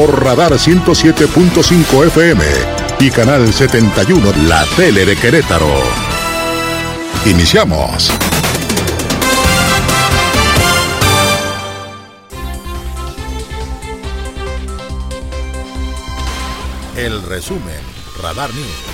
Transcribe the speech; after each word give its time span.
Por 0.00 0.24
Radar 0.24 0.52
107.5 0.52 2.06
FM 2.06 2.42
y 3.00 3.10
Canal 3.10 3.52
71, 3.52 4.32
la 4.48 4.64
tele 4.74 5.04
de 5.04 5.14
Querétaro. 5.14 5.68
Iniciamos. 7.26 8.10
El 16.96 17.22
resumen, 17.24 17.82
Radar 18.22 18.54
News. 18.54 18.89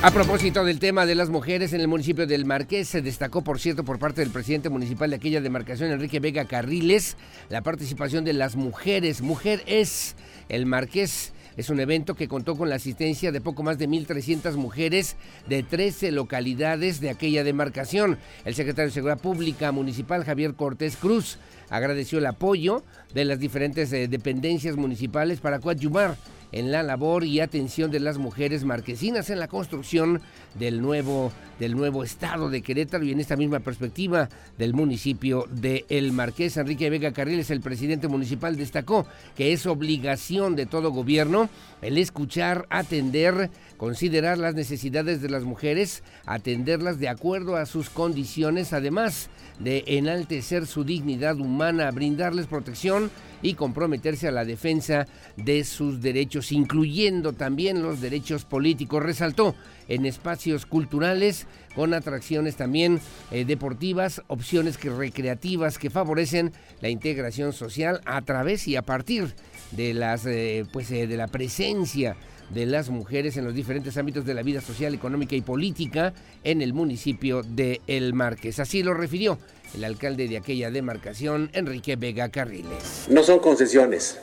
A 0.00 0.12
propósito 0.12 0.64
del 0.64 0.78
tema 0.78 1.06
de 1.06 1.16
las 1.16 1.28
mujeres 1.28 1.72
en 1.72 1.80
el 1.80 1.88
municipio 1.88 2.24
del 2.24 2.44
Marqués, 2.44 2.86
se 2.86 3.02
destacó, 3.02 3.42
por 3.42 3.58
cierto, 3.58 3.84
por 3.84 3.98
parte 3.98 4.20
del 4.20 4.30
presidente 4.30 4.68
municipal 4.68 5.10
de 5.10 5.16
aquella 5.16 5.40
demarcación, 5.40 5.90
Enrique 5.90 6.20
Vega 6.20 6.44
Carriles, 6.44 7.16
la 7.48 7.62
participación 7.62 8.24
de 8.24 8.32
las 8.32 8.54
mujeres. 8.54 9.22
Mujer 9.22 9.60
es 9.66 10.14
el 10.48 10.66
Marqués. 10.66 11.32
Es 11.56 11.68
un 11.68 11.80
evento 11.80 12.14
que 12.14 12.28
contó 12.28 12.54
con 12.54 12.68
la 12.68 12.76
asistencia 12.76 13.32
de 13.32 13.40
poco 13.40 13.64
más 13.64 13.76
de 13.76 13.88
1.300 13.88 14.54
mujeres 14.54 15.16
de 15.48 15.64
13 15.64 16.12
localidades 16.12 17.00
de 17.00 17.10
aquella 17.10 17.42
demarcación. 17.42 18.18
El 18.44 18.54
secretario 18.54 18.90
de 18.90 18.94
Seguridad 18.94 19.18
Pública 19.18 19.72
Municipal, 19.72 20.24
Javier 20.24 20.54
Cortés 20.54 20.96
Cruz, 20.96 21.38
agradeció 21.70 22.20
el 22.20 22.26
apoyo 22.26 22.84
de 23.14 23.24
las 23.24 23.40
diferentes 23.40 23.92
eh, 23.92 24.06
dependencias 24.06 24.76
municipales 24.76 25.40
para 25.40 25.58
coadyuvar 25.58 26.16
en 26.52 26.72
la 26.72 26.82
labor 26.82 27.24
y 27.24 27.40
atención 27.40 27.90
de 27.90 28.00
las 28.00 28.18
mujeres 28.18 28.64
marquesinas 28.64 29.30
en 29.30 29.38
la 29.38 29.48
construcción 29.48 30.20
del 30.54 30.80
nuevo, 30.80 31.32
del 31.58 31.76
nuevo 31.76 32.04
estado 32.04 32.50
de 32.50 32.62
Querétaro 32.62 33.04
y 33.04 33.12
en 33.12 33.20
esta 33.20 33.36
misma 33.36 33.60
perspectiva 33.60 34.28
del 34.56 34.74
municipio 34.74 35.46
de 35.50 35.84
El 35.88 36.12
Marqués. 36.12 36.56
Enrique 36.56 36.90
Vega 36.90 37.12
Carriles, 37.12 37.50
el 37.50 37.60
presidente 37.60 38.08
municipal, 38.08 38.56
destacó 38.56 39.06
que 39.36 39.52
es 39.52 39.66
obligación 39.66 40.56
de 40.56 40.66
todo 40.66 40.90
gobierno 40.90 41.48
el 41.82 41.98
escuchar, 41.98 42.66
atender, 42.70 43.50
considerar 43.76 44.38
las 44.38 44.54
necesidades 44.54 45.22
de 45.22 45.30
las 45.30 45.44
mujeres, 45.44 46.02
atenderlas 46.26 46.98
de 46.98 47.08
acuerdo 47.08 47.56
a 47.56 47.66
sus 47.66 47.90
condiciones, 47.90 48.72
además 48.72 49.28
de 49.58 49.84
enaltecer 49.86 50.66
su 50.66 50.84
dignidad 50.84 51.38
humana, 51.38 51.90
brindarles 51.90 52.46
protección 52.46 53.10
y 53.42 53.54
comprometerse 53.54 54.28
a 54.28 54.32
la 54.32 54.44
defensa 54.44 55.06
de 55.36 55.64
sus 55.64 56.00
derechos, 56.00 56.52
incluyendo 56.52 57.32
también 57.32 57.82
los 57.82 58.00
derechos 58.00 58.44
políticos. 58.44 59.02
Resaltó 59.02 59.54
en 59.88 60.06
espacios 60.06 60.66
culturales 60.66 61.46
con 61.74 61.94
atracciones 61.94 62.56
también 62.56 63.00
eh, 63.30 63.44
deportivas, 63.44 64.22
opciones 64.26 64.78
que 64.78 64.90
recreativas 64.90 65.78
que 65.78 65.90
favorecen 65.90 66.52
la 66.80 66.88
integración 66.88 67.52
social 67.52 68.00
a 68.04 68.20
través 68.22 68.66
y 68.68 68.76
a 68.76 68.82
partir 68.82 69.34
de 69.72 69.94
las 69.94 70.26
eh, 70.26 70.64
pues 70.72 70.90
eh, 70.90 71.06
de 71.06 71.16
la 71.16 71.28
presencia 71.28 72.16
de 72.50 72.66
las 72.66 72.88
mujeres 72.88 73.36
en 73.36 73.44
los 73.44 73.54
diferentes 73.54 73.96
ámbitos 73.96 74.24
de 74.24 74.34
la 74.34 74.42
vida 74.42 74.60
social, 74.60 74.94
económica 74.94 75.36
y 75.36 75.42
política 75.42 76.14
en 76.44 76.62
el 76.62 76.72
municipio 76.72 77.42
de 77.42 77.80
El 77.86 78.14
Marqués. 78.14 78.58
Así 78.58 78.82
lo 78.82 78.94
refirió 78.94 79.38
el 79.74 79.84
alcalde 79.84 80.28
de 80.28 80.36
aquella 80.36 80.70
demarcación, 80.70 81.50
Enrique 81.52 81.96
Vega 81.96 82.28
Carriles. 82.28 83.06
No 83.08 83.22
son 83.22 83.38
concesiones, 83.38 84.18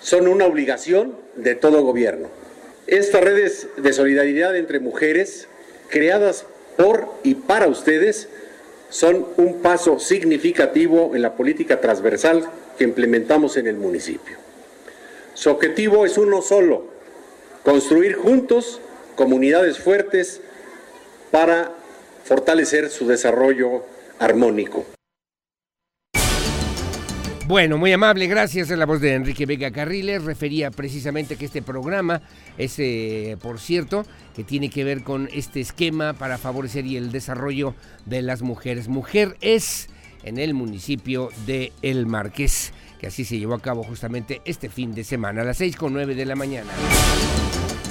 son 0.00 0.28
una 0.28 0.46
obligación 0.46 1.14
de 1.36 1.54
todo 1.54 1.82
gobierno. 1.82 2.28
Estas 2.86 3.22
redes 3.22 3.68
de 3.76 3.92
solidaridad 3.92 4.56
entre 4.56 4.80
mujeres, 4.80 5.48
creadas 5.88 6.46
por 6.76 7.08
y 7.22 7.34
para 7.34 7.68
ustedes, 7.68 8.28
son 8.88 9.26
un 9.36 9.60
paso 9.60 10.00
significativo 10.00 11.14
en 11.14 11.22
la 11.22 11.34
política 11.34 11.80
transversal 11.80 12.48
que 12.76 12.84
implementamos 12.84 13.56
en 13.56 13.68
el 13.68 13.76
municipio. 13.76 14.36
Su 15.34 15.50
objetivo 15.50 16.04
es 16.04 16.18
uno 16.18 16.42
solo, 16.42 16.86
construir 17.62 18.14
juntos 18.14 18.80
comunidades 19.14 19.78
fuertes 19.78 20.40
para 21.30 21.72
fortalecer 22.24 22.90
su 22.90 23.06
desarrollo 23.06 23.84
armónico. 24.20 24.86
Bueno, 27.46 27.78
muy 27.78 27.92
amable, 27.92 28.28
gracias. 28.28 28.70
a 28.70 28.76
la 28.76 28.86
voz 28.86 29.00
de 29.00 29.14
Enrique 29.14 29.44
Vega 29.44 29.72
Carriles. 29.72 30.22
Refería 30.22 30.70
precisamente 30.70 31.34
que 31.34 31.46
este 31.46 31.62
programa 31.62 32.22
es, 32.56 32.78
eh, 32.78 33.36
por 33.42 33.58
cierto, 33.58 34.06
que 34.36 34.44
tiene 34.44 34.70
que 34.70 34.84
ver 34.84 35.02
con 35.02 35.28
este 35.32 35.60
esquema 35.60 36.12
para 36.12 36.38
favorecer 36.38 36.86
y 36.86 36.96
el 36.96 37.10
desarrollo 37.10 37.74
de 38.06 38.22
las 38.22 38.42
mujeres. 38.42 38.86
Mujer 38.86 39.36
es 39.40 39.88
en 40.22 40.38
el 40.38 40.54
municipio 40.54 41.30
de 41.44 41.72
El 41.82 42.06
Marqués, 42.06 42.72
que 43.00 43.08
así 43.08 43.24
se 43.24 43.38
llevó 43.38 43.54
a 43.54 43.60
cabo 43.60 43.82
justamente 43.82 44.42
este 44.44 44.68
fin 44.68 44.94
de 44.94 45.02
semana, 45.02 45.42
a 45.42 45.44
las 45.44 45.56
6 45.56 45.74
con 45.74 45.92
9 45.92 46.14
de 46.14 46.26
la 46.26 46.36
mañana. 46.36 46.70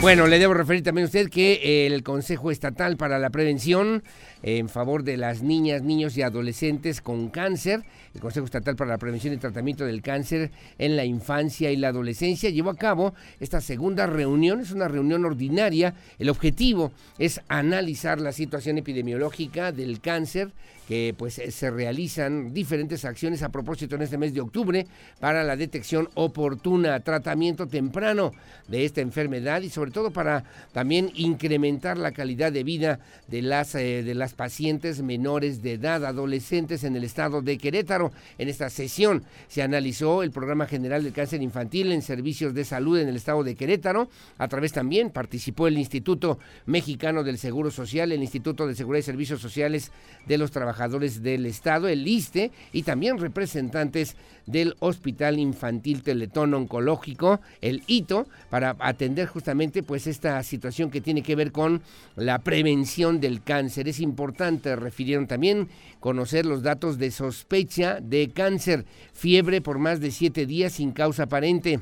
Bueno, 0.02 0.28
le 0.28 0.40
debo 0.40 0.54
referir 0.54 0.82
también 0.82 1.04
a 1.04 1.08
usted 1.08 1.30
que 1.30 1.86
el 1.86 2.04
Consejo 2.04 2.52
Estatal 2.52 2.96
para 2.96 3.20
la 3.20 3.32
Prevención 3.32 4.02
en 4.44 4.70
favor 4.70 5.04
de 5.04 5.18
las 5.18 5.42
niñas, 5.42 5.82
niños 5.82 6.18
y 6.18 6.22
adolescentes 6.22 7.02
con 7.02 7.30
cáncer, 7.30 7.84
el 8.14 8.22
Consejo 8.22 8.46
Estatal 8.46 8.76
para 8.76 8.92
la 8.92 8.98
Prevención 8.98 9.34
y 9.34 9.38
Tratamiento 9.38 9.86
del 9.86 10.02
Cáncer 10.02 10.52
en 10.78 10.96
la 10.96 11.06
Infancia 11.06 11.72
y 11.72 11.78
la 11.78 11.90
Adolescencia, 11.90 12.50
llevó 12.50 12.70
a 12.70 12.78
cabo 12.78 13.14
esta 13.40 13.62
segunda 13.62 14.08
reunión, 14.08 14.60
es 14.60 14.72
una 14.72 14.88
reunión 14.88 15.26
ordinaria. 15.26 15.94
El 16.18 16.30
objetivo 16.30 16.92
es 17.18 17.42
analizar 17.48 18.20
la 18.20 18.32
situación 18.32 18.78
epidemiológica 18.78 19.72
del 19.72 20.00
cáncer, 20.00 20.52
que 20.90 21.14
pues 21.16 21.36
se 21.36 21.70
realizan 21.70 22.52
diferentes 22.52 23.06
acciones 23.06 23.44
a 23.44 23.50
propósito 23.50 23.96
en 23.96 24.02
este 24.02 24.18
mes 24.18 24.34
de 24.34 24.42
octubre 24.42 24.88
para 25.20 25.44
la 25.44 25.56
detección 25.56 26.10
oportuna, 26.16 27.00
tratamiento 27.02 27.68
temprano 27.68 28.32
de 28.68 28.86
esta 28.86 29.00
enfermedad 29.00 29.62
y 29.62 29.70
sobre 29.70 29.92
todo 29.92 30.10
para 30.10 30.46
también 30.72 31.12
incrementar 31.14 32.00
la 32.00 32.12
calidad 32.12 32.52
de 32.52 32.64
vida 32.64 33.00
de 33.28 33.44
las, 33.44 33.76
eh, 33.76 34.02
de 34.02 34.16
las 34.16 34.34
pacientes 34.34 35.04
menores 35.04 35.62
de 35.62 35.74
edad, 35.74 36.04
adolescentes 36.04 36.84
en 36.84 36.96
el 36.96 37.04
estado 37.04 37.44
de 37.44 37.60
Querétaro. 37.60 38.12
En 38.40 38.50
esta 38.50 38.72
sesión 38.72 39.24
se 39.48 39.62
analizó 39.62 40.24
el 40.24 40.32
programa 40.32 40.66
general 40.66 41.04
del 41.04 41.14
cáncer 41.14 41.44
infantil 41.44 41.92
en 41.92 42.02
servicios 42.02 42.56
de 42.56 42.66
salud 42.66 42.98
en 42.98 43.10
el 43.10 43.16
estado 43.16 43.44
de 43.44 43.54
Querétaro. 43.54 44.10
A 44.40 44.48
través 44.48 44.74
también 44.74 45.12
participó 45.12 45.68
el 45.68 45.78
Instituto 45.78 46.40
Mexicano 46.66 47.24
del 47.24 47.38
Seguro 47.38 47.70
Social, 47.70 48.12
el 48.12 48.24
Instituto 48.24 48.66
de 48.66 48.74
Seguridad 48.74 49.02
y 49.02 49.04
Servicios 49.04 49.40
Sociales 49.40 49.92
de 50.26 50.40
los 50.40 50.50
Trabajadores 50.50 50.79
del 50.88 51.46
Estado, 51.46 51.88
el 51.88 52.08
ISTE 52.08 52.52
y 52.72 52.84
también 52.84 53.18
representantes 53.18 54.16
del 54.46 54.76
Hospital 54.80 55.38
Infantil 55.38 56.02
Teletón 56.02 56.54
Oncológico, 56.54 57.40
el 57.62 57.84
HITO, 57.86 58.28
para 58.50 58.76
atender 58.80 59.28
justamente 59.28 59.84
pues 59.84 60.08
esta 60.08 60.42
situación 60.42 60.90
que 60.90 61.02
tiene 61.02 61.22
que 61.22 61.36
ver 61.36 61.52
con 61.52 61.82
la 62.16 62.40
prevención 62.40 63.20
del 63.20 63.44
cáncer. 63.44 63.88
Es 63.88 64.00
importante, 64.00 64.76
refirieron 64.76 65.28
también, 65.28 65.70
conocer 66.00 66.46
los 66.46 66.64
datos 66.64 66.98
de 66.98 67.12
sospecha 67.12 68.00
de 68.02 68.32
cáncer, 68.32 68.86
fiebre 69.14 69.62
por 69.62 69.78
más 69.78 70.00
de 70.00 70.12
siete 70.12 70.46
días 70.46 70.74
sin 70.74 70.94
causa 70.94 71.24
aparente, 71.24 71.80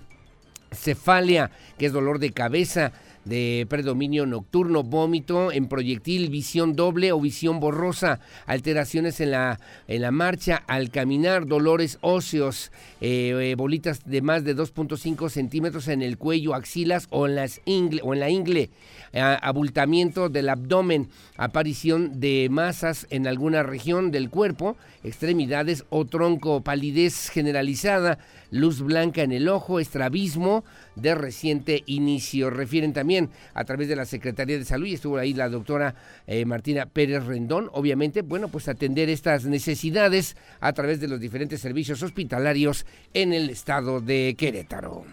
cefalia, 0.71 1.51
que 1.77 1.85
es 1.85 1.93
dolor 1.93 2.19
de 2.19 2.31
cabeza, 2.31 2.91
de 3.27 3.65
predominio 3.69 4.25
nocturno, 4.25 4.83
vómito 4.83 5.51
en 5.51 5.67
proyectil, 5.67 6.29
visión 6.29 6.75
doble 6.75 7.11
o 7.11 7.19
visión 7.19 7.59
borrosa, 7.59 8.19
alteraciones 8.45 9.19
en 9.19 9.31
la, 9.31 9.59
en 9.87 10.01
la 10.01 10.11
marcha 10.11 10.63
al 10.67 10.89
caminar, 10.89 11.45
dolores 11.45 11.97
óseos, 12.01 12.71
eh, 13.01 13.33
eh, 13.39 13.55
bolitas 13.55 14.05
de 14.05 14.21
más 14.21 14.43
de 14.43 14.55
2.5 14.55 15.29
centímetros 15.29 15.87
en 15.87 16.01
el 16.01 16.17
cuello, 16.17 16.55
axilas 16.55 17.07
o 17.09 17.27
en, 17.27 17.35
las 17.35 17.61
ingle, 17.65 18.01
o 18.03 18.13
en 18.13 18.19
la 18.19 18.29
ingle, 18.29 18.69
abultamiento 19.13 20.29
del 20.29 20.49
abdomen, 20.49 21.09
aparición 21.37 22.19
de 22.19 22.47
masas 22.51 23.07
en 23.09 23.27
alguna 23.27 23.63
región 23.63 24.11
del 24.11 24.29
cuerpo, 24.29 24.77
extremidades 25.03 25.85
o 25.89 26.05
tronco, 26.05 26.61
palidez 26.61 27.29
generalizada, 27.29 28.19
luz 28.51 28.81
blanca 28.81 29.21
en 29.21 29.31
el 29.31 29.49
ojo, 29.49 29.79
estrabismo 29.79 30.63
de 30.95 31.15
reciente 31.15 31.83
inicio. 31.85 32.49
Refieren 32.49 32.93
también 32.93 33.29
a 33.53 33.63
través 33.65 33.87
de 33.87 33.95
la 33.95 34.05
Secretaría 34.05 34.57
de 34.57 34.65
Salud 34.65 34.87
y 34.87 34.93
estuvo 34.93 35.17
ahí 35.17 35.33
la 35.33 35.49
doctora 35.49 35.95
eh, 36.25 36.45
Martina 36.45 36.85
Pérez 36.85 37.25
Rendón, 37.25 37.69
obviamente, 37.73 38.21
bueno, 38.21 38.47
pues 38.47 38.67
atender 38.67 39.09
estas 39.09 39.45
necesidades 39.45 40.35
a 40.59 40.73
través 40.73 40.99
de 40.99 41.07
los 41.07 41.19
diferentes 41.19 41.61
servicios 41.61 42.01
hospitalarios 42.03 42.85
en 43.13 43.33
el 43.33 43.49
estado 43.49 44.01
de 44.01 44.35
Querétaro. 44.37 45.05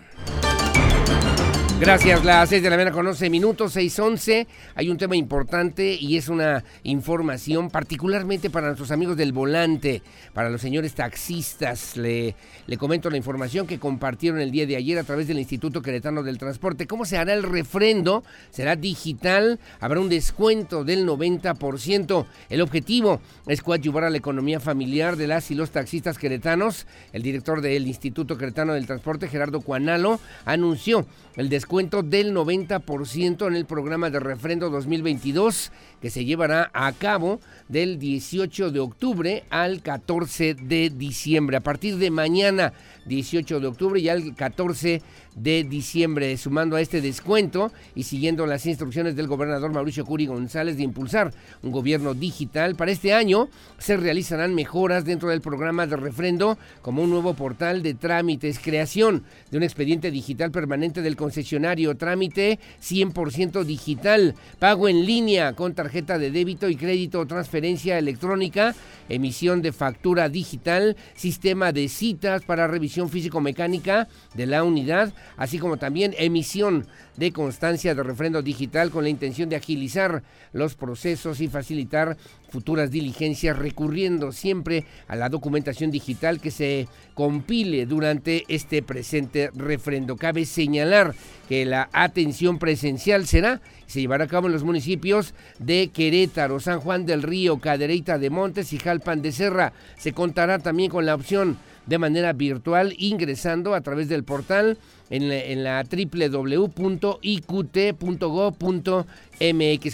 Gracias, 1.81 2.25
las 2.25 2.51
6 2.51 2.63
de 2.63 2.71
la 2.71 2.77
mañana 2.77 2.95
con 2.95 3.05
11 3.05 3.29
minutos, 3.31 3.77
6.11. 3.77 4.47
Hay 4.77 4.91
un 4.91 4.97
tema 4.97 5.17
importante 5.17 5.99
y 6.01 6.17
es 6.17 6.29
una 6.29 6.63
información 6.85 7.69
particularmente 7.69 8.49
para 8.49 8.69
nuestros 8.69 8.93
amigos 8.93 9.17
del 9.17 9.33
volante, 9.33 10.01
para 10.33 10.51
los 10.51 10.61
señores 10.61 10.95
taxistas. 10.95 11.97
Le, 11.97 12.37
comento 12.79 13.11
la 13.11 13.17
información 13.17 13.67
que 13.67 13.81
compartieron 13.81 14.41
el 14.41 14.53
día 14.53 14.67
de 14.67 14.77
ayer 14.77 15.01
a 15.01 15.03
través 15.03 15.27
del 15.27 15.41
Instituto 15.41 15.83
Queretano 15.83 16.23
del 16.23 16.39
Transporte. 16.39 16.87
¿Cómo 16.87 17.05
se 17.05 17.19
hará 17.19 17.35
el 17.35 17.43
refrendo? 17.43 18.23
¿Será 18.51 18.77
digital? 18.77 19.59
¿Habrá 19.81 19.99
un 19.99 20.09
descuento 20.09 20.85
del 20.85 21.05
90%? 21.05 22.25
El 22.51 22.61
objetivo 22.61 23.21
es 23.49 23.63
coadyuvar 23.63 24.05
a 24.05 24.11
la 24.11 24.19
economía 24.19 24.61
familiar 24.61 25.17
de 25.17 25.27
las 25.27 25.51
y 25.51 25.57
los 25.57 25.73
taxistas 25.73 26.19
queretanos. 26.19 26.87
El 27.13 27.23
director 27.23 27.61
del 27.61 27.89
Instituto 27.89 28.39
Queretano 28.39 28.75
del 28.75 28.87
Transporte, 28.87 29.27
Gerardo 29.27 29.61
Cuanalo, 29.61 30.21
anunció 30.45 31.05
el 31.37 31.49
descuento 31.49 31.64
del 31.65 32.35
90% 32.35 33.47
en 33.47 33.57
el 33.57 33.65
programa 33.65 34.11
de 34.11 34.21
refrendo 34.21 34.69
2022 34.69 35.73
que 36.01 36.11
se 36.11 36.25
llevará 36.25 36.71
a 36.75 36.93
cabo 36.93 37.41
del 37.69 37.99
18 37.99 38.71
de 38.71 38.81
octubre 38.81 39.45
al 39.49 39.81
14 39.83 40.55
de 40.55 40.91
diciembre. 40.91 41.57
A 41.57 41.63
partir 41.63 41.97
de 41.97 42.11
mañana, 42.11 42.75
18 43.07 43.59
de 43.59 43.67
octubre 43.67 43.99
y 43.99 44.11
al 44.11 44.35
14 44.35 45.01
de 45.35 45.65
diciembre, 45.65 46.37
sumando 46.37 46.77
a 46.77 46.81
este 46.81 47.01
descuento 47.01 47.73
y 47.95 48.05
siguiendo 48.05 48.47
las 48.47 48.67
instrucciones 48.67 49.17
del 49.17 49.27
gobernador 49.27 49.73
Mauricio 49.73 50.05
Curi 50.05 50.27
González 50.27 50.77
de 50.77 50.85
impulsar 50.85 51.33
un 51.63 51.73
gobierno 51.73 52.15
digital. 52.15 52.77
Para 52.77 52.93
este 52.93 53.15
año 53.15 53.49
se 53.79 53.97
realizarán 53.97 54.55
mejoras 54.55 55.05
dentro 55.05 55.31
del 55.31 55.41
programa 55.41 55.87
de 55.87 55.97
refrendo, 55.97 56.59
como 56.83 57.03
un 57.03 57.11
nuevo 57.11 57.35
portal 57.35 57.83
de 57.83 57.95
trámites, 57.95 58.61
creación 58.61 59.25
de 59.51 59.57
un 59.57 59.63
expediente 59.65 60.11
digital 60.11 60.51
permanente 60.51 61.03
del 61.03 61.17
concesionario, 61.17 61.54
trámite 61.97 62.59
100% 62.83 63.65
digital, 63.65 64.35
pago 64.59 64.89
en 64.89 65.05
línea 65.05 65.55
con 65.55 65.75
tarjeta 65.75 66.19
de 66.19 66.31
débito 66.31 66.69
y 66.69 66.77
crédito, 66.77 67.27
transferencia 67.27 67.99
electrónica, 67.99 68.75
emisión 69.09 69.63
de 69.63 69.73
factura 69.73 70.29
digital, 70.29 70.97
sistema 71.15 71.73
de 71.73 71.89
citas 71.89 72.43
para 72.45 72.67
revisión 72.67 73.09
físico-mecánica 73.09 74.09
de 74.35 74.47
la 74.47 74.65
unidad, 74.65 75.13
así 75.37 75.59
como 75.59 75.77
también 75.77 76.15
emisión 76.19 76.87
de 77.17 77.33
constancia 77.33 77.95
de 77.95 78.03
refrendo 78.03 78.43
digital 78.43 78.91
con 78.91 79.05
la 79.05 79.11
intención 79.11 79.49
de 79.49 79.57
agilizar 79.57 80.23
los 80.53 80.75
procesos 80.75 81.41
y 81.41 81.49
facilitar 81.49 82.17
futuras 82.49 82.91
diligencias 82.91 83.59
recurriendo 83.59 84.33
siempre 84.33 84.85
a 85.09 85.17
la 85.17 85.29
documentación 85.29 85.91
digital 85.91 86.41
que 86.41 86.51
se 86.51 86.89
compile 87.15 87.87
durante 87.87 88.45
este 88.49 88.83
presente 88.83 89.51
refrendo. 89.55 90.17
Cabe 90.17 90.45
señalar 90.45 91.15
que 91.49 91.65
la 91.65 91.89
atención 91.93 92.59
presencial 92.59 93.27
será 93.27 93.61
se 93.87 94.01
llevará 94.01 94.25
a 94.25 94.29
cabo 94.29 94.47
en 94.47 94.53
los 94.53 94.65
municipios 94.65 95.35
de 95.59 95.91
Querétaro, 95.93 96.61
San 96.61 96.81
Juan 96.81 97.07
del 97.07 97.23
Río, 97.23 97.59
Cadereyta 97.59 98.19
de 98.19 98.31
Montes 98.31 98.73
y 98.73 98.79
Jalpan 98.79 99.23
de 99.23 99.33
Serra. 99.33 99.73
Se 99.99 100.13
contará 100.13 100.59
también 100.59 100.91
con 100.91 101.07
la 101.07 101.15
opción 101.15 101.59
de 101.87 101.99
manera 101.99 102.33
virtual 102.33 102.95
ingresando 102.99 103.75
a 103.75 103.81
través 103.81 104.09
del 104.09 104.25
portal 104.25 104.79
en 105.11 105.29
la, 105.29 105.37
en 105.37 105.65
la 105.65 105.85
www.iqt.go.mx. 105.85 107.15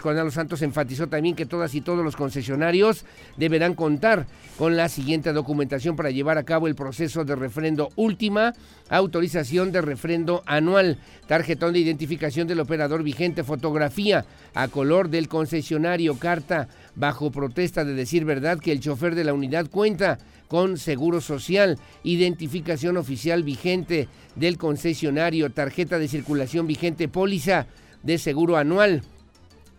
Juan 0.01 0.17
Los 0.17 0.35
Santos 0.35 0.63
enfatizó 0.63 1.09
también 1.09 1.35
que 1.35 1.47
todas 1.47 1.75
y 1.75 1.81
todos 1.81 2.05
los 2.05 2.17
concesionarios 2.17 3.05
deberán 3.37 3.75
contar 3.75 4.27
con 4.57 4.77
la 4.77 4.89
siguiente 4.89 5.33
documentación 5.33 5.97
para 5.97 6.11
llevar 6.11 6.39
a 6.39 6.45
cabo 6.45 6.69
el 6.69 6.75
proceso 6.75 7.25
de 7.25 7.35
refrendo 7.35 7.91
última, 7.97 8.53
autorización 8.89 9.73
de 9.73 9.81
refrendo 9.81 10.43
anual, 10.47 10.99
tarjetón 11.27 11.73
de 11.73 11.81
identificación 11.81 12.47
del 12.47 12.61
operador 12.61 13.03
vigente, 13.03 13.43
fotografía 13.43 14.25
a 14.55 14.69
color 14.69 15.09
del 15.09 15.29
concesionario, 15.29 16.19
carta 16.19 16.69
bajo 16.95 17.31
protesta 17.31 17.85
de 17.85 17.95
decir 17.95 18.25
verdad 18.25 18.59
que 18.59 18.73
el 18.73 18.81
chofer 18.81 19.15
de 19.15 19.25
la 19.25 19.35
unidad 19.35 19.69
cuenta 19.71 20.19
con 20.49 20.79
seguro 20.79 21.21
social, 21.21 21.79
identificación 22.03 22.97
oficial 22.97 23.43
vigente 23.43 24.09
del 24.37 24.59
concesionario, 24.59 25.51
tarjeta 25.51 25.99
de 25.99 26.09
circulación 26.09 26.67
vigente, 26.67 27.09
póliza 27.09 27.67
de 28.03 28.19
seguro 28.19 28.57
anual 28.57 29.03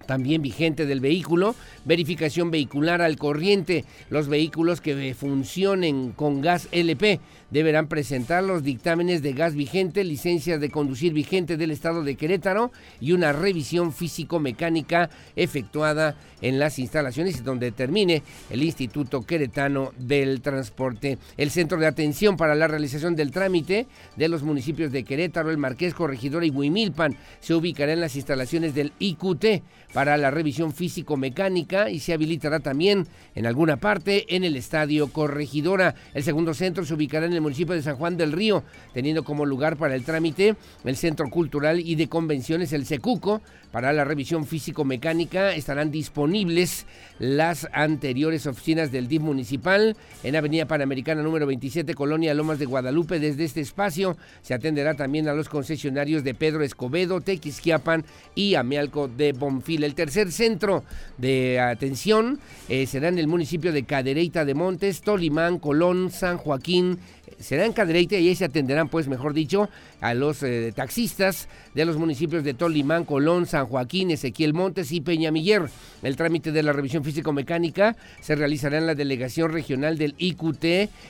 también 0.06 0.42
vigente 0.42 0.86
del 0.86 1.00
vehículo, 1.00 1.56
verificación 1.86 2.52
vehicular 2.52 3.02
al 3.02 3.18
corriente, 3.18 3.86
los 4.10 4.28
vehículos 4.28 4.82
que 4.82 5.14
funcionen 5.14 6.12
con 6.12 6.42
gas 6.42 6.68
LP 6.72 7.20
deberán 7.52 7.88
presentar 7.88 8.44
los 8.44 8.64
dictámenes 8.64 9.22
de 9.22 9.34
gas 9.34 9.56
vigente, 9.56 10.04
licencias 10.04 10.60
de 10.60 10.70
conducir 10.70 11.14
vigente 11.14 11.58
del 11.58 11.72
estado 11.72 12.04
de 12.04 12.16
Querétaro 12.16 12.72
y 13.00 13.12
una 13.12 13.34
revisión 13.34 13.94
físico-mecánica 13.94 15.10
efectuada 15.36 16.16
en 16.42 16.60
las 16.60 16.80
instalaciones 16.80 17.44
donde 17.44 17.72
termine 17.72 18.24
el 18.50 18.64
Instituto 18.64 19.22
Queretano 19.22 19.92
del 19.98 20.42
Transporte. 20.42 21.18
El 21.38 21.52
centro 21.52 21.78
de 21.78 21.88
atención 21.88 22.38
para 22.38 22.56
la 22.56 22.68
realización 22.68 23.16
del 23.16 23.32
trámite 23.32 23.88
de 24.16 24.28
los 24.28 24.44
municipios 24.44 24.92
de 24.92 25.04
Querétaro, 25.04 25.52
el 25.52 25.58
Marqués, 25.58 25.94
Corregidora 25.94 26.46
y 26.46 26.50
Huimilpan 26.50 27.18
se 27.40 27.54
ubicará 27.54 27.94
en 27.94 28.02
las 28.02 28.16
instalaciones 28.16 28.74
del 28.74 28.94
IQT 29.00 29.46
para 29.94 30.18
la 30.18 30.32
revisión 30.32 30.74
físico-mecánica 30.74 31.90
y 31.90 32.00
se 32.00 32.14
habilitará 32.14 32.60
también 32.60 33.08
en 33.36 33.46
alguna 33.46 33.78
parte 33.78 34.36
en 34.36 34.44
el 34.44 34.56
Estadio 34.56 35.08
Corregidora. 35.08 35.96
El 36.14 36.24
segundo 36.24 36.54
centro 36.54 36.86
se 36.86 36.94
ubicará 36.94 37.26
en 37.26 37.34
el 37.34 37.42
municipio 37.42 37.76
de 37.76 37.82
San 37.82 37.98
Juan 37.98 38.18
del 38.18 38.32
Río, 38.32 38.64
teniendo 38.94 39.24
como 39.24 39.46
lugar 39.46 39.78
para 39.78 39.96
el 39.96 40.04
trámite 40.04 40.56
el 40.84 40.96
Centro 40.96 41.30
Cultural 41.30 41.80
y 41.80 41.96
de 41.96 42.10
Convenciones, 42.10 42.74
el 42.74 42.86
Secuco. 42.86 43.42
Para 43.72 43.94
la 43.94 44.04
revisión 44.04 44.46
físico-mecánica 44.46 45.56
estarán 45.56 45.92
disponibles 45.92 46.86
las 47.20 47.70
anteriores 47.72 48.46
oficinas 48.46 48.92
del 48.92 49.08
DIF 49.08 49.22
municipal 49.22 49.96
en 50.24 50.36
Avenida 50.36 50.66
Panamericana 50.66 51.24
número 51.24 51.48
27, 51.48 51.94
Colonia 51.94 52.34
Lomas 52.34 52.60
de 52.60 52.66
Guadalupe. 52.66 53.20
Desde 53.20 53.46
este 53.46 53.62
espacio 53.62 54.18
se 54.42 54.54
atenderá 54.54 54.96
también 54.96 55.30
a 55.30 55.34
los 55.34 55.48
concesionarios 55.48 56.26
de 56.26 56.34
Pedro 56.34 56.64
Escobedo, 56.64 57.22
Tequisquiapan 57.22 58.04
y 58.36 58.56
Amialco 58.56 59.08
de 59.08 59.32
Bonfil. 59.32 59.86
El 59.86 59.96
tercer 59.96 60.34
centro 60.34 60.84
de 61.18 61.62
atención 61.62 62.40
eh, 62.68 62.86
será 62.88 63.08
en 63.08 63.20
el 63.20 63.28
municipio 63.28 63.72
de 63.72 63.84
Cadereyta 63.84 64.44
de 64.44 64.54
Montes, 64.54 65.00
Tolimán, 65.00 65.60
Colón, 65.60 66.12
San 66.12 66.38
Joaquín, 66.38 67.00
será 67.40 67.66
en 67.66 67.74
Cadereyta 67.74 68.18
y 68.18 68.30
ahí 68.30 68.36
se 68.36 68.46
atenderán, 68.46 68.90
pues 68.90 69.08
mejor 69.08 69.34
dicho, 69.34 69.70
a 70.00 70.14
los 70.14 70.44
eh, 70.44 70.72
taxistas 70.76 71.48
de 71.74 71.86
los 71.86 71.98
municipios 71.98 72.44
de 72.44 72.54
Tolimán, 72.54 73.06
Colón, 73.06 73.46
San 73.46 73.66
Joaquín, 73.68 74.12
Ezequiel 74.12 74.54
Montes 74.54 74.92
y 74.92 75.02
Peñamiller. 75.02 75.70
El 76.02 76.16
trámite 76.16 76.52
de 76.52 76.64
la 76.64 76.74
revisión 76.74 77.04
físico-mecánica 77.04 77.96
se 78.20 78.36
realizará 78.36 78.78
en 78.78 78.88
la 78.88 78.96
delegación 78.96 79.52
regional 79.52 79.98
del 79.98 80.16
IQT 80.18 80.66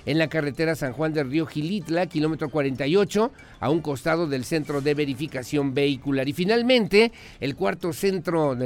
en 0.05 0.17
la 0.17 0.27
carretera 0.27 0.75
San 0.75 0.93
Juan 0.93 1.13
del 1.13 1.29
Río 1.29 1.45
Gilitla, 1.45 2.07
kilómetro 2.07 2.49
48, 2.49 3.31
a 3.59 3.69
un 3.69 3.81
costado 3.81 4.27
del 4.27 4.43
centro 4.43 4.81
de 4.81 4.93
verificación 4.93 5.73
vehicular. 5.73 6.27
Y 6.27 6.33
finalmente, 6.33 7.11
el 7.39 7.55
cuarto 7.55 7.93
centro 7.93 8.57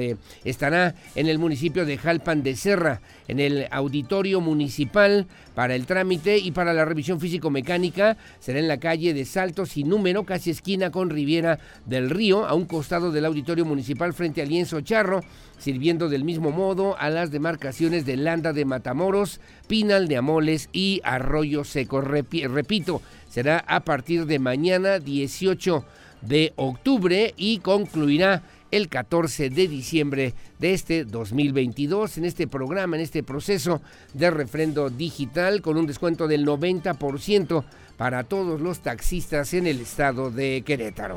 estará 0.43 0.95
en 1.15 1.27
el 1.27 1.37
municipio 1.37 1.85
de 1.85 1.97
Jalpan 1.97 2.43
de 2.43 2.55
Serra, 2.55 3.01
en 3.27 3.39
el 3.39 3.67
auditorio 3.71 4.41
municipal 4.41 5.27
para 5.55 5.73
el 5.73 5.85
trámite 5.85 6.37
y 6.37 6.51
para 6.51 6.73
la 6.73 6.85
revisión 6.85 7.19
físico-mecánica. 7.19 8.17
Será 8.39 8.59
en 8.59 8.67
la 8.67 8.77
calle 8.77 9.13
de 9.13 9.25
Saltos 9.25 9.77
y 9.77 9.83
Número, 9.83 10.25
casi 10.25 10.51
esquina 10.51 10.91
con 10.91 11.09
Riviera 11.09 11.59
del 11.85 12.09
Río, 12.09 12.45
a 12.45 12.53
un 12.53 12.65
costado 12.65 13.11
del 13.11 13.25
auditorio 13.25 13.65
municipal 13.65 14.13
frente 14.13 14.41
al 14.41 14.49
lienzo 14.49 14.81
Charro, 14.81 15.21
sirviendo 15.57 16.09
del 16.09 16.23
mismo 16.23 16.51
modo 16.51 16.97
a 16.99 17.09
las 17.09 17.31
demarcaciones 17.31 18.05
de 18.05 18.17
Landa 18.17 18.53
de 18.53 18.65
Matamoros, 18.65 19.39
Pinal 19.67 20.07
de 20.07 20.17
Amoles 20.17 20.69
y 20.73 21.01
Arroyo 21.03 21.63
Seco. 21.63 22.01
repito, 22.01 23.01
será 23.29 23.63
a 23.67 23.79
partir 23.79 24.25
de 24.25 24.39
mañana 24.39 24.99
18 24.99 25.85
de 26.21 26.53
octubre 26.55 27.33
y 27.37 27.59
concluirá 27.59 28.43
el 28.71 28.89
14 28.89 29.49
de 29.49 29.67
diciembre 29.67 30.33
de 30.59 30.73
este 30.73 31.05
2022 31.05 32.17
en 32.17 32.25
este 32.25 32.47
programa, 32.47 32.95
en 32.95 33.01
este 33.01 33.23
proceso 33.23 33.81
de 34.13 34.31
refrendo 34.31 34.89
digital 34.89 35.61
con 35.61 35.77
un 35.77 35.87
descuento 35.87 36.27
del 36.27 36.45
90% 36.45 37.63
para 37.97 38.23
todos 38.23 38.59
los 38.61 38.79
taxistas 38.79 39.53
en 39.53 39.67
el 39.67 39.81
estado 39.81 40.31
de 40.31 40.63
Querétaro. 40.65 41.15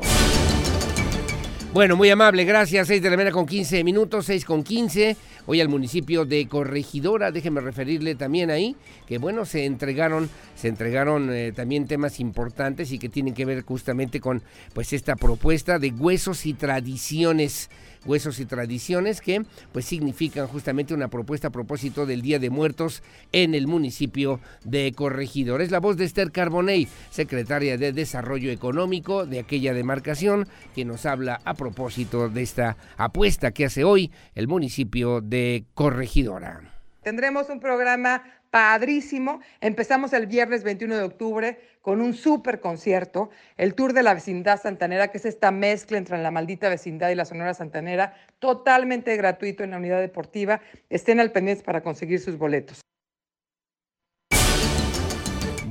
Bueno, 1.71 1.95
muy 1.95 2.09
amable, 2.09 2.45
gracias. 2.45 2.87
6 2.87 2.99
de 2.99 3.09
la 3.11 3.15
mañana 3.15 3.31
con 3.31 3.45
15 3.45 3.83
minutos, 3.83 4.25
6 4.25 4.43
con 4.43 4.63
15. 4.63 5.15
Hoy 5.45 5.61
al 5.61 5.69
municipio 5.69 6.25
de 6.25 6.47
Corregidora, 6.47 7.31
déjeme 7.31 7.61
referirle 7.61 8.15
también 8.15 8.49
ahí, 8.49 8.75
que 9.07 9.19
bueno, 9.19 9.45
se 9.45 9.65
entregaron, 9.65 10.31
se 10.55 10.67
entregaron 10.67 11.31
eh, 11.31 11.51
también 11.51 11.85
temas 11.85 12.19
importantes 12.19 12.91
y 12.91 12.97
que 12.97 13.07
tienen 13.07 13.35
que 13.35 13.45
ver 13.45 13.63
justamente 13.63 14.19
con 14.19 14.41
pues 14.73 14.93
esta 14.93 15.15
propuesta 15.15 15.77
de 15.77 15.91
huesos 15.91 16.47
y 16.47 16.55
tradiciones 16.55 17.69
Huesos 18.05 18.39
y 18.39 18.45
Tradiciones, 18.45 19.21
que 19.21 19.43
pues 19.71 19.85
significan 19.85 20.47
justamente 20.47 20.93
una 20.93 21.09
propuesta 21.09 21.49
a 21.49 21.51
propósito 21.51 22.05
del 22.05 22.21
Día 22.21 22.39
de 22.39 22.49
Muertos 22.49 23.03
en 23.31 23.55
el 23.55 23.67
municipio 23.67 24.39
de 24.63 24.93
Corregidor. 24.95 25.61
Es 25.61 25.71
la 25.71 25.79
voz 25.79 25.97
de 25.97 26.05
Esther 26.05 26.31
Carbonell, 26.31 26.87
secretaria 27.09 27.77
de 27.77 27.93
Desarrollo 27.93 28.51
Económico 28.51 29.25
de 29.25 29.39
aquella 29.39 29.73
demarcación, 29.73 30.47
que 30.75 30.85
nos 30.85 31.05
habla 31.05 31.41
a 31.45 31.53
propósito 31.53 32.29
de 32.29 32.41
esta 32.41 32.77
apuesta 32.97 33.51
que 33.51 33.65
hace 33.65 33.83
hoy 33.83 34.11
el 34.35 34.47
municipio 34.47 35.21
de 35.21 35.65
Corregidora. 35.73 36.61
Tendremos 37.03 37.49
un 37.49 37.59
programa 37.59 38.23
padrísimo. 38.49 39.41
Empezamos 39.61 40.13
el 40.13 40.27
viernes 40.27 40.63
21 40.63 40.97
de 40.97 41.03
octubre 41.03 41.59
con 41.81 42.01
un 42.01 42.13
súper 42.13 42.59
concierto, 42.59 43.29
el 43.57 43.73
Tour 43.73 43.93
de 43.93 44.03
la 44.03 44.13
Vecindad 44.13 44.61
Santanera, 44.61 45.09
que 45.09 45.17
es 45.17 45.25
esta 45.25 45.51
mezcla 45.51 45.97
entre 45.97 46.17
la 46.17 46.31
maldita 46.31 46.69
vecindad 46.69 47.09
y 47.09 47.15
la 47.15 47.25
Sonora 47.25 47.53
Santanera, 47.53 48.13
totalmente 48.39 49.15
gratuito 49.17 49.63
en 49.63 49.71
la 49.71 49.77
unidad 49.77 49.99
deportiva. 49.99 50.61
Estén 50.89 51.19
al 51.19 51.31
pendiente 51.31 51.63
para 51.63 51.81
conseguir 51.81 52.19
sus 52.19 52.37
boletos. 52.37 52.81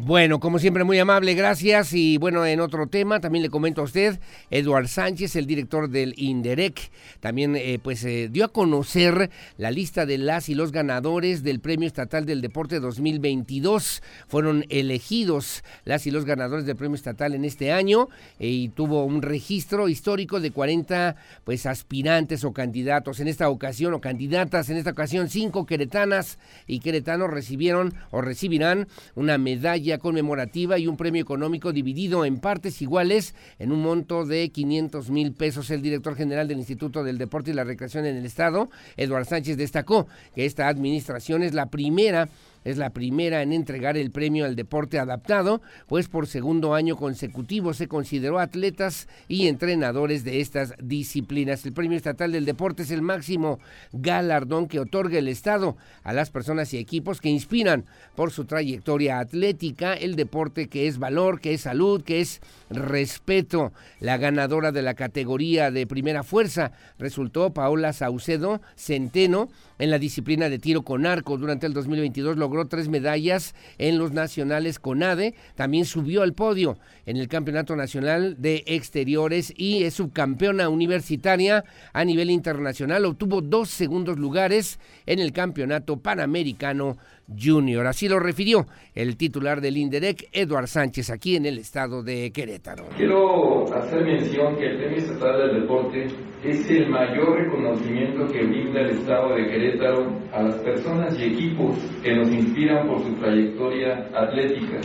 Bueno, 0.08 0.40
como 0.40 0.58
siempre, 0.58 0.84
muy 0.84 0.98
amable, 0.98 1.34
gracias. 1.34 1.92
Y 1.92 2.16
bueno, 2.16 2.46
en 2.46 2.60
otro 2.60 2.86
tema, 2.86 3.20
también 3.20 3.42
le 3.42 3.50
comento 3.50 3.82
a 3.82 3.84
usted, 3.84 4.18
Eduard 4.48 4.88
Sánchez, 4.88 5.36
el 5.36 5.44
director 5.44 5.90
del 5.90 6.14
INDEREC, 6.16 6.90
también 7.20 7.54
eh, 7.54 7.78
pues 7.82 8.02
eh, 8.04 8.30
dio 8.32 8.46
a 8.46 8.48
conocer 8.48 9.28
la 9.58 9.70
lista 9.70 10.06
de 10.06 10.16
las 10.16 10.48
y 10.48 10.54
los 10.54 10.72
ganadores 10.72 11.42
del 11.42 11.60
Premio 11.60 11.86
Estatal 11.86 12.24
del 12.24 12.40
Deporte 12.40 12.80
2022. 12.80 14.02
Fueron 14.28 14.64
elegidos 14.70 15.62
las 15.84 16.06
y 16.06 16.10
los 16.10 16.24
ganadores 16.24 16.64
del 16.64 16.76
Premio 16.76 16.94
Estatal 16.94 17.34
en 17.34 17.44
este 17.44 17.70
año 17.70 18.08
eh, 18.38 18.48
y 18.48 18.68
tuvo 18.70 19.04
un 19.04 19.20
registro 19.20 19.90
histórico 19.90 20.40
de 20.40 20.52
40 20.52 21.16
pues 21.44 21.66
aspirantes 21.66 22.44
o 22.44 22.54
candidatos 22.54 23.20
en 23.20 23.28
esta 23.28 23.50
ocasión 23.50 23.92
o 23.92 24.00
candidatas 24.00 24.70
en 24.70 24.78
esta 24.78 24.92
ocasión 24.92 25.28
cinco 25.28 25.66
queretanas 25.66 26.38
y 26.66 26.80
queretanos 26.80 27.28
recibieron 27.28 27.92
o 28.10 28.22
recibirán 28.22 28.88
una 29.14 29.36
medalla 29.36 29.97
conmemorativa 29.98 30.78
y 30.78 30.86
un 30.86 30.96
premio 30.96 31.22
económico 31.22 31.72
dividido 31.72 32.24
en 32.24 32.38
partes 32.38 32.80
iguales 32.82 33.34
en 33.58 33.72
un 33.72 33.82
monto 33.82 34.24
de 34.24 34.48
500 34.50 35.10
mil 35.10 35.32
pesos. 35.32 35.70
El 35.70 35.82
director 35.82 36.16
general 36.16 36.48
del 36.48 36.58
Instituto 36.58 37.04
del 37.04 37.18
Deporte 37.18 37.50
y 37.50 37.54
la 37.54 37.64
Recreación 37.64 38.06
en 38.06 38.16
el 38.16 38.26
Estado, 38.26 38.70
Eduardo 38.96 39.28
Sánchez, 39.28 39.56
destacó 39.56 40.06
que 40.34 40.44
esta 40.44 40.68
administración 40.68 41.42
es 41.42 41.54
la 41.54 41.66
primera 41.66 42.28
es 42.70 42.78
la 42.78 42.90
primera 42.90 43.42
en 43.42 43.52
entregar 43.52 43.96
el 43.96 44.10
premio 44.10 44.44
al 44.44 44.56
deporte 44.56 44.98
adaptado, 44.98 45.60
pues 45.86 46.08
por 46.08 46.26
segundo 46.26 46.74
año 46.74 46.96
consecutivo 46.96 47.74
se 47.74 47.88
consideró 47.88 48.38
atletas 48.38 49.08
y 49.28 49.46
entrenadores 49.46 50.24
de 50.24 50.40
estas 50.40 50.74
disciplinas. 50.82 51.64
El 51.64 51.72
premio 51.72 51.96
estatal 51.96 52.32
del 52.32 52.44
deporte 52.44 52.82
es 52.82 52.90
el 52.90 53.02
máximo 53.02 53.58
galardón 53.92 54.68
que 54.68 54.80
otorga 54.80 55.18
el 55.18 55.28
Estado 55.28 55.76
a 56.02 56.12
las 56.12 56.30
personas 56.30 56.72
y 56.74 56.78
equipos 56.78 57.20
que 57.20 57.28
inspiran 57.28 57.84
por 58.14 58.30
su 58.30 58.44
trayectoria 58.44 59.18
atlética 59.18 59.94
el 59.94 60.16
deporte 60.16 60.68
que 60.68 60.86
es 60.86 60.98
valor, 60.98 61.40
que 61.40 61.54
es 61.54 61.62
salud, 61.62 62.02
que 62.02 62.20
es 62.20 62.40
respeto. 62.70 63.72
La 64.00 64.16
ganadora 64.16 64.72
de 64.72 64.82
la 64.82 64.94
categoría 64.94 65.70
de 65.70 65.86
primera 65.86 66.22
fuerza 66.22 66.72
resultó 66.98 67.52
Paola 67.52 67.92
Saucedo 67.92 68.60
Centeno 68.76 69.48
en 69.78 69.90
la 69.90 69.98
disciplina 69.98 70.48
de 70.48 70.58
tiro 70.58 70.82
con 70.82 71.06
arco. 71.06 71.38
Durante 71.38 71.66
el 71.66 71.72
2022 71.72 72.36
logró 72.36 72.66
tres 72.66 72.88
medallas 72.88 73.54
en 73.78 73.98
los 73.98 74.12
nacionales 74.12 74.78
con 74.78 75.02
ADE. 75.02 75.34
También 75.54 75.84
subió 75.84 76.22
al 76.22 76.34
podio 76.34 76.78
en 77.06 77.16
el 77.16 77.28
Campeonato 77.28 77.76
Nacional 77.76 78.36
de 78.38 78.64
Exteriores 78.66 79.52
y 79.56 79.84
es 79.84 79.94
subcampeona 79.94 80.68
universitaria 80.68 81.64
a 81.92 82.04
nivel 82.04 82.30
internacional. 82.30 83.04
Obtuvo 83.04 83.40
dos 83.40 83.70
segundos 83.70 84.18
lugares 84.18 84.78
en 85.06 85.18
el 85.18 85.32
Campeonato 85.32 85.98
Panamericano 85.98 86.96
Junior. 87.28 87.86
Así 87.86 88.08
lo 88.08 88.18
refirió 88.18 88.66
el 88.94 89.16
titular 89.16 89.60
del 89.60 89.76
INDEREC, 89.76 90.28
Eduard 90.32 90.66
Sánchez, 90.66 91.10
aquí 91.10 91.36
en 91.36 91.46
el 91.46 91.58
estado 91.58 92.02
de 92.02 92.30
Querétaro. 92.32 92.88
Quiero 92.96 93.72
hacer 93.74 94.04
mención 94.04 94.56
que 94.56 94.66
el 94.66 94.78
Premio 94.78 94.98
Estatal 94.98 95.38
del 95.38 95.62
Deporte 95.62 96.06
es 96.44 96.70
el 96.70 96.88
mayor 96.88 97.38
reconocimiento 97.38 98.26
que 98.28 98.44
brinda 98.44 98.80
el 98.80 98.90
estado 98.90 99.34
de 99.34 99.46
Querétaro 99.46 100.18
a 100.32 100.42
las 100.42 100.56
personas 100.56 101.18
y 101.18 101.24
equipos 101.24 101.78
que 102.02 102.14
nos 102.14 102.28
inspiran 102.28 102.88
por 102.88 103.02
su 103.02 103.12
trayectoria 103.14 104.08
atlética. 104.14 104.80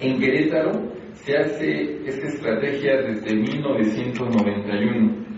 En 0.00 0.20
Querétaro 0.20 0.72
se 1.14 1.36
hace 1.36 2.06
esta 2.06 2.26
estrategia 2.26 3.02
desde 3.02 3.34
1991 3.34 5.29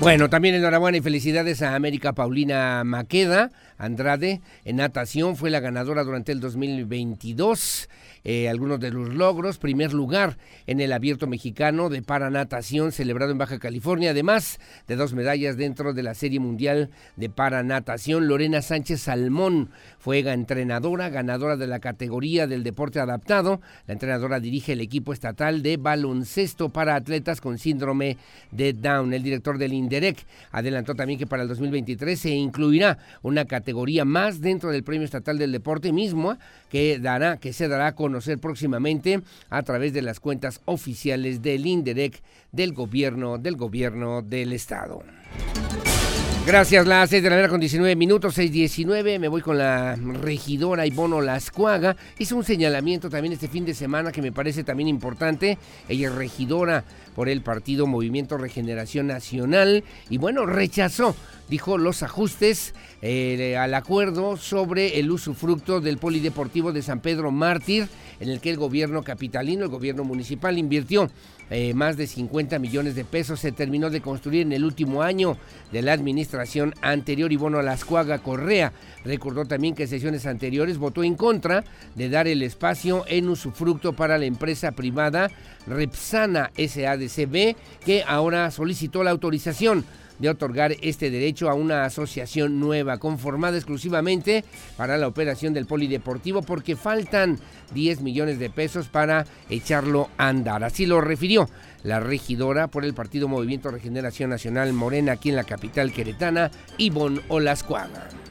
bueno, 0.00 0.30
también 0.30 0.54
enhorabuena 0.54 0.96
y 0.96 1.02
felicidades 1.02 1.60
a 1.60 1.74
América 1.74 2.14
Paulina 2.14 2.82
Maqueda 2.84 3.50
Andrade 3.76 4.40
en 4.64 4.76
natación, 4.76 5.36
fue 5.36 5.50
la 5.50 5.60
ganadora 5.60 6.04
durante 6.04 6.32
el 6.32 6.40
2022. 6.40 7.88
Eh, 8.24 8.48
algunos 8.48 8.80
de 8.80 8.90
los 8.90 9.14
logros, 9.14 9.58
primer 9.58 9.92
lugar 9.92 10.36
en 10.66 10.80
el 10.80 10.92
abierto 10.92 11.26
mexicano 11.26 11.88
de 11.88 12.02
paranatación 12.02 12.92
celebrado 12.92 13.32
en 13.32 13.38
Baja 13.38 13.58
California, 13.58 14.10
además 14.10 14.60
de 14.86 14.96
dos 14.96 15.14
medallas 15.14 15.56
dentro 15.56 15.92
de 15.92 16.02
la 16.02 16.14
Serie 16.14 16.40
Mundial 16.40 16.90
de 17.16 17.30
Paranatación. 17.30 18.28
Lorena 18.28 18.62
Sánchez 18.62 19.02
Salmón 19.02 19.70
fue 19.98 20.20
entrenadora, 20.20 21.08
ganadora 21.08 21.56
de 21.56 21.66
la 21.66 21.80
categoría 21.80 22.46
del 22.46 22.62
deporte 22.62 23.00
adaptado. 23.00 23.60
La 23.86 23.94
entrenadora 23.94 24.40
dirige 24.40 24.72
el 24.72 24.80
equipo 24.80 25.12
estatal 25.12 25.62
de 25.62 25.76
baloncesto 25.76 26.68
para 26.68 26.94
atletas 26.94 27.40
con 27.40 27.58
síndrome 27.58 28.18
de 28.50 28.72
Down. 28.72 29.14
El 29.14 29.22
director 29.22 29.58
del 29.58 29.72
INDEREC 29.72 30.26
adelantó 30.52 30.94
también 30.94 31.18
que 31.18 31.26
para 31.26 31.42
el 31.42 31.48
2023 31.48 32.18
se 32.18 32.30
incluirá 32.30 32.98
una 33.22 33.46
categoría 33.46 34.04
más 34.04 34.40
dentro 34.40 34.70
del 34.70 34.84
Premio 34.84 35.04
Estatal 35.04 35.38
del 35.38 35.52
Deporte 35.52 35.92
mismo 35.92 36.36
que 36.68 36.98
dará 36.98 37.38
que 37.38 37.52
se 37.52 37.68
dará 37.68 37.94
con 37.94 38.09
conocer 38.10 38.38
próximamente 38.38 39.22
a 39.50 39.62
través 39.62 39.92
de 39.92 40.02
las 40.02 40.18
cuentas 40.18 40.60
oficiales 40.64 41.42
del 41.42 41.64
INDEREC 41.64 42.20
del 42.50 42.72
gobierno 42.72 43.38
del 43.38 43.54
gobierno 43.54 44.20
del 44.20 44.52
estado. 44.52 45.04
Gracias, 46.44 46.86
las 46.86 47.10
6 47.10 47.22
de 47.22 47.30
la 47.30 47.36
mañana 47.36 47.50
con 47.50 47.60
19 47.60 47.94
minutos, 47.94 48.36
6.19. 48.36 49.20
Me 49.20 49.28
voy 49.28 49.42
con 49.42 49.58
la 49.58 49.94
regidora 49.94 50.86
Ibono 50.86 51.20
Lascuaga. 51.20 51.96
Hizo 52.18 52.34
un 52.34 52.42
señalamiento 52.42 53.08
también 53.08 53.34
este 53.34 53.46
fin 53.46 53.64
de 53.64 53.74
semana 53.74 54.10
que 54.10 54.22
me 54.22 54.32
parece 54.32 54.64
también 54.64 54.88
importante. 54.88 55.58
Ella 55.88 56.08
es 56.08 56.14
regidora 56.14 56.84
por 57.14 57.28
el 57.28 57.42
partido 57.42 57.86
Movimiento 57.86 58.38
Regeneración 58.38 59.06
Nacional 59.06 59.84
y 60.08 60.18
bueno, 60.18 60.46
rechazó, 60.46 61.14
dijo, 61.48 61.78
los 61.78 62.02
ajustes 62.02 62.74
eh, 63.02 63.56
al 63.56 63.74
acuerdo 63.74 64.36
sobre 64.36 64.98
el 64.98 65.10
usufructo 65.10 65.80
del 65.80 65.98
Polideportivo 65.98 66.72
de 66.72 66.82
San 66.82 67.00
Pedro 67.00 67.30
Mártir, 67.30 67.88
en 68.20 68.28
el 68.28 68.40
que 68.40 68.50
el 68.50 68.56
gobierno 68.56 69.02
capitalino, 69.02 69.64
el 69.64 69.70
gobierno 69.70 70.04
municipal 70.04 70.58
invirtió 70.58 71.10
eh, 71.50 71.74
más 71.74 71.96
de 71.96 72.06
50 72.06 72.60
millones 72.60 72.94
de 72.94 73.04
pesos 73.04 73.40
se 73.40 73.50
terminó 73.50 73.90
de 73.90 74.00
construir 74.00 74.42
en 74.42 74.52
el 74.52 74.64
último 74.64 75.02
año 75.02 75.36
de 75.72 75.82
la 75.82 75.92
administración 75.92 76.74
anterior. 76.80 77.32
Y 77.32 77.36
bueno, 77.36 77.60
Lascuaga 77.60 78.20
Correa 78.20 78.72
recordó 79.04 79.44
también 79.44 79.74
que 79.74 79.82
en 79.82 79.88
sesiones 79.88 80.26
anteriores 80.26 80.78
votó 80.78 81.02
en 81.02 81.16
contra 81.16 81.64
de 81.96 82.08
dar 82.08 82.28
el 82.28 82.42
espacio 82.42 83.04
en 83.08 83.28
usufructo 83.28 83.94
para 83.94 84.16
la 84.16 84.26
empresa 84.26 84.70
privada 84.72 85.28
Repsana 85.66 86.52
SADCB, 86.56 87.56
que 87.84 88.04
ahora 88.06 88.50
solicitó 88.52 89.02
la 89.02 89.10
autorización 89.10 89.84
de 90.20 90.28
otorgar 90.28 90.76
este 90.82 91.10
derecho 91.10 91.50
a 91.50 91.54
una 91.54 91.84
asociación 91.84 92.60
nueva, 92.60 92.98
conformada 92.98 93.56
exclusivamente 93.56 94.44
para 94.76 94.96
la 94.96 95.08
operación 95.08 95.52
del 95.52 95.66
polideportivo, 95.66 96.42
porque 96.42 96.76
faltan 96.76 97.38
10 97.74 98.02
millones 98.02 98.38
de 98.38 98.50
pesos 98.50 98.88
para 98.88 99.26
echarlo 99.48 100.10
a 100.16 100.28
andar. 100.28 100.62
Así 100.64 100.86
lo 100.86 101.00
refirió 101.00 101.48
la 101.82 102.00
regidora 102.00 102.68
por 102.68 102.84
el 102.84 102.94
Partido 102.94 103.28
Movimiento 103.28 103.70
Regeneración 103.70 104.30
Nacional 104.30 104.72
Morena 104.72 105.12
aquí 105.12 105.30
en 105.30 105.36
la 105.36 105.44
capital 105.44 105.92
queretana, 105.92 106.50
Ivonne 106.78 107.20
Olascuaga. 107.28 108.29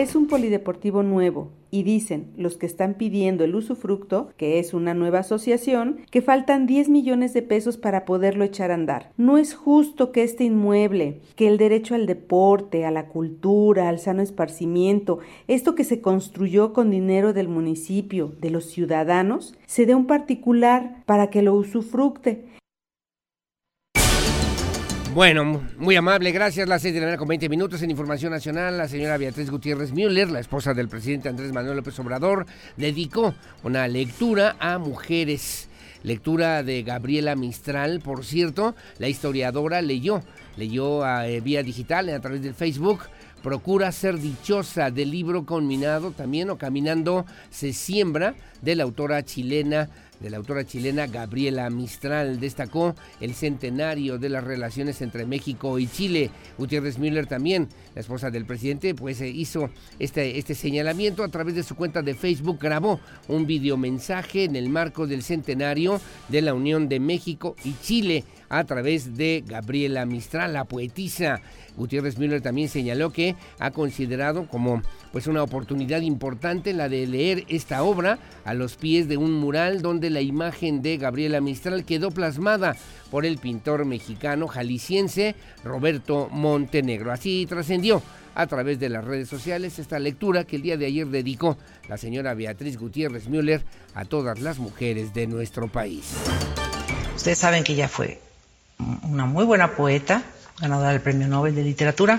Es 0.00 0.14
un 0.14 0.28
polideportivo 0.28 1.02
nuevo 1.02 1.50
y 1.70 1.82
dicen 1.82 2.32
los 2.38 2.56
que 2.56 2.64
están 2.64 2.94
pidiendo 2.94 3.44
el 3.44 3.54
usufructo, 3.54 4.30
que 4.38 4.58
es 4.58 4.72
una 4.72 4.94
nueva 4.94 5.18
asociación, 5.18 5.98
que 6.10 6.22
faltan 6.22 6.66
10 6.66 6.88
millones 6.88 7.34
de 7.34 7.42
pesos 7.42 7.76
para 7.76 8.06
poderlo 8.06 8.44
echar 8.44 8.70
a 8.70 8.74
andar. 8.76 9.12
No 9.18 9.36
es 9.36 9.52
justo 9.52 10.10
que 10.10 10.22
este 10.22 10.44
inmueble, 10.44 11.20
que 11.36 11.48
el 11.48 11.58
derecho 11.58 11.94
al 11.94 12.06
deporte, 12.06 12.86
a 12.86 12.90
la 12.90 13.08
cultura, 13.08 13.90
al 13.90 13.98
sano 13.98 14.22
esparcimiento, 14.22 15.18
esto 15.48 15.74
que 15.74 15.84
se 15.84 16.00
construyó 16.00 16.72
con 16.72 16.90
dinero 16.90 17.34
del 17.34 17.48
municipio, 17.48 18.32
de 18.40 18.48
los 18.48 18.64
ciudadanos, 18.64 19.54
se 19.66 19.84
dé 19.84 19.92
a 19.92 19.98
un 19.98 20.06
particular 20.06 21.02
para 21.04 21.28
que 21.28 21.42
lo 21.42 21.54
usufructe. 21.54 22.46
Bueno, 25.12 25.60
muy 25.76 25.96
amable, 25.96 26.30
gracias. 26.30 26.68
Las 26.68 26.82
seis 26.82 26.94
de 26.94 27.00
la 27.00 27.06
mañana 27.06 27.18
con 27.18 27.26
20 27.26 27.48
minutos 27.48 27.82
en 27.82 27.90
Información 27.90 28.30
Nacional. 28.30 28.78
La 28.78 28.86
señora 28.86 29.16
Beatriz 29.16 29.50
Gutiérrez 29.50 29.90
Müller, 29.90 30.30
la 30.30 30.38
esposa 30.38 30.72
del 30.72 30.88
presidente 30.88 31.28
Andrés 31.28 31.52
Manuel 31.52 31.78
López 31.78 31.98
Obrador, 31.98 32.46
dedicó 32.76 33.34
una 33.64 33.88
lectura 33.88 34.54
a 34.60 34.78
mujeres 34.78 35.68
lectura 36.04 36.62
de 36.62 36.84
Gabriela 36.84 37.34
Mistral, 37.34 38.00
por 38.00 38.24
cierto, 38.24 38.74
la 38.98 39.08
historiadora 39.08 39.82
leyó, 39.82 40.22
leyó 40.56 41.04
a, 41.04 41.28
eh, 41.28 41.40
vía 41.40 41.62
digital 41.62 42.08
a 42.08 42.20
través 42.20 42.40
del 42.42 42.54
Facebook 42.54 43.00
Procura 43.42 43.90
ser 43.90 44.18
dichosa 44.18 44.90
del 44.90 45.10
libro 45.10 45.46
combinado 45.46 46.10
también 46.10 46.50
o 46.50 46.58
Caminando 46.58 47.24
se 47.48 47.72
siembra 47.72 48.34
de 48.60 48.76
la 48.76 48.82
autora 48.82 49.24
chilena 49.24 49.88
de 50.20 50.30
la 50.30 50.36
autora 50.36 50.64
chilena 50.64 51.06
Gabriela 51.06 51.68
Mistral. 51.70 52.38
Destacó 52.38 52.94
el 53.20 53.34
centenario 53.34 54.18
de 54.18 54.28
las 54.28 54.44
relaciones 54.44 55.02
entre 55.02 55.26
México 55.26 55.78
y 55.78 55.86
Chile. 55.86 56.30
Gutiérrez 56.58 56.98
Müller 56.98 57.26
también, 57.26 57.68
la 57.94 58.00
esposa 58.00 58.30
del 58.30 58.46
presidente, 58.46 58.94
pues 58.94 59.20
eh, 59.20 59.28
hizo 59.28 59.70
este, 59.98 60.38
este 60.38 60.54
señalamiento 60.54 61.24
a 61.24 61.28
través 61.28 61.54
de 61.54 61.62
su 61.62 61.74
cuenta 61.74 62.02
de 62.02 62.14
Facebook. 62.14 62.58
Grabó 62.60 63.00
un 63.28 63.46
videomensaje 63.46 64.44
en 64.44 64.56
el 64.56 64.68
marco 64.68 65.06
del 65.06 65.22
centenario 65.22 66.00
de 66.28 66.42
la 66.42 66.54
Unión 66.54 66.88
de 66.88 67.00
México 67.00 67.56
y 67.64 67.74
Chile 67.82 68.24
a 68.50 68.64
través 68.64 69.16
de 69.16 69.44
Gabriela 69.46 70.04
Mistral, 70.04 70.52
la 70.52 70.64
poetisa. 70.64 71.40
Gutiérrez 71.76 72.18
Müller 72.18 72.42
también 72.42 72.68
señaló 72.68 73.10
que 73.10 73.36
ha 73.58 73.70
considerado 73.70 74.48
como 74.48 74.82
pues 75.12 75.26
una 75.26 75.42
oportunidad 75.42 76.00
importante 76.00 76.72
la 76.72 76.88
de 76.88 77.06
leer 77.06 77.44
esta 77.48 77.82
obra 77.82 78.18
a 78.44 78.54
los 78.54 78.76
pies 78.76 79.08
de 79.08 79.16
un 79.16 79.32
mural 79.32 79.82
donde 79.82 80.10
la 80.10 80.20
imagen 80.20 80.82
de 80.82 80.96
Gabriela 80.96 81.40
Mistral 81.40 81.84
quedó 81.84 82.10
plasmada 82.10 82.76
por 83.10 83.26
el 83.26 83.38
pintor 83.38 83.84
mexicano 83.84 84.48
jalisciense 84.48 85.34
Roberto 85.64 86.28
Montenegro. 86.30 87.12
Así 87.12 87.46
trascendió 87.46 88.02
a 88.34 88.46
través 88.46 88.78
de 88.78 88.88
las 88.88 89.04
redes 89.04 89.28
sociales 89.28 89.78
esta 89.78 89.98
lectura 89.98 90.44
que 90.44 90.56
el 90.56 90.62
día 90.62 90.76
de 90.76 90.86
ayer 90.86 91.06
dedicó 91.06 91.56
la 91.88 91.96
señora 91.96 92.34
Beatriz 92.34 92.78
Gutiérrez 92.78 93.28
Müller 93.28 93.62
a 93.94 94.04
todas 94.04 94.40
las 94.40 94.58
mujeres 94.58 95.12
de 95.12 95.26
nuestro 95.26 95.68
país. 95.68 96.14
Ustedes 97.16 97.38
saben 97.38 97.64
que 97.64 97.72
ella 97.72 97.88
fue 97.88 98.20
una 99.02 99.26
muy 99.26 99.44
buena 99.44 99.72
poeta, 99.74 100.22
ganadora 100.60 100.90
del 100.92 101.00
Premio 101.00 101.28
Nobel 101.28 101.54
de 101.54 101.64
Literatura, 101.64 102.18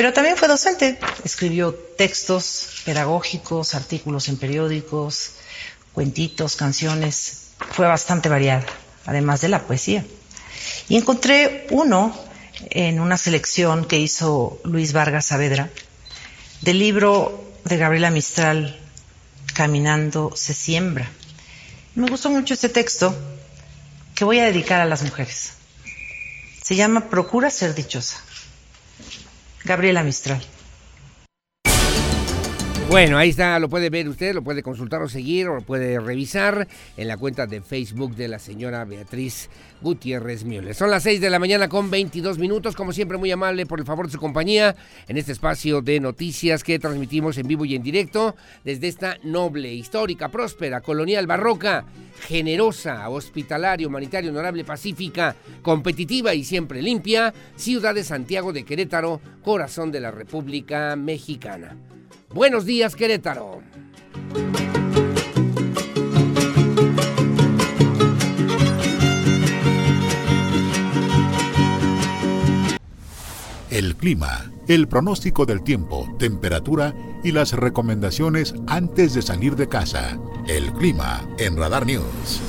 pero 0.00 0.14
también 0.14 0.38
fue 0.38 0.48
docente. 0.48 0.98
Escribió 1.24 1.74
textos 1.74 2.80
pedagógicos, 2.86 3.74
artículos 3.74 4.30
en 4.30 4.38
periódicos, 4.38 5.32
cuentitos, 5.92 6.56
canciones. 6.56 7.48
Fue 7.72 7.86
bastante 7.86 8.30
variada, 8.30 8.64
además 9.04 9.42
de 9.42 9.48
la 9.48 9.66
poesía. 9.66 10.02
Y 10.88 10.96
encontré 10.96 11.66
uno 11.68 12.18
en 12.70 12.98
una 12.98 13.18
selección 13.18 13.84
que 13.84 13.98
hizo 13.98 14.58
Luis 14.64 14.94
Vargas 14.94 15.26
Saavedra 15.26 15.68
del 16.62 16.78
libro 16.78 17.52
de 17.66 17.76
Gabriela 17.76 18.10
Mistral, 18.10 18.80
Caminando 19.52 20.32
se 20.34 20.54
siembra. 20.54 21.10
Me 21.94 22.08
gustó 22.08 22.30
mucho 22.30 22.54
este 22.54 22.70
texto 22.70 23.14
que 24.14 24.24
voy 24.24 24.38
a 24.38 24.46
dedicar 24.46 24.80
a 24.80 24.86
las 24.86 25.02
mujeres. 25.02 25.52
Se 26.62 26.74
llama 26.74 27.10
Procura 27.10 27.50
ser 27.50 27.74
dichosa. 27.74 28.24
Gabriela 29.64 30.02
Mistral. 30.02 30.59
Bueno, 32.90 33.18
ahí 33.18 33.28
está, 33.28 33.56
lo 33.60 33.68
puede 33.68 33.88
ver 33.88 34.08
usted, 34.08 34.34
lo 34.34 34.42
puede 34.42 34.64
consultar 34.64 35.00
o 35.00 35.08
seguir 35.08 35.46
o 35.46 35.54
lo 35.54 35.60
puede 35.60 36.00
revisar 36.00 36.66
en 36.96 37.06
la 37.06 37.16
cuenta 37.16 37.46
de 37.46 37.60
Facebook 37.60 38.16
de 38.16 38.26
la 38.26 38.40
señora 38.40 38.84
Beatriz 38.84 39.48
Gutiérrez 39.80 40.42
Müller. 40.42 40.74
Son 40.74 40.90
las 40.90 41.04
6 41.04 41.20
de 41.20 41.30
la 41.30 41.38
mañana 41.38 41.68
con 41.68 41.88
22 41.88 42.38
minutos, 42.38 42.74
como 42.74 42.92
siempre 42.92 43.16
muy 43.16 43.30
amable 43.30 43.64
por 43.64 43.78
el 43.78 43.86
favor 43.86 44.06
de 44.06 44.12
su 44.12 44.18
compañía 44.18 44.74
en 45.06 45.16
este 45.16 45.30
espacio 45.30 45.82
de 45.82 46.00
noticias 46.00 46.64
que 46.64 46.80
transmitimos 46.80 47.38
en 47.38 47.46
vivo 47.46 47.64
y 47.64 47.76
en 47.76 47.84
directo 47.84 48.34
desde 48.64 48.88
esta 48.88 49.18
noble, 49.22 49.72
histórica, 49.72 50.28
próspera, 50.28 50.80
colonial, 50.80 51.28
barroca, 51.28 51.84
generosa, 52.26 53.08
hospitalaria, 53.08 53.86
humanitaria, 53.86 54.32
honorable, 54.32 54.64
pacífica, 54.64 55.36
competitiva 55.62 56.34
y 56.34 56.42
siempre 56.42 56.82
limpia, 56.82 57.32
ciudad 57.54 57.94
de 57.94 58.02
Santiago 58.02 58.52
de 58.52 58.64
Querétaro, 58.64 59.20
corazón 59.44 59.92
de 59.92 60.00
la 60.00 60.10
República 60.10 60.96
Mexicana. 60.96 61.76
Buenos 62.32 62.64
días, 62.64 62.94
Querétaro. 62.94 63.60
El 73.68 73.96
clima, 73.96 74.52
el 74.68 74.86
pronóstico 74.86 75.44
del 75.44 75.62
tiempo, 75.62 76.06
temperatura 76.20 76.94
y 77.24 77.32
las 77.32 77.52
recomendaciones 77.52 78.54
antes 78.68 79.14
de 79.14 79.22
salir 79.22 79.56
de 79.56 79.68
casa. 79.68 80.16
El 80.46 80.72
clima 80.74 81.28
en 81.38 81.56
Radar 81.56 81.84
News. 81.84 82.40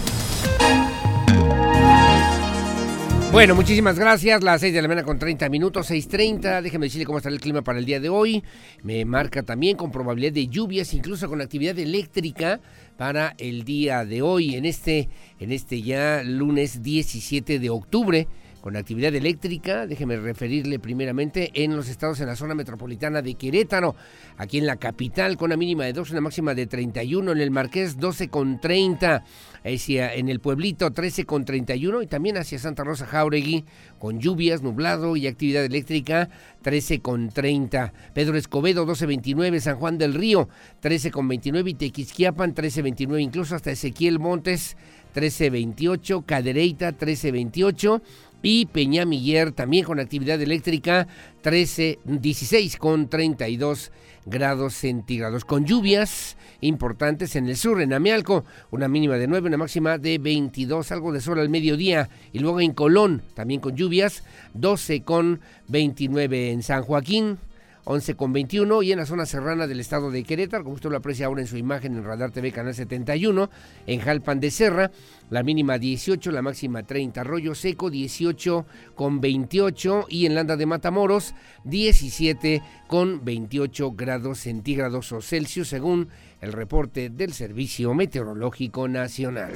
Bueno, 3.31 3.55
muchísimas 3.55 3.97
gracias. 3.97 4.43
Las 4.43 4.59
6 4.59 4.73
de 4.73 4.81
la 4.81 4.89
mañana 4.89 5.05
con 5.05 5.17
30 5.17 5.47
minutos, 5.47 5.89
6.30. 5.89 6.61
Déjeme 6.61 6.87
decirle 6.87 7.05
cómo 7.05 7.17
estará 7.17 7.33
el 7.33 7.39
clima 7.39 7.61
para 7.61 7.79
el 7.79 7.85
día 7.85 8.01
de 8.01 8.09
hoy. 8.09 8.43
Me 8.83 9.05
marca 9.05 9.41
también 9.41 9.77
con 9.77 9.89
probabilidad 9.89 10.33
de 10.33 10.49
lluvias, 10.49 10.93
incluso 10.93 11.29
con 11.29 11.39
actividad 11.39 11.79
eléctrica 11.79 12.59
para 12.97 13.33
el 13.37 13.63
día 13.63 14.03
de 14.03 14.21
hoy, 14.21 14.55
en 14.55 14.65
este, 14.65 15.07
en 15.39 15.53
este 15.53 15.81
ya 15.81 16.23
lunes 16.25 16.83
17 16.83 17.59
de 17.59 17.69
octubre 17.69 18.27
con 18.61 18.77
actividad 18.77 19.13
eléctrica, 19.15 19.87
déjeme 19.87 20.17
referirle 20.17 20.79
primeramente 20.79 21.51
en 21.63 21.75
los 21.75 21.89
estados 21.89 22.19
en 22.21 22.27
la 22.27 22.35
zona 22.35 22.55
metropolitana 22.55 23.21
de 23.21 23.33
Querétaro, 23.33 23.95
aquí 24.37 24.59
en 24.59 24.67
la 24.67 24.75
capital 24.75 25.35
con 25.35 25.47
una 25.47 25.57
mínima 25.57 25.83
de 25.83 25.93
2, 25.93 26.11
una 26.11 26.21
máxima 26.21 26.53
de 26.53 26.67
31, 26.67 27.31
en 27.31 27.37
el 27.39 27.51
Marqués 27.51 27.97
12 27.97 28.29
con 28.29 28.61
30, 28.61 29.23
hacia, 29.65 30.13
en 30.13 30.29
el 30.29 30.39
pueblito 30.39 30.91
13 30.91 31.25
con 31.25 31.43
31 31.43 32.03
y 32.03 32.07
también 32.07 32.37
hacia 32.37 32.59
Santa 32.59 32.83
Rosa 32.83 33.07
Jauregui 33.07 33.65
con 33.99 34.19
lluvias, 34.19 34.61
nublado 34.61 35.15
y 35.17 35.27
actividad 35.27 35.65
eléctrica 35.65 36.29
13 36.61 37.01
con 37.01 37.29
30, 37.29 37.93
Pedro 38.13 38.37
Escobedo 38.37 38.85
12.29, 38.85 39.59
San 39.59 39.77
Juan 39.77 39.97
del 39.97 40.13
Río 40.13 40.49
13 40.81 41.09
con 41.09 41.27
29 41.27 41.71
y 41.71 41.73
Tequisquiapan 41.73 42.53
13.29, 42.53 43.21
incluso 43.21 43.55
hasta 43.55 43.71
Ezequiel 43.71 44.19
Montes 44.19 44.77
13.28, 45.15 46.25
Cadereyta 46.25 46.97
13.28 46.97 48.01
y 48.41 48.65
Peñamiller 48.65 49.51
también 49.51 49.85
con 49.85 49.99
actividad 49.99 50.41
eléctrica 50.41 51.07
13, 51.41 51.99
16 52.05 52.77
con 52.77 53.09
32 53.09 53.91
grados 54.25 54.75
centígrados, 54.75 55.45
con 55.45 55.65
lluvias 55.65 56.37
importantes 56.61 57.35
en 57.35 57.47
el 57.47 57.57
sur, 57.57 57.81
en 57.81 57.93
Amealco, 57.93 58.45
una 58.69 58.87
mínima 58.87 59.15
de 59.17 59.27
9, 59.27 59.47
una 59.47 59.57
máxima 59.57 59.97
de 59.97 60.19
22, 60.19 60.91
algo 60.91 61.11
de 61.11 61.21
sol 61.21 61.39
al 61.39 61.49
mediodía, 61.49 62.09
y 62.31 62.39
luego 62.39 62.61
en 62.61 62.73
Colón, 62.73 63.23
también 63.33 63.59
con 63.59 63.75
lluvias, 63.75 64.23
12 64.53 65.01
con 65.01 65.41
29 65.69 66.51
en 66.51 66.61
San 66.61 66.83
Joaquín, 66.83 67.39
11 67.85 68.15
con 68.15 68.33
21 68.33 68.83
y 68.83 68.91
en 68.91 68.99
la 68.99 69.05
zona 69.05 69.25
serrana 69.25 69.67
del 69.67 69.79
estado 69.79 70.11
de 70.11 70.23
Querétaro, 70.23 70.63
como 70.63 70.75
usted 70.75 70.89
lo 70.89 70.97
aprecia 70.97 71.25
ahora 71.25 71.41
en 71.41 71.47
su 71.47 71.57
imagen 71.57 71.95
en 71.95 72.03
Radar 72.03 72.31
TV 72.31 72.51
Canal 72.51 72.73
71, 72.73 73.49
en 73.87 73.99
Jalpan 73.99 74.39
de 74.39 74.51
Serra, 74.51 74.91
la 75.29 75.43
mínima 75.43 75.77
18, 75.77 76.31
la 76.31 76.41
máxima 76.41 76.83
30, 76.83 77.21
Arroyo 77.21 77.55
Seco 77.55 77.89
18 77.89 78.65
con 78.95 79.21
28 79.21 80.05
y 80.09 80.25
en 80.25 80.35
Landa 80.35 80.57
de 80.57 80.65
Matamoros 80.65 81.33
17 81.63 82.61
con 82.87 83.23
28 83.23 83.91
grados 83.93 84.39
centígrados 84.39 85.11
o 85.11 85.21
Celsius 85.21 85.69
según 85.69 86.09
el 86.41 86.53
reporte 86.53 87.09
del 87.09 87.33
Servicio 87.33 87.93
Meteorológico 87.93 88.87
Nacional. 88.87 89.53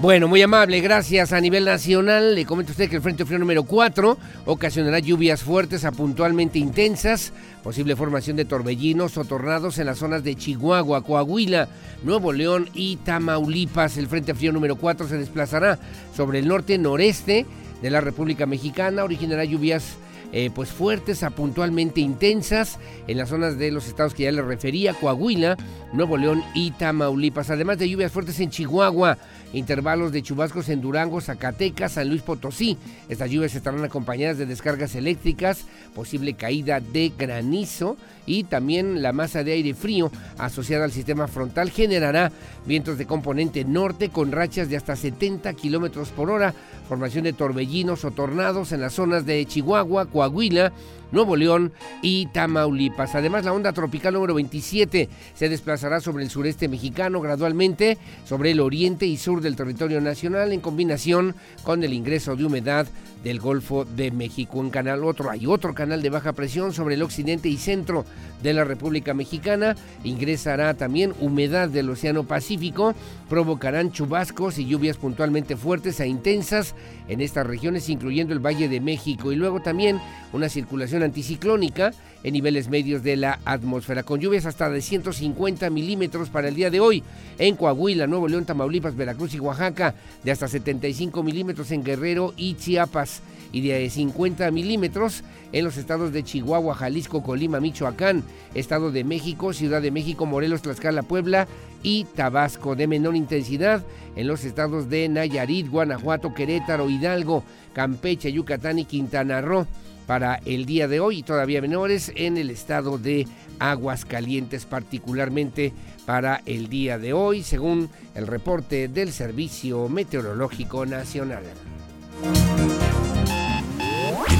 Bueno, 0.00 0.28
muy 0.28 0.40
amable, 0.42 0.80
gracias. 0.80 1.32
A 1.32 1.40
nivel 1.40 1.64
nacional, 1.64 2.36
le 2.36 2.46
comento 2.46 2.70
a 2.70 2.74
usted 2.74 2.88
que 2.88 2.94
el 2.94 3.02
Frente 3.02 3.24
Frío 3.24 3.40
número 3.40 3.64
4 3.64 4.16
ocasionará 4.46 5.00
lluvias 5.00 5.42
fuertes 5.42 5.84
a 5.84 5.90
puntualmente 5.90 6.60
intensas, 6.60 7.32
posible 7.64 7.96
formación 7.96 8.36
de 8.36 8.44
torbellinos 8.44 9.18
o 9.18 9.24
tornados 9.24 9.76
en 9.78 9.86
las 9.86 9.98
zonas 9.98 10.22
de 10.22 10.36
Chihuahua, 10.36 11.02
Coahuila, 11.02 11.68
Nuevo 12.04 12.32
León 12.32 12.70
y 12.74 12.94
Tamaulipas. 12.98 13.96
El 13.96 14.06
Frente 14.06 14.36
Frío 14.36 14.52
número 14.52 14.76
4 14.76 15.08
se 15.08 15.18
desplazará 15.18 15.80
sobre 16.16 16.38
el 16.38 16.46
norte-noreste 16.46 17.44
de 17.82 17.90
la 17.90 18.00
República 18.00 18.46
Mexicana, 18.46 19.04
originará 19.04 19.44
lluvias 19.44 19.96
eh, 20.30 20.50
pues 20.54 20.68
fuertes 20.68 21.22
a 21.22 21.30
puntualmente 21.30 22.02
intensas 22.02 22.78
en 23.06 23.16
las 23.16 23.30
zonas 23.30 23.56
de 23.56 23.70
los 23.70 23.88
estados 23.88 24.12
que 24.12 24.24
ya 24.24 24.32
les 24.32 24.44
refería, 24.44 24.92
Coahuila, 24.92 25.56
Nuevo 25.94 26.18
León 26.18 26.44
y 26.54 26.72
Tamaulipas, 26.72 27.48
además 27.48 27.78
de 27.78 27.88
lluvias 27.88 28.12
fuertes 28.12 28.38
en 28.40 28.50
Chihuahua, 28.50 29.16
intervalos 29.54 30.12
de 30.12 30.22
chubascos 30.22 30.68
en 30.68 30.82
Durango, 30.82 31.22
Zacatecas, 31.22 31.92
San 31.92 32.10
Luis 32.10 32.20
Potosí. 32.20 32.76
Estas 33.08 33.30
lluvias 33.30 33.54
estarán 33.54 33.82
acompañadas 33.84 34.36
de 34.36 34.44
descargas 34.44 34.94
eléctricas, 34.94 35.64
posible 35.94 36.34
caída 36.34 36.80
de 36.80 37.10
granizo 37.16 37.96
y 38.26 38.44
también 38.44 39.00
la 39.00 39.12
masa 39.12 39.42
de 39.42 39.52
aire 39.52 39.72
frío 39.72 40.12
asociada 40.36 40.84
al 40.84 40.92
sistema 40.92 41.26
frontal. 41.26 41.70
Generará 41.70 42.30
vientos 42.66 42.98
de 42.98 43.06
componente 43.06 43.64
norte 43.64 44.10
con 44.10 44.32
rachas 44.32 44.68
de 44.68 44.76
hasta 44.76 44.94
70 44.94 45.54
kilómetros 45.54 46.10
por 46.10 46.30
hora, 46.30 46.54
formación 46.88 47.24
de 47.24 47.32
torbellinos 47.32 48.04
o 48.04 48.10
tornados 48.10 48.72
en 48.72 48.80
las 48.80 48.94
zonas 48.94 49.24
de 49.24 49.44
Chihuahua, 49.46 50.06
Coahuila, 50.06 50.72
Nuevo 51.10 51.36
León 51.36 51.72
y 52.02 52.26
Tamaulipas. 52.26 53.14
Además, 53.14 53.44
la 53.44 53.52
onda 53.52 53.72
tropical 53.72 54.12
número 54.14 54.34
27 54.34 55.08
se 55.34 55.48
desplaza 55.48 55.78
pasará 55.78 56.00
sobre 56.00 56.24
el 56.24 56.30
sureste 56.30 56.66
mexicano 56.66 57.20
gradualmente, 57.20 57.98
sobre 58.24 58.50
el 58.50 58.58
oriente 58.58 59.06
y 59.06 59.16
sur 59.16 59.40
del 59.40 59.54
territorio 59.54 60.00
nacional, 60.00 60.52
en 60.52 60.60
combinación 60.60 61.36
con 61.62 61.84
el 61.84 61.92
ingreso 61.92 62.34
de 62.34 62.44
humedad 62.44 62.88
del 63.22 63.40
Golfo 63.40 63.84
de 63.84 64.10
México. 64.10 64.60
En 64.60 64.70
canal 64.70 65.04
otro 65.04 65.30
hay 65.30 65.46
otro 65.46 65.74
canal 65.74 66.02
de 66.02 66.10
baja 66.10 66.32
presión 66.32 66.72
sobre 66.72 66.94
el 66.94 67.02
occidente 67.02 67.48
y 67.48 67.56
centro 67.56 68.04
de 68.42 68.52
la 68.52 68.64
República 68.64 69.14
Mexicana. 69.14 69.76
Ingresará 70.04 70.74
también 70.74 71.14
humedad 71.20 71.68
del 71.68 71.90
Océano 71.90 72.24
Pacífico. 72.24 72.94
Provocarán 73.28 73.92
chubascos 73.92 74.58
y 74.58 74.66
lluvias 74.66 74.96
puntualmente 74.96 75.56
fuertes 75.56 76.00
e 76.00 76.06
intensas 76.06 76.74
en 77.08 77.20
estas 77.20 77.46
regiones, 77.46 77.88
incluyendo 77.88 78.32
el 78.32 78.44
Valle 78.44 78.68
de 78.68 78.80
México. 78.80 79.32
Y 79.32 79.36
luego 79.36 79.60
también 79.60 80.00
una 80.32 80.48
circulación 80.48 81.02
anticiclónica 81.02 81.92
en 82.22 82.32
niveles 82.32 82.68
medios 82.68 83.02
de 83.02 83.16
la 83.16 83.38
atmósfera, 83.44 84.02
con 84.02 84.20
lluvias 84.20 84.46
hasta 84.46 84.68
de 84.70 84.82
150 84.82 85.70
milímetros 85.70 86.28
para 86.28 86.48
el 86.48 86.54
día 86.54 86.70
de 86.70 86.80
hoy 86.80 87.02
en 87.38 87.56
Coahuila, 87.56 88.06
Nuevo 88.06 88.28
León, 88.28 88.44
Tamaulipas, 88.44 88.96
Veracruz 88.96 89.34
y 89.34 89.40
Oaxaca, 89.40 89.94
de 90.24 90.32
hasta 90.32 90.48
75 90.48 91.22
milímetros 91.22 91.70
en 91.70 91.84
Guerrero 91.84 92.34
y 92.36 92.54
Chiapas 92.54 93.22
y 93.52 93.66
de 93.66 93.88
50 93.88 94.50
milímetros 94.50 95.22
en 95.52 95.64
los 95.64 95.76
estados 95.76 96.12
de 96.12 96.22
Chihuahua, 96.22 96.74
Jalisco, 96.74 97.22
Colima, 97.22 97.60
Michoacán, 97.60 98.22
Estado 98.54 98.90
de 98.90 99.04
México, 99.04 99.52
Ciudad 99.52 99.80
de 99.80 99.90
México, 99.90 100.26
Morelos, 100.26 100.62
Tlaxcala, 100.62 101.02
Puebla 101.02 101.48
y 101.82 102.04
Tabasco. 102.04 102.76
De 102.76 102.86
menor 102.86 103.16
intensidad 103.16 103.84
en 104.16 104.26
los 104.26 104.44
estados 104.44 104.88
de 104.90 105.08
Nayarit, 105.08 105.68
Guanajuato, 105.68 106.34
Querétaro, 106.34 106.90
Hidalgo, 106.90 107.44
Campeche, 107.72 108.32
Yucatán 108.32 108.78
y 108.78 108.84
Quintana 108.84 109.40
Roo 109.40 109.66
para 110.06 110.40
el 110.46 110.64
día 110.64 110.88
de 110.88 111.00
hoy 111.00 111.18
y 111.18 111.22
todavía 111.22 111.60
menores 111.60 112.10
en 112.16 112.38
el 112.38 112.48
estado 112.48 112.96
de 112.96 113.26
Aguascalientes, 113.58 114.64
particularmente 114.64 115.74
para 116.06 116.40
el 116.46 116.68
día 116.68 116.98
de 116.98 117.12
hoy, 117.12 117.42
según 117.42 117.90
el 118.14 118.26
reporte 118.26 118.88
del 118.88 119.12
Servicio 119.12 119.88
Meteorológico 119.90 120.86
Nacional. 120.86 121.42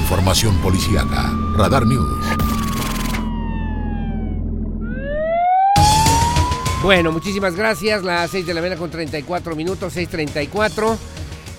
Información 0.09 0.59
policíaca, 0.63 1.37
Radar 1.55 1.85
News. 1.85 2.25
Bueno, 6.81 7.11
muchísimas 7.11 7.55
gracias. 7.55 8.01
Las 8.01 8.31
6 8.31 8.47
de 8.47 8.55
la 8.55 8.61
mañana 8.61 8.79
con 8.79 8.89
34 8.89 9.55
minutos, 9.55 9.95
6.34. 9.95 10.97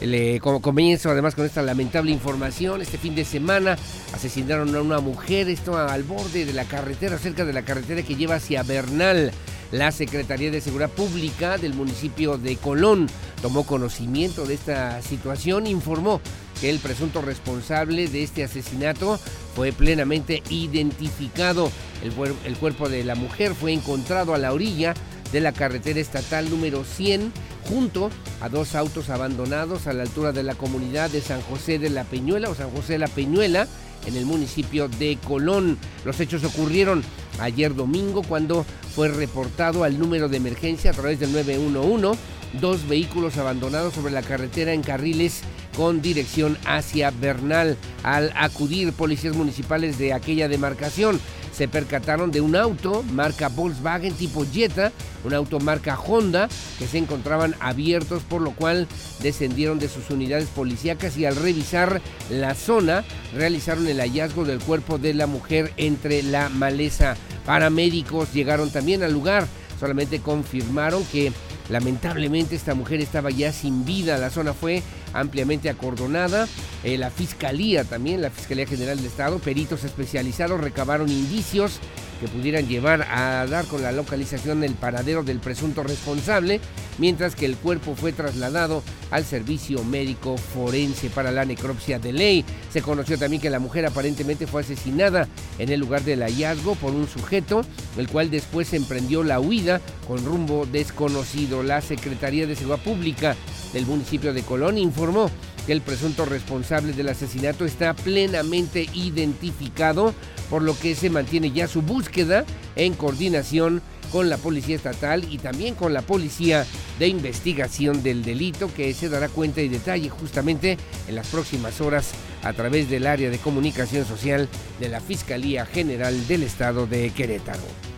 Le, 0.00 0.40
comienzo 0.40 1.10
además 1.10 1.36
con 1.36 1.46
esta 1.46 1.62
lamentable 1.62 2.10
información, 2.10 2.82
este 2.82 2.98
fin 2.98 3.14
de 3.14 3.24
semana 3.24 3.78
asesinaron 4.12 4.74
a 4.74 4.80
una 4.80 4.98
mujer, 4.98 5.48
esto 5.48 5.76
al 5.76 6.02
borde 6.02 6.44
de 6.44 6.52
la 6.52 6.64
carretera, 6.64 7.18
cerca 7.18 7.44
de 7.44 7.52
la 7.52 7.62
carretera 7.62 8.02
que 8.02 8.16
lleva 8.16 8.34
hacia 8.34 8.64
Bernal. 8.64 9.30
La 9.72 9.92
Secretaría 9.92 10.50
de 10.50 10.60
Seguridad 10.60 10.90
Pública 10.90 11.56
del 11.56 11.74
municipio 11.74 12.38
de 12.38 12.56
Colón 12.56 13.06
tomó 13.40 13.64
conocimiento 13.64 14.44
de 14.44 14.54
esta 14.54 15.00
situación, 15.02 15.66
informó 15.66 16.20
que 16.60 16.70
el 16.70 16.78
presunto 16.78 17.22
responsable 17.22 18.08
de 18.08 18.22
este 18.22 18.44
asesinato 18.44 19.18
fue 19.54 19.72
plenamente 19.72 20.42
identificado. 20.50 21.70
El, 22.02 22.56
cuerpo 22.56 22.88
de 22.88 23.04
la 23.04 23.14
mujer 23.14 23.54
fue 23.54 23.72
encontrado 23.72 24.34
a 24.34 24.38
la 24.38 24.52
orilla 24.52 24.94
de 25.32 25.40
la 25.40 25.52
carretera 25.52 26.00
estatal 26.00 26.50
número 26.50 26.84
100 26.84 27.32
junto 27.68 28.10
a 28.40 28.48
dos 28.48 28.74
autos 28.74 29.10
abandonados 29.10 29.86
a 29.86 29.92
la 29.92 30.02
altura 30.02 30.32
de 30.32 30.42
la 30.42 30.54
comunidad 30.54 31.10
de 31.10 31.20
San 31.20 31.40
José 31.42 31.78
de 31.78 31.90
la 31.90 32.04
Peñuela 32.04 32.50
o 32.50 32.54
San 32.54 32.70
José 32.70 32.94
de 32.94 32.98
la 32.98 33.08
Peñuela 33.08 33.68
en 34.06 34.16
el 34.16 34.26
municipio 34.26 34.88
de 34.88 35.18
Colón. 35.26 35.78
Los 36.04 36.20
hechos 36.20 36.44
ocurrieron 36.44 37.02
ayer 37.40 37.74
domingo 37.74 38.22
cuando 38.22 38.64
fue 38.94 39.08
reportado 39.08 39.84
al 39.84 39.98
número 39.98 40.28
de 40.28 40.36
emergencia 40.38 40.90
a 40.90 40.94
través 40.94 41.20
del 41.20 41.32
911 41.32 42.18
dos 42.60 42.88
vehículos 42.88 43.36
abandonados 43.36 43.94
sobre 43.94 44.12
la 44.12 44.22
carretera 44.22 44.72
en 44.72 44.82
carriles 44.82 45.42
con 45.76 46.02
dirección 46.02 46.58
hacia 46.66 47.10
Bernal. 47.10 47.76
Al 48.02 48.32
acudir 48.36 48.92
policías 48.92 49.36
municipales 49.36 49.98
de 49.98 50.12
aquella 50.12 50.48
demarcación, 50.48 51.20
se 51.52 51.68
percataron 51.68 52.30
de 52.30 52.40
un 52.40 52.56
auto 52.56 53.02
marca 53.12 53.48
Volkswagen 53.48 54.14
tipo 54.14 54.46
Jetta, 54.50 54.92
un 55.24 55.34
auto 55.34 55.60
marca 55.60 55.98
Honda, 55.98 56.48
que 56.78 56.86
se 56.86 56.98
encontraban 56.98 57.54
abiertos, 57.60 58.22
por 58.22 58.40
lo 58.40 58.52
cual 58.52 58.88
descendieron 59.22 59.78
de 59.78 59.88
sus 59.88 60.08
unidades 60.10 60.48
policíacas 60.48 61.18
y 61.18 61.26
al 61.26 61.36
revisar 61.36 62.00
la 62.30 62.54
zona 62.54 63.04
realizaron 63.34 63.86
el 63.88 64.00
hallazgo 64.00 64.44
del 64.44 64.60
cuerpo 64.60 64.96
de 64.96 65.12
la 65.12 65.26
mujer 65.26 65.72
entre 65.76 66.22
la 66.22 66.48
maleza. 66.48 67.16
Paramédicos 67.44 68.32
llegaron 68.32 68.70
también 68.70 69.02
al 69.02 69.12
lugar, 69.12 69.46
solamente 69.78 70.20
confirmaron 70.20 71.04
que 71.12 71.32
Lamentablemente 71.70 72.56
esta 72.56 72.74
mujer 72.74 73.00
estaba 73.00 73.30
ya 73.30 73.52
sin 73.52 73.84
vida, 73.84 74.18
la 74.18 74.30
zona 74.30 74.52
fue 74.52 74.82
ampliamente 75.12 75.68
acordonada, 75.68 76.48
eh, 76.84 76.96
la 76.98 77.10
Fiscalía 77.10 77.84
también, 77.84 78.22
la 78.22 78.30
Fiscalía 78.30 78.66
General 78.66 78.96
del 78.96 79.06
Estado, 79.06 79.38
peritos 79.38 79.84
especializados 79.84 80.60
recabaron 80.60 81.10
indicios 81.10 81.80
que 82.20 82.28
pudieran 82.28 82.68
llevar 82.68 83.02
a 83.02 83.46
dar 83.46 83.64
con 83.64 83.82
la 83.82 83.92
localización 83.92 84.60
del 84.60 84.74
paradero 84.74 85.22
del 85.22 85.40
presunto 85.40 85.82
responsable, 85.82 86.60
mientras 86.98 87.34
que 87.34 87.46
el 87.46 87.56
cuerpo 87.56 87.96
fue 87.96 88.12
trasladado 88.12 88.82
al 89.10 89.24
servicio 89.24 89.82
médico 89.82 90.36
forense 90.36 91.08
para 91.08 91.32
la 91.32 91.46
necropsia 91.46 91.98
de 91.98 92.12
ley. 92.12 92.44
Se 92.70 92.82
conoció 92.82 93.18
también 93.18 93.40
que 93.40 93.48
la 93.48 93.58
mujer 93.58 93.86
aparentemente 93.86 94.46
fue 94.46 94.60
asesinada 94.60 95.28
en 95.58 95.70
el 95.70 95.80
lugar 95.80 96.02
del 96.02 96.22
hallazgo 96.22 96.74
por 96.74 96.92
un 96.92 97.08
sujeto, 97.08 97.62
el 97.96 98.08
cual 98.08 98.30
después 98.30 98.74
emprendió 98.74 99.24
la 99.24 99.40
huida 99.40 99.80
con 100.06 100.24
rumbo 100.24 100.66
desconocido. 100.66 101.62
La 101.62 101.80
Secretaría 101.80 102.46
de 102.46 102.54
Seguridad 102.54 102.84
Pública 102.84 103.36
del 103.72 103.86
municipio 103.86 104.32
de 104.32 104.42
Colón 104.42 104.78
informó 104.78 105.30
que 105.66 105.72
el 105.72 105.80
presunto 105.80 106.24
responsable 106.24 106.92
del 106.92 107.08
asesinato 107.08 107.64
está 107.64 107.94
plenamente 107.94 108.88
identificado, 108.94 110.14
por 110.48 110.62
lo 110.62 110.78
que 110.78 110.94
se 110.94 111.10
mantiene 111.10 111.52
ya 111.52 111.68
su 111.68 111.82
búsqueda 111.82 112.44
en 112.76 112.94
coordinación 112.94 113.82
con 114.10 114.28
la 114.28 114.38
Policía 114.38 114.76
Estatal 114.76 115.24
y 115.30 115.38
también 115.38 115.74
con 115.74 115.92
la 115.92 116.02
Policía 116.02 116.66
de 116.98 117.08
Investigación 117.08 118.02
del 118.02 118.22
Delito, 118.22 118.72
que 118.74 118.92
se 118.92 119.08
dará 119.08 119.28
cuenta 119.28 119.60
y 119.60 119.68
detalle 119.68 120.08
justamente 120.08 120.76
en 121.08 121.14
las 121.14 121.28
próximas 121.28 121.80
horas 121.80 122.12
a 122.42 122.52
través 122.52 122.90
del 122.90 123.06
área 123.06 123.30
de 123.30 123.38
comunicación 123.38 124.04
social 124.04 124.48
de 124.80 124.88
la 124.88 125.00
Fiscalía 125.00 125.66
General 125.66 126.26
del 126.26 126.42
Estado 126.42 126.86
de 126.86 127.10
Querétaro. 127.10 127.89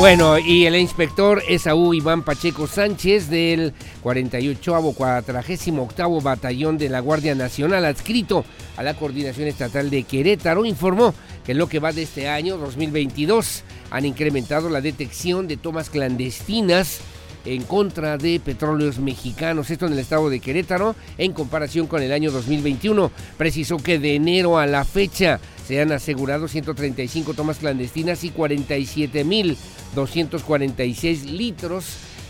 Bueno, 0.00 0.38
y 0.38 0.64
el 0.64 0.76
inspector 0.76 1.42
Esaú 1.46 1.92
Iván 1.92 2.22
Pacheco 2.22 2.66
Sánchez 2.66 3.28
del 3.28 3.74
48 4.02 4.94
48 4.96 6.20
Batallón 6.22 6.78
de 6.78 6.88
la 6.88 7.00
Guardia 7.00 7.34
Nacional 7.34 7.84
adscrito 7.84 8.46
a 8.78 8.82
la 8.82 8.94
Coordinación 8.94 9.46
Estatal 9.46 9.90
de 9.90 10.04
Querétaro 10.04 10.64
informó 10.64 11.12
que 11.44 11.52
en 11.52 11.58
lo 11.58 11.68
que 11.68 11.80
va 11.80 11.92
de 11.92 12.04
este 12.04 12.30
año 12.30 12.56
2022 12.56 13.62
han 13.90 14.06
incrementado 14.06 14.70
la 14.70 14.80
detección 14.80 15.46
de 15.46 15.58
tomas 15.58 15.90
clandestinas 15.90 17.02
en 17.44 17.62
contra 17.64 18.16
de 18.16 18.40
petróleos 18.40 19.00
mexicanos, 19.00 19.68
esto 19.68 19.86
en 19.86 19.92
el 19.92 19.98
estado 19.98 20.30
de 20.30 20.40
Querétaro, 20.40 20.96
en 21.18 21.34
comparación 21.34 21.86
con 21.86 22.02
el 22.02 22.12
año 22.12 22.30
2021. 22.30 23.10
Precisó 23.36 23.76
que 23.76 23.98
de 23.98 24.14
enero 24.14 24.58
a 24.58 24.66
la 24.66 24.86
fecha 24.86 25.40
se 25.70 25.80
han 25.80 25.92
asegurado 25.92 26.48
135 26.48 27.34
tomas 27.34 27.58
clandestinas 27.58 28.24
y 28.24 28.32
47.246 28.32 31.26
litros 31.26 31.84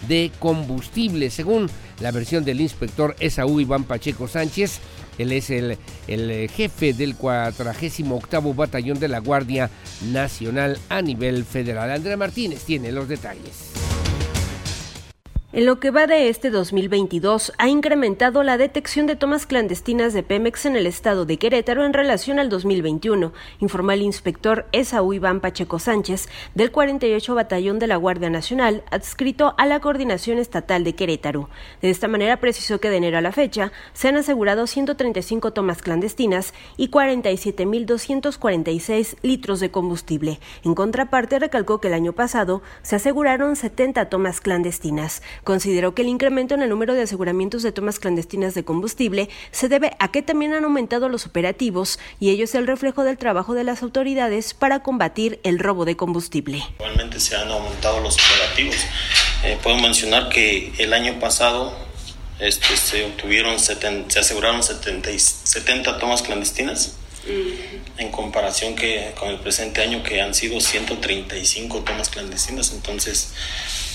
de 0.06 0.30
combustible, 0.38 1.30
según 1.30 1.70
la 2.00 2.10
versión 2.10 2.44
del 2.44 2.60
inspector 2.60 3.16
Esaú 3.18 3.58
Iván 3.58 3.84
Pacheco 3.84 4.28
Sánchez. 4.28 4.80
Él 5.16 5.32
es 5.32 5.48
el, 5.48 5.78
el 6.06 6.50
jefe 6.50 6.92
del 6.92 7.16
48 7.16 8.52
Batallón 8.52 9.00
de 9.00 9.08
la 9.08 9.20
Guardia 9.20 9.70
Nacional 10.12 10.76
a 10.90 11.00
nivel 11.00 11.46
federal. 11.46 11.90
Andrea 11.90 12.18
Martínez 12.18 12.64
tiene 12.64 12.92
los 12.92 13.08
detalles. 13.08 13.89
En 15.52 15.66
lo 15.66 15.80
que 15.80 15.90
va 15.90 16.06
de 16.06 16.28
este 16.28 16.48
2022, 16.48 17.52
ha 17.58 17.68
incrementado 17.68 18.44
la 18.44 18.56
detección 18.56 19.08
de 19.08 19.16
tomas 19.16 19.46
clandestinas 19.46 20.12
de 20.12 20.22
Pemex 20.22 20.64
en 20.64 20.76
el 20.76 20.86
estado 20.86 21.24
de 21.24 21.38
Querétaro 21.38 21.84
en 21.84 21.92
relación 21.92 22.38
al 22.38 22.48
2021, 22.48 23.32
informó 23.58 23.90
el 23.90 24.02
inspector 24.02 24.66
Esaú 24.70 25.12
Iván 25.12 25.40
Pacheco 25.40 25.80
Sánchez 25.80 26.28
del 26.54 26.70
48 26.70 27.34
Batallón 27.34 27.80
de 27.80 27.88
la 27.88 27.96
Guardia 27.96 28.30
Nacional, 28.30 28.84
adscrito 28.92 29.56
a 29.58 29.66
la 29.66 29.80
Coordinación 29.80 30.38
Estatal 30.38 30.84
de 30.84 30.94
Querétaro. 30.94 31.50
De 31.82 31.90
esta 31.90 32.06
manera 32.06 32.36
precisó 32.36 32.78
que 32.78 32.88
de 32.88 32.98
enero 32.98 33.18
a 33.18 33.20
la 33.20 33.32
fecha 33.32 33.72
se 33.92 34.06
han 34.06 34.18
asegurado 34.18 34.68
135 34.68 35.52
tomas 35.52 35.82
clandestinas 35.82 36.54
y 36.76 36.90
47.246 36.90 39.16
litros 39.22 39.58
de 39.58 39.72
combustible. 39.72 40.38
En 40.62 40.76
contraparte, 40.76 41.40
recalcó 41.40 41.80
que 41.80 41.88
el 41.88 41.94
año 41.94 42.12
pasado 42.12 42.62
se 42.82 42.94
aseguraron 42.94 43.56
70 43.56 44.08
tomas 44.08 44.40
clandestinas. 44.40 45.22
Consideró 45.44 45.94
que 45.94 46.02
el 46.02 46.08
incremento 46.08 46.54
en 46.54 46.62
el 46.62 46.68
número 46.68 46.94
de 46.94 47.02
aseguramientos 47.02 47.62
de 47.62 47.72
tomas 47.72 47.98
clandestinas 47.98 48.54
de 48.54 48.64
combustible 48.64 49.28
se 49.50 49.68
debe 49.68 49.96
a 49.98 50.10
que 50.10 50.22
también 50.22 50.52
han 50.52 50.64
aumentado 50.64 51.08
los 51.08 51.26
operativos 51.26 51.98
y 52.18 52.30
ello 52.30 52.44
es 52.44 52.54
el 52.54 52.66
reflejo 52.66 53.04
del 53.04 53.18
trabajo 53.18 53.54
de 53.54 53.64
las 53.64 53.82
autoridades 53.82 54.54
para 54.54 54.82
combatir 54.82 55.40
el 55.42 55.58
robo 55.58 55.84
de 55.84 55.96
combustible. 55.96 56.62
Igualmente 56.78 57.20
se 57.20 57.36
han 57.36 57.50
aumentado 57.50 58.00
los 58.00 58.16
operativos. 58.16 58.76
Eh, 59.44 59.58
puedo 59.62 59.78
mencionar 59.78 60.28
que 60.28 60.72
el 60.78 60.92
año 60.92 61.18
pasado 61.18 61.74
este, 62.38 62.76
se 62.76 63.04
obtuvieron, 63.04 63.58
se 63.58 64.18
aseguraron 64.18 64.62
70, 64.62 65.10
70 65.18 65.98
tomas 65.98 66.22
clandestinas 66.22 66.96
en 67.98 68.10
comparación 68.10 68.74
que 68.74 69.12
con 69.18 69.28
el 69.28 69.38
presente 69.38 69.82
año 69.82 70.02
que 70.02 70.22
han 70.22 70.34
sido 70.34 70.60
135 70.60 71.80
tomas 71.80 72.08
clandestinas. 72.08 72.72
Entonces, 72.72 73.32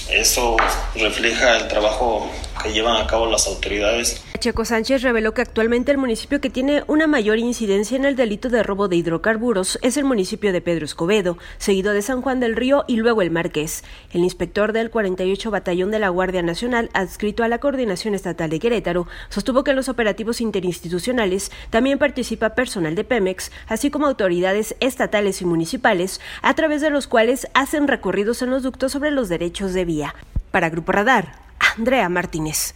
eso 0.10 0.58
refleja 0.96 1.58
el 1.58 1.68
trabajo 1.68 2.30
que 2.62 2.72
llevan 2.72 3.02
a 3.02 3.08
cabo 3.08 3.26
las 3.28 3.48
autoridades 3.48 4.24
Checo 4.46 4.64
Sánchez 4.64 5.02
reveló 5.02 5.34
que 5.34 5.42
actualmente 5.42 5.92
el 5.92 5.98
municipio 5.98 6.40
que 6.40 6.52
tiene 6.52 6.84
una 6.86 7.08
mayor 7.08 7.40
incidencia 7.40 7.98
en 7.98 8.06
el 8.06 8.16
delito 8.16 8.50
de 8.50 8.62
robo 8.62 8.88
de 8.88 8.96
hidrocarburos 8.96 9.80
es 9.82 9.98
el 9.98 10.04
municipio 10.04 10.54
de 10.54 10.62
Pedro 10.62 10.86
Escobedo, 10.86 11.40
seguido 11.58 11.94
de 11.94 12.04
San 12.04 12.22
Juan 12.22 12.40
del 12.40 12.56
Río 12.56 12.86
y 12.88 12.98
luego 12.98 13.24
el 13.24 13.32
Marqués. 13.32 13.84
El 14.14 14.24
inspector 14.24 14.72
del 14.72 14.92
48 14.92 15.50
Batallón 15.50 15.90
de 15.90 15.98
la 15.98 16.10
Guardia 16.10 16.44
Nacional, 16.44 16.92
adscrito 16.94 17.44
a 17.44 17.48
la 17.48 17.58
Coordinación 17.58 18.14
Estatal 18.14 18.52
de 18.52 18.60
Querétaro, 18.60 19.08
sostuvo 19.30 19.64
que 19.64 19.72
en 19.72 19.78
los 19.78 19.90
operativos 19.90 20.42
interinstitucionales 20.42 21.52
también 21.72 21.98
participa 21.98 22.54
personal 22.54 22.94
de 22.94 23.04
Pemex, 23.04 23.52
así 23.68 23.90
como 23.90 24.06
autoridades 24.06 24.76
estatales 24.80 25.42
y 25.42 25.46
municipales, 25.46 26.22
a 26.44 26.54
través 26.54 26.82
de 26.82 26.92
los 26.92 27.08
cuales 27.08 27.48
hacen 27.56 27.88
recorridos 27.88 28.44
en 28.44 28.52
los 28.52 28.62
ductos 28.62 28.92
sobre 28.92 29.10
los 29.10 29.28
derechos 29.28 29.74
de 29.74 29.86
Para 30.52 30.70
Grupo 30.70 30.92
Radar, 30.92 31.34
Andrea 31.78 32.10
Martínez. 32.10 32.76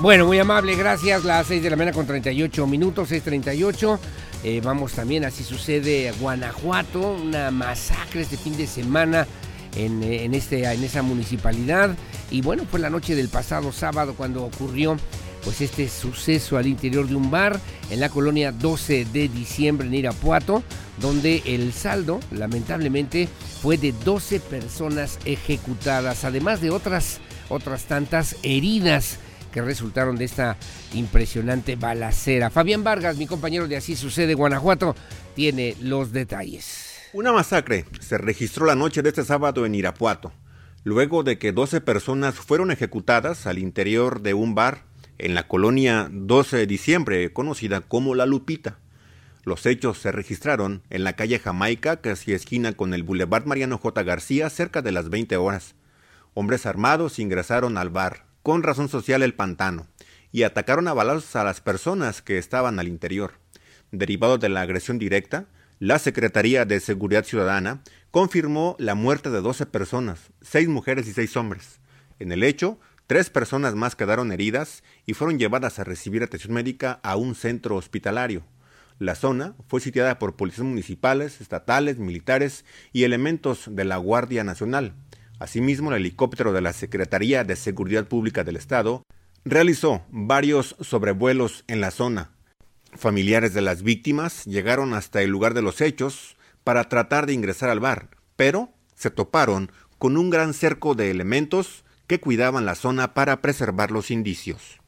Bueno, 0.00 0.26
muy 0.26 0.38
amable, 0.38 0.76
gracias. 0.76 1.24
Las 1.24 1.46
6 1.46 1.62
de 1.62 1.70
la 1.70 1.76
mañana 1.76 1.94
con 1.94 2.06
38 2.06 2.66
minutos, 2.66 3.10
6.38. 3.10 3.98
Eh, 4.44 4.60
vamos 4.62 4.92
también, 4.92 5.24
así 5.24 5.42
sucede, 5.42 6.12
Guanajuato, 6.20 7.12
una 7.12 7.50
masacre 7.50 8.20
este 8.20 8.36
fin 8.36 8.56
de 8.56 8.66
semana 8.66 9.26
en, 9.74 10.02
en, 10.02 10.34
este, 10.34 10.64
en 10.64 10.84
esa 10.84 11.02
municipalidad. 11.02 11.96
Y 12.30 12.42
bueno, 12.42 12.64
fue 12.70 12.78
la 12.78 12.90
noche 12.90 13.14
del 13.14 13.28
pasado 13.28 13.72
sábado 13.72 14.14
cuando 14.14 14.44
ocurrió 14.44 14.98
pues 15.46 15.60
este 15.60 15.88
suceso 15.88 16.58
al 16.58 16.66
interior 16.66 17.06
de 17.06 17.14
un 17.14 17.30
bar 17.30 17.60
en 17.90 18.00
la 18.00 18.08
colonia 18.08 18.50
12 18.50 19.04
de 19.04 19.28
diciembre 19.28 19.86
en 19.86 19.94
Irapuato, 19.94 20.64
donde 21.00 21.40
el 21.46 21.72
saldo 21.72 22.18
lamentablemente 22.32 23.28
fue 23.62 23.78
de 23.78 23.92
12 23.92 24.40
personas 24.40 25.20
ejecutadas, 25.24 26.24
además 26.24 26.60
de 26.60 26.70
otras, 26.70 27.20
otras 27.48 27.84
tantas 27.84 28.34
heridas 28.42 29.18
que 29.52 29.62
resultaron 29.62 30.16
de 30.16 30.24
esta 30.24 30.56
impresionante 30.92 31.76
balacera. 31.76 32.50
Fabián 32.50 32.82
Vargas, 32.82 33.16
mi 33.16 33.28
compañero 33.28 33.68
de 33.68 33.76
Así 33.76 33.94
Sucede 33.94 34.34
Guanajuato, 34.34 34.96
tiene 35.36 35.76
los 35.80 36.10
detalles. 36.10 36.96
Una 37.12 37.32
masacre 37.32 37.84
se 38.00 38.18
registró 38.18 38.66
la 38.66 38.74
noche 38.74 39.00
de 39.00 39.10
este 39.10 39.24
sábado 39.24 39.64
en 39.64 39.76
Irapuato, 39.76 40.32
luego 40.82 41.22
de 41.22 41.38
que 41.38 41.52
12 41.52 41.82
personas 41.82 42.34
fueron 42.34 42.72
ejecutadas 42.72 43.46
al 43.46 43.58
interior 43.58 44.22
de 44.22 44.34
un 44.34 44.56
bar 44.56 44.95
en 45.18 45.34
la 45.34 45.48
colonia 45.48 46.08
12 46.10 46.56
de 46.56 46.66
diciembre, 46.66 47.32
conocida 47.32 47.80
como 47.80 48.14
La 48.14 48.26
Lupita. 48.26 48.78
Los 49.44 49.66
hechos 49.66 49.98
se 49.98 50.12
registraron 50.12 50.82
en 50.90 51.04
la 51.04 51.14
calle 51.14 51.38
Jamaica, 51.38 52.00
casi 52.00 52.32
esquina 52.32 52.72
con 52.72 52.94
el 52.94 53.02
Boulevard 53.02 53.46
Mariano 53.46 53.78
J. 53.78 54.02
García, 54.02 54.50
cerca 54.50 54.82
de 54.82 54.92
las 54.92 55.08
20 55.08 55.36
horas. 55.36 55.74
Hombres 56.34 56.66
armados 56.66 57.18
ingresaron 57.18 57.78
al 57.78 57.90
bar, 57.90 58.26
con 58.42 58.62
razón 58.62 58.88
social 58.88 59.22
El 59.22 59.34
Pantano 59.34 59.86
y 60.32 60.42
atacaron 60.42 60.86
a 60.88 60.92
balazos 60.92 61.34
a 61.36 61.44
las 61.44 61.60
personas 61.60 62.22
que 62.22 62.38
estaban 62.38 62.78
al 62.78 62.88
interior. 62.88 63.34
Derivado 63.90 64.36
de 64.36 64.48
la 64.48 64.60
agresión 64.60 64.98
directa, 64.98 65.46
la 65.78 65.98
Secretaría 65.98 66.64
de 66.64 66.80
Seguridad 66.80 67.24
Ciudadana 67.24 67.82
confirmó 68.10 68.76
la 68.78 68.94
muerte 68.94 69.30
de 69.30 69.40
12 69.40 69.66
personas, 69.66 70.30
6 70.42 70.68
mujeres 70.68 71.06
y 71.08 71.12
6 71.12 71.36
hombres. 71.36 71.80
En 72.18 72.32
el 72.32 72.42
hecho, 72.42 72.78
tres 73.06 73.30
personas 73.30 73.74
más 73.74 73.96
quedaron 73.96 74.32
heridas 74.32 74.82
y 75.06 75.14
fueron 75.14 75.38
llevadas 75.38 75.78
a 75.78 75.84
recibir 75.84 76.22
atención 76.22 76.54
médica 76.54 77.00
a 77.02 77.16
un 77.16 77.34
centro 77.34 77.76
hospitalario. 77.76 78.44
La 78.98 79.14
zona 79.14 79.54
fue 79.68 79.80
sitiada 79.80 80.18
por 80.18 80.36
policías 80.36 80.66
municipales, 80.66 81.40
estatales, 81.40 81.98
militares 81.98 82.64
y 82.92 83.04
elementos 83.04 83.68
de 83.70 83.84
la 83.84 83.98
Guardia 83.98 84.42
Nacional. 84.42 84.94
Asimismo, 85.38 85.90
el 85.90 85.96
helicóptero 85.96 86.52
de 86.52 86.62
la 86.62 86.72
Secretaría 86.72 87.44
de 87.44 87.56
Seguridad 87.56 88.06
Pública 88.06 88.42
del 88.42 88.56
Estado 88.56 89.02
realizó 89.44 90.02
varios 90.08 90.76
sobrevuelos 90.80 91.64
en 91.68 91.82
la 91.82 91.90
zona. 91.90 92.30
Familiares 92.94 93.52
de 93.52 93.60
las 93.60 93.82
víctimas 93.82 94.46
llegaron 94.46 94.94
hasta 94.94 95.20
el 95.20 95.30
lugar 95.30 95.52
de 95.52 95.60
los 95.60 95.82
hechos 95.82 96.36
para 96.64 96.88
tratar 96.88 97.26
de 97.26 97.34
ingresar 97.34 97.68
al 97.68 97.80
bar, 97.80 98.08
pero 98.34 98.72
se 98.94 99.10
toparon 99.10 99.70
con 99.98 100.16
un 100.16 100.30
gran 100.30 100.54
cerco 100.54 100.94
de 100.94 101.10
elementos 101.10 101.84
que 102.06 102.20
cuidaban 102.20 102.64
la 102.64 102.74
zona 102.74 103.14
para 103.14 103.40
preservar 103.42 103.90
los 103.90 104.10
indicios. 104.10 104.80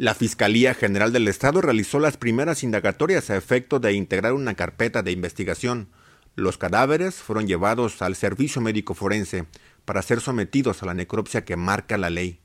La 0.00 0.14
Fiscalía 0.14 0.72
General 0.72 1.12
del 1.12 1.28
Estado 1.28 1.60
realizó 1.60 1.98
las 1.98 2.16
primeras 2.16 2.62
indagatorias 2.62 3.28
a 3.28 3.36
efecto 3.36 3.80
de 3.80 3.92
integrar 3.92 4.32
una 4.32 4.54
carpeta 4.54 5.02
de 5.02 5.12
investigación. 5.12 5.90
Los 6.36 6.56
cadáveres 6.56 7.16
fueron 7.16 7.46
llevados 7.46 8.00
al 8.00 8.16
servicio 8.16 8.62
médico 8.62 8.94
forense 8.94 9.44
para 9.84 10.00
ser 10.00 10.20
sometidos 10.20 10.82
a 10.82 10.86
la 10.86 10.94
necropsia 10.94 11.44
que 11.44 11.56
marca 11.56 11.98
la 11.98 12.08
ley. 12.08 12.40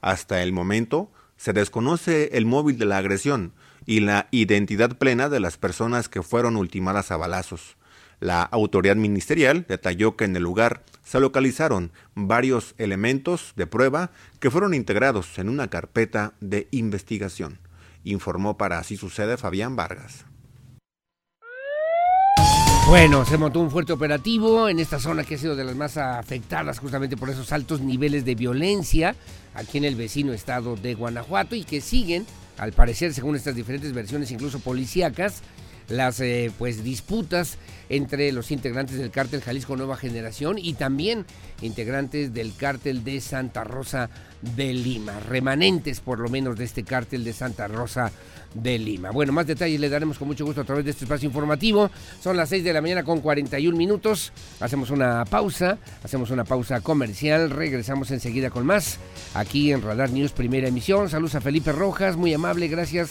Hasta 0.00 0.44
el 0.44 0.52
momento, 0.52 1.10
se 1.40 1.54
desconoce 1.54 2.36
el 2.36 2.44
móvil 2.44 2.76
de 2.76 2.84
la 2.84 2.98
agresión 2.98 3.54
y 3.86 4.00
la 4.00 4.28
identidad 4.30 4.98
plena 4.98 5.30
de 5.30 5.40
las 5.40 5.56
personas 5.56 6.10
que 6.10 6.22
fueron 6.22 6.54
ultimadas 6.54 7.10
a 7.10 7.16
balazos. 7.16 7.78
La 8.20 8.42
autoridad 8.42 8.96
ministerial 8.96 9.64
detalló 9.66 10.16
que 10.16 10.26
en 10.26 10.36
el 10.36 10.42
lugar 10.42 10.84
se 11.02 11.18
localizaron 11.18 11.92
varios 12.14 12.74
elementos 12.76 13.54
de 13.56 13.66
prueba 13.66 14.10
que 14.38 14.50
fueron 14.50 14.74
integrados 14.74 15.38
en 15.38 15.48
una 15.48 15.68
carpeta 15.68 16.34
de 16.42 16.68
investigación, 16.72 17.58
informó 18.04 18.58
para 18.58 18.76
Así 18.76 18.98
Sucede 18.98 19.38
Fabián 19.38 19.76
Vargas. 19.76 20.26
Bueno, 22.90 23.24
se 23.24 23.38
montó 23.38 23.60
un 23.60 23.70
fuerte 23.70 23.92
operativo 23.92 24.68
en 24.68 24.80
esta 24.80 24.98
zona 24.98 25.22
que 25.22 25.36
ha 25.36 25.38
sido 25.38 25.54
de 25.54 25.62
las 25.62 25.76
más 25.76 25.96
afectadas 25.96 26.80
justamente 26.80 27.16
por 27.16 27.30
esos 27.30 27.52
altos 27.52 27.80
niveles 27.80 28.24
de 28.24 28.34
violencia 28.34 29.14
aquí 29.54 29.78
en 29.78 29.84
el 29.84 29.94
vecino 29.94 30.32
estado 30.32 30.74
de 30.74 30.94
Guanajuato 30.94 31.54
y 31.54 31.62
que 31.62 31.80
siguen, 31.80 32.26
al 32.58 32.72
parecer, 32.72 33.14
según 33.14 33.36
estas 33.36 33.54
diferentes 33.54 33.92
versiones, 33.92 34.32
incluso 34.32 34.58
policíacas, 34.58 35.42
las 35.90 36.20
eh, 36.20 36.50
pues 36.58 36.82
disputas 36.82 37.58
entre 37.88 38.32
los 38.32 38.50
integrantes 38.50 38.96
del 38.96 39.10
cártel 39.10 39.42
Jalisco 39.42 39.76
Nueva 39.76 39.96
Generación 39.96 40.56
y 40.58 40.74
también 40.74 41.26
integrantes 41.60 42.32
del 42.32 42.54
cártel 42.54 43.04
de 43.04 43.20
Santa 43.20 43.64
Rosa 43.64 44.08
de 44.40 44.72
Lima, 44.72 45.20
remanentes 45.20 46.00
por 46.00 46.20
lo 46.20 46.28
menos 46.28 46.56
de 46.56 46.64
este 46.64 46.84
cártel 46.84 47.24
de 47.24 47.32
Santa 47.32 47.68
Rosa 47.68 48.12
de 48.54 48.78
Lima. 48.78 49.10
Bueno, 49.10 49.32
más 49.32 49.46
detalles 49.46 49.80
le 49.80 49.88
daremos 49.88 50.18
con 50.18 50.28
mucho 50.28 50.44
gusto 50.44 50.60
a 50.60 50.64
través 50.64 50.84
de 50.84 50.92
este 50.92 51.04
espacio 51.04 51.26
informativo. 51.26 51.90
Son 52.22 52.36
las 52.36 52.48
6 52.48 52.64
de 52.64 52.72
la 52.72 52.80
mañana 52.80 53.02
con 53.02 53.20
41 53.20 53.76
minutos. 53.76 54.32
Hacemos 54.60 54.90
una 54.90 55.24
pausa, 55.24 55.78
hacemos 56.02 56.30
una 56.30 56.44
pausa 56.44 56.80
comercial, 56.80 57.50
regresamos 57.50 58.10
enseguida 58.10 58.50
con 58.50 58.66
más 58.66 58.98
aquí 59.34 59.72
en 59.72 59.82
Radar 59.82 60.10
News 60.10 60.32
Primera 60.32 60.68
Emisión. 60.68 61.08
Saludos 61.08 61.34
a 61.34 61.40
Felipe 61.40 61.72
Rojas, 61.72 62.16
muy 62.16 62.32
amable, 62.32 62.68
gracias 62.68 63.10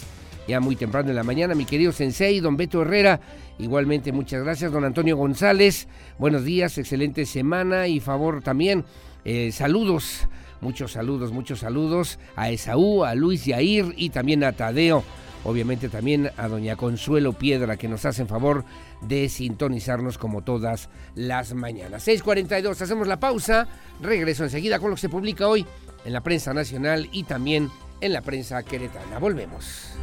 ya 0.49 0.59
muy 0.59 0.75
temprano 0.75 1.09
en 1.09 1.15
la 1.15 1.23
mañana, 1.23 1.53
mi 1.53 1.63
querido 1.63 1.91
Sensei, 1.91 2.39
don 2.39 2.57
Beto 2.57 2.81
Herrera, 2.81 3.19
igualmente 3.59 4.11
muchas 4.11 4.43
gracias, 4.43 4.71
don 4.71 4.83
Antonio 4.83 5.15
González, 5.15 5.87
buenos 6.17 6.43
días, 6.43 6.75
excelente 6.79 7.27
semana 7.27 7.87
y 7.87 7.99
favor 7.99 8.41
también, 8.41 8.83
eh, 9.25 9.51
saludos, 9.51 10.27
muchos 10.59 10.93
saludos, 10.93 11.31
muchos 11.31 11.59
saludos 11.59 12.17
a 12.35 12.49
Esaú, 12.49 13.03
a 13.03 13.13
Luis 13.13 13.45
Yair 13.45 13.93
y 13.95 14.09
también 14.09 14.43
a 14.43 14.53
Tadeo, 14.53 15.03
obviamente 15.43 15.87
también 15.87 16.31
a 16.35 16.47
doña 16.47 16.75
Consuelo 16.75 17.33
Piedra 17.33 17.77
que 17.77 17.87
nos 17.87 18.05
hacen 18.05 18.27
favor 18.27 18.65
de 19.01 19.29
sintonizarnos 19.29 20.17
como 20.17 20.41
todas 20.41 20.89
las 21.13 21.53
mañanas. 21.53 22.07
6.42, 22.07 22.81
hacemos 22.81 23.07
la 23.07 23.19
pausa, 23.19 23.67
regreso 24.01 24.45
enseguida 24.45 24.79
con 24.79 24.89
lo 24.89 24.95
que 24.95 25.01
se 25.01 25.09
publica 25.09 25.47
hoy 25.47 25.63
en 26.05 26.13
la 26.13 26.21
prensa 26.21 26.55
nacional 26.55 27.07
y 27.11 27.21
también 27.25 27.69
en 28.01 28.13
la 28.13 28.21
prensa 28.21 28.63
queretana. 28.63 29.19
Volvemos. 29.19 29.93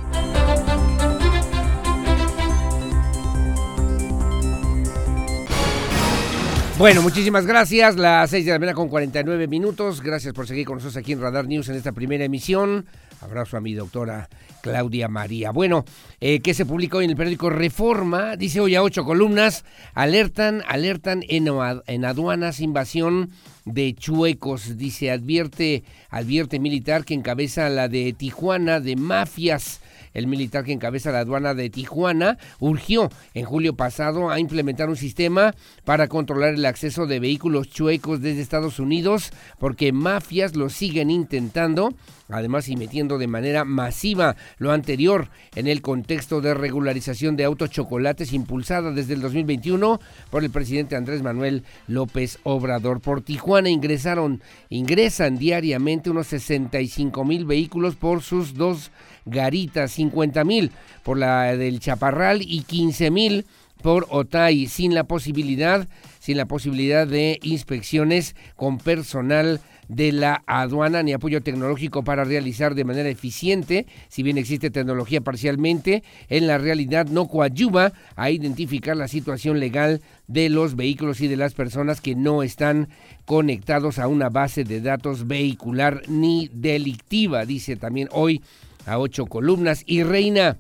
Bueno, 6.79 7.01
muchísimas 7.01 7.47
gracias. 7.47 7.97
Las 7.97 8.29
6 8.29 8.45
de 8.45 8.53
la 8.53 8.59
mañana 8.59 8.75
con 8.75 8.91
49 8.91 9.49
minutos. 9.49 10.03
Gracias 10.03 10.35
por 10.35 10.47
seguir 10.47 10.67
con 10.67 10.75
nosotros 10.75 10.99
aquí 10.99 11.13
en 11.13 11.23
Radar 11.23 11.47
News 11.47 11.71
en 11.71 11.77
esta 11.77 11.93
primera 11.93 12.25
emisión. 12.25 12.85
Abrazo 13.27 13.57
a 13.57 13.61
mi 13.61 13.75
doctora 13.75 14.29
Claudia 14.62 15.09
María. 15.09 15.51
Bueno, 15.51 15.85
eh, 16.21 16.39
que 16.39 16.55
se 16.55 16.65
publicó 16.65 17.01
en 17.01 17.11
el 17.11 17.17
periódico 17.17 17.51
Reforma, 17.51 18.37
dice 18.37 18.61
hoy 18.61 18.77
a 18.77 18.85
ocho 18.85 19.05
columnas, 19.05 19.65
alertan, 19.95 20.62
alertan 20.69 21.25
en, 21.29 21.49
en 21.89 22.05
aduanas 22.05 22.61
invasión 22.61 23.31
de 23.65 23.95
chuecos, 23.95 24.79
dice, 24.79 25.11
advierte, 25.11 25.83
advierte 26.09 26.61
militar 26.61 27.05
que 27.05 27.15
encabeza 27.15 27.69
la 27.69 27.89
de 27.89 28.12
Tijuana 28.12 28.79
de 28.79 28.95
mafias. 28.95 29.81
El 30.16 30.29
militar 30.29 30.64
que 30.64 30.72
encabeza 30.72 31.12
la 31.12 31.18
aduana 31.18 31.52
de 31.52 31.68
Tijuana 31.68 32.38
urgió 32.59 33.11
en 33.35 33.44
julio 33.44 33.76
pasado 33.76 34.31
a 34.31 34.40
implementar 34.40 34.88
un 34.88 34.96
sistema 34.96 35.55
para 35.85 36.09
controlar 36.09 36.55
el 36.55 36.64
acceso 36.64 37.07
de 37.07 37.20
vehículos 37.20 37.68
chuecos 37.68 38.22
desde 38.22 38.40
Estados 38.40 38.79
Unidos 38.79 39.31
porque 39.59 39.92
mafias 39.92 40.57
lo 40.57 40.70
siguen 40.70 41.11
intentando 41.11 41.90
además 42.29 42.68
y 42.68 42.76
metiendo 42.76 43.18
de 43.18 43.26
manera 43.26 43.64
masiva 43.64 44.37
lo 44.59 44.72
anterior 44.72 45.29
en 45.55 45.66
el 45.66 45.83
contexto 45.83 46.40
de 46.40 46.55
regularización 46.55 47.37
de 47.37 47.44
autos 47.44 47.70
chocolates 47.70 48.33
impulsada 48.33 48.92
desde 48.92 49.14
el 49.14 49.20
2021 49.20 50.00
por 50.31 50.44
el 50.44 50.50
presidente 50.50 50.96
Andrés 50.96 51.22
Manuel 51.22 51.64
López 51.87 52.38
Obrador. 52.42 53.00
Por 53.00 53.22
Tijuana 53.22 53.70
ingresaron, 53.70 54.42
ingresan 54.70 55.38
diariamente 55.38 56.11
unos 56.11 56.26
65 56.29 57.24
mil 57.24 57.44
vehículos 57.44 57.96
por 57.96 58.22
sus 58.22 58.55
dos 58.55 58.90
garitas, 59.27 59.93
50 59.93 60.45
mil 60.45 60.73
por 61.03 61.19
la 61.19 61.57
del 61.57 61.81
Chaparral 61.81 62.41
y 62.43 62.62
15 62.62 63.11
mil 63.11 63.45
por 63.83 64.07
Otay, 64.11 64.67
sin 64.67 64.95
la 64.95 65.05
posibilidad, 65.05 65.87
sin 66.19 66.39
la 66.39 66.47
posibilidad 66.47 67.07
de 67.07 67.39
inspecciones 67.43 68.35
con 68.57 68.79
personal 68.79 69.61
de 69.89 70.12
la 70.12 70.43
aduana 70.47 71.03
ni 71.03 71.12
apoyo 71.12 71.41
tecnológico 71.43 72.03
para 72.03 72.25
realizar 72.25 72.75
de 72.75 72.85
manera 72.85 73.09
eficiente, 73.09 73.87
si 74.09 74.23
bien 74.23 74.39
existe 74.39 74.71
tecnología 74.71 75.21
parcialmente, 75.21 76.03
en 76.29 76.47
la 76.47 76.59
realidad 76.59 77.07
no 77.07 77.29
coadyuva 77.29 77.93
a 78.17 78.31
identificar 78.31 78.97
la 78.97 79.09
situación 79.09 79.61
legal 79.61 80.01
de 80.27 80.49
los 80.49 80.75
vehículos 80.75 81.21
y 81.21 81.29
de 81.29 81.37
las 81.37 81.55
personas 81.55 82.01
que 82.01 82.17
no 82.17 82.43
están 82.43 82.89
conectados 83.25 83.99
a 83.99 84.09
una 84.09 84.29
base 84.29 84.65
de 84.65 84.81
datos 84.81 85.27
vehicular 85.27 86.03
ni 86.09 86.51
delictiva, 86.53 87.45
dice 87.45 87.77
también 87.77 88.09
hoy 88.11 88.43
a 88.87 88.99
ocho 88.99 89.27
columnas 89.27 89.83
y 89.87 90.03
reina 90.03 90.57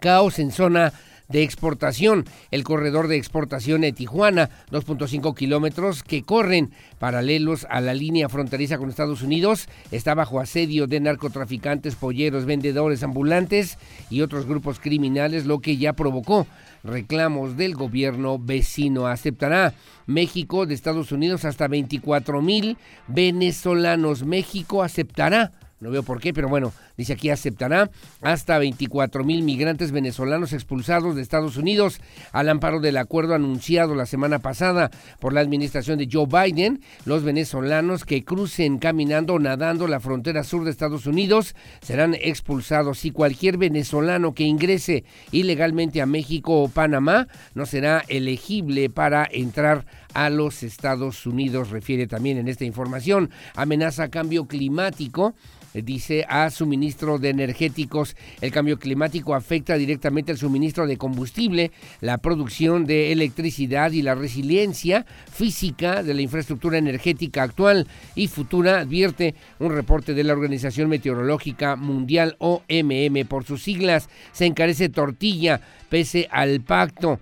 caos 0.00 0.38
en 0.38 0.52
zona 0.52 0.92
de 1.30 1.42
exportación. 1.42 2.24
El 2.50 2.64
corredor 2.64 3.08
de 3.08 3.16
exportación 3.16 3.82
de 3.82 3.92
Tijuana, 3.92 4.50
2.5 4.70 5.34
kilómetros 5.34 6.02
que 6.02 6.22
corren 6.22 6.70
paralelos 6.98 7.66
a 7.70 7.80
la 7.80 7.94
línea 7.94 8.28
fronteriza 8.28 8.78
con 8.78 8.90
Estados 8.90 9.22
Unidos, 9.22 9.68
está 9.90 10.14
bajo 10.14 10.40
asedio 10.40 10.86
de 10.86 11.00
narcotraficantes, 11.00 11.94
polleros, 11.94 12.44
vendedores 12.44 13.02
ambulantes 13.02 13.78
y 14.10 14.22
otros 14.22 14.46
grupos 14.46 14.80
criminales, 14.80 15.46
lo 15.46 15.60
que 15.60 15.76
ya 15.76 15.92
provocó 15.92 16.46
reclamos 16.82 17.56
del 17.56 17.74
gobierno 17.74 18.38
vecino. 18.38 19.06
Aceptará 19.06 19.74
México 20.06 20.66
de 20.66 20.74
Estados 20.74 21.12
Unidos 21.12 21.44
hasta 21.44 21.68
24 21.68 22.42
mil 22.42 22.76
venezolanos. 23.06 24.24
México 24.24 24.82
aceptará 24.82 25.52
no 25.80 25.90
veo 25.90 26.02
por 26.02 26.20
qué, 26.20 26.34
pero 26.34 26.48
bueno, 26.48 26.72
dice 26.96 27.14
aquí 27.14 27.30
aceptará 27.30 27.90
hasta 28.20 28.58
24 28.58 29.24
mil 29.24 29.42
migrantes 29.42 29.92
venezolanos 29.92 30.52
expulsados 30.52 31.16
de 31.16 31.22
Estados 31.22 31.56
Unidos 31.56 32.00
al 32.32 32.50
amparo 32.50 32.80
del 32.80 32.98
acuerdo 32.98 33.34
anunciado 33.34 33.94
la 33.94 34.04
semana 34.04 34.40
pasada 34.40 34.90
por 35.20 35.32
la 35.32 35.40
administración 35.40 35.98
de 35.98 36.08
Joe 36.10 36.26
Biden. 36.26 36.82
Los 37.06 37.24
venezolanos 37.24 38.04
que 38.04 38.24
crucen 38.24 38.78
caminando 38.78 39.34
o 39.34 39.38
nadando 39.38 39.88
la 39.88 40.00
frontera 40.00 40.44
sur 40.44 40.64
de 40.64 40.70
Estados 40.70 41.06
Unidos 41.06 41.54
serán 41.80 42.14
expulsados 42.14 43.04
y 43.06 43.10
cualquier 43.10 43.56
venezolano 43.56 44.34
que 44.34 44.44
ingrese 44.44 45.04
ilegalmente 45.32 46.02
a 46.02 46.06
México 46.06 46.62
o 46.62 46.68
Panamá 46.68 47.26
no 47.54 47.64
será 47.64 48.04
elegible 48.08 48.90
para 48.90 49.26
entrar 49.32 49.86
a 50.14 50.30
los 50.30 50.62
Estados 50.62 51.26
Unidos, 51.26 51.70
refiere 51.70 52.06
también 52.06 52.38
en 52.38 52.48
esta 52.48 52.64
información. 52.64 53.30
Amenaza 53.54 54.08
cambio 54.08 54.46
climático 54.46 55.34
dice 55.74 56.24
a 56.28 56.50
suministro 56.50 57.18
de 57.18 57.30
energéticos. 57.30 58.16
El 58.40 58.50
cambio 58.50 58.78
climático 58.78 59.34
afecta 59.34 59.76
directamente 59.76 60.32
al 60.32 60.38
suministro 60.38 60.86
de 60.86 60.96
combustible, 60.96 61.70
la 62.00 62.18
producción 62.18 62.86
de 62.86 63.12
electricidad 63.12 63.92
y 63.92 64.02
la 64.02 64.14
resiliencia 64.14 65.06
física 65.32 66.02
de 66.02 66.14
la 66.14 66.22
infraestructura 66.22 66.78
energética 66.78 67.42
actual 67.42 67.86
y 68.14 68.28
futura, 68.28 68.80
advierte 68.80 69.34
un 69.58 69.72
reporte 69.72 70.14
de 70.14 70.24
la 70.24 70.32
Organización 70.32 70.88
Meteorológica 70.88 71.76
Mundial 71.76 72.36
OMM 72.38 73.26
por 73.28 73.44
sus 73.44 73.62
siglas. 73.62 74.08
Se 74.32 74.46
encarece 74.46 74.88
tortilla 74.88 75.60
pese 75.88 76.28
al 76.30 76.60
pacto. 76.60 77.20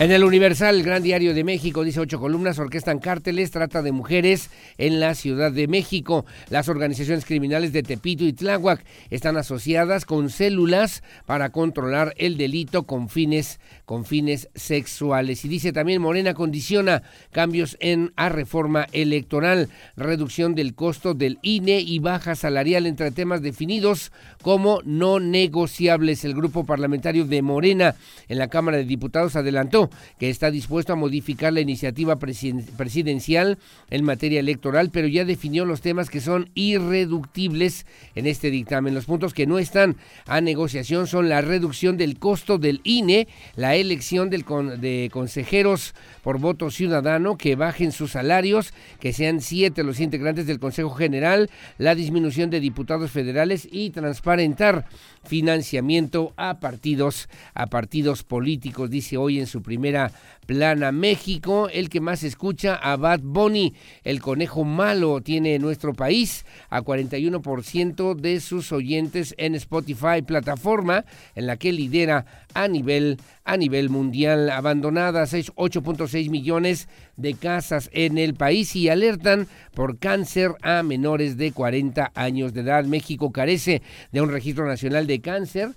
En 0.00 0.10
el 0.12 0.24
Universal, 0.24 0.76
el 0.76 0.82
Gran 0.82 1.02
Diario 1.02 1.34
de 1.34 1.44
México, 1.44 1.84
dice 1.84 2.00
ocho 2.00 2.18
columnas, 2.18 2.58
orquestan 2.58 3.00
cárteles, 3.00 3.50
trata 3.50 3.82
de 3.82 3.92
mujeres 3.92 4.48
en 4.78 4.98
la 4.98 5.14
Ciudad 5.14 5.52
de 5.52 5.68
México. 5.68 6.24
Las 6.48 6.70
organizaciones 6.70 7.26
criminales 7.26 7.74
de 7.74 7.82
Tepito 7.82 8.24
y 8.24 8.32
Tláhuac 8.32 8.82
están 9.10 9.36
asociadas 9.36 10.06
con 10.06 10.30
células 10.30 11.02
para 11.26 11.50
controlar 11.50 12.14
el 12.16 12.38
delito 12.38 12.84
con 12.84 13.10
fines, 13.10 13.60
con 13.84 14.06
fines 14.06 14.48
sexuales. 14.54 15.44
Y 15.44 15.48
dice 15.48 15.70
también 15.70 16.00
Morena 16.00 16.32
condiciona 16.32 17.02
cambios 17.30 17.76
en 17.78 18.14
a 18.16 18.30
reforma 18.30 18.86
electoral, 18.92 19.68
reducción 19.96 20.54
del 20.54 20.74
costo 20.74 21.12
del 21.12 21.38
INE 21.42 21.78
y 21.78 21.98
baja 21.98 22.36
salarial 22.36 22.86
entre 22.86 23.10
temas 23.10 23.42
definidos 23.42 24.12
como 24.40 24.80
no 24.82 25.20
negociables. 25.20 26.24
El 26.24 26.34
grupo 26.34 26.64
parlamentario 26.64 27.26
de 27.26 27.42
Morena 27.42 27.96
en 28.28 28.38
la 28.38 28.48
Cámara 28.48 28.78
de 28.78 28.84
Diputados 28.84 29.36
adelantó 29.36 29.89
que 30.18 30.30
está 30.30 30.50
dispuesto 30.50 30.92
a 30.92 30.96
modificar 30.96 31.52
la 31.52 31.60
iniciativa 31.60 32.18
presidencial 32.18 33.58
en 33.90 34.04
materia 34.04 34.40
electoral, 34.40 34.90
pero 34.90 35.08
ya 35.08 35.24
definió 35.24 35.64
los 35.64 35.80
temas 35.80 36.10
que 36.10 36.20
son 36.20 36.50
irreductibles 36.54 37.86
en 38.14 38.26
este 38.26 38.50
dictamen. 38.50 38.94
Los 38.94 39.06
puntos 39.06 39.34
que 39.34 39.46
no 39.46 39.58
están 39.58 39.96
a 40.26 40.40
negociación 40.40 41.06
son 41.06 41.28
la 41.28 41.40
reducción 41.40 41.96
del 41.96 42.18
costo 42.18 42.58
del 42.58 42.80
INE, 42.84 43.28
la 43.56 43.76
elección 43.76 44.30
de 44.30 45.10
consejeros 45.12 45.94
por 46.22 46.38
voto 46.38 46.70
ciudadano, 46.70 47.36
que 47.36 47.56
bajen 47.56 47.92
sus 47.92 48.12
salarios, 48.12 48.72
que 49.00 49.12
sean 49.12 49.40
siete 49.40 49.82
los 49.82 50.00
integrantes 50.00 50.46
del 50.46 50.60
Consejo 50.60 50.90
General, 50.90 51.50
la 51.78 51.94
disminución 51.94 52.50
de 52.50 52.60
diputados 52.60 53.10
federales 53.10 53.68
y 53.70 53.90
transparentar 53.90 54.86
financiamiento 55.24 56.32
a 56.36 56.60
partidos, 56.60 57.28
a 57.54 57.66
partidos 57.66 58.22
políticos, 58.22 58.90
dice 58.90 59.16
hoy 59.16 59.38
en 59.38 59.46
su 59.46 59.62
primer 59.62 59.79
primera 59.80 60.12
plana. 60.44 60.92
México, 60.92 61.68
el 61.72 61.88
que 61.88 62.00
más 62.00 62.22
escucha 62.22 62.74
a 62.74 62.96
Bad 62.96 63.20
Bunny, 63.22 63.72
el 64.04 64.20
conejo 64.20 64.64
malo, 64.64 65.22
tiene 65.22 65.58
nuestro 65.58 65.94
país 65.94 66.44
a 66.68 66.82
41% 66.82 68.14
de 68.14 68.40
sus 68.40 68.72
oyentes 68.72 69.34
en 69.38 69.54
Spotify, 69.54 70.22
plataforma 70.26 71.04
en 71.34 71.46
la 71.46 71.56
que 71.56 71.72
lidera 71.72 72.26
a 72.52 72.68
nivel, 72.68 73.16
a 73.44 73.56
nivel 73.56 73.88
mundial. 73.88 74.50
Abandonadas 74.50 75.32
8.6 75.32 76.28
millones 76.28 76.88
de 77.16 77.34
casas 77.34 77.88
en 77.92 78.18
el 78.18 78.34
país 78.34 78.76
y 78.76 78.90
alertan 78.90 79.46
por 79.72 79.98
cáncer 79.98 80.52
a 80.60 80.82
menores 80.82 81.38
de 81.38 81.52
40 81.52 82.12
años 82.14 82.52
de 82.52 82.60
edad. 82.60 82.84
México 82.84 83.32
carece 83.32 83.80
de 84.12 84.20
un 84.20 84.30
registro 84.30 84.66
nacional 84.66 85.06
de 85.06 85.20
cáncer 85.20 85.70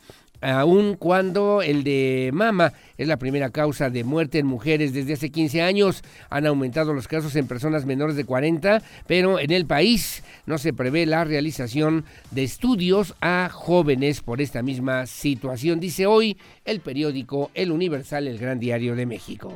aun 0.43 0.95
cuando 0.95 1.61
el 1.61 1.83
de 1.83 2.31
mama 2.33 2.73
es 2.97 3.07
la 3.07 3.17
primera 3.17 3.49
causa 3.49 3.89
de 3.89 4.03
muerte 4.03 4.39
en 4.39 4.45
mujeres 4.45 4.93
desde 4.93 5.13
hace 5.13 5.29
15 5.29 5.61
años. 5.61 6.03
Han 6.29 6.45
aumentado 6.45 6.93
los 6.93 7.07
casos 7.07 7.35
en 7.35 7.47
personas 7.47 7.85
menores 7.85 8.15
de 8.15 8.25
40, 8.25 8.81
pero 9.07 9.39
en 9.39 9.51
el 9.51 9.65
país 9.65 10.23
no 10.45 10.57
se 10.57 10.73
prevé 10.73 11.05
la 11.05 11.23
realización 11.23 12.03
de 12.31 12.43
estudios 12.43 13.15
a 13.21 13.49
jóvenes 13.51 14.21
por 14.21 14.41
esta 14.41 14.61
misma 14.61 15.05
situación, 15.05 15.79
dice 15.79 16.05
hoy 16.05 16.37
el 16.65 16.81
periódico 16.81 17.49
El 17.53 17.71
Universal, 17.71 18.27
el 18.27 18.37
Gran 18.37 18.59
Diario 18.59 18.95
de 18.95 19.05
México. 19.05 19.53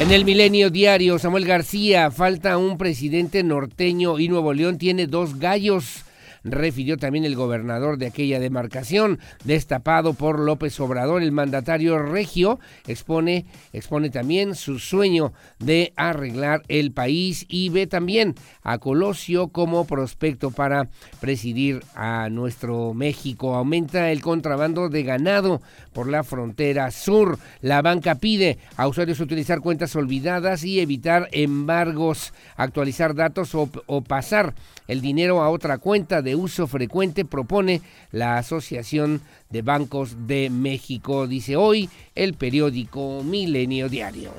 En 0.00 0.10
el 0.10 0.26
Milenio 0.26 0.70
Diario, 0.70 1.18
Samuel 1.18 1.46
García, 1.46 2.10
falta 2.10 2.58
un 2.58 2.76
presidente 2.76 3.42
norteño 3.42 4.18
y 4.18 4.28
Nuevo 4.28 4.52
León 4.52 4.76
tiene 4.76 5.06
dos 5.06 5.38
gallos 5.38 6.05
refirió 6.44 6.96
también 6.96 7.24
el 7.24 7.36
gobernador 7.36 7.98
de 7.98 8.06
aquella 8.06 8.40
demarcación, 8.40 9.18
destapado 9.44 10.14
por 10.14 10.38
López 10.38 10.78
Obrador. 10.80 11.22
El 11.22 11.32
mandatario 11.32 11.98
regio 11.98 12.58
expone, 12.86 13.46
expone 13.72 14.10
también 14.10 14.54
su 14.54 14.78
sueño 14.78 15.32
de 15.58 15.92
arreglar 15.96 16.62
el 16.68 16.92
país 16.92 17.46
y 17.48 17.68
ve 17.68 17.86
también 17.86 18.34
a 18.62 18.78
Colosio 18.78 19.48
como 19.48 19.86
prospecto 19.86 20.50
para 20.50 20.88
presidir 21.20 21.82
a 21.94 22.28
nuestro 22.30 22.94
México. 22.94 23.54
Aumenta 23.54 24.10
el 24.10 24.22
contrabando 24.22 24.88
de 24.88 25.02
ganado 25.02 25.60
por 25.92 26.08
la 26.08 26.24
frontera 26.24 26.90
sur. 26.90 27.38
La 27.60 27.82
banca 27.82 28.16
pide 28.16 28.58
a 28.76 28.86
usuarios 28.86 29.20
utilizar 29.20 29.60
cuentas 29.60 29.96
olvidadas 29.96 30.64
y 30.64 30.80
evitar 30.80 31.28
embargos, 31.32 32.32
actualizar 32.56 33.14
datos 33.14 33.54
o, 33.54 33.68
o 33.86 34.02
pasar 34.02 34.54
el 34.86 35.00
dinero 35.00 35.42
a 35.42 35.50
otra 35.50 35.78
cuenta 35.78 36.22
de 36.22 36.35
uso 36.36 36.66
frecuente, 36.66 37.24
propone 37.24 37.82
la 38.12 38.38
Asociación 38.38 39.20
de 39.50 39.62
Bancos 39.62 40.28
de 40.28 40.50
México, 40.50 41.26
dice 41.26 41.56
hoy 41.56 41.90
el 42.14 42.34
periódico 42.34 43.22
Milenio 43.24 43.88
Diario. 43.88 44.32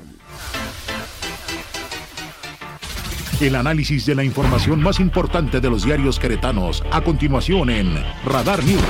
El 3.39 3.55
análisis 3.55 4.05
de 4.05 4.15
la 4.15 4.23
información 4.23 4.81
más 4.81 4.99
importante 4.99 5.59
de 5.59 5.69
los 5.69 5.83
diarios 5.83 6.17
queretanos, 6.17 6.83
a 6.91 7.01
continuación 7.01 7.69
en 7.69 7.93
Radar 8.25 8.63
News. 8.63 8.81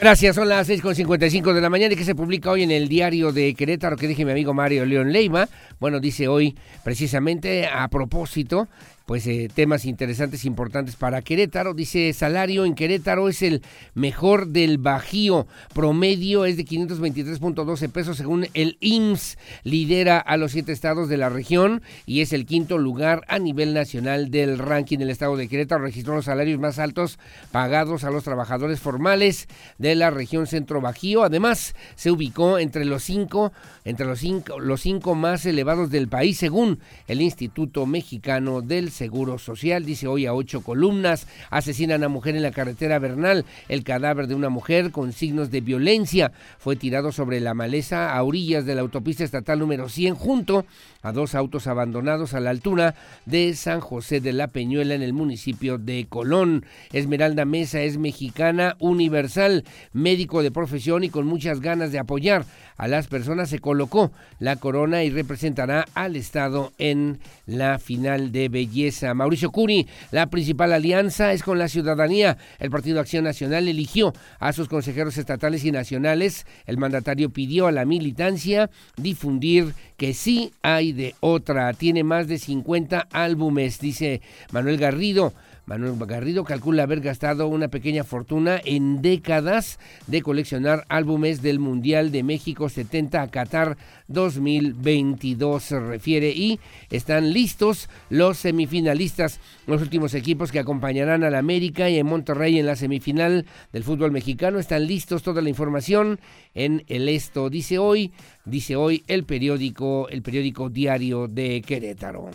Gracias, 0.00 0.36
son 0.36 0.48
las 0.48 0.68
6.55 0.68 1.52
de 1.52 1.60
la 1.60 1.70
mañana 1.70 1.94
y 1.94 1.96
que 1.96 2.04
se 2.04 2.14
publica 2.14 2.52
hoy 2.52 2.62
en 2.62 2.70
el 2.70 2.86
diario 2.86 3.32
de 3.32 3.52
Querétaro 3.54 3.96
que 3.96 4.06
dije 4.06 4.24
mi 4.24 4.30
amigo 4.30 4.54
Mario 4.54 4.86
León 4.86 5.12
Leiva. 5.12 5.48
Bueno, 5.80 5.98
dice 5.98 6.28
hoy 6.28 6.56
precisamente 6.84 7.66
a 7.66 7.88
propósito 7.88 8.68
pues 9.08 9.26
eh, 9.26 9.48
temas 9.52 9.86
interesantes, 9.86 10.44
importantes 10.44 10.94
para 10.94 11.22
Querétaro. 11.22 11.72
Dice, 11.72 12.12
salario 12.12 12.66
en 12.66 12.74
Querétaro 12.74 13.30
es 13.30 13.40
el 13.40 13.62
mejor 13.94 14.48
del 14.48 14.76
Bajío. 14.76 15.46
Promedio 15.72 16.44
es 16.44 16.58
de 16.58 16.66
523.12 16.66 17.88
pesos 17.88 18.18
según 18.18 18.48
el 18.52 18.76
IMSS. 18.80 19.38
Lidera 19.64 20.18
a 20.18 20.36
los 20.36 20.52
siete 20.52 20.72
estados 20.72 21.08
de 21.08 21.16
la 21.16 21.30
región 21.30 21.80
y 22.04 22.20
es 22.20 22.34
el 22.34 22.44
quinto 22.44 22.76
lugar 22.76 23.22
a 23.28 23.38
nivel 23.38 23.72
nacional 23.72 24.30
del 24.30 24.58
ranking. 24.58 24.98
del 24.98 25.08
estado 25.08 25.38
de 25.38 25.48
Querétaro 25.48 25.84
registró 25.84 26.14
los 26.14 26.26
salarios 26.26 26.60
más 26.60 26.78
altos 26.78 27.18
pagados 27.50 28.04
a 28.04 28.10
los 28.10 28.24
trabajadores 28.24 28.78
formales 28.78 29.48
de 29.78 29.94
la 29.94 30.10
región 30.10 30.46
centro 30.46 30.82
Bajío. 30.82 31.22
Además, 31.22 31.74
se 31.94 32.10
ubicó 32.10 32.58
entre 32.58 32.84
los 32.84 33.04
cinco, 33.04 33.54
entre 33.86 34.04
los 34.04 34.18
cinco, 34.18 34.60
los 34.60 34.82
cinco 34.82 35.14
más 35.14 35.46
elevados 35.46 35.88
del 35.88 36.08
país 36.08 36.36
según 36.36 36.80
el 37.06 37.22
Instituto 37.22 37.86
Mexicano 37.86 38.60
del 38.60 38.97
Seguro 38.98 39.38
Social. 39.38 39.86
Dice 39.86 40.08
hoy 40.08 40.26
a 40.26 40.34
ocho 40.34 40.62
columnas. 40.62 41.28
Asesinan 41.50 42.02
a 42.02 42.08
mujer 42.08 42.34
en 42.34 42.42
la 42.42 42.50
carretera 42.50 42.98
Bernal. 42.98 43.44
El 43.68 43.84
cadáver 43.84 44.26
de 44.26 44.34
una 44.34 44.48
mujer 44.48 44.90
con 44.90 45.12
signos 45.12 45.52
de 45.52 45.60
violencia 45.60 46.32
fue 46.58 46.74
tirado 46.74 47.12
sobre 47.12 47.38
la 47.40 47.54
maleza 47.54 48.12
a 48.12 48.22
orillas 48.24 48.66
de 48.66 48.74
la 48.74 48.80
autopista 48.80 49.22
estatal 49.22 49.60
número 49.60 49.88
100 49.88 50.16
junto 50.16 50.66
a 51.02 51.12
dos 51.12 51.36
autos 51.36 51.68
abandonados 51.68 52.34
a 52.34 52.40
la 52.40 52.50
altura 52.50 52.96
de 53.24 53.54
San 53.54 53.80
José 53.80 54.20
de 54.20 54.32
la 54.32 54.48
Peñuela 54.48 54.94
en 54.94 55.02
el 55.02 55.12
municipio 55.12 55.78
de 55.78 56.06
Colón. 56.08 56.66
Esmeralda 56.92 57.44
Mesa 57.44 57.82
es 57.82 57.98
mexicana 57.98 58.76
universal, 58.80 59.64
médico 59.92 60.42
de 60.42 60.50
profesión 60.50 61.04
y 61.04 61.08
con 61.08 61.24
muchas 61.24 61.60
ganas 61.60 61.92
de 61.92 62.00
apoyar 62.00 62.44
a 62.78 62.86
las 62.86 63.08
personas 63.08 63.50
se 63.50 63.58
colocó 63.58 64.12
la 64.38 64.56
corona 64.56 65.02
y 65.02 65.10
representará 65.10 65.86
al 65.94 66.14
Estado 66.14 66.72
en 66.78 67.18
la 67.44 67.78
final 67.80 68.30
de 68.30 68.48
belleza. 68.48 68.87
Mauricio 69.14 69.50
Curi, 69.50 69.86
la 70.10 70.28
principal 70.28 70.72
alianza 70.72 71.32
es 71.32 71.42
con 71.42 71.58
la 71.58 71.68
ciudadanía. 71.68 72.36
El 72.58 72.70
Partido 72.70 73.00
Acción 73.00 73.24
Nacional 73.24 73.68
eligió 73.68 74.12
a 74.38 74.52
sus 74.52 74.68
consejeros 74.68 75.16
estatales 75.18 75.64
y 75.64 75.72
nacionales. 75.72 76.46
El 76.66 76.78
mandatario 76.78 77.30
pidió 77.30 77.66
a 77.66 77.72
la 77.72 77.84
militancia 77.84 78.70
difundir 78.96 79.74
que 79.96 80.14
sí 80.14 80.52
hay 80.62 80.92
de 80.92 81.14
otra. 81.20 81.72
Tiene 81.74 82.04
más 82.04 82.28
de 82.28 82.38
50 82.38 83.08
álbumes, 83.10 83.80
dice 83.80 84.22
Manuel 84.52 84.78
Garrido. 84.78 85.32
Manuel 85.68 85.98
Garrido 86.06 86.44
calcula 86.44 86.84
haber 86.84 87.02
gastado 87.02 87.46
una 87.46 87.68
pequeña 87.68 88.02
fortuna 88.02 88.58
en 88.64 89.02
décadas 89.02 89.78
de 90.06 90.22
coleccionar 90.22 90.86
álbumes 90.88 91.42
del 91.42 91.58
Mundial 91.58 92.10
de 92.10 92.22
México 92.22 92.70
70 92.70 93.20
a 93.20 93.28
Qatar 93.28 93.76
2022, 94.06 95.62
se 95.62 95.78
refiere, 95.78 96.30
y 96.30 96.58
están 96.88 97.34
listos 97.34 97.90
los 98.08 98.38
semifinalistas, 98.38 99.40
los 99.66 99.82
últimos 99.82 100.14
equipos 100.14 100.52
que 100.52 100.58
acompañarán 100.58 101.22
al 101.22 101.34
América 101.34 101.90
y 101.90 101.98
en 101.98 102.06
Monterrey 102.06 102.58
en 102.58 102.64
la 102.64 102.74
semifinal 102.74 103.44
del 103.70 103.84
fútbol 103.84 104.10
mexicano. 104.10 104.58
Están 104.58 104.86
listos 104.86 105.22
toda 105.22 105.42
la 105.42 105.50
información 105.50 106.18
en 106.54 106.82
el 106.88 107.10
esto, 107.10 107.50
dice 107.50 107.76
hoy, 107.76 108.10
dice 108.46 108.74
hoy 108.74 109.04
el 109.06 109.24
periódico, 109.24 110.08
el 110.08 110.22
periódico 110.22 110.70
diario 110.70 111.28
de 111.28 111.60
Querétaro. 111.60 112.30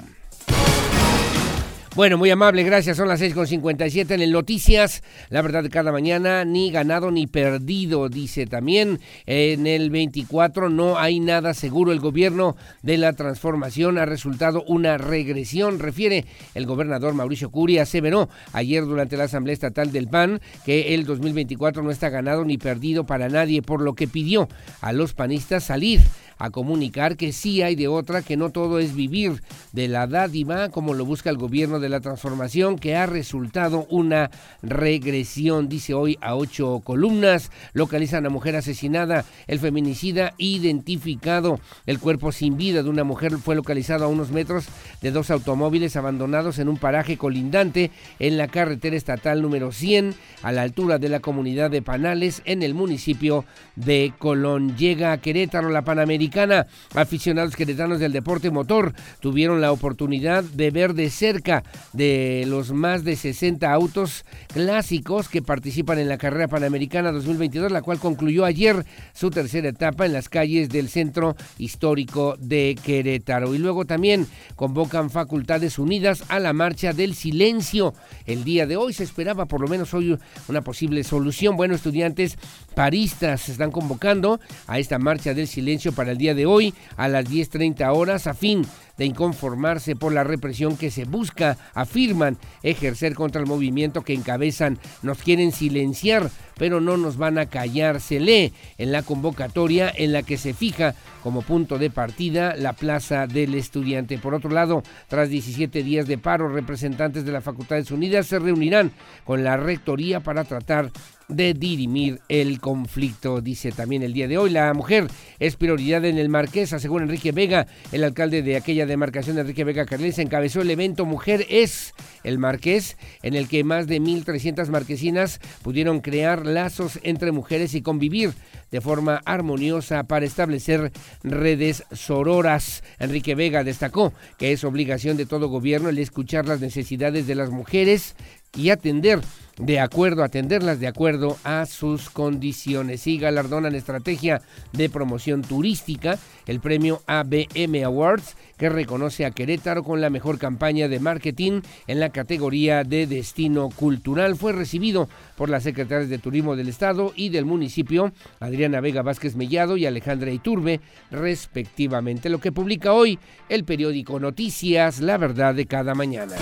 Bueno, 1.95 2.17
muy 2.17 2.31
amable, 2.31 2.63
gracias. 2.63 2.97
Son 2.97 3.07
las 3.07 3.21
6.57 3.21 4.15
en 4.15 4.21
el 4.21 4.31
Noticias. 4.31 5.03
La 5.29 5.43
verdad 5.43 5.61
de 5.61 5.69
cada 5.69 5.91
mañana, 5.91 6.43
ni 6.43 6.71
ganado 6.71 7.11
ni 7.11 7.27
perdido, 7.27 8.09
dice 8.09 8.47
también. 8.47 8.99
En 9.27 9.67
el 9.67 9.91
24 9.91 10.69
no 10.69 10.97
hay 10.97 11.19
nada 11.19 11.53
seguro. 11.53 11.91
El 11.91 11.99
gobierno 11.99 12.55
de 12.81 12.97
la 12.97 13.13
transformación 13.13 13.99
ha 13.99 14.07
resultado 14.07 14.63
una 14.67 14.97
regresión, 14.97 15.77
refiere 15.77 16.25
el 16.55 16.65
gobernador 16.65 17.13
Mauricio 17.13 17.51
Curi. 17.51 17.77
Aseveró 17.77 18.27
ayer 18.53 18.83
durante 18.85 19.15
la 19.15 19.25
Asamblea 19.25 19.53
Estatal 19.53 19.91
del 19.91 20.07
PAN 20.07 20.41
que 20.65 20.95
el 20.95 21.05
2024 21.05 21.83
no 21.83 21.91
está 21.91 22.09
ganado 22.09 22.43
ni 22.43 22.57
perdido 22.57 23.05
para 23.05 23.29
nadie, 23.29 23.61
por 23.61 23.81
lo 23.81 23.93
que 23.93 24.07
pidió 24.07 24.49
a 24.81 24.93
los 24.93 25.13
panistas 25.13 25.65
salir 25.65 26.01
a 26.37 26.49
comunicar 26.49 27.15
que 27.15 27.31
sí 27.31 27.61
hay 27.61 27.75
de 27.75 27.87
otra, 27.87 28.21
que 28.21 28.35
no 28.37 28.49
todo 28.49 28.79
es 28.79 28.95
vivir 28.95 29.41
de 29.71 29.87
la 29.87 30.07
dádiva 30.07 30.69
como 30.69 30.93
lo 30.93 31.05
busca 31.05 31.29
el 31.29 31.37
gobierno 31.37 31.79
de 31.84 31.89
la 31.89 31.99
transformación, 31.99 32.79
que 32.79 32.95
ha 32.95 33.05
resultado 33.05 33.86
una 33.91 34.31
regresión, 34.63 35.69
dice 35.69 35.93
hoy 35.93 36.17
a 36.21 36.36
ocho 36.36 36.81
columnas, 36.84 37.51
localizan 37.73 38.25
a 38.25 38.29
mujer 38.29 38.55
asesinada, 38.55 39.25
el 39.45 39.59
feminicida 39.59 40.34
identificado, 40.39 41.59
el 41.86 41.99
cuerpo 41.99 42.31
sin 42.31 42.57
vida 42.57 42.81
de 42.81 42.89
una 42.89 43.03
mujer 43.03 43.34
fue 43.38 43.55
localizado 43.55 44.05
a 44.05 44.07
unos 44.07 44.31
metros 44.31 44.65
de 45.01 45.11
dos 45.11 45.29
automóviles 45.29 45.95
abandonados 45.95 46.57
en 46.57 46.69
un 46.69 46.77
paraje 46.77 47.17
colindante 47.17 47.91
en 48.19 48.38
la 48.38 48.47
carretera 48.47 48.95
estatal 48.95 49.41
número 49.41 49.71
100, 49.71 50.15
a 50.41 50.51
la 50.51 50.63
altura 50.63 50.97
de 50.97 51.09
la 51.09 51.19
comunidad 51.19 51.69
de 51.69 51.81
Panales, 51.81 52.41
en 52.45 52.63
el 52.63 52.73
municipio 52.73 53.45
de 53.75 54.13
Colón. 54.17 54.75
Llega 54.77 55.11
a 55.11 55.17
Querétaro 55.19 55.69
la 55.69 55.84
Panamericana. 55.84 56.67
Aficionados 56.95 57.55
queretanos 57.55 57.99
del 57.99 58.13
deporte 58.13 58.49
motor 58.49 58.93
tuvieron 59.19 59.61
la 59.61 59.71
oportunidad 59.71 60.43
de 60.43 60.71
ver 60.71 60.93
de 60.93 61.09
cerca 61.09 61.63
de 61.93 62.45
los 62.47 62.71
más 62.71 63.03
de 63.03 63.15
60 63.15 63.71
autos 63.71 64.26
clásicos 64.53 65.30
que 65.30 65.41
participan 65.41 65.99
en 65.99 66.09
la 66.09 66.17
carrera 66.17 66.47
panamericana 66.47 67.11
2022, 67.11 67.71
la 67.71 67.82
cual 67.82 67.99
concluyó 67.99 68.45
ayer 68.45 68.86
su 69.13 69.30
tercera 69.30 69.69
etapa 69.69 70.05
en 70.05 70.13
las 70.13 70.30
calles 70.30 70.69
del 70.69 70.89
centro 70.89 71.36
histórico 71.57 72.36
de 72.39 72.78
Querétaro. 72.84 73.55
Y 73.55 73.57
luego 73.57 73.86
también 73.86 74.28
convocan 74.55 75.09
Facultades 75.09 75.80
Unidas 75.80 76.24
a 76.30 76.39
la 76.39 76.53
marcha 76.53 76.93
del 76.93 77.15
silencio. 77.15 77.93
El 78.26 78.43
día 78.43 78.65
de 78.65 78.78
hoy 78.78 78.93
se 78.93 79.03
esperaba 79.03 79.45
por 79.45 79.61
lo 79.61 79.67
menos 79.67 79.93
hoy 79.93 80.17
una 80.47 80.61
posible 80.61 81.03
solución. 81.03 81.55
Bueno, 81.55 81.76
estudiantes 81.76 82.38
paristas 82.76 83.49
están 83.49 83.71
convocando 83.71 84.39
a 84.67 84.80
esta 84.80 84.99
marcha 84.99 85.34
del 85.34 85.47
silencio 85.47 85.93
para 85.93 86.11
el 86.11 86.17
día 86.17 86.34
de 86.34 86.45
hoy 86.45 86.74
a 86.97 87.07
las 87.07 87.26
10.30 87.26 87.95
horas 87.95 88.28
a 88.28 88.34
fin 88.34 88.65
de 88.97 89.05
inconformarse 89.05 89.95
por 89.95 90.13
la 90.13 90.23
represión 90.23 90.77
que 90.77 90.91
se 90.91 91.05
busca, 91.05 91.57
afirman, 91.73 92.37
ejercer 92.61 93.15
contra 93.15 93.41
el 93.41 93.47
movimiento 93.47 94.03
que 94.03 94.13
encabezan. 94.13 94.79
Nos 95.01 95.19
quieren 95.19 95.51
silenciar, 95.51 96.29
pero 96.57 96.79
no 96.79 96.97
nos 96.97 97.17
van 97.17 97.37
a 97.37 97.47
callar. 97.47 98.01
Se 98.01 98.19
lee 98.19 98.53
en 98.77 98.91
la 98.91 99.03
convocatoria 99.03 99.91
en 99.95 100.13
la 100.13 100.23
que 100.23 100.37
se 100.37 100.53
fija 100.53 100.95
como 101.23 101.41
punto 101.41 101.77
de 101.77 101.89
partida 101.89 102.55
la 102.55 102.73
Plaza 102.73 103.27
del 103.27 103.55
Estudiante. 103.55 104.17
Por 104.17 104.33
otro 104.33 104.49
lado, 104.49 104.83
tras 105.07 105.29
17 105.29 105.81
días 105.81 106.05
de 106.05 106.17
paro, 106.17 106.49
representantes 106.49 107.25
de 107.25 107.31
las 107.31 107.43
Facultades 107.43 107.91
Unidas 107.91 108.27
se 108.27 108.39
reunirán 108.39 108.91
con 109.23 109.43
la 109.43 109.57
Rectoría 109.57 110.19
para 110.19 110.43
tratar 110.43 110.91
de 111.28 111.53
dirimir 111.53 112.21
el 112.30 112.59
conflicto, 112.59 113.41
dice 113.41 113.71
también 113.71 114.03
el 114.03 114.13
día 114.13 114.28
de 114.28 114.38
hoy. 114.38 114.49
La 114.49 114.74
mujer 114.74 115.07
es 115.39 115.55
prioridad 115.55 116.05
en 116.05 116.17
el 116.17 116.30
Marquesa, 116.30 116.80
según 116.80 117.03
Enrique 117.03 117.32
Vega, 117.32 117.67
el 117.91 118.03
alcalde 118.03 118.41
de 118.41 118.55
aquella 118.55 118.86
demarcación, 118.86 119.38
Enrique 119.38 119.63
Vega 119.63 119.86
Carles, 119.86 120.19
encabezó 120.19 120.61
el 120.61 120.71
evento 120.71 121.05
Mujer 121.05 121.45
es 121.49 121.93
el 122.24 122.39
Marqués, 122.39 122.97
en 123.21 123.36
el 123.36 123.47
que 123.47 123.63
más 123.63 123.88
de 123.88 124.01
1.300 124.01 124.67
marquesinas 124.69 125.39
pudieron 125.61 125.99
crear 126.01 126.45
lazos 126.45 126.99
entre 127.03 127.32
mujeres 127.32 127.74
y 127.74 127.82
convivir 127.82 128.34
de 128.71 128.82
forma 128.82 129.21
armoniosa 129.26 130.03
para 130.03 130.26
establecer 130.26 130.91
redes 131.24 131.84
sororas. 131.91 132.84
Enrique 132.99 133.36
Vega 133.36 133.63
destacó 133.63 134.13
que 134.38 134.51
es 134.51 134.63
obligación 134.63 135.15
de 135.15 135.26
todo 135.26 135.47
gobierno 135.47 135.89
el 135.89 135.99
escuchar 135.99 136.47
las 136.47 136.59
necesidades 136.59 137.28
de 137.28 137.36
las 137.36 137.51
mujeres 137.51 138.15
y 138.55 138.69
atender 138.69 139.21
de 139.58 139.80
acuerdo, 139.80 140.24
atenderlas 140.24 140.80
de 140.80 140.88
acuerdo 140.88 141.38
a 141.43 141.66
sus 141.66 142.10
condiciones. 142.10 143.06
Y 143.08 143.18
galardonan 143.18 143.76
estrategia 143.76 144.41
de 144.72 144.89
promoción 144.89 145.41
turística, 145.41 146.18
el 146.47 146.60
premio 146.60 147.01
ABM 147.08 147.84
Awards, 147.84 148.36
que 148.58 148.70
reconoce 148.70 149.26
a 149.26 149.32
Querétaro 149.32 149.84
con 149.84 150.01
la 150.01 150.10
mejor 150.10 150.39
campaña 150.39 150.88
de 150.88 150.99
marketing 150.99 151.62
en 151.88 151.99
la 151.99 152.10
categoría 152.10 152.84
de 152.84 153.08
destino 153.08 153.70
cultural. 153.70 154.36
Fue 154.36 154.54
recibido 154.54 155.08
por 155.36 155.49
las 155.49 155.64
secretarias 155.64 156.10
de 156.10 156.18
Turismo 156.18 156.56
del 156.56 156.70
Estado 156.70 157.14
y 157.16 157.30
del 157.30 157.45
municipio, 157.45 158.12
Adriana 158.39 158.82
Vega 158.82 159.01
Vázquez 159.01 159.36
Mellado 159.36 159.78
y 159.78 159.86
Alejandra 159.86 160.32
Iturbe, 160.32 160.82
respectivamente. 161.12 162.30
Lo 162.30 162.39
que 162.39 162.51
publica 162.51 162.93
hoy 162.93 163.20
el 163.49 163.64
periódico 163.64 164.20
Noticias, 164.20 164.99
La 164.99 165.18
Verdad 165.18 165.56
de 165.56 165.66
cada 165.66 165.93
mañana. 165.93 166.36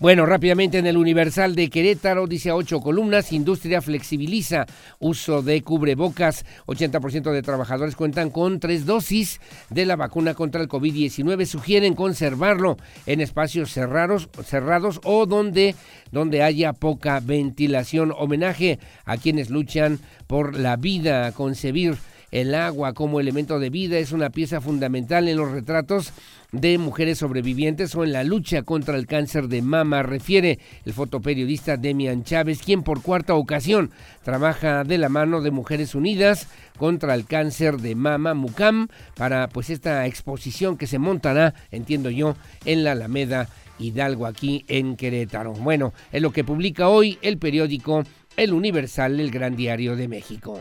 Bueno, 0.00 0.26
rápidamente 0.26 0.78
en 0.78 0.86
el 0.86 0.96
Universal 0.96 1.56
de 1.56 1.68
Querétaro 1.68 2.28
dice 2.28 2.50
a 2.50 2.54
ocho 2.54 2.80
columnas, 2.80 3.32
industria 3.32 3.82
flexibiliza 3.82 4.64
uso 5.00 5.42
de 5.42 5.60
cubrebocas, 5.62 6.44
80% 6.66 7.32
de 7.32 7.42
trabajadores 7.42 7.96
cuentan 7.96 8.30
con 8.30 8.60
tres 8.60 8.86
dosis 8.86 9.40
de 9.70 9.86
la 9.86 9.96
vacuna 9.96 10.34
contra 10.34 10.62
el 10.62 10.68
COVID-19, 10.68 11.46
sugieren 11.46 11.96
conservarlo 11.96 12.76
en 13.06 13.20
espacios 13.20 13.72
cerrados, 13.72 14.28
cerrados 14.44 15.00
o 15.02 15.26
donde, 15.26 15.74
donde 16.12 16.44
haya 16.44 16.74
poca 16.74 17.18
ventilación. 17.18 18.14
Homenaje 18.16 18.78
a 19.04 19.16
quienes 19.16 19.50
luchan 19.50 19.98
por 20.28 20.56
la 20.56 20.76
vida, 20.76 21.32
concebir 21.32 21.96
el 22.30 22.54
agua 22.54 22.92
como 22.92 23.20
elemento 23.20 23.58
de 23.58 23.70
vida 23.70 23.98
es 23.98 24.12
una 24.12 24.30
pieza 24.30 24.60
fundamental 24.60 25.28
en 25.28 25.36
los 25.36 25.50
retratos 25.50 26.12
de 26.52 26.78
mujeres 26.78 27.18
sobrevivientes 27.18 27.94
o 27.94 28.04
en 28.04 28.12
la 28.12 28.24
lucha 28.24 28.62
contra 28.62 28.96
el 28.96 29.06
cáncer 29.06 29.48
de 29.48 29.60
mama, 29.60 30.02
refiere 30.02 30.58
el 30.84 30.92
fotoperiodista 30.94 31.76
Demian 31.76 32.24
Chávez, 32.24 32.62
quien 32.62 32.82
por 32.82 33.02
cuarta 33.02 33.34
ocasión 33.34 33.90
trabaja 34.22 34.84
de 34.84 34.98
la 34.98 35.08
mano 35.08 35.42
de 35.42 35.50
Mujeres 35.50 35.94
Unidas 35.94 36.48
contra 36.78 37.14
el 37.14 37.26
cáncer 37.26 37.78
de 37.78 37.94
mama, 37.94 38.34
MUCAM, 38.34 38.88
para 39.14 39.48
pues 39.48 39.68
esta 39.68 40.06
exposición 40.06 40.78
que 40.78 40.86
se 40.86 40.98
montará, 40.98 41.54
entiendo 41.70 42.08
yo, 42.08 42.36
en 42.64 42.84
la 42.84 42.92
Alameda 42.92 43.48
Hidalgo 43.78 44.26
aquí 44.26 44.64
en 44.68 44.96
Querétaro. 44.96 45.52
Bueno, 45.52 45.92
es 46.12 46.22
lo 46.22 46.32
que 46.32 46.44
publica 46.44 46.88
hoy 46.88 47.18
el 47.22 47.38
periódico 47.38 48.04
El 48.36 48.52
Universal, 48.52 49.20
el 49.20 49.30
Gran 49.30 49.56
Diario 49.56 49.96
de 49.96 50.08
México. 50.08 50.60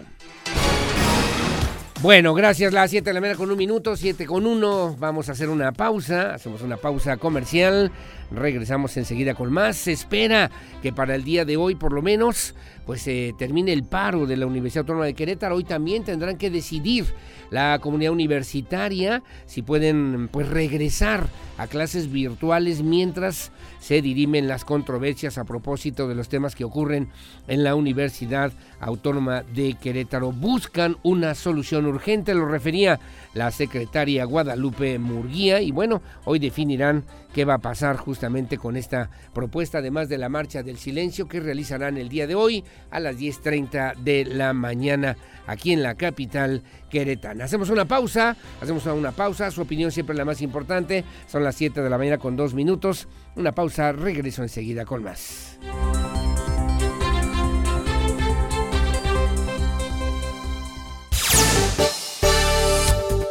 Bueno, 2.02 2.36
gracias. 2.36 2.74
Las 2.74 2.91
7 2.91 3.10
de 3.10 3.14
la 3.16 3.22
mañana 3.22 3.38
con 3.38 3.50
un 3.50 3.58
minuto, 3.58 3.95
7 3.98 4.28
con 4.28 4.45
1. 4.45 4.98
Vamos 5.00 5.30
a 5.30 5.32
hacer 5.32 5.50
una 5.50 5.72
pausa. 5.72 6.36
Hacemos 6.36 6.62
una 6.62 6.78
pausa 6.78 7.18
comercial. 7.18 7.91
Regresamos 8.32 8.97
enseguida 8.97 9.36
con 9.36 9.51
más. 9.51 9.78
Se 9.78 9.91
espera 9.91 10.51
que 10.82 10.91
para 10.91 11.15
el 11.15 11.23
día 11.23 11.45
de 11.45 11.57
hoy, 11.57 11.75
por 11.75 11.93
lo 11.93 12.01
menos, 12.01 12.55
pues 12.86 13.01
se 13.01 13.34
termine 13.38 13.71
el 13.73 13.84
paro 13.84 14.25
de 14.25 14.38
la 14.38 14.45
Universidad 14.45 14.82
Autónoma 14.82 15.05
de 15.05 15.13
Querétaro. 15.13 15.55
Hoy 15.55 15.63
también 15.63 16.03
tendrán 16.03 16.38
que 16.38 16.49
decidir 16.49 17.05
la 17.49 17.80
comunidad 17.80 18.11
universitaria 18.11 19.23
si 19.45 19.61
pueden 19.61 20.28
pues 20.32 20.49
regresar 20.49 21.28
a 21.57 21.67
clases 21.67 22.11
virtuales 22.11 22.84
mientras 22.84 23.51
se 23.80 24.01
dirimen 24.01 24.47
las 24.47 24.65
controversias 24.65 25.38
a 25.38 25.45
propósito 25.45 26.07
de 26.07 26.15
los 26.15 26.30
temas 26.30 26.55
que 26.55 26.65
ocurren 26.65 27.09
en 27.47 27.63
la 27.63 27.75
Universidad 27.75 28.51
Autónoma 28.80 29.43
de 29.43 29.75
Querétaro. 29.75 30.32
Buscan 30.32 30.97
una 31.03 31.36
solución 31.36 31.86
urgente, 31.86 32.34
lo 32.34 32.47
refería 32.47 32.99
la 33.34 33.51
secretaria 33.51 34.25
Guadalupe 34.25 34.99
Murguía 34.99 35.61
y 35.61 35.71
bueno, 35.71 36.01
hoy 36.25 36.39
definirán 36.39 37.05
qué 37.38 37.45
va 37.45 37.53
a 37.53 37.59
pasar 37.59 37.97
justamente 37.97 38.57
con 38.57 38.75
esta 38.75 39.11
propuesta, 39.31 39.77
además 39.77 40.09
de 40.09 40.17
la 40.17 40.27
marcha 40.27 40.63
del 40.63 40.79
silencio 40.79 41.27
que 41.27 41.39
realizarán 41.39 41.95
el 41.97 42.09
día 42.09 42.25
de 42.25 42.33
hoy 42.33 42.63
a 42.89 42.99
las 42.99 43.15
10.30 43.15 43.95
de 43.97 44.25
la 44.25 44.53
mañana 44.53 45.15
aquí 45.45 45.71
en 45.71 45.83
la 45.83 45.93
capital 45.93 46.63
queretana. 46.89 47.45
Hacemos 47.45 47.69
una 47.69 47.85
pausa, 47.85 48.35
hacemos 48.59 48.88
una 48.88 49.11
pausa, 49.11 49.51
su 49.51 49.61
opinión 49.61 49.91
siempre 49.91 50.13
es 50.13 50.17
la 50.17 50.25
más 50.25 50.41
importante, 50.41 51.05
son 51.27 51.43
las 51.43 51.53
7 51.53 51.79
de 51.83 51.89
la 51.91 51.99
mañana 51.99 52.17
con 52.17 52.35
dos 52.35 52.55
minutos, 52.55 53.07
una 53.35 53.51
pausa, 53.51 53.91
regreso 53.91 54.41
enseguida 54.41 54.83
con 54.83 55.03
más. 55.03 55.59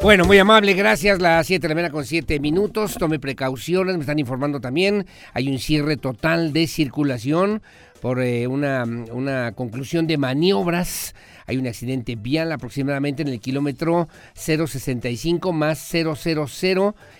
Bueno, 0.06 0.24
muy 0.24 0.38
amable, 0.38 0.74
gracias. 0.74 1.20
Las 1.20 1.48
7 1.48 1.62
de 1.62 1.68
la 1.68 1.74
mañana 1.74 1.92
con 1.92 2.04
7 2.04 2.38
minutos. 2.38 2.94
Tome 2.94 3.18
precauciones, 3.18 3.96
me 3.96 4.02
están 4.02 4.20
informando 4.20 4.60
también. 4.60 5.04
Hay 5.32 5.48
un 5.48 5.58
cierre 5.58 5.96
total 5.96 6.52
de 6.52 6.68
circulación 6.68 7.60
por 8.00 8.22
eh, 8.22 8.46
una, 8.46 8.84
una 8.84 9.50
conclusión 9.50 10.06
de 10.06 10.16
maniobras. 10.16 11.16
Hay 11.48 11.56
un 11.56 11.66
accidente 11.66 12.14
vial 12.14 12.52
aproximadamente 12.52 13.22
en 13.22 13.28
el 13.28 13.40
kilómetro 13.40 14.08
065 14.34 15.52
más 15.52 15.80
000 15.80 16.14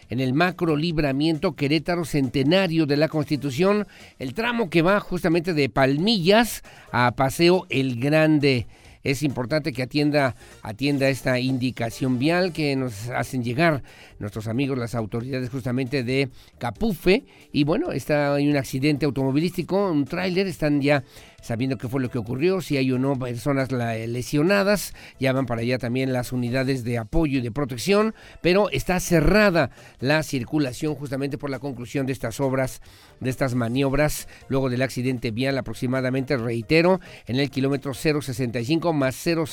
en 0.08 0.20
el 0.20 0.32
macro 0.32 0.76
libramiento 0.76 1.56
Querétaro 1.56 2.04
Centenario 2.04 2.86
de 2.86 2.98
la 2.98 3.08
Constitución, 3.08 3.88
el 4.20 4.32
tramo 4.32 4.70
que 4.70 4.82
va 4.82 5.00
justamente 5.00 5.54
de 5.54 5.68
Palmillas 5.68 6.62
a 6.92 7.10
Paseo 7.16 7.66
El 7.68 7.98
Grande 7.98 8.68
es 9.10 9.22
importante 9.22 9.72
que 9.72 9.82
atienda, 9.82 10.34
atienda 10.62 11.08
esta 11.08 11.38
indicación 11.38 12.18
vial 12.18 12.52
que 12.52 12.74
nos 12.76 13.08
hacen 13.10 13.44
llegar 13.44 13.82
nuestros 14.18 14.48
amigos, 14.48 14.78
las 14.78 14.94
autoridades 14.94 15.48
justamente 15.50 16.02
de 16.02 16.28
Capufe. 16.58 17.24
Y 17.52 17.64
bueno, 17.64 17.92
está 17.92 18.34
hay 18.34 18.48
un 18.48 18.56
accidente 18.56 19.06
automovilístico, 19.06 19.90
un 19.90 20.04
tráiler, 20.04 20.46
están 20.46 20.80
ya 20.80 21.04
sabiendo 21.46 21.78
qué 21.78 21.88
fue 21.88 22.00
lo 22.00 22.10
que 22.10 22.18
ocurrió, 22.18 22.60
si 22.60 22.76
hay 22.76 22.90
o 22.90 22.98
no 22.98 23.16
personas 23.16 23.70
lesionadas, 23.70 24.94
ya 25.20 25.32
van 25.32 25.46
para 25.46 25.60
allá 25.60 25.78
también 25.78 26.12
las 26.12 26.32
unidades 26.32 26.82
de 26.82 26.98
apoyo 26.98 27.38
y 27.38 27.40
de 27.40 27.52
protección, 27.52 28.16
pero 28.42 28.68
está 28.70 28.98
cerrada 28.98 29.70
la 30.00 30.24
circulación 30.24 30.96
justamente 30.96 31.38
por 31.38 31.48
la 31.48 31.60
conclusión 31.60 32.04
de 32.04 32.12
estas 32.12 32.40
obras, 32.40 32.82
de 33.20 33.30
estas 33.30 33.54
maniobras, 33.54 34.26
luego 34.48 34.68
del 34.68 34.82
accidente 34.82 35.30
vial 35.30 35.56
aproximadamente, 35.56 36.36
reitero, 36.36 37.00
en 37.28 37.36
el 37.36 37.48
kilómetro 37.48 37.94
065 37.94 38.92
más 38.92 39.14
000 39.14 39.46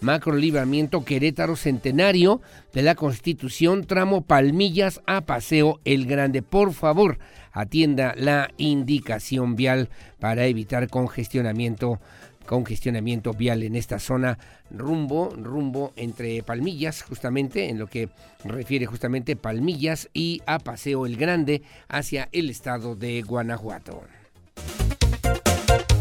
macro 0.00 0.36
libramiento 0.36 1.04
Querétaro 1.04 1.56
Centenario 1.56 2.40
de 2.72 2.82
la 2.82 2.94
Constitución, 2.94 3.84
tramo 3.84 4.22
Palmillas 4.22 5.00
a 5.06 5.22
Paseo 5.22 5.80
El 5.84 6.06
Grande. 6.06 6.42
Por 6.42 6.72
favor, 6.72 7.18
atienda 7.52 8.14
la 8.16 8.50
indicación 8.56 9.56
vial 9.56 9.88
para 10.18 10.46
evitar 10.46 10.88
congestionamiento 10.88 12.00
congestionamiento 12.48 13.34
vial 13.34 13.62
en 13.62 13.76
esta 13.76 13.98
zona 14.00 14.38
rumbo, 14.70 15.28
rumbo 15.36 15.92
entre 15.96 16.42
Palmillas, 16.42 17.02
justamente 17.02 17.68
en 17.68 17.78
lo 17.78 17.86
que 17.86 18.08
refiere 18.42 18.86
justamente 18.86 19.36
Palmillas 19.36 20.08
y 20.14 20.40
a 20.46 20.58
Paseo 20.58 21.06
el 21.06 21.16
Grande 21.16 21.62
hacia 21.88 22.28
el 22.32 22.48
estado 22.50 22.96
de 22.96 23.20
Guanajuato. 23.22 24.02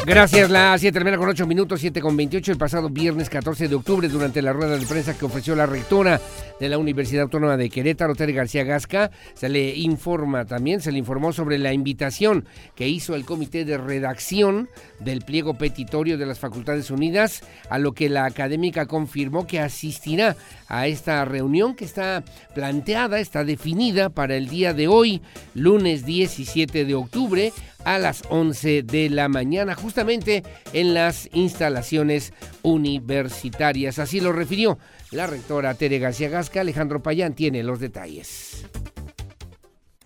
Gracias, 0.08 0.49
la 0.49 0.78
7 0.78 0.93
termina 0.93 1.18
con 1.18 1.28
8 1.28 1.45
minutos, 1.45 1.82
7 1.82 1.99
con 1.99 2.16
28. 2.16 2.53
El 2.53 2.58
pasado 2.58 2.89
viernes 2.89 3.30
14 3.30 3.68
de 3.68 3.76
octubre, 3.76 4.08
durante 4.08 4.41
la 4.41 4.53
rueda 4.53 4.78
de 4.78 4.86
prensa 4.86 5.18
que 5.18 5.26
ofreció 5.26 5.53
la 5.53 5.66
rectora 5.66 6.22
de 6.62 6.70
la 6.70 6.78
Universidad 6.78 7.24
Autónoma 7.24 7.58
de 7.58 7.70
Querétaro, 7.70 8.16
Tere 8.16 8.32
García 8.32 8.64
Gasca, 8.64 9.12
se 9.34 9.49
le 9.49 9.76
informa 9.76 10.45
también, 10.45 10.80
se 10.80 10.93
le 10.93 10.99
informó 10.99 11.34
sobre 11.34 11.58
la 11.58 11.74
invitación 11.74 12.45
que 12.74 12.88
hizo 12.88 13.16
el 13.16 13.26
comité 13.26 13.66
de 13.66 13.78
redacción 13.78 14.70
del 15.01 15.24
pliego 15.24 15.55
petitorio 15.55 16.18
de 16.18 16.26
las 16.26 16.39
Facultades 16.39 16.89
Unidas, 16.89 17.41
a 17.70 17.78
lo 17.78 17.91
que 17.91 18.08
la 18.08 18.24
académica 18.24 18.86
confirmó 18.86 19.45
que 19.45 19.60
asistirá 19.60 20.38
a 20.70 20.88
esta 20.88 21.26
reunión 21.26 21.76
que 21.76 21.84
está 21.84 22.24
planteada, 22.55 23.20
está 23.20 23.43
definida 23.43 24.10
para 24.10 24.38
el 24.38 24.47
día 24.47 24.74
de 24.74 24.88
hoy, 24.88 25.22
lunes 25.53 26.05
17 26.05 26.86
de 26.86 26.95
octubre, 26.95 27.51
a 27.84 27.98
las 27.98 28.24
11 28.30 28.84
de 28.84 29.10
la 29.10 29.28
mañana, 29.30 29.76
justamente 29.76 30.44
en 30.74 30.94
las 30.94 31.30
instalaciones 31.34 32.34
universitarias. 32.64 34.00
Así 34.00 34.20
lo 34.20 34.32
refirió 34.32 34.78
la 35.12 35.28
rectora 35.28 35.74
Tere 35.74 36.00
García 36.00 36.30
Gasca. 36.30 36.62
Alejandro 36.62 37.02
Payán 37.02 37.34
tiene 37.34 37.64
los 37.64 37.80
detalles. 37.80 38.66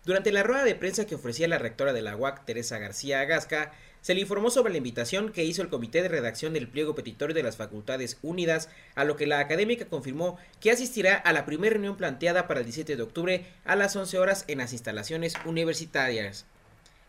Durante 0.04 0.32
la 0.32 0.44
rueda 0.44 0.64
de 0.64 0.76
prensa 0.76 1.06
que 1.06 1.16
ofrecía 1.16 1.48
la 1.48 1.60
rectora 1.60 1.94
de 1.94 2.02
la 2.02 2.16
UAC, 2.16 2.44
Teresa 2.46 2.80
García 2.80 3.24
Gasca, 3.26 3.72
se 4.02 4.16
le 4.16 4.22
informó 4.22 4.50
sobre 4.50 4.72
la 4.72 4.78
invitación 4.78 5.32
que 5.32 5.44
hizo 5.44 5.62
el 5.62 5.70
Comité 5.70 6.02
de 6.02 6.10
Redacción 6.10 6.54
del 6.54 6.68
Pliego 6.68 6.96
Petitorio 6.96 7.36
de 7.36 7.44
las 7.44 7.56
Facultades 7.56 8.18
Unidas, 8.24 8.68
a 8.96 9.04
lo 9.04 9.16
que 9.16 9.28
la 9.28 9.38
académica 9.38 9.86
confirmó 9.86 10.38
que 10.60 10.72
asistirá 10.72 11.16
a 11.16 11.34
la 11.34 11.46
primera 11.46 11.74
reunión 11.74 11.98
planteada 11.98 12.48
para 12.48 12.62
el 12.62 12.66
17 12.66 12.96
de 12.96 13.04
octubre 13.04 13.46
a 13.64 13.76
las 13.76 13.96
11 13.96 14.18
horas 14.18 14.46
en 14.48 14.58
las 14.58 14.74
instalaciones 14.74 15.36
universitarias 15.46 16.48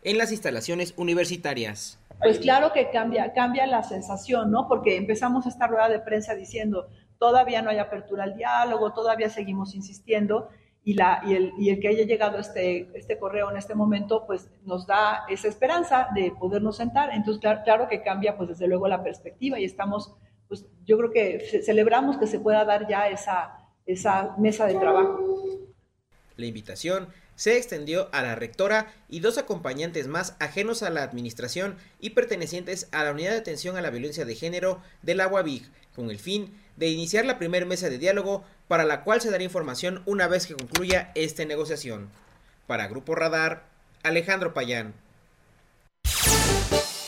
en 0.03 0.17
las 0.17 0.31
instalaciones 0.31 0.93
universitarias. 0.97 1.99
Pues 2.19 2.39
claro 2.39 2.71
que 2.71 2.89
cambia, 2.89 3.33
cambia 3.33 3.67
la 3.67 3.83
sensación, 3.83 4.51
¿no? 4.51 4.67
Porque 4.67 4.95
empezamos 4.95 5.45
esta 5.45 5.67
rueda 5.67 5.89
de 5.89 5.99
prensa 5.99 6.35
diciendo, 6.35 6.87
todavía 7.17 7.61
no 7.61 7.69
hay 7.69 7.79
apertura 7.79 8.23
al 8.23 8.35
diálogo, 8.35 8.93
todavía 8.93 9.29
seguimos 9.29 9.75
insistiendo, 9.75 10.49
y, 10.85 10.95
la, 10.95 11.21
y, 11.25 11.33
el, 11.33 11.53
y 11.57 11.69
el 11.69 11.79
que 11.79 11.87
haya 11.87 12.03
llegado 12.03 12.37
este, 12.37 12.89
este 12.97 13.17
correo 13.17 13.49
en 13.49 13.57
este 13.57 13.73
momento, 13.75 14.25
pues 14.25 14.49
nos 14.63 14.85
da 14.85 15.23
esa 15.29 15.47
esperanza 15.47 16.09
de 16.13 16.31
podernos 16.31 16.77
sentar. 16.77 17.11
Entonces, 17.13 17.39
claro, 17.39 17.61
claro 17.63 17.87
que 17.87 18.01
cambia, 18.01 18.35
pues 18.35 18.49
desde 18.49 18.67
luego 18.67 18.87
la 18.87 19.03
perspectiva 19.03 19.59
y 19.59 19.65
estamos, 19.65 20.13
pues 20.47 20.65
yo 20.85 20.97
creo 20.97 21.11
que 21.11 21.61
celebramos 21.63 22.17
que 22.17 22.27
se 22.27 22.39
pueda 22.39 22.65
dar 22.65 22.87
ya 22.87 23.07
esa, 23.07 23.57
esa 23.85 24.35
mesa 24.37 24.65
de 24.65 24.75
trabajo. 24.75 25.19
La 26.35 26.45
invitación 26.45 27.07
se 27.43 27.57
extendió 27.57 28.07
a 28.13 28.21
la 28.21 28.35
rectora 28.35 28.93
y 29.09 29.19
dos 29.19 29.37
acompañantes 29.37 30.07
más 30.07 30.37
ajenos 30.39 30.81
a 30.81 30.89
la 30.89 31.03
administración 31.03 31.75
y 31.99 32.11
pertenecientes 32.11 32.87
a 32.93 33.03
la 33.03 33.11
Unidad 33.11 33.31
de 33.31 33.39
Atención 33.39 33.75
a 33.75 33.81
la 33.81 33.89
Violencia 33.89 34.23
de 34.23 34.33
Género 34.33 34.81
del 35.01 35.19
Agua 35.19 35.41
Big, 35.41 35.69
con 35.93 36.09
el 36.09 36.19
fin 36.19 36.57
de 36.77 36.87
iniciar 36.87 37.25
la 37.25 37.37
primera 37.37 37.65
mesa 37.65 37.89
de 37.89 37.97
diálogo 37.97 38.45
para 38.69 38.85
la 38.85 39.03
cual 39.03 39.19
se 39.19 39.29
dará 39.29 39.43
información 39.43 40.03
una 40.05 40.29
vez 40.29 40.47
que 40.47 40.53
concluya 40.53 41.11
esta 41.15 41.43
negociación. 41.43 42.07
Para 42.65 42.87
Grupo 42.87 43.13
Radar, 43.13 43.65
Alejandro 44.03 44.53
Payán. 44.53 44.93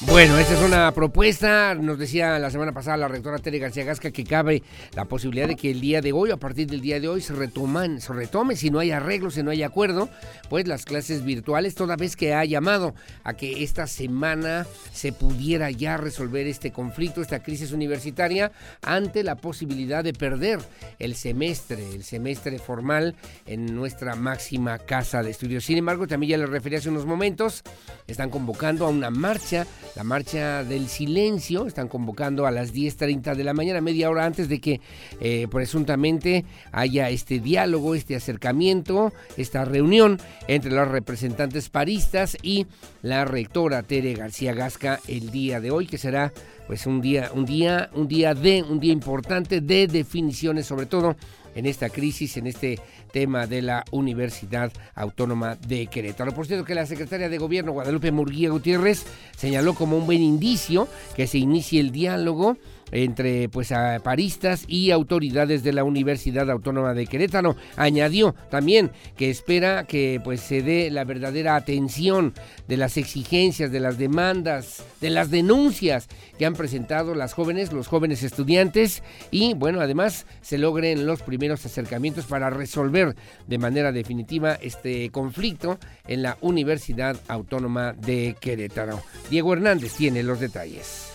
Bueno, 0.08 0.38
esta 0.38 0.54
es 0.54 0.62
una 0.62 0.92
propuesta, 0.92 1.74
nos 1.74 1.98
decía 1.98 2.38
la 2.38 2.52
semana 2.52 2.72
pasada 2.72 2.96
la 2.96 3.08
rectora 3.08 3.40
Tere 3.40 3.60
García 3.60 3.84
Gasca 3.84 4.12
que 4.12 4.24
cabe 4.24 4.62
la 4.96 5.06
posibilidad 5.06 5.48
de 5.48 5.56
que 5.56 5.72
el 5.72 5.82
día 5.82 6.00
de 6.00 6.14
hoy, 6.14 6.32
a 6.32 6.38
partir 6.38 6.68
del 6.68 6.80
día 6.80 7.00
de 7.00 7.08
hoy, 7.08 7.22
se 7.22 7.34
retoman, 7.34 8.00
se 8.00 8.14
retome, 8.14 8.56
si 8.56 8.70
no 8.70 8.80
hay 8.80 8.92
arreglo, 8.92 9.32
si 9.32 9.44
no 9.44 9.52
hay 9.52 9.64
acuerdo, 9.64 10.10
pues 10.50 10.68
las 10.68 10.86
clases 10.86 11.26
virtuales, 11.26 11.76
toda 11.76 11.96
vez 11.96 12.16
que 12.16 12.34
ha 12.34 12.46
llamado 12.46 12.94
a 13.24 13.34
que 13.34 13.64
esta 13.64 13.88
semana 13.88 14.66
se 14.94 15.12
pudiera 15.12 15.72
ya 15.72 15.98
resolver 15.98 16.48
este 16.48 16.72
conflicto, 16.72 17.22
esta 17.22 17.42
crisis 17.42 17.72
universitaria, 17.72 18.52
ante 18.84 19.24
la 19.24 19.36
posibilidad 19.36 20.04
de 20.04 20.14
perder 20.14 20.60
el 21.00 21.16
semestre, 21.16 21.94
el 21.94 22.04
semestre 22.04 22.60
formal 22.60 23.16
en 23.48 23.76
nuestra 23.76 24.16
máxima 24.16 24.78
casa 24.78 25.24
de 25.24 25.32
estudios. 25.32 25.66
Sin 25.66 25.78
embargo, 25.78 26.08
también 26.08 26.32
ya 26.32 26.38
les 26.38 26.50
referí 26.50 26.76
hace 26.76 26.90
unos 26.90 27.06
momentos, 27.06 27.64
están 28.08 28.30
convocando 28.30 28.86
a 28.86 28.90
una 28.90 29.10
marcha 29.10 29.66
la 29.96 30.04
marcha 30.04 30.64
del 30.64 30.88
silencio. 30.88 31.66
Están 31.68 31.88
convocando 31.88 32.46
a 32.46 32.52
las 32.52 32.74
10.30 32.74 33.36
de 33.36 33.44
la 33.44 33.54
mañana, 33.54 33.82
media 33.82 34.10
hora 34.10 34.26
antes 34.26 34.50
de 34.50 34.60
que 34.60 34.82
eh, 35.20 35.48
presuntamente 35.50 36.46
haya 36.72 37.10
este 37.10 37.40
diálogo, 37.40 37.96
este 37.96 38.16
acercamiento, 38.16 39.14
esta 39.38 39.66
reunión 39.66 40.20
entre 40.48 40.72
los 40.72 40.88
representantes 40.88 41.70
paristas 41.70 42.38
y 42.42 42.68
la 43.02 43.26
rectora 43.26 43.84
Tere 43.84 44.14
García 44.14 44.54
Gasca 44.54 45.00
el 45.08 45.32
día 45.32 45.60
de 45.62 45.72
hoy, 45.72 45.88
que 45.88 45.98
será 45.98 46.34
pues 46.68 46.86
un 46.88 47.02
día, 47.02 47.32
un 47.34 47.46
día, 47.46 47.90
un 47.94 48.08
día 48.08 48.34
de, 48.34 48.64
un 48.64 48.80
día 48.80 48.92
importante 48.92 49.62
de 49.62 49.88
definiciones, 49.88 50.66
sobre 50.66 50.88
todo 50.88 51.16
en 51.56 51.66
esta 51.66 51.90
crisis, 51.90 52.38
en 52.38 52.48
este 52.48 52.80
tema 53.12 53.48
de 53.48 53.62
la 53.62 53.84
Universidad 53.92 54.72
Autónoma 54.94 55.56
de 55.56 55.88
Querétaro. 55.88 56.34
Por 56.34 56.46
cierto 56.46 56.66
que 56.66 56.76
la 56.76 56.86
secretaria 56.86 57.30
de 57.30 57.38
Gobierno, 57.38 57.72
Guadalupe 57.72 58.12
Murguía 58.12 58.50
Gutiérrez, 58.50 59.06
señaló 59.36 59.74
como 59.74 59.98
un 59.98 60.06
buen 60.06 60.22
indicio 60.22 60.88
que 61.16 61.28
se 61.28 61.38
inicie 61.38 61.80
el 61.80 61.92
diálogo 61.92 62.58
entre 62.92 63.50
pues 63.50 63.74
paristas 64.04 64.66
y 64.68 64.92
autoridades 64.92 65.64
de 65.64 65.74
la 65.74 65.84
Universidad 65.84 66.50
Autónoma 66.50 66.94
de 66.94 67.08
Querétaro. 67.08 67.56
Añadió 67.76 68.36
también 68.50 68.92
que 69.18 69.30
espera 69.30 69.86
que 69.86 70.22
pues 70.24 70.42
se 70.42 70.62
dé 70.62 70.90
la 70.92 71.04
verdadera 71.04 71.56
atención 71.56 72.34
de 72.68 72.78
las 72.78 72.98
exigencias, 72.98 73.72
de 73.72 73.80
las 73.80 73.98
demandas, 73.98 74.84
de 75.02 75.10
las 75.10 75.32
denuncias 75.32 76.08
que 76.38 76.46
han 76.46 76.54
presentado 76.54 77.16
las 77.16 77.34
jóvenes, 77.34 77.72
los 77.72 77.88
jóvenes 77.88 78.24
estudiantes 78.24 79.04
y 79.32 79.54
bueno, 79.54 79.82
además 79.82 80.26
se 80.42 80.58
logren 80.58 81.06
los 81.06 81.22
primeros 81.22 81.66
acercamientos 81.66 82.26
para 82.26 82.50
resolver 82.50 83.16
de 83.48 83.58
manera 83.58 83.92
definitiva 83.92 84.56
este 84.56 85.10
conflicto 85.10 85.80
en 86.08 86.22
la 86.22 86.38
Universidad 86.42 87.20
Autónoma 87.28 87.94
de 87.94 88.36
Querétaro. 88.40 89.02
Diego 89.30 89.54
Hernández 89.54 89.94
tiene 89.94 90.24
los 90.24 90.40
detalles. 90.40 91.12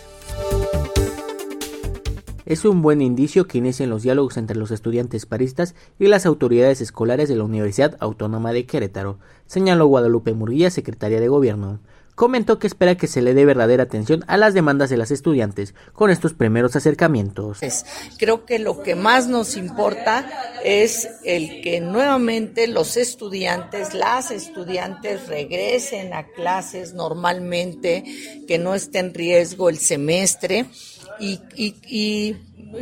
Es 2.51 2.65
un 2.65 2.81
buen 2.81 3.01
indicio 3.01 3.47
que 3.47 3.59
inicien 3.59 3.89
los 3.89 4.03
diálogos 4.03 4.35
entre 4.35 4.57
los 4.57 4.71
estudiantes 4.71 5.25
paristas 5.25 5.73
y 5.97 6.07
las 6.07 6.25
autoridades 6.25 6.81
escolares 6.81 7.29
de 7.29 7.37
la 7.37 7.45
Universidad 7.45 7.95
Autónoma 8.01 8.51
de 8.51 8.65
Querétaro, 8.65 9.19
señaló 9.45 9.85
Guadalupe 9.85 10.33
Murguía, 10.33 10.69
secretaria 10.69 11.21
de 11.21 11.29
Gobierno. 11.29 11.79
Comentó 12.13 12.59
que 12.59 12.67
espera 12.67 12.97
que 12.97 13.07
se 13.07 13.21
le 13.21 13.33
dé 13.33 13.45
verdadera 13.45 13.83
atención 13.83 14.25
a 14.27 14.35
las 14.35 14.53
demandas 14.53 14.89
de 14.89 14.97
las 14.97 15.11
estudiantes 15.11 15.73
con 15.93 16.09
estos 16.09 16.33
primeros 16.33 16.75
acercamientos. 16.75 17.59
Creo 18.17 18.45
que 18.45 18.59
lo 18.59 18.83
que 18.83 18.95
más 18.95 19.29
nos 19.29 19.55
importa 19.55 20.29
es 20.65 21.07
el 21.23 21.61
que 21.61 21.79
nuevamente 21.79 22.67
los 22.67 22.97
estudiantes, 22.97 23.93
las 23.93 24.29
estudiantes 24.29 25.27
regresen 25.27 26.13
a 26.13 26.27
clases 26.27 26.93
normalmente, 26.93 28.03
que 28.45 28.57
no 28.57 28.75
esté 28.75 28.99
en 28.99 29.13
riesgo 29.13 29.69
el 29.69 29.77
semestre 29.77 30.65
y, 31.21 32.35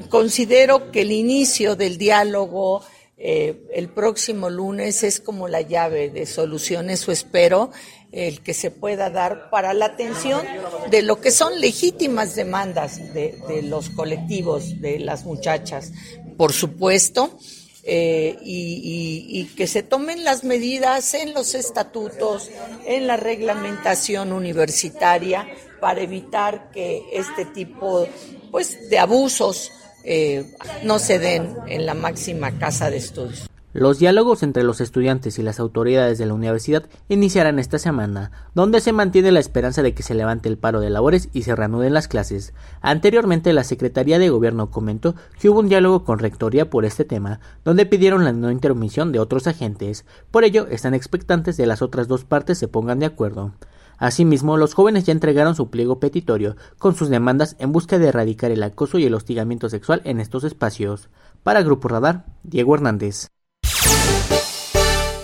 considero 0.09 0.91
que 0.91 1.01
el 1.01 1.11
inicio 1.11 1.75
del 1.75 1.97
diálogo 1.97 2.83
eh, 3.21 3.67
el 3.73 3.89
próximo 3.89 4.49
lunes 4.49 5.03
es 5.03 5.19
como 5.19 5.49
la 5.49 5.59
llave 5.59 6.09
de 6.09 6.25
soluciones, 6.25 7.05
o 7.07 7.11
espero, 7.11 7.71
el 8.11 8.41
que 8.41 8.53
se 8.53 8.71
pueda 8.71 9.09
dar 9.09 9.49
para 9.49 9.73
la 9.73 9.85
atención 9.85 10.41
de 10.89 11.01
lo 11.01 11.19
que 11.19 11.31
son 11.31 11.59
legítimas 11.59 12.35
demandas 12.35 13.13
de, 13.13 13.61
los 13.63 13.89
colectivos, 13.89 14.79
de 14.79 14.99
las 14.99 15.25
muchachas, 15.25 15.91
por 16.37 16.53
supuesto. 16.53 17.37
Eh, 17.91 18.37
y, 18.43 19.45
que 19.57 19.65
se 19.65 19.81
tomen 19.81 20.23
las 20.23 20.43
medidas 20.43 21.15
en 21.15 21.33
los 21.33 21.55
estatutos, 21.55 22.51
en 22.85 23.07
la 23.07 23.17
reglamentación 23.17 24.31
universitaria 24.31 25.47
para 25.81 26.01
evitar 26.01 26.69
que 26.69 27.01
este 27.11 27.45
tipo 27.45 28.07
pues, 28.51 28.89
de 28.91 28.99
abusos 28.99 29.71
eh, 30.03 30.53
no 30.83 30.99
se 30.99 31.17
den 31.17 31.55
en 31.67 31.87
la 31.87 31.95
máxima 31.95 32.59
casa 32.59 32.91
de 32.91 32.97
estudios. 32.97 33.49
Los 33.71 33.99
diálogos 33.99 34.41
entre 34.41 34.63
los 34.63 34.81
estudiantes 34.81 35.37
y 35.37 35.43
las 35.43 35.59
autoridades 35.59 36.17
de 36.17 36.25
la 36.25 36.33
universidad 36.33 36.85
iniciarán 37.07 37.59
esta 37.59 37.77
semana, 37.77 38.31
donde 38.55 38.81
se 38.81 38.93
mantiene 38.93 39.31
la 39.31 39.39
esperanza 39.39 39.83
de 39.83 39.93
que 39.93 40.01
se 40.01 40.15
levante 40.15 40.49
el 40.49 40.57
paro 40.57 40.79
de 40.79 40.89
labores 40.89 41.29
y 41.33 41.43
se 41.43 41.55
reanuden 41.55 41.93
las 41.93 42.07
clases. 42.07 42.55
Anteriormente, 42.81 43.53
la 43.53 43.63
Secretaría 43.63 44.17
de 44.17 44.29
Gobierno 44.29 44.71
comentó 44.71 45.13
que 45.39 45.49
hubo 45.49 45.59
un 45.59 45.69
diálogo 45.69 46.03
con 46.03 46.17
Rectoría 46.17 46.71
por 46.71 46.83
este 46.83 47.05
tema, 47.05 47.41
donde 47.63 47.85
pidieron 47.85 48.23
la 48.23 48.33
no 48.33 48.49
intermisión 48.49 49.11
de 49.11 49.19
otros 49.19 49.45
agentes. 49.45 50.03
Por 50.31 50.45
ello, 50.45 50.65
están 50.65 50.95
expectantes 50.95 51.55
de 51.55 51.67
las 51.67 51.83
otras 51.83 52.07
dos 52.07 52.25
partes 52.25 52.57
se 52.57 52.67
pongan 52.67 52.97
de 52.97 53.05
acuerdo. 53.05 53.53
Asimismo, 53.99 54.57
los 54.57 54.73
jóvenes 54.73 55.03
ya 55.03 55.11
entregaron 55.11 55.53
su 55.53 55.69
pliego 55.69 55.99
petitorio 55.99 56.55
con 56.79 56.95
sus 56.95 57.09
demandas 57.09 57.55
en 57.59 57.71
busca 57.71 57.99
de 57.99 58.07
erradicar 58.07 58.49
el 58.49 58.63
acoso 58.63 58.97
y 58.97 59.05
el 59.05 59.13
hostigamiento 59.13 59.69
sexual 59.69 60.01
en 60.05 60.19
estos 60.19 60.43
espacios. 60.43 61.09
Para 61.43 61.61
Grupo 61.61 61.87
Radar, 61.87 62.25
Diego 62.41 62.73
Hernández. 62.73 63.27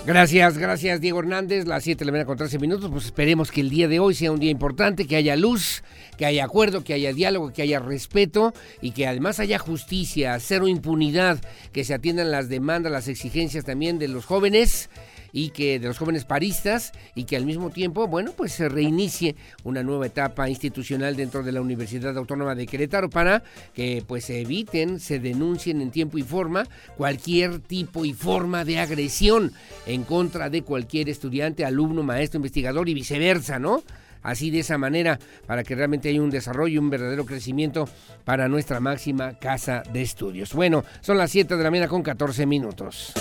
Gracias, 0.06 0.56
gracias 0.56 1.00
Diego 1.00 1.18
Hernández. 1.18 1.66
Las 1.66 1.82
7 1.82 1.98
de 1.98 2.04
la 2.04 2.12
mañana 2.12 2.26
con 2.26 2.36
13 2.36 2.60
minutos. 2.60 2.88
Pues 2.92 3.06
esperemos 3.06 3.50
que 3.50 3.60
el 3.60 3.70
día 3.70 3.88
de 3.88 3.98
hoy 3.98 4.14
sea 4.14 4.30
un 4.30 4.38
día 4.38 4.52
importante, 4.52 5.04
que 5.04 5.16
haya 5.16 5.34
luz, 5.34 5.82
que 6.16 6.24
haya 6.24 6.44
acuerdo, 6.44 6.84
que 6.84 6.94
haya 6.94 7.12
diálogo, 7.12 7.52
que 7.52 7.62
haya 7.62 7.80
respeto 7.80 8.54
y 8.80 8.92
que 8.92 9.08
además 9.08 9.40
haya 9.40 9.58
justicia, 9.58 10.38
cero 10.38 10.68
impunidad, 10.68 11.40
que 11.72 11.82
se 11.82 11.92
atiendan 11.92 12.30
las 12.30 12.48
demandas, 12.48 12.92
las 12.92 13.08
exigencias 13.08 13.64
también 13.64 13.98
de 13.98 14.06
los 14.06 14.26
jóvenes 14.26 14.90
y 15.32 15.50
que 15.50 15.78
de 15.78 15.88
los 15.88 15.98
jóvenes 15.98 16.24
paristas 16.24 16.92
y 17.14 17.24
que 17.24 17.36
al 17.36 17.46
mismo 17.46 17.70
tiempo, 17.70 18.06
bueno, 18.06 18.32
pues 18.36 18.52
se 18.52 18.68
reinicie 18.68 19.36
una 19.64 19.82
nueva 19.82 20.06
etapa 20.06 20.48
institucional 20.48 21.16
dentro 21.16 21.42
de 21.42 21.52
la 21.52 21.60
Universidad 21.60 22.16
Autónoma 22.16 22.54
de 22.54 22.66
Querétaro 22.66 23.10
para 23.10 23.42
que 23.74 24.02
pues 24.06 24.24
se 24.24 24.40
eviten, 24.40 25.00
se 25.00 25.18
denuncien 25.18 25.80
en 25.80 25.90
tiempo 25.90 26.18
y 26.18 26.22
forma 26.22 26.66
cualquier 26.96 27.60
tipo 27.60 28.04
y 28.04 28.12
forma 28.12 28.64
de 28.64 28.78
agresión 28.78 29.52
en 29.86 30.04
contra 30.04 30.50
de 30.50 30.62
cualquier 30.62 31.08
estudiante, 31.08 31.64
alumno, 31.64 32.02
maestro, 32.02 32.38
investigador 32.38 32.88
y 32.88 32.94
viceversa, 32.94 33.58
¿no? 33.58 33.82
así 34.26 34.50
de 34.50 34.58
esa 34.60 34.76
manera 34.76 35.18
para 35.46 35.62
que 35.62 35.74
realmente 35.74 36.08
haya 36.08 36.20
un 36.20 36.30
desarrollo, 36.30 36.80
un 36.80 36.90
verdadero 36.90 37.24
crecimiento 37.24 37.88
para 38.24 38.48
nuestra 38.48 38.80
máxima 38.80 39.38
casa 39.38 39.82
de 39.92 40.02
estudios. 40.02 40.52
Bueno, 40.52 40.84
son 41.00 41.16
las 41.16 41.30
7 41.30 41.56
de 41.56 41.62
la 41.62 41.70
mañana 41.70 41.88
con 41.88 42.02
14 42.02 42.44
minutos. 42.44 43.12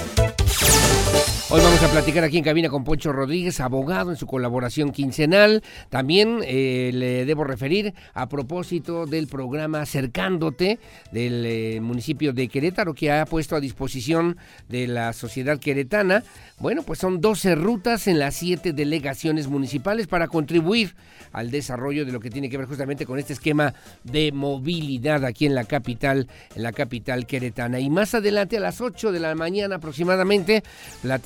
Hoy 1.47 1.61
vamos 1.61 1.83
a 1.83 1.91
platicar 1.91 2.23
aquí 2.23 2.39
en 2.39 2.43
cabina 2.43 2.69
con 2.69 2.83
Poncho 2.83 3.13
Rodríguez, 3.13 3.59
abogado 3.59 4.09
en 4.09 4.17
su 4.17 4.25
colaboración 4.25 4.91
quincenal. 4.91 5.61
También 5.89 6.39
eh, 6.43 6.89
le 6.91 7.23
debo 7.25 7.43
referir 7.43 7.93
a 8.15 8.27
propósito 8.27 9.05
del 9.05 9.27
programa 9.27 9.81
Acercándote 9.81 10.79
del 11.11 11.45
eh, 11.45 11.79
municipio 11.81 12.33
de 12.33 12.47
Querétaro 12.47 12.95
que 12.95 13.11
ha 13.11 13.27
puesto 13.27 13.55
a 13.55 13.59
disposición 13.59 14.37
de 14.69 14.87
la 14.87 15.13
sociedad 15.13 15.59
queretana. 15.59 16.23
Bueno, 16.57 16.81
pues 16.81 16.97
son 16.97 17.21
12 17.21 17.53
rutas 17.53 18.07
en 18.07 18.17
las 18.17 18.35
7 18.37 18.73
delegaciones 18.73 19.47
municipales 19.47 20.07
para 20.07 20.27
contribuir 20.27 20.95
al 21.31 21.51
desarrollo 21.51 22.05
de 22.07 22.11
lo 22.11 22.21
que 22.21 22.31
tiene 22.31 22.49
que 22.49 22.57
ver 22.57 22.65
justamente 22.65 23.05
con 23.05 23.19
este 23.19 23.33
esquema 23.33 23.75
de 24.03 24.31
movilidad 24.31 25.23
aquí 25.23 25.45
en 25.45 25.53
la 25.53 25.65
capital, 25.65 26.27
en 26.55 26.63
la 26.63 26.71
capital 26.71 27.27
queretana. 27.27 27.79
Y 27.79 27.91
más 27.91 28.15
adelante 28.15 28.57
a 28.57 28.61
las 28.61 28.81
8 28.81 29.11
de 29.11 29.19
la 29.19 29.35
mañana 29.35 29.75
aproximadamente 29.75 30.63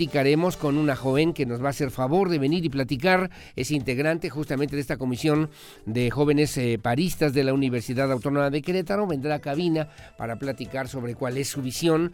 platicaremos 0.10 0.57
con 0.57 0.80
una 0.80 0.95
joven 0.95 1.34
que 1.34 1.45
nos 1.45 1.62
va 1.62 1.68
a 1.68 1.70
hacer 1.70 1.91
favor 1.91 2.30
de 2.30 2.39
venir 2.39 2.66
y 2.66 2.70
platicar. 2.70 3.30
Es 3.55 3.70
integrante 3.70 4.32
justamente 4.32 4.76
de 4.76 4.82
esta 4.82 4.97
comisión 4.97 5.51
de 5.86 6.10
jóvenes 6.10 6.57
eh, 6.57 6.80
paristas 6.82 7.32
de 7.32 7.43
la 7.43 7.53
Universidad 7.53 8.12
Autónoma 8.12 8.49
de 8.49 8.64
Querétaro. 8.64 9.05
Vendrá 9.05 9.36
a 9.36 9.39
cabina 9.39 9.88
para 10.18 10.38
platicar 10.38 10.88
sobre 10.88 11.14
cuál 11.14 11.38
es 11.38 11.49
su 11.49 11.62
visión. 11.62 12.12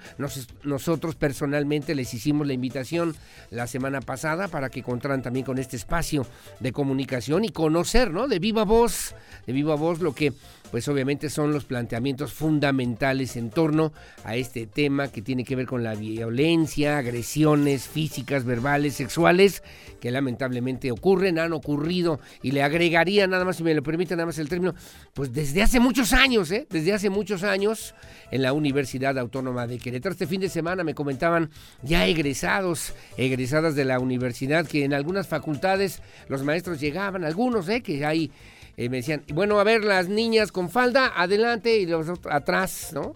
nosotros 0.64 1.16
personalmente 1.16 1.96
les 1.96 2.14
hicimos 2.14 2.46
la 2.46 2.52
invitación 2.52 3.16
la 3.50 3.66
semana 3.66 4.02
pasada 4.02 4.50
para 4.50 4.70
que 4.70 4.84
contaran 4.84 5.22
también 5.22 5.46
con 5.46 5.58
este 5.58 5.78
espacio 5.78 6.28
de 6.60 6.74
comunicación 6.74 7.46
y 7.46 7.50
conocer, 7.50 8.12
¿no? 8.12 8.28
De 8.28 8.40
viva 8.40 8.66
voz, 8.66 9.16
de 9.48 9.54
viva 9.54 9.76
voz 9.76 10.02
lo 10.02 10.14
que 10.14 10.34
pues 10.76 10.90
obviamente 10.90 11.30
son 11.30 11.54
los 11.54 11.64
planteamientos 11.64 12.34
fundamentales 12.34 13.38
en 13.38 13.50
torno 13.50 13.94
a 14.26 14.36
este 14.36 14.68
tema 14.68 15.08
que 15.08 15.22
tiene 15.22 15.46
que 15.46 15.56
ver 15.56 15.68
con 15.68 15.84
la 15.84 15.96
violencia, 15.96 16.98
agresiones 16.98 17.88
físicas, 17.88 18.44
verbales, 18.44 18.96
sexuales, 18.96 19.64
que 20.02 20.12
lamentablemente 20.12 20.92
ocurren, 20.92 21.40
han 21.40 21.54
ocurrido, 21.54 22.20
y 22.44 22.52
le 22.52 22.62
agregaría 22.62 23.26
nada 23.26 23.46
más, 23.46 23.56
si 23.56 23.64
me 23.64 23.74
lo 23.74 23.84
permite, 23.84 24.18
nada 24.18 24.26
más 24.26 24.38
el 24.38 24.50
término, 24.50 24.76
pues 25.14 25.32
desde 25.32 25.64
hace 25.64 25.80
muchos 25.80 26.12
años, 26.12 26.52
¿eh? 26.52 26.68
desde 26.70 26.92
hace 26.92 27.10
muchos 27.10 27.44
años 27.44 27.96
en 28.30 28.42
la 28.42 28.52
Universidad 28.52 29.18
Autónoma 29.18 29.68
de 29.68 29.78
Querétaro. 29.78 30.12
Este 30.12 30.28
fin 30.28 30.42
de 30.42 30.50
semana 30.50 30.84
me 30.84 30.94
comentaban 30.94 31.52
ya 31.84 32.06
egresados, 32.06 32.92
egresadas 33.16 33.76
de 33.76 33.86
la 33.86 34.00
universidad, 34.00 34.68
que 34.68 34.84
en 34.84 34.94
algunas 34.94 35.26
facultades 35.26 36.02
los 36.28 36.44
maestros 36.44 36.82
llegaban, 36.82 37.24
algunos, 37.24 37.70
¿eh? 37.70 37.82
que 37.82 38.06
hay 38.06 38.30
eh, 38.78 38.90
me 38.90 38.98
decían, 38.98 39.24
bueno, 39.34 39.60
a 39.60 39.64
ver, 39.64 39.84
las 39.84 40.10
niñas 40.10 40.52
con 40.52 40.70
falda, 40.70 41.14
adelante 41.16 41.78
y 41.78 41.86
los 41.86 42.10
otros 42.10 42.34
atrás, 42.34 42.92
¿no? 42.94 43.14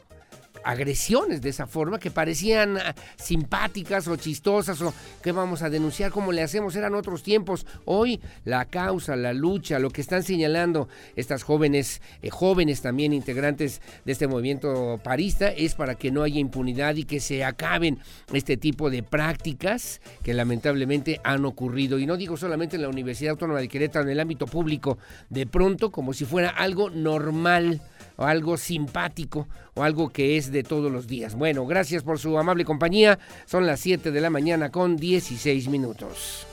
Agresiones 0.63 1.41
de 1.41 1.49
esa 1.49 1.67
forma 1.67 1.99
que 1.99 2.11
parecían 2.11 2.77
ah, 2.77 2.95
simpáticas 3.17 4.07
o 4.07 4.15
chistosas 4.15 4.81
o 4.81 4.93
que 5.21 5.31
vamos 5.31 5.61
a 5.61 5.69
denunciar 5.69 6.11
como 6.11 6.31
le 6.31 6.41
hacemos 6.41 6.75
eran 6.75 6.95
otros 6.95 7.23
tiempos. 7.23 7.65
Hoy 7.85 8.19
la 8.45 8.65
causa 8.65 9.15
la 9.15 9.33
lucha 9.33 9.79
lo 9.79 9.89
que 9.89 10.01
están 10.01 10.23
señalando 10.23 10.87
estas 11.15 11.43
jóvenes 11.43 12.01
eh, 12.21 12.29
jóvenes 12.29 12.81
también 12.81 13.13
integrantes 13.13 13.81
de 14.05 14.11
este 14.11 14.27
movimiento 14.27 14.99
parista 15.03 15.49
es 15.49 15.75
para 15.75 15.95
que 15.95 16.11
no 16.11 16.23
haya 16.23 16.39
impunidad 16.39 16.95
y 16.95 17.03
que 17.03 17.19
se 17.19 17.43
acaben 17.43 17.99
este 18.33 18.57
tipo 18.57 18.89
de 18.89 19.03
prácticas 19.03 20.01
que 20.23 20.33
lamentablemente 20.33 21.19
han 21.23 21.45
ocurrido. 21.45 21.99
Y 21.99 22.05
no 22.05 22.17
digo 22.17 22.37
solamente 22.37 22.75
en 22.75 22.83
la 22.83 22.89
Universidad 22.89 23.31
Autónoma 23.31 23.59
de 23.59 23.67
Querétaro 23.67 24.05
en 24.05 24.11
el 24.11 24.19
ámbito 24.19 24.45
público 24.45 24.97
de 25.29 25.45
pronto 25.45 25.91
como 25.91 26.13
si 26.13 26.25
fuera 26.25 26.49
algo 26.49 26.89
normal 26.89 27.81
o 28.17 28.25
algo 28.25 28.57
simpático 28.57 29.47
algo 29.83 30.09
que 30.09 30.37
es 30.37 30.51
de 30.51 30.63
todos 30.63 30.91
los 30.91 31.07
días. 31.07 31.35
Bueno, 31.35 31.65
gracias 31.65 32.03
por 32.03 32.19
su 32.19 32.37
amable 32.37 32.65
compañía. 32.65 33.19
Son 33.45 33.65
las 33.65 33.79
7 33.79 34.11
de 34.11 34.21
la 34.21 34.29
mañana 34.29 34.69
con 34.69 34.97
16 34.97 35.67
minutos. 35.69 36.45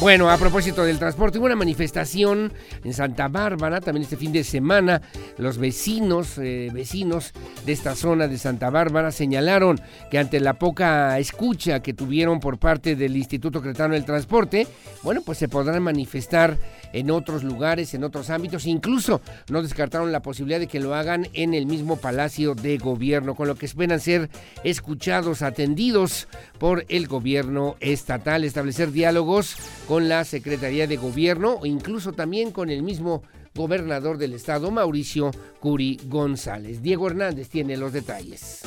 Bueno, 0.00 0.30
a 0.30 0.38
propósito 0.38 0.84
del 0.84 1.00
transporte, 1.00 1.38
hubo 1.38 1.46
una 1.46 1.56
manifestación 1.56 2.52
en 2.84 2.94
Santa 2.94 3.26
Bárbara, 3.26 3.80
también 3.80 4.04
este 4.04 4.16
fin 4.16 4.30
de 4.30 4.44
semana. 4.44 5.02
Los 5.38 5.58
vecinos, 5.58 6.38
eh, 6.38 6.70
vecinos 6.72 7.32
de 7.66 7.72
esta 7.72 7.96
zona 7.96 8.28
de 8.28 8.38
Santa 8.38 8.70
Bárbara 8.70 9.10
señalaron 9.10 9.80
que 10.08 10.18
ante 10.18 10.38
la 10.38 10.54
poca 10.54 11.18
escucha 11.18 11.80
que 11.80 11.94
tuvieron 11.94 12.38
por 12.38 12.58
parte 12.58 12.94
del 12.94 13.16
Instituto 13.16 13.60
Cretano 13.60 13.94
del 13.94 14.04
Transporte, 14.04 14.68
bueno, 15.02 15.22
pues 15.26 15.38
se 15.38 15.48
podrán 15.48 15.82
manifestar 15.82 16.56
en 16.92 17.10
otros 17.10 17.42
lugares, 17.44 17.94
en 17.94 18.04
otros 18.04 18.30
ámbitos. 18.30 18.66
Incluso 18.66 19.20
no 19.50 19.62
descartaron 19.62 20.12
la 20.12 20.22
posibilidad 20.22 20.60
de 20.60 20.66
que 20.66 20.80
lo 20.80 20.94
hagan 20.94 21.28
en 21.32 21.54
el 21.54 21.66
mismo 21.66 21.96
Palacio 21.96 22.54
de 22.54 22.78
Gobierno, 22.78 23.34
con 23.34 23.48
lo 23.48 23.56
que 23.56 23.66
esperan 23.66 24.00
ser 24.00 24.30
escuchados, 24.64 25.42
atendidos 25.42 26.28
por 26.58 26.84
el 26.88 27.06
gobierno 27.06 27.76
estatal, 27.80 28.44
establecer 28.44 28.92
diálogos 28.92 29.56
con 29.86 30.08
la 30.08 30.24
Secretaría 30.24 30.86
de 30.86 30.96
Gobierno 30.96 31.58
o 31.60 31.66
incluso 31.66 32.12
también 32.12 32.50
con 32.50 32.70
el 32.70 32.82
mismo 32.82 33.22
gobernador 33.54 34.18
del 34.18 34.34
estado, 34.34 34.70
Mauricio 34.70 35.30
Curi 35.60 35.98
González. 36.04 36.80
Diego 36.80 37.08
Hernández 37.08 37.48
tiene 37.48 37.76
los 37.76 37.92
detalles. 37.92 38.62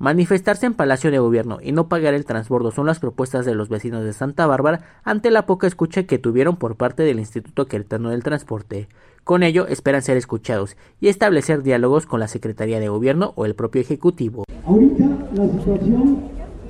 Manifestarse 0.00 0.64
en 0.64 0.72
Palacio 0.72 1.10
de 1.10 1.18
Gobierno 1.18 1.58
y 1.62 1.72
no 1.72 1.88
pagar 1.90 2.14
el 2.14 2.24
transbordo 2.24 2.70
son 2.70 2.86
las 2.86 2.98
propuestas 2.98 3.44
de 3.44 3.54
los 3.54 3.68
vecinos 3.68 4.02
de 4.02 4.14
Santa 4.14 4.46
Bárbara 4.46 4.80
ante 5.04 5.30
la 5.30 5.44
poca 5.44 5.66
escucha 5.66 6.04
que 6.04 6.16
tuvieron 6.16 6.56
por 6.56 6.76
parte 6.76 7.02
del 7.02 7.18
Instituto 7.18 7.66
Queretano 7.66 8.08
del 8.08 8.22
Transporte. 8.22 8.88
Con 9.24 9.42
ello 9.42 9.66
esperan 9.66 10.00
ser 10.00 10.16
escuchados 10.16 10.78
y 11.02 11.08
establecer 11.08 11.62
diálogos 11.62 12.06
con 12.06 12.18
la 12.18 12.28
Secretaría 12.28 12.80
de 12.80 12.88
Gobierno 12.88 13.34
o 13.36 13.44
el 13.44 13.54
propio 13.54 13.82
Ejecutivo. 13.82 14.44
Ahorita 14.64 15.04
la 15.34 15.46
situación 15.50 16.20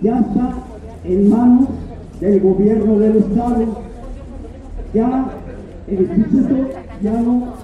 ya 0.03 0.19
está 0.19 0.53
en 1.05 1.31
manos 1.31 1.69
del 2.19 2.41
gobierno 2.41 2.99
del 2.99 3.17
Estado. 3.19 3.83
Ya 4.93 5.31
el 5.87 6.01
Instituto 6.01 6.69
ya 7.01 7.13
no 7.13 7.55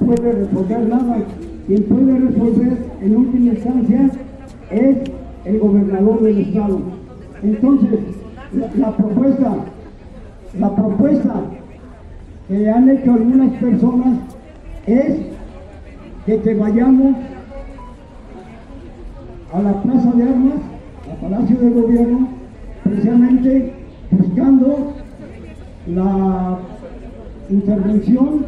puede 0.00 0.32
resolver 0.32 0.80
nada. 0.80 1.24
Quien 1.68 1.84
puede 1.84 2.18
resolver 2.18 2.76
en 3.02 3.16
última 3.16 3.52
instancia 3.52 4.10
es 4.70 4.96
el 5.44 5.58
gobernador 5.58 6.22
del 6.22 6.38
estado. 6.38 6.80
Entonces, 7.42 8.00
la, 8.76 8.96
propuesta, 8.96 9.56
la 10.58 10.74
propuesta 10.74 11.34
que 12.48 12.70
han 12.70 12.90
hecho 12.90 13.12
algunas 13.12 13.52
personas 13.60 14.18
es 14.86 15.18
de 16.26 16.40
que 16.40 16.54
vayamos 16.54 17.16
a 19.52 19.62
la 19.62 19.82
Plaza 19.82 20.12
de 20.12 20.22
Armas, 20.22 20.60
al 21.10 21.16
Palacio 21.16 21.58
de 21.58 21.70
Gobierno, 21.70 22.28
precisamente 22.84 23.72
buscando 24.10 24.92
la 25.86 26.58
intervención 27.48 28.44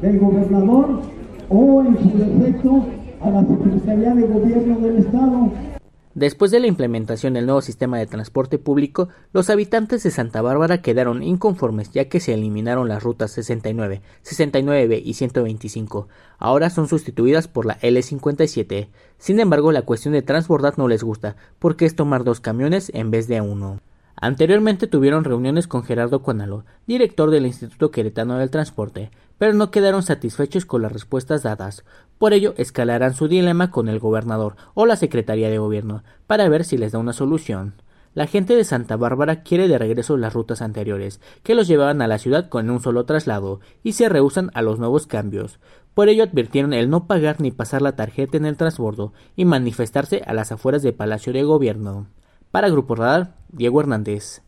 del 0.00 0.18
gobernador 0.18 1.02
o 1.48 1.82
en 1.82 1.98
su 1.98 2.18
defecto 2.18 2.84
a 3.22 3.30
la 3.30 3.42
de 3.42 4.26
Gobierno 4.26 4.80
del 4.80 4.96
Estado. 4.98 5.52
Después 6.14 6.50
de 6.50 6.60
la 6.60 6.66
implementación 6.66 7.32
del 7.32 7.46
nuevo 7.46 7.62
sistema 7.62 7.98
de 7.98 8.06
transporte 8.06 8.58
público, 8.58 9.08
los 9.32 9.48
habitantes 9.48 10.02
de 10.02 10.10
Santa 10.10 10.42
Bárbara 10.42 10.82
quedaron 10.82 11.22
inconformes 11.22 11.90
ya 11.90 12.10
que 12.10 12.20
se 12.20 12.34
eliminaron 12.34 12.88
las 12.88 13.02
rutas 13.02 13.30
69, 13.30 14.02
69B 14.22 15.00
y 15.02 15.14
125. 15.14 16.08
Ahora 16.38 16.68
son 16.68 16.88
sustituidas 16.88 17.48
por 17.48 17.64
la 17.64 17.78
L57. 17.80 18.88
Sin 19.16 19.40
embargo, 19.40 19.72
la 19.72 19.82
cuestión 19.82 20.12
de 20.12 20.22
transbordar 20.22 20.76
no 20.76 20.86
les 20.86 21.02
gusta, 21.02 21.36
porque 21.58 21.86
es 21.86 21.96
tomar 21.96 22.24
dos 22.24 22.40
camiones 22.40 22.90
en 22.94 23.10
vez 23.10 23.26
de 23.26 23.40
uno. 23.40 23.80
Anteriormente 24.16 24.86
tuvieron 24.86 25.24
reuniones 25.24 25.66
con 25.66 25.82
Gerardo 25.82 26.22
Cuanalo, 26.22 26.64
director 26.86 27.30
del 27.30 27.46
Instituto 27.46 27.90
Queretano 27.90 28.36
del 28.36 28.50
Transporte, 28.50 29.10
pero 29.42 29.54
no 29.54 29.72
quedaron 29.72 30.04
satisfechos 30.04 30.64
con 30.66 30.82
las 30.82 30.92
respuestas 30.92 31.42
dadas. 31.42 31.84
Por 32.16 32.32
ello, 32.32 32.54
escalarán 32.58 33.12
su 33.12 33.26
dilema 33.26 33.72
con 33.72 33.88
el 33.88 33.98
gobernador 33.98 34.54
o 34.74 34.86
la 34.86 34.94
Secretaría 34.94 35.50
de 35.50 35.58
Gobierno 35.58 36.04
para 36.28 36.48
ver 36.48 36.64
si 36.64 36.78
les 36.78 36.92
da 36.92 37.00
una 37.00 37.12
solución. 37.12 37.74
La 38.14 38.28
gente 38.28 38.54
de 38.54 38.62
Santa 38.62 38.94
Bárbara 38.94 39.42
quiere 39.42 39.66
de 39.66 39.78
regreso 39.78 40.16
las 40.16 40.32
rutas 40.32 40.62
anteriores, 40.62 41.20
que 41.42 41.56
los 41.56 41.66
llevaban 41.66 42.02
a 42.02 42.06
la 42.06 42.18
ciudad 42.18 42.48
con 42.50 42.70
un 42.70 42.80
solo 42.80 43.04
traslado, 43.04 43.58
y 43.82 43.94
se 43.94 44.08
rehusan 44.08 44.52
a 44.54 44.62
los 44.62 44.78
nuevos 44.78 45.08
cambios. 45.08 45.58
Por 45.92 46.08
ello 46.08 46.22
advirtieron 46.22 46.72
el 46.72 46.88
no 46.88 47.08
pagar 47.08 47.40
ni 47.40 47.50
pasar 47.50 47.82
la 47.82 47.96
tarjeta 47.96 48.36
en 48.36 48.46
el 48.46 48.56
transbordo 48.56 49.12
y 49.34 49.44
manifestarse 49.44 50.22
a 50.24 50.34
las 50.34 50.52
afueras 50.52 50.82
del 50.82 50.94
Palacio 50.94 51.32
de 51.32 51.42
Gobierno. 51.42 52.06
Para 52.52 52.68
Grupo 52.68 52.94
Radar, 52.94 53.34
Diego 53.48 53.80
Hernández. 53.80 54.40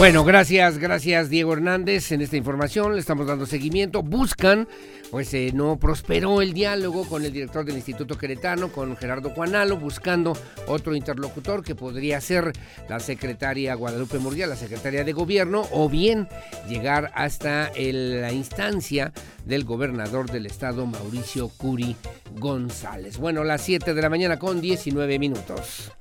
Bueno, 0.00 0.24
gracias, 0.24 0.78
gracias 0.78 1.28
Diego 1.28 1.52
Hernández 1.52 2.10
en 2.10 2.22
esta 2.22 2.38
información. 2.38 2.94
Le 2.94 3.00
estamos 3.00 3.26
dando 3.26 3.44
seguimiento. 3.44 4.02
Buscan, 4.02 4.66
pues 5.10 5.34
eh, 5.34 5.50
no 5.52 5.78
prosperó 5.78 6.40
el 6.40 6.54
diálogo 6.54 7.06
con 7.06 7.22
el 7.22 7.34
director 7.34 7.66
del 7.66 7.76
Instituto 7.76 8.16
Queretano, 8.16 8.72
con 8.72 8.96
Gerardo 8.96 9.28
Juanalo, 9.28 9.76
buscando 9.76 10.34
otro 10.68 10.94
interlocutor 10.96 11.62
que 11.62 11.74
podría 11.74 12.18
ser 12.22 12.54
la 12.88 12.98
secretaria 12.98 13.74
Guadalupe 13.74 14.18
Murguía, 14.18 14.46
la 14.46 14.56
secretaria 14.56 15.04
de 15.04 15.12
gobierno, 15.12 15.68
o 15.70 15.90
bien 15.90 16.28
llegar 16.66 17.12
hasta 17.14 17.70
la 17.76 18.32
instancia 18.32 19.12
del 19.44 19.64
gobernador 19.64 20.30
del 20.30 20.46
estado, 20.46 20.86
Mauricio 20.86 21.50
Curi 21.50 21.94
González. 22.38 23.18
Bueno, 23.18 23.44
las 23.44 23.60
7 23.60 23.92
de 23.92 24.00
la 24.00 24.08
mañana 24.08 24.38
con 24.38 24.62
19 24.62 25.18
minutos. 25.18 25.92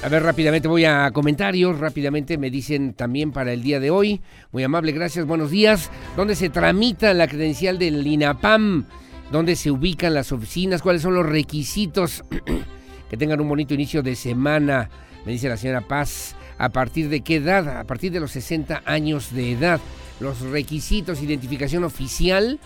A 0.00 0.08
ver, 0.08 0.22
rápidamente 0.22 0.68
voy 0.68 0.84
a 0.84 1.10
comentarios. 1.10 1.80
Rápidamente 1.80 2.38
me 2.38 2.50
dicen 2.50 2.94
también 2.94 3.32
para 3.32 3.52
el 3.52 3.64
día 3.64 3.80
de 3.80 3.90
hoy. 3.90 4.20
Muy 4.52 4.62
amable, 4.62 4.92
gracias, 4.92 5.26
buenos 5.26 5.50
días. 5.50 5.90
¿Dónde 6.16 6.36
se 6.36 6.50
tramita 6.50 7.12
la 7.14 7.26
credencial 7.26 7.80
del 7.80 8.06
INAPAM? 8.06 8.86
¿Dónde 9.32 9.56
se 9.56 9.72
ubican 9.72 10.14
las 10.14 10.30
oficinas? 10.30 10.82
¿Cuáles 10.82 11.02
son 11.02 11.14
los 11.14 11.26
requisitos? 11.26 12.22
que 13.10 13.16
tengan 13.16 13.40
un 13.40 13.48
bonito 13.48 13.74
inicio 13.74 14.00
de 14.00 14.14
semana, 14.14 14.88
me 15.26 15.32
dice 15.32 15.48
la 15.48 15.56
señora 15.56 15.80
Paz. 15.80 16.36
¿A 16.58 16.68
partir 16.68 17.08
de 17.08 17.22
qué 17.22 17.36
edad? 17.36 17.80
A 17.80 17.84
partir 17.84 18.12
de 18.12 18.20
los 18.20 18.30
60 18.30 18.82
años 18.84 19.34
de 19.34 19.52
edad. 19.52 19.80
Los 20.20 20.40
requisitos, 20.42 21.22
identificación 21.22 21.82
oficial 21.82 22.60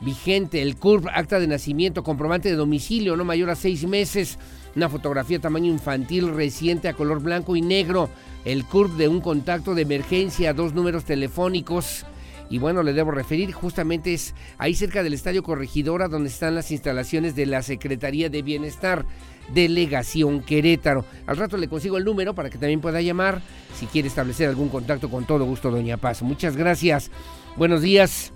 vigente, 0.00 0.60
el 0.60 0.76
CURP, 0.76 1.06
acta 1.12 1.40
de 1.40 1.46
nacimiento, 1.46 2.02
comprobante 2.02 2.50
de 2.50 2.56
domicilio 2.56 3.16
no 3.16 3.24
mayor 3.24 3.48
a 3.48 3.54
seis 3.54 3.86
meses 3.86 4.38
una 4.76 4.88
fotografía 4.88 5.38
tamaño 5.38 5.70
infantil 5.70 6.34
reciente 6.34 6.88
a 6.88 6.94
color 6.94 7.20
blanco 7.20 7.56
y 7.56 7.62
negro, 7.62 8.10
el 8.44 8.64
CURP 8.64 8.96
de 8.96 9.08
un 9.08 9.20
contacto 9.20 9.74
de 9.74 9.82
emergencia, 9.82 10.52
dos 10.52 10.74
números 10.74 11.04
telefónicos. 11.04 12.04
Y 12.50 12.58
bueno, 12.58 12.82
le 12.82 12.92
debo 12.92 13.10
referir, 13.10 13.52
justamente 13.52 14.12
es 14.12 14.34
ahí 14.58 14.74
cerca 14.74 15.02
del 15.02 15.14
Estadio 15.14 15.42
Corregidora, 15.42 16.08
donde 16.08 16.28
están 16.28 16.54
las 16.54 16.70
instalaciones 16.70 17.34
de 17.34 17.46
la 17.46 17.62
Secretaría 17.62 18.28
de 18.28 18.42
Bienestar, 18.42 19.06
Delegación 19.52 20.40
Querétaro. 20.42 21.04
Al 21.26 21.36
rato 21.36 21.56
le 21.56 21.68
consigo 21.68 21.96
el 21.96 22.04
número 22.04 22.34
para 22.34 22.50
que 22.50 22.58
también 22.58 22.80
pueda 22.80 23.00
llamar 23.00 23.40
si 23.74 23.86
quiere 23.86 24.08
establecer 24.08 24.48
algún 24.48 24.68
contacto 24.68 25.10
con 25.10 25.24
todo 25.24 25.44
gusto, 25.44 25.70
Doña 25.70 25.96
Paz. 25.96 26.22
Muchas 26.22 26.56
gracias. 26.56 27.10
Buenos 27.56 27.82
días. 27.82 28.33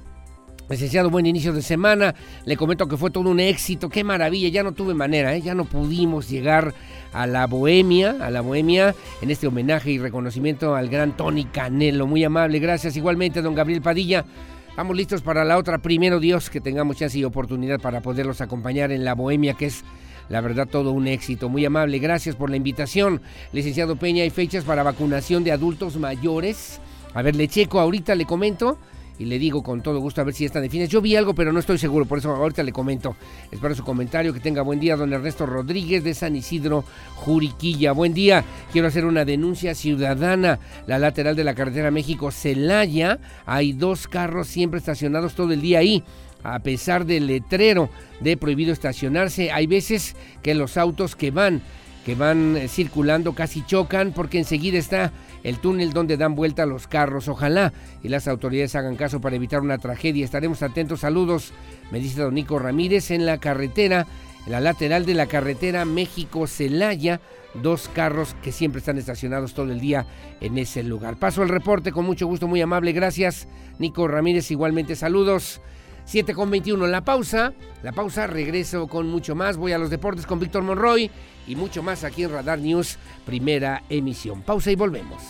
Licenciado, 0.68 1.08
buen 1.08 1.24
inicio 1.24 1.54
de 1.54 1.62
semana. 1.62 2.14
Le 2.44 2.54
comento 2.58 2.86
que 2.86 2.98
fue 2.98 3.10
todo 3.10 3.30
un 3.30 3.40
éxito. 3.40 3.88
Qué 3.88 4.04
maravilla. 4.04 4.50
Ya 4.50 4.62
no 4.62 4.72
tuve 4.72 4.92
manera, 4.92 5.34
¿eh? 5.34 5.40
ya 5.40 5.54
no 5.54 5.64
pudimos 5.64 6.28
llegar 6.28 6.74
a 7.14 7.26
la 7.26 7.46
bohemia, 7.46 8.16
a 8.20 8.28
la 8.28 8.42
bohemia, 8.42 8.94
en 9.22 9.30
este 9.30 9.46
homenaje 9.46 9.92
y 9.92 9.98
reconocimiento 9.98 10.74
al 10.74 10.90
gran 10.90 11.16
Tony 11.16 11.46
Canelo. 11.46 12.06
Muy 12.06 12.22
amable. 12.22 12.58
Gracias 12.58 12.98
igualmente, 12.98 13.40
don 13.40 13.54
Gabriel 13.54 13.80
Padilla. 13.80 14.26
Estamos 14.68 14.94
listos 14.94 15.22
para 15.22 15.42
la 15.42 15.56
otra. 15.56 15.78
Primero 15.78 16.20
Dios, 16.20 16.50
que 16.50 16.60
tengamos 16.60 16.98
chance 16.98 17.18
y 17.18 17.24
oportunidad 17.24 17.80
para 17.80 18.02
poderlos 18.02 18.42
acompañar 18.42 18.92
en 18.92 19.06
la 19.06 19.14
bohemia, 19.14 19.54
que 19.54 19.66
es 19.66 19.84
la 20.28 20.42
verdad 20.42 20.68
todo 20.70 20.92
un 20.92 21.08
éxito. 21.08 21.48
Muy 21.48 21.64
amable. 21.64 21.98
Gracias 21.98 22.36
por 22.36 22.50
la 22.50 22.56
invitación. 22.56 23.22
Licenciado 23.52 23.96
Peña, 23.96 24.22
hay 24.22 24.30
fechas 24.30 24.64
para 24.64 24.82
vacunación 24.82 25.44
de 25.44 25.52
adultos 25.52 25.96
mayores. 25.96 26.78
A 27.14 27.22
ver, 27.22 27.36
le 27.36 27.48
checo 27.48 27.80
ahorita, 27.80 28.14
le 28.14 28.26
comento 28.26 28.76
y 29.18 29.24
le 29.24 29.38
digo 29.38 29.62
con 29.62 29.82
todo 29.82 29.98
gusto 29.98 30.20
a 30.20 30.24
ver 30.24 30.34
si 30.34 30.44
está 30.44 30.60
define. 30.60 30.86
Yo 30.86 31.00
vi 31.00 31.16
algo, 31.16 31.34
pero 31.34 31.52
no 31.52 31.58
estoy 31.58 31.78
seguro, 31.78 32.06
por 32.06 32.18
eso 32.18 32.34
ahorita 32.34 32.62
le 32.62 32.72
comento. 32.72 33.16
Espero 33.50 33.74
su 33.74 33.84
comentario. 33.84 34.32
Que 34.32 34.40
tenga 34.40 34.62
buen 34.62 34.78
día, 34.78 34.96
don 34.96 35.12
Ernesto 35.12 35.46
Rodríguez 35.46 36.04
de 36.04 36.14
San 36.14 36.36
Isidro, 36.36 36.84
Juriquilla. 37.16 37.92
Buen 37.92 38.14
día. 38.14 38.44
Quiero 38.72 38.88
hacer 38.88 39.04
una 39.04 39.24
denuncia 39.24 39.74
ciudadana. 39.74 40.60
La 40.86 40.98
lateral 40.98 41.34
de 41.34 41.44
la 41.44 41.54
carretera 41.54 41.90
México-Celaya. 41.90 43.18
Hay 43.46 43.72
dos 43.72 44.06
carros 44.06 44.46
siempre 44.46 44.78
estacionados 44.78 45.34
todo 45.34 45.52
el 45.52 45.60
día 45.60 45.80
ahí 45.80 46.04
a 46.42 46.60
pesar 46.60 47.04
del 47.04 47.26
letrero 47.26 47.90
de 48.20 48.36
prohibido 48.36 48.72
estacionarse, 48.72 49.50
hay 49.50 49.66
veces 49.66 50.14
que 50.42 50.54
los 50.54 50.76
autos 50.76 51.16
que 51.16 51.30
van, 51.30 51.62
que 52.04 52.14
van 52.14 52.56
eh, 52.56 52.68
circulando 52.68 53.34
casi 53.34 53.64
chocan 53.66 54.12
porque 54.12 54.38
enseguida 54.38 54.78
está 54.78 55.12
el 55.42 55.58
túnel 55.58 55.92
donde 55.92 56.16
dan 56.16 56.34
vuelta 56.34 56.66
los 56.66 56.86
carros. 56.86 57.28
Ojalá 57.28 57.72
y 58.02 58.08
las 58.08 58.28
autoridades 58.28 58.74
hagan 58.74 58.96
caso 58.96 59.20
para 59.20 59.36
evitar 59.36 59.60
una 59.60 59.78
tragedia. 59.78 60.24
Estaremos 60.24 60.62
atentos. 60.62 61.00
Saludos, 61.00 61.52
me 61.90 62.00
dice 62.00 62.20
don 62.20 62.34
Nico 62.34 62.58
Ramírez, 62.58 63.10
en 63.10 63.26
la 63.26 63.38
carretera, 63.38 64.06
en 64.46 64.52
la 64.52 64.60
lateral 64.60 65.06
de 65.06 65.14
la 65.14 65.26
carretera 65.26 65.84
México-Celaya. 65.84 67.20
Dos 67.54 67.90
carros 67.94 68.36
que 68.42 68.52
siempre 68.52 68.80
están 68.80 68.98
estacionados 68.98 69.54
todo 69.54 69.72
el 69.72 69.80
día 69.80 70.06
en 70.40 70.58
ese 70.58 70.82
lugar. 70.82 71.16
Paso 71.16 71.42
al 71.42 71.48
reporte 71.48 71.92
con 71.92 72.04
mucho 72.04 72.26
gusto, 72.26 72.46
muy 72.46 72.60
amable. 72.60 72.92
Gracias, 72.92 73.48
Nico 73.78 74.06
Ramírez. 74.06 74.50
Igualmente, 74.50 74.94
saludos. 74.96 75.62
7 76.08 76.32
con 76.32 76.50
21, 76.50 76.86
la 76.86 77.04
pausa. 77.04 77.52
La 77.82 77.92
pausa, 77.92 78.26
regreso 78.26 78.88
con 78.88 79.08
mucho 79.08 79.34
más. 79.34 79.58
Voy 79.58 79.72
a 79.72 79.78
los 79.78 79.90
deportes 79.90 80.24
con 80.24 80.40
Víctor 80.40 80.62
Monroy 80.62 81.10
y 81.46 81.54
mucho 81.54 81.82
más 81.82 82.02
aquí 82.02 82.24
en 82.24 82.32
Radar 82.32 82.58
News, 82.58 82.98
primera 83.26 83.84
emisión. 83.90 84.42
Pausa 84.42 84.70
y 84.70 84.74
volvemos. 84.74 85.22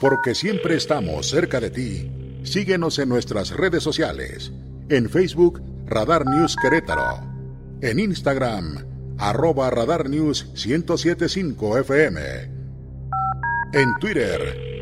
Porque 0.00 0.34
siempre 0.34 0.76
estamos 0.76 1.28
cerca 1.28 1.60
de 1.60 1.70
ti. 1.70 2.10
Síguenos 2.44 2.98
en 2.98 3.10
nuestras 3.10 3.50
redes 3.50 3.82
sociales. 3.82 4.50
En 4.88 5.10
Facebook, 5.10 5.60
Radar 5.86 6.24
News 6.24 6.56
Querétaro. 6.56 7.20
En 7.82 7.98
Instagram, 7.98 8.86
arroba 9.18 9.68
Radar 9.68 10.08
News 10.08 10.46
1075 10.54 11.78
FM. 11.78 12.20
En 13.74 13.94
Twitter, 14.00 14.79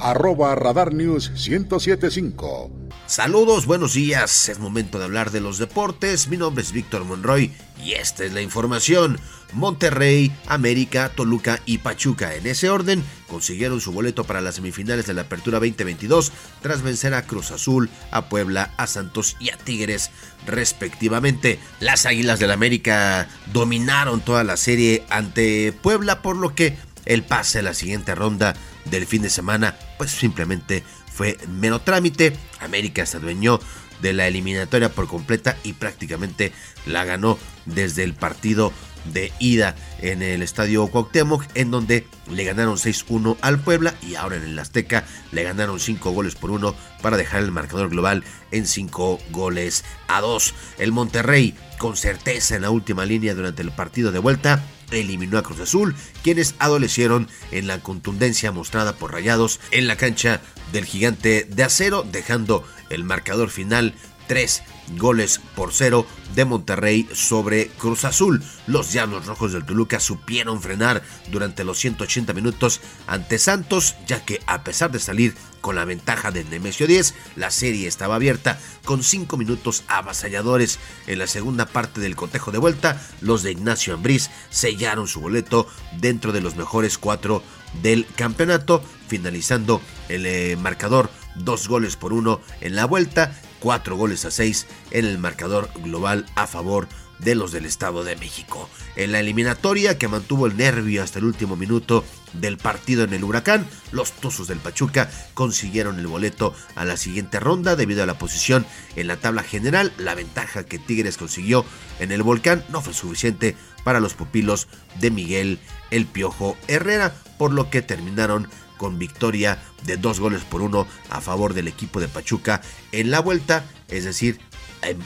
arroba 0.00 0.54
Radar 0.54 0.92
News 0.94 1.30
1075 1.30 2.78
Saludos, 3.08 3.64
buenos 3.64 3.94
días. 3.94 4.50
Es 4.50 4.58
momento 4.58 4.98
de 4.98 5.06
hablar 5.06 5.30
de 5.30 5.40
los 5.40 5.56
deportes. 5.56 6.28
Mi 6.28 6.36
nombre 6.36 6.62
es 6.62 6.72
Víctor 6.72 7.06
Monroy 7.06 7.50
y 7.82 7.92
esta 7.92 8.22
es 8.26 8.34
la 8.34 8.42
información. 8.42 9.18
Monterrey, 9.54 10.30
América, 10.46 11.08
Toluca 11.08 11.58
y 11.64 11.78
Pachuca 11.78 12.34
en 12.34 12.46
ese 12.46 12.68
orden 12.68 13.02
consiguieron 13.26 13.80
su 13.80 13.92
boleto 13.92 14.24
para 14.24 14.42
las 14.42 14.56
semifinales 14.56 15.06
de 15.06 15.14
la 15.14 15.22
Apertura 15.22 15.58
2022 15.58 16.32
tras 16.60 16.82
vencer 16.82 17.14
a 17.14 17.22
Cruz 17.22 17.50
Azul, 17.50 17.88
a 18.10 18.28
Puebla, 18.28 18.74
a 18.76 18.86
Santos 18.86 19.38
y 19.40 19.48
a 19.48 19.56
Tigres 19.56 20.10
respectivamente. 20.46 21.58
Las 21.80 22.04
Águilas 22.04 22.40
del 22.40 22.50
América 22.50 23.26
dominaron 23.54 24.20
toda 24.20 24.44
la 24.44 24.58
serie 24.58 25.02
ante 25.08 25.72
Puebla 25.72 26.20
por 26.20 26.36
lo 26.36 26.54
que 26.54 26.76
el 27.06 27.22
pase 27.22 27.60
a 27.60 27.62
la 27.62 27.72
siguiente 27.72 28.14
ronda 28.14 28.54
del 28.84 29.06
fin 29.06 29.22
de 29.22 29.30
semana 29.30 29.78
pues 29.98 30.10
simplemente 30.10 30.82
fue 31.12 31.36
menos 31.48 31.84
trámite. 31.84 32.36
América 32.60 33.04
se 33.04 33.18
adueñó 33.18 33.60
de 34.00 34.12
la 34.12 34.28
eliminatoria 34.28 34.88
por 34.88 35.08
completa 35.08 35.56
y 35.64 35.72
prácticamente 35.72 36.52
la 36.86 37.04
ganó 37.04 37.38
desde 37.66 38.04
el 38.04 38.14
partido 38.14 38.72
de 39.12 39.32
ida 39.38 39.74
en 40.00 40.22
el 40.22 40.42
estadio 40.42 40.86
Cuauhtémoc 40.86 41.44
en 41.54 41.70
donde 41.70 42.06
le 42.30 42.44
ganaron 42.44 42.76
6-1 42.76 43.36
al 43.40 43.58
Puebla 43.58 43.94
y 44.02 44.14
ahora 44.16 44.36
en 44.36 44.44
el 44.44 44.58
Azteca 44.58 45.04
le 45.32 45.42
ganaron 45.42 45.80
5 45.80 46.10
goles 46.10 46.34
por 46.34 46.50
1 46.50 46.74
para 47.02 47.16
dejar 47.16 47.42
el 47.42 47.52
marcador 47.52 47.88
global 47.88 48.24
en 48.50 48.66
5 48.66 49.18
goles 49.30 49.84
a 50.08 50.20
2. 50.20 50.54
El 50.78 50.92
Monterrey 50.92 51.54
con 51.78 51.96
certeza 51.96 52.56
en 52.56 52.62
la 52.62 52.70
última 52.70 53.04
línea 53.04 53.34
durante 53.34 53.62
el 53.62 53.70
partido 53.70 54.12
de 54.12 54.18
vuelta 54.18 54.62
eliminó 54.90 55.38
a 55.38 55.42
Cruz 55.42 55.60
Azul, 55.60 55.94
quienes 56.22 56.54
adolecieron 56.58 57.28
en 57.50 57.66
la 57.66 57.80
contundencia 57.80 58.52
mostrada 58.52 58.94
por 58.94 59.12
Rayados 59.12 59.60
en 59.70 59.86
la 59.86 59.96
cancha 59.96 60.40
del 60.72 60.84
gigante 60.84 61.44
de 61.48 61.62
acero, 61.62 62.04
dejando 62.10 62.64
el 62.90 63.04
marcador 63.04 63.50
final 63.50 63.94
tres 64.28 64.62
goles 64.96 65.40
por 65.56 65.72
cero 65.72 66.06
de 66.34 66.44
Monterrey 66.44 67.08
sobre 67.12 67.68
Cruz 67.68 68.04
Azul. 68.04 68.42
Los 68.66 68.92
Diablos 68.92 69.26
Rojos 69.26 69.52
del 69.52 69.64
Toluca 69.64 69.98
supieron 69.98 70.62
frenar 70.62 71.02
durante 71.32 71.64
los 71.64 71.78
180 71.78 72.32
minutos 72.34 72.80
ante 73.06 73.38
Santos, 73.38 73.96
ya 74.06 74.24
que 74.24 74.40
a 74.46 74.62
pesar 74.62 74.92
de 74.92 75.00
salir 75.00 75.34
con 75.60 75.74
la 75.74 75.84
ventaja 75.84 76.30
del 76.30 76.48
Nemesio 76.48 76.86
10, 76.86 77.14
la 77.36 77.50
serie 77.50 77.88
estaba 77.88 78.14
abierta 78.14 78.60
con 78.84 79.02
5 79.02 79.36
minutos 79.36 79.82
avasalladores. 79.88 80.78
En 81.06 81.18
la 81.18 81.26
segunda 81.26 81.66
parte 81.66 82.00
del 82.00 82.14
cotejo 82.14 82.52
de 82.52 82.58
vuelta, 82.58 83.00
los 83.20 83.42
de 83.42 83.52
Ignacio 83.52 83.94
Ambriz 83.94 84.30
sellaron 84.50 85.08
su 85.08 85.20
boleto 85.20 85.66
dentro 85.98 86.32
de 86.32 86.40
los 86.40 86.54
mejores 86.54 86.98
cuatro 86.98 87.42
del 87.82 88.06
campeonato, 88.16 88.82
finalizando 89.08 89.80
el 90.08 90.26
eh, 90.26 90.56
marcador 90.56 91.10
dos 91.34 91.68
goles 91.68 91.96
por 91.96 92.12
uno 92.12 92.40
en 92.60 92.74
la 92.76 92.84
vuelta, 92.84 93.32
cuatro 93.60 93.96
goles 93.96 94.24
a 94.24 94.30
seis 94.30 94.66
en 94.90 95.04
el 95.04 95.18
marcador 95.18 95.70
global 95.82 96.26
a 96.34 96.46
favor 96.46 96.88
de 97.18 97.34
los 97.34 97.52
del 97.52 97.66
Estado 97.66 98.04
de 98.04 98.16
México. 98.16 98.68
En 98.96 99.12
la 99.12 99.20
eliminatoria 99.20 99.98
que 99.98 100.08
mantuvo 100.08 100.46
el 100.46 100.56
nervio 100.56 101.02
hasta 101.02 101.18
el 101.18 101.24
último 101.24 101.56
minuto 101.56 102.04
del 102.32 102.58
partido 102.58 103.04
en 103.04 103.12
el 103.12 103.24
Huracán, 103.24 103.66
los 103.92 104.12
Tuzos 104.12 104.48
del 104.48 104.58
Pachuca 104.58 105.10
consiguieron 105.34 105.98
el 105.98 106.06
boleto 106.06 106.54
a 106.74 106.84
la 106.84 106.96
siguiente 106.96 107.40
ronda 107.40 107.76
debido 107.76 108.02
a 108.02 108.06
la 108.06 108.18
posición 108.18 108.66
en 108.96 109.08
la 109.08 109.16
tabla 109.16 109.42
general. 109.42 109.92
La 109.98 110.14
ventaja 110.14 110.64
que 110.64 110.78
Tigres 110.78 111.16
consiguió 111.16 111.64
en 111.98 112.12
el 112.12 112.22
Volcán 112.22 112.64
no 112.70 112.80
fue 112.80 112.94
suficiente 112.94 113.56
para 113.84 114.00
los 114.00 114.14
pupilos 114.14 114.68
de 115.00 115.10
Miguel 115.10 115.58
El 115.90 116.06
Piojo 116.06 116.56
Herrera, 116.68 117.14
por 117.38 117.52
lo 117.52 117.70
que 117.70 117.82
terminaron 117.82 118.48
con 118.78 118.98
victoria 118.98 119.62
de 119.84 119.98
dos 119.98 120.20
goles 120.20 120.42
por 120.44 120.62
uno 120.62 120.86
a 121.10 121.20
favor 121.20 121.52
del 121.52 121.68
equipo 121.68 122.00
de 122.00 122.08
Pachuca 122.08 122.62
en 122.92 123.10
la 123.10 123.20
vuelta, 123.20 123.64
es 123.88 124.04
decir, 124.04 124.40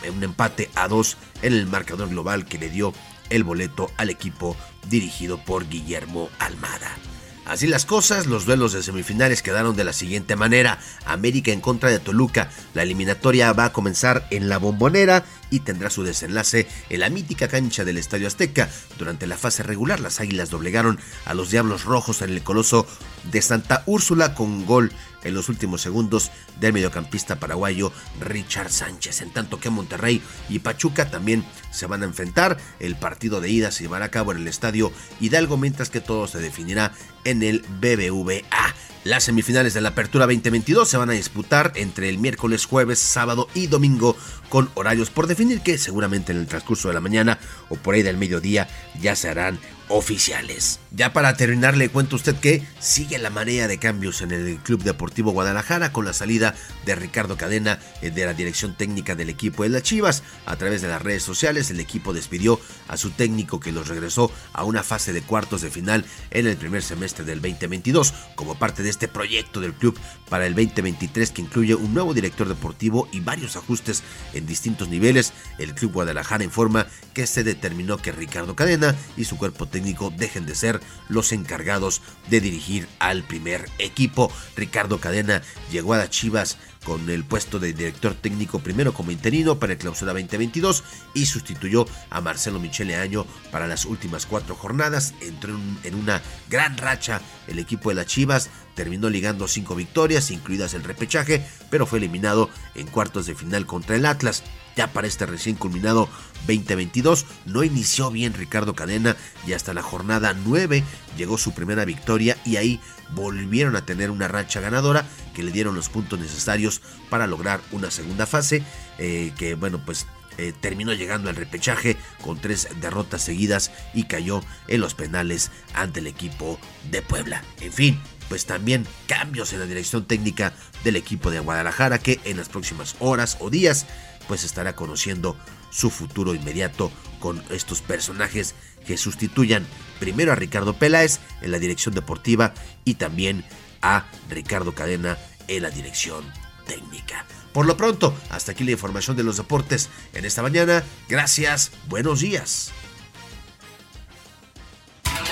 un 0.09 0.23
empate 0.23 0.71
a 0.77 0.87
dos 0.87 1.17
en 1.43 1.55
el 1.55 1.67
marcador 1.67 2.11
global 2.11 2.45
que 2.45 2.59
le 2.59 2.71
dio 2.71 2.93
el 3.31 3.43
boleto 3.43 3.91
al 3.97 4.11
equipo 4.11 4.57
dirigido 4.89 5.39
por 5.39 5.69
Guillermo 5.69 6.29
Almada. 6.39 6.97
Así 7.45 7.67
las 7.67 7.87
cosas, 7.87 8.27
los 8.27 8.47
duelos 8.47 8.73
de 8.73 8.83
semifinales 8.83 9.43
quedaron 9.43 9.75
de 9.75 9.85
la 9.85 9.93
siguiente 9.93 10.37
manera. 10.37 10.79
América 11.05 11.53
en 11.53 11.61
contra 11.61 11.91
de 11.91 11.99
Toluca. 11.99 12.51
La 12.73 12.83
eliminatoria 12.83 13.53
va 13.53 13.67
a 13.67 13.73
comenzar 13.73 14.27
en 14.31 14.49
la 14.49 14.59
bombonera 14.59 15.25
y 15.51 15.61
tendrá 15.61 15.91
su 15.91 16.05
desenlace 16.05 16.69
en 16.89 17.01
la 17.01 17.11
mítica 17.11 17.49
cancha 17.49 17.85
del 17.85 17.99
Estadio 17.99 18.29
Azteca. 18.29 18.71
Durante 18.97 19.27
la 19.27 19.37
fase 19.37 19.65
regular, 19.65 19.99
las 19.99 20.21
Águilas 20.21 20.51
doblegaron 20.51 21.01
a 21.25 21.35
los 21.35 21.51
Diablos 21.51 21.85
Rojos 21.85 22.23
en 22.23 22.31
el 22.31 22.43
Coloso 22.43 22.87
de 23.31 23.43
Santa 23.43 23.83
Úrsula 23.87 24.35
con 24.35 24.65
gol 24.65 24.93
en 25.25 25.35
los 25.35 25.49
últimos 25.49 25.83
segundos 25.83 26.31
del 26.61 26.73
mediocampista 26.73 27.37
paraguayo 27.37 27.93
Richard 28.21 28.71
Sánchez. 28.71 29.23
En 29.23 29.31
tanto 29.31 29.61
que 29.61 29.71
Monterrey 29.71 30.23
y 30.49 30.59
Pachuca 30.61 31.11
también 31.11 31.45
se 31.71 31.87
van 31.87 32.03
a 32.03 32.07
enfrentar. 32.07 32.59
El 32.81 32.97
partido 32.97 33.41
de 33.41 33.51
ida 33.51 33.71
se 33.71 33.85
llevará 33.85 34.07
a 34.07 34.11
cabo 34.11 34.33
en 34.33 34.39
el 34.39 34.49
estadio 34.49 34.93
Hidalgo, 35.21 35.57
mientras 35.57 35.91
que 35.91 36.01
todo 36.01 36.27
se 36.27 36.39
definirá 36.39 36.93
en 37.25 37.43
el 37.43 37.65
BBVA. 37.81 38.75
Las 39.05 39.25
semifinales 39.25 39.75
de 39.75 39.81
la 39.81 39.89
Apertura 39.89 40.27
2022 40.27 40.89
se 40.89 40.97
van 40.97 41.11
a 41.11 41.15
disputar 41.15 41.73
entre 41.75 42.09
el 42.09 42.19
miércoles, 42.19 42.67
jueves, 42.67 43.01
sábado 43.01 43.49
y 43.53 43.67
domingo 43.67 44.17
con 44.49 44.71
horarios 44.75 45.11
por 45.11 45.27
definir 45.27 45.61
que 45.61 45.77
seguramente 45.77 46.31
en 46.31 46.39
el 46.39 46.47
transcurso 46.47 46.87
de 46.87 46.95
la 46.95 47.01
mañana 47.01 47.39
o 47.69 47.75
por 47.75 47.97
ahí 47.97 48.03
del 48.03 48.17
mediodía 48.17 48.69
ya 49.01 49.17
se 49.17 49.29
harán 49.29 49.59
oficiales. 49.89 50.82
Ya 50.95 51.15
para 51.15 51.35
terminar 51.39 51.75
le 51.75 51.89
cuento 51.89 52.17
a 52.17 52.19
usted 52.19 52.37
que 52.37 52.63
sigue 52.79 53.17
la 53.17 53.31
marea 53.31 53.67
de 53.67 53.79
cambios 53.79 54.21
en 54.21 54.31
el 54.31 54.59
Club 54.59 54.83
Deportivo 54.83 55.33
Guadalajara 55.33 55.91
con 55.91 56.05
la 56.05 56.13
salida 56.13 56.55
de 56.85 56.95
Ricardo 56.95 57.39
Cadena 57.39 57.79
eh, 58.03 58.11
de 58.11 58.27
la 58.27 58.35
dirección 58.35 58.77
técnica 58.77 59.15
del 59.15 59.31
equipo 59.31 59.63
de 59.63 59.71
las 59.71 59.85
Chivas. 59.85 60.23
A 60.45 60.57
través 60.57 60.83
de 60.83 60.89
las 60.89 61.01
redes 61.01 61.23
sociales 61.23 61.71
el 61.71 61.81
equipo 61.81 62.13
despidió 62.13 62.61
a 62.89 62.99
su 62.99 63.11
técnico 63.11 63.59
que 63.59 63.73
los 63.73 63.89
regresó 63.89 64.31
a 64.53 64.65
una 64.65 64.83
fase 64.83 65.15
de 65.15 65.23
cuartos 65.23 65.63
de 65.63 65.71
final 65.71 66.05
en 66.31 66.47
el 66.47 66.59
primer 66.59 66.83
semestre 66.83 67.25
del 67.25 67.41
2022 67.41 68.13
como 68.35 68.59
parte 68.59 68.83
de 68.83 68.91
este 68.91 69.09
proyecto 69.09 69.61
del 69.61 69.73
club 69.73 69.99
para 70.29 70.47
el 70.47 70.55
2023 70.55 71.31
que 71.31 71.41
incluye 71.41 71.75
un 71.75 71.95
nuevo 71.95 72.13
director 72.13 72.47
deportivo 72.47 73.09
y 73.13 73.21
varios 73.21 73.57
ajustes 73.57 74.03
en 74.35 74.45
distintos 74.45 74.91
niveles. 74.91 75.33
El 75.59 75.75
Club 75.75 75.93
Guadalajara 75.93 76.45
informa 76.45 76.87
que 77.15 77.27
se 77.27 77.45
determinó 77.45 77.97
que 77.97 78.13
Ricardo 78.13 78.55
Cadena 78.55 78.95
y 79.17 79.25
su 79.25 79.39
cuerpo 79.39 79.67
técnico 79.67 80.13
dejen 80.15 80.45
de 80.45 80.55
ser 80.55 80.82
los 81.09 81.33
encargados 81.33 82.03
de 82.29 82.41
dirigir 82.41 82.89
al 82.99 83.23
primer 83.23 83.69
equipo. 83.79 84.33
Ricardo 84.57 84.99
Cadena 84.99 85.43
llegó 85.71 85.95
a 85.95 85.99
las 85.99 86.11
Chivas 86.11 86.59
con 86.85 87.09
el 87.11 87.25
puesto 87.25 87.59
de 87.59 87.73
director 87.73 88.15
técnico 88.15 88.59
primero 88.59 88.93
como 88.93 89.11
interino 89.11 89.59
para 89.59 89.73
el 89.75 89.79
clausura 89.79 90.13
2022 90.13 90.83
y 91.15 91.27
sustituyó 91.27 91.87
a 92.11 92.21
Marcelo 92.21 92.59
Michele 92.59 92.97
Año 92.97 93.25
para 93.51 93.67
las 93.67 93.85
últimas 93.85 94.27
cuatro 94.27 94.55
jornadas. 94.55 95.15
Entró 95.21 95.59
en 95.85 95.95
una 95.95 96.21
gran 96.51 96.77
racha 96.77 97.21
el 97.47 97.59
equipo 97.59 97.91
de 97.91 97.97
las 97.97 98.07
Chivas, 98.07 98.51
terminó 98.75 99.11
ligando 99.11 99.49
cinco 99.49 99.75
victorias, 99.75 100.31
incluidas 100.31 100.75
el 100.75 100.85
repechaje, 100.85 101.47
pero 101.71 101.87
fue 101.87 101.99
eliminado 101.99 102.51
en 102.75 102.87
cuartos 102.87 103.27
de 103.27 103.35
final 103.35 103.67
contra 103.67 103.97
el 103.97 104.07
Atlas. 104.07 104.43
Ya 104.77 104.93
para 104.93 105.07
este 105.07 105.27
recién 105.27 105.57
culminado 105.57 106.09
2022 106.47 107.27
no 107.47 107.63
inició 107.63 108.11
bien 108.11 108.35
Ricardo 108.35 108.75
Cadena 108.75 109.17
y 109.47 109.53
hasta 109.53 109.75
la 109.75 109.83
jornada 109.83 110.35
9 110.35 110.83
llegó 111.17 111.39
su 111.39 111.55
primera 111.55 111.85
victoria 111.85 112.37
y 112.45 112.57
ahí 112.57 112.81
volvieron 113.15 113.77
a 113.77 113.85
tener 113.85 114.11
una 114.11 114.29
racha 114.29 114.61
ganadora 114.61 115.07
que 115.35 115.43
le 115.43 115.53
dieron 115.53 115.75
los 115.75 115.89
puntos 115.89 116.19
necesarios 116.19 116.81
para 117.11 117.27
lograr 117.27 117.61
una 117.71 117.91
segunda 117.91 118.27
fase 118.27 118.63
eh, 118.99 119.33
que 119.37 119.55
bueno 119.55 119.85
pues 119.85 120.07
eh, 120.39 120.55
terminó 120.59 120.95
llegando 120.95 121.29
al 121.29 121.37
repechaje 121.37 121.97
con 122.23 122.41
tres 122.41 122.69
derrotas 122.81 123.23
seguidas 123.23 123.71
y 123.93 124.05
cayó 124.05 124.43
en 124.67 124.81
los 124.81 124.95
penales 124.95 125.51
ante 125.75 126.01
el 126.01 126.07
equipo 126.07 126.59
de 126.91 127.03
Puebla. 127.03 127.45
En 127.61 127.73
fin, 127.73 128.01
pues 128.31 128.47
también 128.47 128.87
cambios 129.07 129.53
en 129.53 129.61
la 129.61 129.67
dirección 129.67 130.07
técnica 130.07 130.55
del 130.85 130.97
equipo 130.97 131.31
de 131.31 131.41
Guadalajara 131.41 131.99
que 131.99 132.19
en 132.25 132.39
las 132.39 132.49
próximas 132.49 132.97
horas 132.99 133.37
o 133.41 133.51
días 133.51 133.87
pues 134.29 134.45
estará 134.45 134.75
conociendo 134.75 135.37
su 135.71 135.91
futuro 135.91 136.35
inmediato 136.35 136.91
con 137.21 137.43
estos 137.51 137.81
personajes 137.83 138.55
que 138.87 138.97
sustituyan 138.97 139.67
primero 140.01 140.33
a 140.33 140.37
Ricardo 140.37 140.75
Peláez 140.75 141.21
en 141.41 141.53
la 141.53 141.59
dirección 141.59 141.95
deportiva 141.95 142.53
y 142.85 142.95
también 142.95 143.45
a 143.81 144.07
Ricardo 144.29 144.75
Cadena 144.75 145.19
en 145.49 145.63
la 145.63 145.71
dirección 145.71 146.25
técnica. 146.67 147.27
Por 147.53 147.67
lo 147.67 147.77
pronto, 147.77 148.15
hasta 148.31 148.53
aquí 148.53 148.65
la 148.65 148.71
información 148.73 149.17
de 149.17 149.25
los 149.25 149.37
deportes 149.37 149.91
en 150.15 150.25
esta 150.25 150.43
mañana. 150.43 150.83
Gracias, 151.09 151.71
buenos 151.89 152.21
días. 152.21 152.73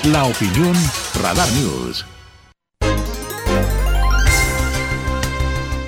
La 0.05 0.25
opinión 0.25 0.75
Radar 1.23 1.51
News. 1.53 2.05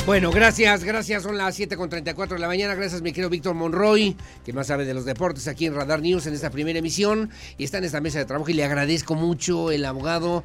Bueno, 0.05 0.32
gracias, 0.32 0.82
gracias. 0.82 1.22
Son 1.22 1.38
las 1.38 1.57
7.34 1.61 2.30
de 2.30 2.38
la 2.40 2.48
mañana. 2.48 2.74
Gracias, 2.74 3.00
mi 3.03 3.12
querido 3.12 3.30
Víctor 3.30 3.55
Monroy, 3.55 4.16
que 4.44 4.53
más 4.53 4.66
sabe 4.66 4.84
de 4.84 4.94
los 4.94 5.05
deportes 5.05 5.46
aquí 5.46 5.66
en 5.66 5.76
Radar 5.76 6.00
News 6.03 6.26
en 6.26 6.34
esta 6.34 6.50
primera 6.50 6.76
emisión. 6.80 7.30
Y 7.57 7.62
está 7.62 7.78
en 7.78 7.84
esta 7.84 8.00
mesa 8.00 8.18
de 8.18 8.24
trabajo 8.24 8.50
y 8.50 8.55
le 8.55 8.64
agradezco 8.64 9.14
mucho 9.14 9.70
el 9.70 9.84
abogado 9.84 10.42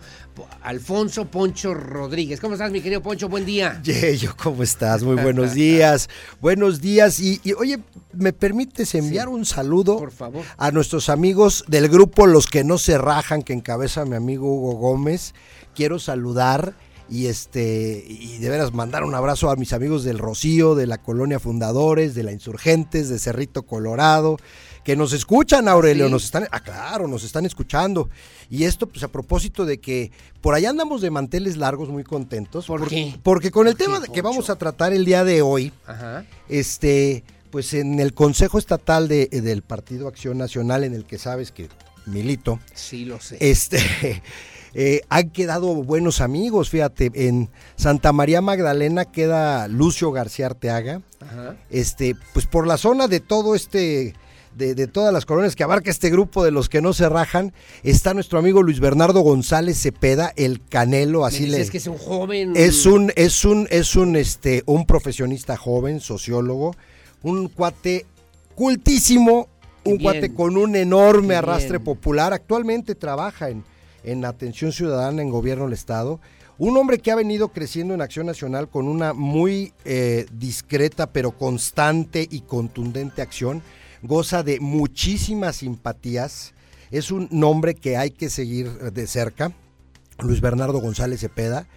Alfonso 0.62 1.26
Poncho 1.26 1.74
Rodríguez. 1.74 2.40
¿Cómo 2.40 2.54
estás, 2.54 2.72
mi 2.72 2.82
querido 2.82 3.02
Poncho? 3.02 3.30
Buen 3.30 3.46
día. 3.48 3.82
Yeyo, 3.84 4.36
¿cómo 4.42 4.62
estás? 4.62 5.02
Muy 5.02 5.16
buenos 5.16 5.54
días. 5.56 6.08
buenos 6.40 6.80
días. 6.80 7.20
Y, 7.20 7.42
oye, 7.58 7.80
¿me 8.14 8.34
permites 8.34 8.94
enviar 8.94 9.28
un 9.28 9.44
saludo 9.44 9.98
Por 9.98 10.12
favor. 10.12 10.46
a 10.58 10.70
nuestros 10.70 11.10
amigos 11.10 11.66
del 11.68 11.90
grupo 11.90 12.28
Los 12.28 12.46
que 12.46 12.64
no 12.64 12.78
se 12.78 13.00
rajan, 13.00 13.42
que 13.42 13.54
encabeza 13.54 14.06
mi 14.06 14.16
amigo 14.18 14.54
Hugo 14.54 14.74
Gómez? 14.76 15.34
Quiero 15.74 15.98
saludar 15.98 16.76
y 17.10 17.28
este 17.28 18.04
y 18.08 18.38
de 18.38 18.50
veras 18.50 18.74
mandar 18.74 19.04
un 19.04 19.16
abrazo 19.16 19.50
a 19.50 19.56
mis 19.56 19.74
amigos 19.74 20.04
del 20.04 20.18
Rocío, 20.20 20.76
de 20.76 20.88
la 20.88 20.98
Colonia 20.98 21.40
Fundadores, 21.40 22.16
de 22.16 22.24
la 22.24 22.32
Insurgentes, 22.32 23.10
de 23.10 23.20
Cerrito 23.20 23.64
Colorado, 23.64 24.38
que 24.84 24.96
nos 24.96 25.14
escuchan, 25.14 25.68
Aurelio, 25.68 26.08
nos 26.08 26.24
están, 26.24 26.48
ah, 26.52 26.62
claro, 26.62 27.08
nos 27.08 27.24
están 27.24 27.46
escuchando. 27.46 28.10
Y 28.50 28.64
esto, 28.64 28.88
pues 28.88 29.04
a 29.04 29.10
propósito 29.10 29.66
de 29.66 29.80
que 29.80 30.12
por 30.40 30.54
allá 30.54 30.70
andamos 30.70 31.02
de 31.02 31.12
manteles 31.12 31.58
largos, 31.58 31.90
muy 31.90 32.04
contentos. 32.04 32.68
¿Por 32.68 32.88
qué? 32.88 33.14
Porque 33.22 33.52
con 33.52 33.68
el 33.68 33.76
tema 33.76 34.02
que 34.02 34.22
vamos 34.22 34.50
a 34.50 34.56
tratar 34.56 34.94
el 34.94 35.04
día 35.04 35.26
de 35.26 35.42
hoy, 35.42 35.74
este, 36.48 37.26
pues 37.52 37.74
en 37.74 38.00
el 38.00 38.14
Consejo 38.14 38.58
Estatal 38.58 39.08
de, 39.10 39.28
del 39.28 39.62
Partido 39.62 40.08
Acción 40.08 40.38
Nacional, 40.38 40.84
en 40.86 40.94
el 40.94 41.06
que 41.06 41.18
sabes 41.18 41.52
que 41.52 41.68
milito. 42.06 42.60
Sí, 42.74 43.04
lo 43.04 43.20
sé. 43.20 43.38
Este. 43.42 43.80
Eh, 44.74 45.02
han 45.10 45.30
quedado 45.30 45.74
buenos 45.76 46.22
amigos, 46.22 46.70
fíjate, 46.70 47.12
en 47.14 47.50
Santa 47.76 48.14
María 48.14 48.42
Magdalena 48.42 49.06
queda 49.06 49.68
Lucio 49.68 50.12
García 50.12 50.48
Arteaga, 50.48 51.02
este, 51.70 52.16
pues 52.34 52.46
por 52.46 52.68
la 52.68 52.78
zona 52.78 53.08
de 53.08 53.20
todo 53.20 53.56
este, 53.56 54.14
de, 54.56 54.88
todas 54.88 55.14
las 55.14 55.26
colonias 55.26 55.56
que 55.56 55.64
abarca 55.64 55.90
este 55.90 56.10
grupo 56.10 56.44
de 56.44 56.52
los 56.52 56.70
que 56.70 56.82
no 56.82 56.94
se 56.94 57.10
rajan, 57.10 57.54
está 57.84 58.14
nuestro 58.14 58.40
amigo 58.40 58.62
Luis 58.62 58.80
Bernardo 58.80 59.22
González 59.22 59.82
Cepeda, 59.82 60.34
el 60.36 60.64
Canelo, 60.68 61.26
así 61.26 61.48
le. 61.48 61.62
Es 61.62 61.72
que 61.72 61.78
es 61.78 61.88
un 61.88 61.98
joven. 61.98 62.54
Es 62.56 62.86
un, 62.86 63.12
es 63.16 63.46
un, 63.46 63.68
es 63.72 63.96
un, 63.96 64.16
este, 64.16 64.64
un 64.66 64.86
profesionista 64.86 65.58
joven, 65.58 66.00
sociólogo 66.00 66.76
un 67.24 67.50
cuate 67.50 68.06
cultísimo, 68.56 69.48
un 69.84 69.98
Bien. 69.98 70.02
cuate 70.02 70.34
con 70.34 70.58
un 70.58 70.76
enorme 70.76 71.36
arrastre 71.36 71.78
bien. 71.78 71.84
popular. 71.84 72.34
Actualmente 72.34 72.96
trabaja 72.96 73.50
en, 73.50 73.64
en 74.08 74.26
atención 74.26 74.72
ciudadana 74.72 75.22
en 75.22 75.30
gobierno 75.30 75.66
del 75.66 75.74
Estado. 75.74 76.20
Un 76.58 76.76
hombre 76.78 76.98
que 77.00 77.12
ha 77.12 77.16
venido 77.16 77.50
creciendo 77.50 77.94
en 77.94 78.02
Acción 78.02 78.26
Nacional 78.26 78.68
con 78.70 78.88
una 78.88 79.14
muy 79.14 79.74
eh, 79.86 80.26
discreta 80.32 81.12
pero 81.12 81.32
constante 81.38 82.28
y 82.30 82.42
contundente 82.42 83.22
acción. 83.22 83.62
Goza 84.02 84.42
de 84.44 84.60
muchísimas 84.60 85.58
simpatías. 85.58 86.54
Es 86.90 87.12
un 87.12 87.28
nombre 87.32 87.76
que 87.76 87.98
hay 87.98 88.12
que 88.12 88.30
seguir 88.30 88.72
de 88.72 89.08
cerca. 89.08 89.52
Luis 90.20 90.42
Bernardo 90.42 90.80
González 90.80 91.20
Cepeda. 91.20 91.68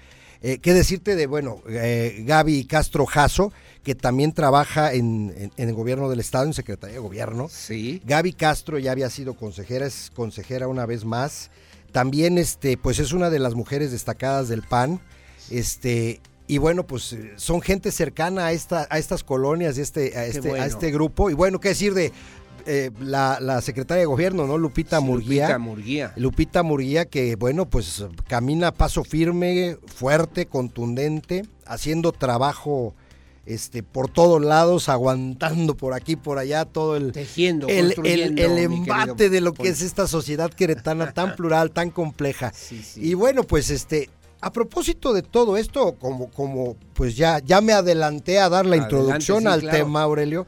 Eh, 0.42 0.58
¿Qué 0.62 0.72
decirte 0.72 1.16
de, 1.16 1.26
bueno, 1.26 1.60
eh, 1.68 2.22
Gaby 2.26 2.64
Castro 2.64 3.04
Jasso, 3.04 3.52
que 3.82 3.94
también 3.94 4.32
trabaja 4.32 4.94
en, 4.94 5.34
en- 5.36 5.52
en 5.58 5.68
el 5.68 5.74
gobierno 5.74 6.08
del 6.08 6.20
Estado, 6.20 6.46
en 6.46 6.54
Secretaría 6.54 6.94
de 6.94 7.00
Gobierno? 7.00 7.48
Sí. 7.50 8.00
Gaby 8.06 8.32
Castro 8.32 8.78
ya 8.78 8.92
había 8.92 9.10
sido 9.10 9.34
consejera, 9.34 9.84
es 9.84 10.10
consejera 10.14 10.68
una 10.68 10.86
vez 10.86 11.04
más. 11.04 11.50
También, 11.92 12.38
este, 12.38 12.76
pues 12.76 12.98
es 12.98 13.12
una 13.12 13.30
de 13.30 13.38
las 13.38 13.54
mujeres 13.54 13.90
destacadas 13.92 14.48
del 14.48 14.62
PAN. 14.62 15.00
Este, 15.50 16.20
y 16.46 16.58
bueno, 16.58 16.86
pues 16.86 17.12
eh, 17.12 17.32
son 17.36 17.60
gente 17.60 17.92
cercana 17.92 18.46
a, 18.46 18.52
esta, 18.52 18.86
a 18.90 18.98
estas 18.98 19.24
colonias, 19.24 19.78
y 19.78 19.80
este, 19.80 20.16
a, 20.16 20.26
este, 20.26 20.48
bueno. 20.48 20.64
a 20.64 20.66
este 20.66 20.90
grupo. 20.90 21.30
Y 21.30 21.34
bueno, 21.34 21.60
qué 21.60 21.68
decir 21.70 21.94
de 21.94 22.12
eh, 22.66 22.90
la, 23.00 23.38
la 23.40 23.60
secretaria 23.60 24.00
de 24.00 24.06
Gobierno, 24.06 24.46
¿no? 24.46 24.58
Lupita 24.58 25.00
Murguía. 25.00 25.46
Lupita 25.46 25.58
Murguía. 25.58 26.12
Lupita 26.16 26.62
Murguía 26.62 27.04
que, 27.06 27.36
bueno, 27.36 27.68
pues 27.68 28.04
camina 28.28 28.68
a 28.68 28.72
paso 28.72 29.04
firme, 29.04 29.76
fuerte, 29.86 30.46
contundente, 30.46 31.44
haciendo 31.66 32.12
trabajo 32.12 32.94
este, 33.54 33.82
por 33.82 34.08
todos 34.08 34.40
lados, 34.42 34.88
aguantando 34.88 35.76
por 35.76 35.94
aquí, 35.94 36.16
por 36.16 36.38
allá, 36.38 36.64
todo 36.64 36.96
el, 36.96 37.12
Tejiendo, 37.12 37.66
el, 37.68 37.94
el- 38.04 38.38
el 38.38 38.58
embate 38.58 39.28
de 39.30 39.40
lo 39.40 39.52
que 39.54 39.68
es 39.68 39.82
esta 39.82 40.06
sociedad 40.06 40.50
queretana 40.52 41.12
tan 41.12 41.34
plural, 41.36 41.70
tan 41.72 41.90
compleja. 41.90 42.52
Y 42.96 43.14
bueno, 43.14 43.42
pues 43.44 43.70
este, 43.70 44.08
a 44.40 44.52
propósito 44.52 45.12
de 45.12 45.22
todo 45.22 45.56
esto, 45.56 45.96
como, 45.98 46.30
como 46.30 46.76
pues 46.94 47.16
ya, 47.16 47.40
ya 47.40 47.60
me 47.60 47.72
adelanté 47.72 48.38
a 48.38 48.48
dar 48.48 48.64
la 48.66 48.76
Adelante, 48.76 48.96
introducción 48.96 49.40
sí, 49.42 49.46
al 49.48 49.60
claro. 49.60 49.76
tema, 49.78 50.02
Aurelio. 50.02 50.46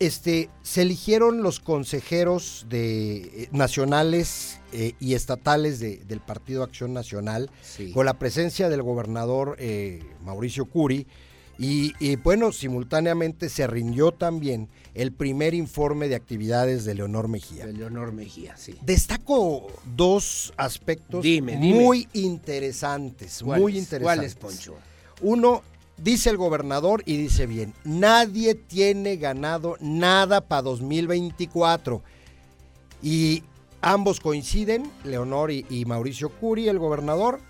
Este, 0.00 0.50
se 0.62 0.82
eligieron 0.82 1.42
los 1.44 1.60
consejeros 1.60 2.66
de, 2.68 3.16
eh, 3.44 3.48
nacionales 3.52 4.58
eh, 4.72 4.94
y 4.98 5.14
estatales 5.14 5.78
de- 5.78 5.98
del 5.98 6.18
Partido 6.20 6.64
Acción 6.64 6.92
Nacional 6.92 7.48
Sí. 7.62 7.92
con 7.92 8.04
la 8.04 8.18
presencia 8.18 8.68
del 8.68 8.82
gobernador 8.82 9.54
eh, 9.60 10.02
Mauricio 10.24 10.64
Curi 10.66 11.06
y, 11.58 11.94
y, 12.00 12.16
bueno, 12.16 12.50
simultáneamente 12.50 13.48
se 13.48 13.66
rindió 13.66 14.10
también 14.12 14.68
el 14.94 15.12
primer 15.12 15.54
informe 15.54 16.08
de 16.08 16.16
actividades 16.16 16.84
de 16.84 16.94
Leonor 16.94 17.28
Mejía. 17.28 17.66
De 17.66 17.72
Leonor 17.72 18.12
Mejía, 18.12 18.56
sí. 18.56 18.74
Destaco 18.82 19.68
dos 19.94 20.52
aspectos 20.56 21.22
Dime, 21.22 21.56
dime. 21.56 21.80
muy 21.80 22.08
interesantes, 22.12 23.42
muy 23.42 23.78
interesantes. 23.78 24.02
¿Cuáles, 24.02 24.34
Poncho? 24.34 24.74
Uno, 25.22 25.62
dice 25.96 26.30
el 26.30 26.36
gobernador 26.36 27.02
y 27.06 27.16
dice 27.16 27.46
bien, 27.46 27.72
nadie 27.84 28.54
tiene 28.56 29.16
ganado 29.16 29.76
nada 29.80 30.40
para 30.40 30.62
2024. 30.62 32.02
Y 33.02 33.44
ambos 33.80 34.18
coinciden, 34.18 34.90
Leonor 35.04 35.50
y, 35.50 35.66
y 35.68 35.84
Mauricio 35.84 36.30
Curi, 36.30 36.68
el 36.68 36.78
gobernador, 36.78 37.40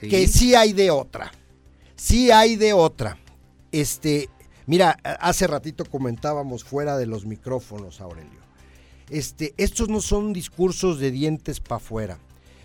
que 0.00 0.26
sí 0.26 0.54
hay 0.54 0.72
de 0.72 0.90
otra. 0.90 1.30
Sí 2.00 2.30
hay 2.30 2.56
de 2.56 2.72
otra. 2.72 3.18
Este, 3.72 4.30
mira, 4.64 4.96
hace 5.20 5.46
ratito 5.46 5.84
comentábamos 5.84 6.64
fuera 6.64 6.96
de 6.96 7.04
los 7.04 7.26
micrófonos, 7.26 8.00
Aurelio. 8.00 8.40
Este, 9.10 9.52
estos 9.58 9.90
no 9.90 10.00
son 10.00 10.32
discursos 10.32 10.98
de 10.98 11.10
dientes 11.10 11.60
para 11.60 11.76
afuera. 11.76 12.18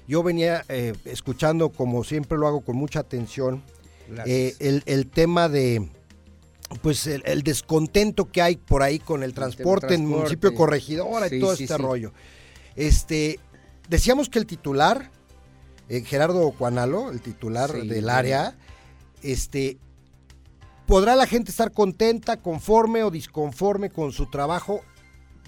Yo 0.08 0.24
venía 0.24 0.64
eh, 0.70 0.94
escuchando, 1.04 1.70
como 1.70 2.06
siempre 2.06 2.38
lo 2.38 2.48
hago 2.48 2.62
con 2.62 2.78
mucha 2.78 3.02
atención, 3.02 3.62
eh, 4.26 4.56
el, 4.60 4.84
el 4.86 5.08
tema 5.08 5.50
de 5.50 5.90
pues 6.82 7.06
el, 7.06 7.22
el 7.26 7.44
descontento 7.44 8.32
que 8.32 8.42
hay 8.42 8.56
por 8.56 8.84
ahí 8.84 9.00
con 9.00 9.22
el 9.22 9.34
transporte, 9.34 9.88
en 9.88 9.92
el 9.92 9.98
transporte. 9.98 10.18
municipio 10.18 10.56
Corregidora 10.56 11.28
Sí, 11.28 11.36
y 11.36 11.40
todo 11.42 11.56
sí, 11.58 11.64
este 11.66 11.76
sí. 11.76 11.82
rollo. 11.82 12.14
Este, 12.78 13.40
decíamos 13.90 14.30
que 14.30 14.40
el 14.40 14.46
titular, 14.46 15.12
eh, 15.90 16.02
Gerardo 16.02 16.50
Cuanalo, 16.52 17.12
el 17.12 17.20
titular 17.22 17.72
del 17.74 18.10
área, 18.10 18.56
este, 19.24 19.78
podrá 20.88 21.16
la 21.16 21.28
gente 21.28 21.52
estar 21.52 21.72
contenta, 21.72 22.38
conforme 22.38 23.04
o 23.04 23.12
disconforme 23.12 23.90
con 23.90 24.12
su 24.12 24.30
trabajo, 24.30 24.82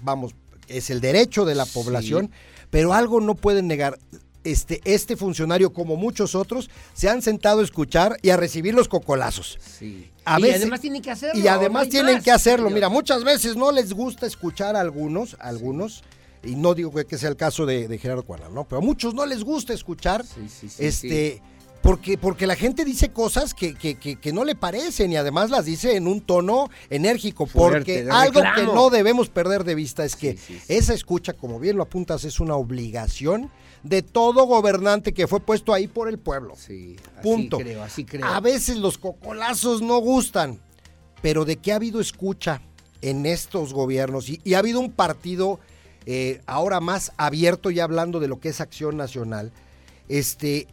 vamos, 0.02 0.34
es 0.68 0.90
el 0.90 1.00
derecho 1.00 1.44
de 1.44 1.54
la 1.54 1.64
Sí. 1.64 1.72
población, 1.74 2.30
pero 2.70 2.92
algo 2.92 3.20
no 3.20 3.34
pueden 3.34 3.66
negar. 3.68 3.98
Este, 4.44 4.80
este 4.84 5.16
funcionario, 5.16 5.72
como 5.72 5.96
muchos 5.96 6.34
otros, 6.34 6.70
se 6.94 7.08
han 7.08 7.20
sentado 7.22 7.60
a 7.60 7.64
escuchar 7.64 8.16
y 8.22 8.30
a 8.30 8.36
recibir 8.36 8.72
los 8.74 8.88
cocolazos. 8.88 9.58
Sí. 9.60 10.10
A 10.24 10.38
y 10.38 10.42
veces- 10.42 10.62
además 10.62 10.80
tienen 10.80 11.02
que 11.02 11.10
hacerlo. 11.10 11.42
Y 11.42 11.48
además 11.48 11.86
no 11.86 11.90
tienen 11.90 12.14
más. 12.16 12.24
que 12.24 12.30
hacerlo. 12.30 12.70
Mira, 12.70 12.88
muchas 12.88 13.24
veces 13.24 13.56
no 13.56 13.72
les 13.72 13.92
gusta 13.92 14.26
escuchar 14.26 14.76
a 14.76 14.80
algunos, 14.80 15.34
a 15.40 15.48
algunos, 15.48 16.02
y 16.42 16.54
no 16.54 16.74
digo 16.74 16.92
que, 16.94 17.04
que 17.04 17.18
sea 17.18 17.28
el 17.30 17.36
caso 17.36 17.66
de, 17.66 17.88
de 17.88 17.98
Gerardo 17.98 18.22
Cuadra, 18.24 18.48
¿no? 18.48 18.64
Pero 18.66 18.78
a 18.78 18.84
muchos 18.84 19.12
no 19.12 19.26
les 19.26 19.42
gusta 19.44 19.74
escuchar, 19.74 20.24
sí, 20.24 20.68
este, 20.78 21.42
Porque, 21.82 22.18
porque 22.18 22.46
la 22.46 22.56
gente 22.56 22.84
dice 22.84 23.10
cosas 23.10 23.54
que, 23.54 23.74
que, 23.74 23.94
que, 23.94 24.16
que 24.16 24.32
no 24.32 24.44
le 24.44 24.54
parecen 24.54 25.12
y 25.12 25.16
además 25.16 25.50
las 25.50 25.64
dice 25.64 25.96
en 25.96 26.06
un 26.06 26.20
tono 26.20 26.68
enérgico, 26.90 27.46
Fuerte, 27.46 28.04
porque 28.04 28.08
algo 28.10 28.42
que 28.56 28.62
no 28.64 28.90
debemos 28.90 29.28
perder 29.28 29.64
de 29.64 29.74
vista 29.74 30.04
es 30.04 30.16
que 30.16 30.36
esa 30.68 30.92
escucha, 30.92 31.34
como 31.34 31.60
bien 31.60 31.76
lo 31.76 31.84
apuntas, 31.84 32.24
es 32.24 32.40
una 32.40 32.56
obligación 32.56 33.50
de 33.84 34.02
todo 34.02 34.44
gobernante 34.46 35.14
que 35.14 35.28
fue 35.28 35.40
puesto 35.40 35.72
ahí 35.72 35.86
por 35.86 36.08
el 36.08 36.18
pueblo. 36.18 36.54
Punto. 37.22 37.58
creo, 37.58 37.82
así 37.82 38.04
creo. 38.04 38.26
A 38.26 38.40
veces 38.40 38.76
los 38.76 38.98
cocolazos 38.98 39.80
no 39.80 39.98
gustan, 39.98 40.60
pero 41.22 41.44
de 41.44 41.56
que 41.56 41.72
ha 41.72 41.76
habido 41.76 42.00
escucha 42.00 42.60
en 43.02 43.24
estos 43.24 43.72
gobiernos 43.72 44.28
y, 44.28 44.40
y 44.42 44.54
ha 44.54 44.58
habido 44.58 44.80
un 44.80 44.90
partido 44.90 45.60
eh, 46.10 46.40
ahora 46.46 46.80
más 46.80 47.12
abierto 47.18 47.70
ya 47.70 47.84
hablando 47.84 48.18
de 48.18 48.28
lo 48.28 48.40
que 48.40 48.48
es 48.48 48.62
acción 48.62 48.96
nacional, 48.96 49.52
este 50.08 50.66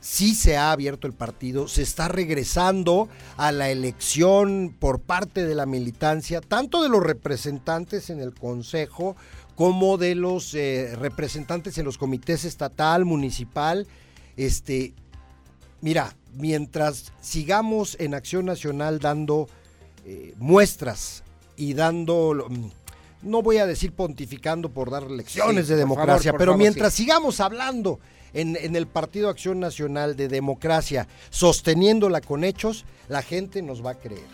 sí 0.00 0.34
se 0.34 0.56
ha 0.56 0.72
abierto 0.72 1.06
el 1.06 1.12
partido, 1.12 1.68
se 1.68 1.82
está 1.82 2.08
regresando 2.08 3.08
a 3.36 3.52
la 3.52 3.70
elección 3.70 4.74
por 4.78 5.00
parte 5.00 5.46
de 5.46 5.54
la 5.54 5.66
militancia, 5.66 6.40
tanto 6.40 6.82
de 6.82 6.88
los 6.88 7.02
representantes 7.02 8.10
en 8.10 8.20
el 8.20 8.34
Consejo 8.34 9.16
como 9.54 9.98
de 9.98 10.14
los 10.14 10.54
eh, 10.54 10.94
representantes 10.96 11.78
en 11.78 11.84
los 11.84 11.98
comités 11.98 12.44
estatal, 12.44 13.04
municipal, 13.04 13.86
este, 14.36 14.94
mira, 15.80 16.14
mientras 16.34 17.12
sigamos 17.20 17.96
en 17.98 18.14
Acción 18.14 18.46
Nacional 18.46 19.00
dando 19.00 19.48
eh, 20.04 20.32
muestras 20.38 21.24
y 21.56 21.74
dando, 21.74 22.46
mm, 22.48 22.68
no 23.22 23.42
voy 23.42 23.56
a 23.56 23.66
decir 23.66 23.92
pontificando 23.92 24.68
por 24.70 24.90
dar 24.90 25.10
lecciones 25.10 25.66
Sí, 25.66 25.72
de 25.74 25.82
favor, 25.82 25.96
democracia, 25.96 26.32
pero 26.34 26.52
favor, 26.52 26.58
mientras 26.58 26.94
sí. 26.94 27.02
sigamos 27.02 27.40
hablando 27.40 27.98
en, 28.32 28.56
en 28.56 28.76
el 28.76 28.86
Partido 28.86 29.28
Acción 29.28 29.60
Nacional 29.60 30.16
de 30.16 30.28
democracia, 30.28 31.06
sosteniéndola 31.30 32.20
con 32.20 32.44
hechos, 32.44 32.84
la 33.08 33.22
gente 33.22 33.62
nos 33.62 33.84
va 33.84 33.90
a 33.92 33.98
creer. 33.98 34.26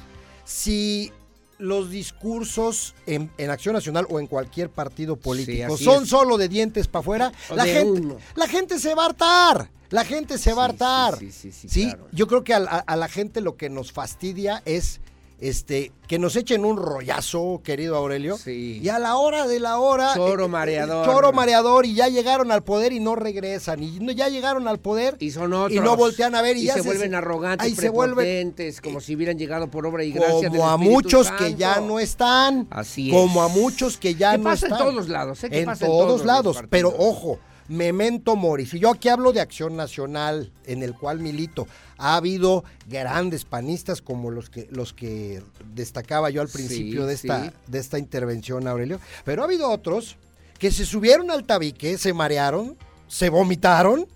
Si 0.45 1.13
los 1.59 1.91
discursos 1.91 2.95
en, 3.07 3.31
en 3.39 3.51
Acción 3.51 3.75
Nacional 3.75 4.07
o 4.11 4.19
en 4.19 4.27
cualquier 4.27 4.69
partido 4.71 5.17
político 5.17 5.77
son 5.79 6.03
es. 6.03 6.09
solo 6.09 6.37
de 6.37 6.49
dientes 6.49 6.89
para 6.89 7.01
afuera, 7.01 7.33
la 7.55 7.65
gente, 7.65 8.01
uno. 8.01 8.17
la 8.35 8.49
gente 8.49 8.79
se 8.79 8.95
va 8.95 9.05
a 9.05 9.07
hartar. 9.07 9.71
La 9.91 10.05
gente 10.05 10.39
se 10.39 10.53
va 10.53 10.63
a 10.63 10.65
hartar. 10.67 11.19
sí, 11.19 11.31
sí, 11.31 11.53
sí, 11.53 11.69
Sí, 11.69 11.85
claro. 11.85 12.09
yo 12.11 12.27
creo 12.27 12.43
que 12.43 12.53
a, 12.55 12.59
a- 12.59 12.79
a 12.81 12.97
la 12.97 13.07
gente 13.09 13.41
lo 13.41 13.57
que 13.57 13.71
nos 13.71 13.93
fastidia 13.93 14.61
es 14.65 15.01
este 15.49 15.93
que 16.07 16.19
nos 16.19 16.37
echen 16.37 16.65
un 16.65 16.77
rollazo, 16.77 17.61
querido 17.65 17.97
Aurelio. 17.97 18.37
Y 18.47 18.89
a 18.89 18.99
la 18.99 19.17
hora 19.17 19.47
de 19.47 19.61
la 19.61 19.79
hora. 19.79 20.13
Choro 20.15 20.47
eh, 20.47 20.49
mareador. 20.49 21.07
Choro 21.07 21.33
mareador 21.33 21.87
y 21.87 21.95
ya 21.95 22.09
llegaron 22.09 22.51
al 22.51 22.63
poder 22.63 22.93
y 22.93 23.01
no 23.01 23.15
regresan. 23.15 23.83
Y 23.83 23.99
no- 24.01 24.13
ya 24.13 24.29
llegaron 24.29 24.69
al 24.69 24.79
poder. 24.81 25.17
Y 25.21 25.31
son 25.31 25.53
otros. 25.53 25.73
Y 25.73 25.81
no 25.81 25.97
voltean 25.97 26.35
a 26.35 26.43
ver 26.43 26.57
y, 26.57 26.63
y 26.63 26.65
ya 26.67 26.75
se 26.75 26.83
vuelven 26.83 27.15
arrogantes, 27.15 27.75
se 27.77 27.89
vuelven 27.89 28.55
como 28.83 29.01
si 29.01 29.15
hubieran 29.17 29.39
llegado 29.39 29.69
por 29.69 29.87
obra 29.87 30.05
y 30.05 30.13
gracia 30.13 30.49
del 30.49 30.51
como 30.51 30.69
a 30.69 30.77
muchos 30.77 31.31
que 31.33 31.55
ya 31.55 31.81
no 31.81 31.99
están. 31.99 32.67
Así 32.71 33.11
Como 33.11 33.45
es. 33.45 33.51
a 33.51 33.55
muchos 33.55 33.97
que 33.97 34.15
ya 34.15 34.37
no 34.37 34.45
pasa 34.45 34.67
en 34.67 34.73
están. 34.73 34.89
todos 34.89 35.09
lados, 35.09 35.45
¿eh? 35.45 35.49
En 35.51 35.65
pasa 35.67 35.85
en 35.85 35.91
todos 35.91 36.25
lados. 36.25 36.59
Pero 36.71 36.95
ojo, 36.97 37.39
Memento 37.69 38.37
Mori. 38.37 38.67
Si 38.67 38.79
yo 38.79 38.91
aquí 38.91 39.09
hablo 39.09 39.33
de 39.33 39.41
Acción 39.41 39.77
Nacional, 39.77 40.53
en 40.67 40.83
el 40.83 40.95
cual 40.95 41.19
milito, 41.21 41.67
ha 41.99 42.17
habido 42.17 42.65
grandes 42.89 43.45
panistas 43.45 44.03
como 44.03 44.31
los 44.31 44.51
que 44.51 44.67
los 44.71 44.93
que 44.93 45.43
destacaba 45.75 46.31
yo 46.31 46.41
al 46.43 46.49
Sí, 46.49 46.59
principio 46.59 47.07
de 47.07 47.15
esta 47.15 47.45
sí. 47.45 47.51
de 47.67 47.79
esta 47.79 47.99
intervención, 47.99 48.67
Aurelio. 48.69 49.01
Pero 49.25 49.43
ha 49.43 49.45
habido 49.47 49.71
otros 49.71 50.17
que 50.59 50.71
se 50.71 50.85
subieron 50.87 51.31
al 51.31 51.45
tabique, 51.45 51.99
se 51.99 52.13
marearon, 52.13 52.77
se 53.09 53.29
vomitaron 53.29 54.07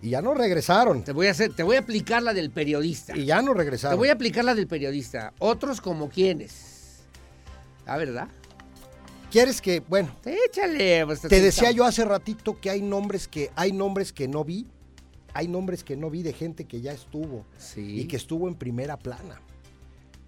y 0.00 0.10
ya 0.10 0.20
no 0.22 0.34
regresaron. 0.34 1.04
Te 1.04 1.12
voy 1.12 1.28
a 1.28 1.30
hacer, 1.30 1.54
te 1.54 1.62
voy 1.62 1.76
a 1.76 1.80
aplicar 1.80 2.22
la 2.22 2.34
del 2.34 2.50
periodista. 2.50 3.16
Y 3.16 3.24
ya 3.26 3.40
no 3.42 3.54
regresaron. 3.54 3.96
Te 3.96 3.98
voy 3.98 4.08
a 4.08 4.14
aplicar 4.14 4.44
la 4.44 4.54
del 4.54 4.66
periodista. 4.66 5.32
Otros 5.38 5.80
como 5.80 6.08
quienes. 6.08 7.04
Ah, 7.86 7.96
¿verdad? 7.96 8.28
¿Quieres 9.30 9.62
que, 9.62 9.80
bueno, 9.80 10.14
Échale. 10.24 11.06
pues, 11.06 11.20
te 11.22 11.40
decía 11.40 11.70
yo 11.70 11.84
hace 11.84 12.04
ratito 12.04 12.60
que 12.60 12.68
hay 12.68 12.82
nombres 12.82 13.26
que 13.28 13.50
hay 13.56 13.72
nombres 13.72 14.12
que 14.12 14.28
no 14.28 14.44
vi, 14.44 14.66
hay 15.34 15.48
nombres 15.48 15.84
que 15.84 15.96
no 15.96 16.10
vi 16.10 16.22
de 16.22 16.32
gente 16.32 16.64
que 16.66 16.80
ya 16.80 16.92
estuvo 16.92 17.44
Sí. 17.58 18.00
y 18.00 18.04
que 18.06 18.16
estuvo 18.16 18.48
en 18.48 18.54
primera 18.54 18.96
plana. 18.98 19.40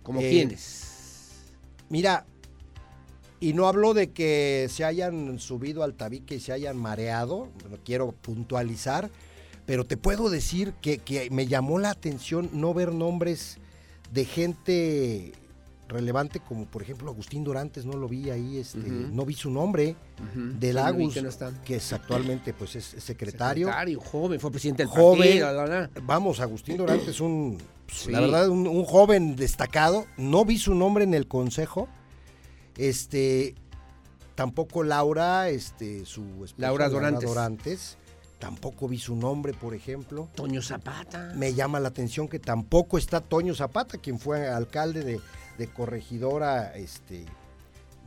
¿Como 0.02 0.20
Eh, 0.20 0.30
quiénes? 0.30 1.52
Mira, 1.88 2.26
y 3.40 3.52
no 3.52 3.66
hablo 3.68 3.92
de 3.94 4.10
que 4.10 4.68
se 4.70 4.84
hayan 4.84 5.38
subido 5.38 5.82
al 5.82 5.94
tabique 5.94 6.36
y 6.36 6.40
se 6.40 6.52
hayan 6.52 6.76
mareado, 6.76 7.48
no 7.70 7.76
quiero 7.84 8.12
puntualizar, 8.12 9.10
pero 9.66 9.84
te 9.84 9.96
puedo 9.96 10.30
decir 10.30 10.72
que, 10.80 10.98
que 10.98 11.30
me 11.30 11.46
llamó 11.46 11.78
la 11.78 11.90
atención 11.90 12.48
no 12.52 12.72
ver 12.74 12.92
nombres 12.92 13.58
de 14.12 14.24
gente 14.24 15.32
relevante 15.94 16.40
como 16.40 16.66
por 16.66 16.82
ejemplo 16.82 17.10
Agustín 17.10 17.42
Dorantes, 17.44 17.86
no 17.86 17.94
lo 17.96 18.08
vi 18.08 18.28
ahí, 18.30 18.58
este, 18.58 18.78
no 18.78 19.24
vi 19.24 19.32
su 19.34 19.50
nombre, 19.50 19.96
del 20.34 20.74
Sí, 20.76 20.78
Agus, 20.78 21.14
que 21.14 21.22
no 21.22 21.28
está. 21.30 21.52
que 21.64 21.76
es 21.76 21.92
actualmente 21.92 22.52
pues 22.52 22.76
es, 22.76 22.94
es 22.94 23.04
secretario. 23.04 23.68
Secretario, 23.68 24.00
joven, 24.00 24.38
fue 24.40 24.50
presidente 24.50 24.82
del 24.82 24.90
joven, 24.90 25.18
partido. 25.40 25.46
la, 25.52 25.66
la, 25.66 25.80
la. 25.80 25.90
vamos, 26.02 26.40
Agustín 26.40 26.76
Dorantes 26.76 27.08
es 27.08 27.20
un, 27.20 27.58
pues, 27.86 27.98
Sí. 28.00 28.10
la 28.10 28.20
verdad, 28.20 28.48
un, 28.48 28.66
un 28.66 28.84
joven 28.84 29.36
destacado. 29.36 30.04
No 30.16 30.44
vi 30.44 30.58
su 30.58 30.74
nombre 30.74 31.04
en 31.04 31.14
el 31.14 31.26
consejo. 31.28 31.88
Este, 32.76 33.54
tampoco 34.34 34.82
Laura, 34.82 35.48
este, 35.48 36.04
su 36.04 36.22
esposa, 36.44 36.54
Laura 36.56 36.88
Dorantes. 36.88 37.28
Dorantes. 37.28 37.98
Tampoco 38.38 38.88
vi 38.88 38.98
su 38.98 39.14
nombre, 39.16 39.54
por 39.54 39.74
ejemplo. 39.74 40.28
Toño 40.34 40.60
Zapata. 40.60 41.32
Me 41.36 41.54
llama 41.54 41.80
la 41.80 41.88
atención 41.88 42.28
que 42.28 42.38
tampoco 42.38 42.98
está 42.98 43.20
Toño 43.20 43.54
Zapata, 43.54 43.96
quien 43.96 44.18
fue 44.18 44.48
alcalde 44.48 45.02
de, 45.02 45.20
de 45.58 45.68
corregidora, 45.68 46.74
este, 46.76 47.24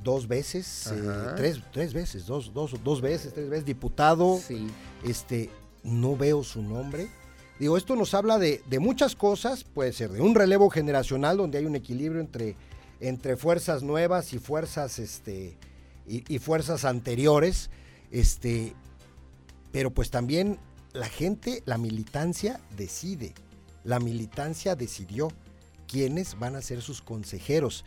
dos 0.03 0.27
veces, 0.27 0.91
eh, 0.93 1.33
tres, 1.35 1.61
tres 1.71 1.93
veces, 1.93 2.25
dos, 2.25 2.53
dos, 2.53 2.75
dos 2.83 3.01
veces, 3.01 3.33
tres 3.33 3.49
veces, 3.49 3.65
diputado. 3.65 4.39
Sí. 4.45 4.67
Este, 5.03 5.49
no 5.83 6.17
veo 6.17 6.43
su 6.43 6.61
nombre. 6.61 7.07
Digo, 7.59 7.77
esto 7.77 7.95
nos 7.95 8.13
habla 8.13 8.37
de, 8.37 8.61
de 8.69 8.79
muchas 8.79 9.15
cosas, 9.15 9.63
puede 9.63 9.91
ser 9.93 10.11
de 10.11 10.21
un 10.21 10.35
relevo 10.35 10.69
generacional 10.69 11.37
donde 11.37 11.57
hay 11.57 11.65
un 11.65 11.75
equilibrio 11.75 12.21
entre, 12.21 12.55
entre 12.99 13.35
fuerzas 13.35 13.81
nuevas 13.81 14.33
y 14.33 14.39
fuerzas, 14.39 14.99
este, 14.99 15.57
y, 16.05 16.23
y 16.33 16.39
fuerzas 16.39 16.85
anteriores, 16.85 17.71
este, 18.11 18.75
pero 19.71 19.91
pues 19.91 20.11
también 20.11 20.59
la 20.93 21.07
gente, 21.07 21.63
la 21.65 21.77
militancia 21.77 22.59
decide, 22.75 23.33
la 23.83 23.99
militancia 23.99 24.75
decidió 24.75 25.29
quiénes 25.87 26.37
van 26.37 26.55
a 26.55 26.61
ser 26.61 26.81
sus 26.81 27.01
consejeros. 27.01 27.85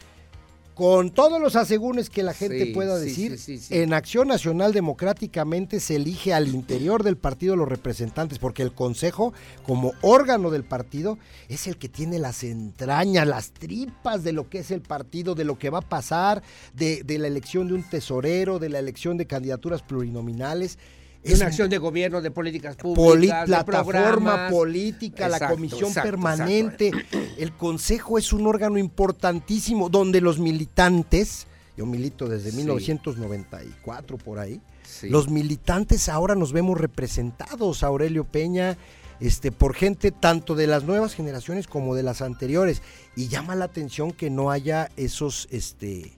Con 0.74 1.10
todos 1.10 1.38
los 1.42 1.56
asegúnes 1.56 2.08
que 2.08 2.22
la 2.22 2.32
gente 2.32 2.64
Sí, 2.64 2.72
pueda 2.72 2.96
decir, 2.98 3.36
sí, 3.38 3.58
sí, 3.58 3.58
sí. 3.58 3.76
en 3.76 3.92
Acción 3.92 4.28
Nacional 4.28 4.72
democráticamente 4.72 5.78
se 5.78 5.96
elige 5.96 6.32
al 6.32 6.48
interior 6.48 7.02
del 7.02 7.18
partido 7.18 7.54
los 7.54 7.68
representantes, 7.68 8.38
porque 8.38 8.62
el 8.62 8.72
Consejo, 8.72 9.34
como 9.62 9.92
órgano 10.00 10.48
del 10.50 10.64
partido, 10.64 11.18
es 11.50 11.66
el 11.66 11.76
que 11.76 11.90
tiene 11.90 12.18
las 12.18 12.44
entrañas, 12.44 13.26
las 13.26 13.50
tripas 13.50 14.24
de 14.24 14.32
lo 14.32 14.48
que 14.48 14.60
es 14.60 14.70
el 14.70 14.80
partido, 14.80 15.34
de 15.34 15.44
lo 15.44 15.58
que 15.58 15.68
va 15.68 15.80
a 15.80 15.88
pasar, 15.88 16.42
de, 16.72 17.02
de 17.04 17.18
la 17.18 17.26
elección 17.26 17.68
de 17.68 17.74
un 17.74 17.82
tesorero, 17.82 18.58
de 18.58 18.70
la 18.70 18.78
elección 18.78 19.18
de 19.18 19.26
candidaturas 19.26 19.82
plurinominales. 19.82 20.78
Es 21.22 21.36
una 21.36 21.46
acción 21.48 21.68
de 21.68 21.78
gobierno, 21.78 22.20
de 22.22 22.30
políticas 22.30 22.76
públicas, 22.76 23.48
de 23.48 23.64
plataforma 23.64 24.48
política, 24.48 25.28
la 25.28 25.48
comisión 25.50 25.88
exacto, 25.88 26.10
permanente. 26.10 26.90
El 27.36 27.52
consejo 27.52 28.16
es 28.18 28.32
un 28.32 28.46
órgano 28.46 28.78
importantísimo 28.78 29.88
donde 29.90 30.20
los 30.20 30.38
militantes, 30.38 31.46
yo 31.76 31.84
milito 31.84 32.26
desde 32.28 32.50
Sí. 32.50 32.56
1994 32.58 34.16
por 34.18 34.38
ahí, 34.38 34.60
Sí. 34.84 35.08
los 35.08 35.28
militantes 35.28 36.08
ahora 36.08 36.34
nos 36.34 36.52
vemos 36.52 36.80
representados, 36.80 37.82
Aurelio 37.82 38.24
Peña, 38.24 38.76
este, 39.20 39.52
por 39.52 39.74
gente 39.74 40.10
tanto 40.12 40.54
de 40.54 40.66
las 40.66 40.84
nuevas 40.84 41.14
generaciones 41.14 41.66
como 41.66 41.94
de 41.94 42.02
las 42.02 42.22
anteriores. 42.22 42.80
Y 43.14 43.28
llama 43.28 43.54
la 43.54 43.66
atención 43.66 44.12
que 44.12 44.30
no 44.30 44.50
haya 44.50 44.90
esos, 44.96 45.46
este, 45.50 46.12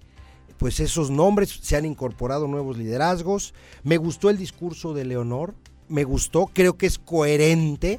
pues 0.62 0.78
esos 0.78 1.10
nombres, 1.10 1.58
se 1.60 1.74
han 1.74 1.84
incorporado 1.84 2.46
nuevos 2.46 2.78
liderazgos. 2.78 3.52
Me 3.82 3.96
gustó 3.96 4.30
el 4.30 4.38
discurso 4.38 4.94
de 4.94 5.04
Leonor, 5.04 5.56
me 5.88 6.04
gustó, 6.04 6.46
creo 6.46 6.78
que 6.78 6.86
es 6.86 7.00
coherente 7.00 7.98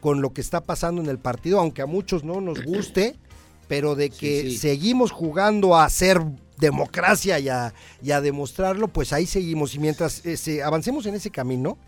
con 0.00 0.22
lo 0.22 0.32
que 0.32 0.40
está 0.40 0.60
pasando 0.60 1.02
en 1.02 1.08
el 1.08 1.18
partido, 1.18 1.58
aunque 1.58 1.82
a 1.82 1.86
muchos 1.86 2.22
no 2.22 2.40
nos 2.40 2.62
guste, 2.62 3.16
pero 3.66 3.96
de 3.96 4.10
que 4.10 4.42
sí. 4.42 4.58
seguimos 4.58 5.10
jugando 5.10 5.74
a 5.74 5.86
hacer 5.86 6.22
democracia 6.56 7.40
y 7.40 7.48
a, 7.48 7.74
y 8.00 8.12
a 8.12 8.20
demostrarlo, 8.20 8.86
pues 8.86 9.12
ahí 9.12 9.26
seguimos. 9.26 9.74
Y 9.74 9.80
mientras 9.80 10.24
ese- 10.24 10.62
avancemos 10.62 11.06
en 11.06 11.16
ese 11.16 11.30
camino, 11.30 11.78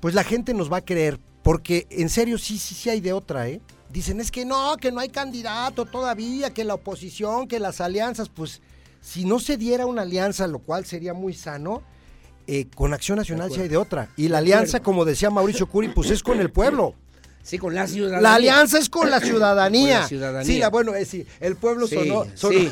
pues 0.00 0.12
la 0.12 0.24
gente 0.24 0.54
nos 0.54 0.72
va 0.72 0.78
a 0.78 0.84
creer, 0.84 1.20
porque 1.44 1.86
en 1.90 2.08
serio 2.08 2.36
sí, 2.36 2.58
sí, 2.58 2.74
sí 2.74 2.90
hay 2.90 3.00
de 3.00 3.12
otra, 3.12 3.48
¿eh? 3.48 3.60
Dicen, 3.92 4.20
es 4.20 4.32
que 4.32 4.44
no, 4.44 4.76
que 4.76 4.90
no 4.90 4.98
hay 4.98 5.08
candidato 5.08 5.86
todavía, 5.86 6.52
que 6.52 6.64
la 6.64 6.74
oposición, 6.74 7.46
que 7.46 7.60
las 7.60 7.80
alianzas, 7.80 8.28
pues 8.28 8.60
si 9.00 9.24
no 9.24 9.38
se 9.40 9.56
diera 9.56 9.86
una 9.86 10.02
alianza, 10.02 10.46
lo 10.46 10.58
cual 10.60 10.84
sería 10.84 11.14
muy 11.14 11.34
sano, 11.34 11.82
eh, 12.46 12.66
con 12.74 12.92
Acción 12.94 13.18
Nacional 13.18 13.50
sí 13.52 13.60
hay 13.60 13.68
de 13.68 13.76
otra. 13.76 14.08
Y 14.16 14.28
la 14.28 14.38
alianza, 14.38 14.80
como 14.80 15.04
decía 15.04 15.30
Mauricio 15.30 15.66
Curi, 15.68 15.88
pues 15.88 16.10
es 16.10 16.22
con 16.22 16.40
el 16.40 16.50
pueblo. 16.50 16.94
Sí, 17.42 17.56
con 17.56 17.74
la 17.74 17.86
ciudadanía. 17.86 18.20
La 18.20 18.34
alianza 18.34 18.78
es 18.78 18.90
con 18.90 19.08
la 19.10 19.18
ciudadanía. 19.18 19.92
Con 19.94 20.00
la 20.02 20.08
ciudadanía. 20.08 20.44
Sí, 20.52 20.58
la, 20.58 20.68
bueno, 20.68 20.94
es 20.94 21.08
sí, 21.08 21.26
el 21.40 21.56
pueblo 21.56 21.86
Sí, 21.86 21.94
sonó, 21.94 22.26
sonó, 22.34 22.58
sí, 22.58 22.70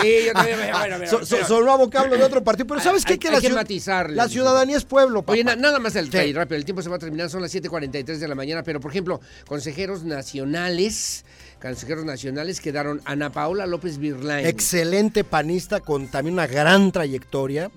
sí, 0.00 0.08
yo 0.26 0.32
también, 0.32 0.58
bueno, 0.72 0.98
son- 1.08 1.26
son- 1.26 1.38
pero- 1.38 1.48
sonó 1.48 1.72
a 1.72 1.76
vocablo 1.76 2.16
de 2.16 2.22
otro 2.22 2.44
partido, 2.44 2.66
pero 2.68 2.80
¿sabes 2.80 3.04
qué? 3.04 3.18
Que 3.18 3.26
hay 3.28 3.34
la, 3.34 3.40
que 3.40 3.50
ciu- 3.50 3.54
matizarle, 3.54 4.14
la 4.14 4.28
ciudadanía 4.28 4.76
es 4.76 4.84
pueblo, 4.84 5.22
papá. 5.22 5.32
Oye, 5.32 5.42
na- 5.42 5.56
nada 5.56 5.80
más 5.80 5.96
el 5.96 6.12
rápido, 6.12 6.56
el 6.56 6.64
tiempo 6.64 6.80
se 6.80 6.88
va 6.88 6.96
a 6.96 6.98
terminar, 7.00 7.28
son 7.28 7.42
las 7.42 7.50
7:43 7.52 8.20
de 8.20 8.28
la 8.28 8.36
mañana, 8.36 8.62
pero 8.62 8.78
por 8.78 8.92
ejemplo, 8.92 9.20
consejeros 9.48 10.04
nacionales, 10.04 11.24
consejeros 11.64 12.04
nacionales 12.04 12.60
quedaron 12.60 13.00
Ana 13.06 13.32
Paola 13.32 13.66
López 13.66 13.96
Virlain, 13.98 14.46
Excelente 14.46 15.24
panista 15.24 15.80
con 15.80 16.08
también 16.08 16.34
una 16.34 16.46
gran 16.46 16.92
trayectoria. 16.92 17.70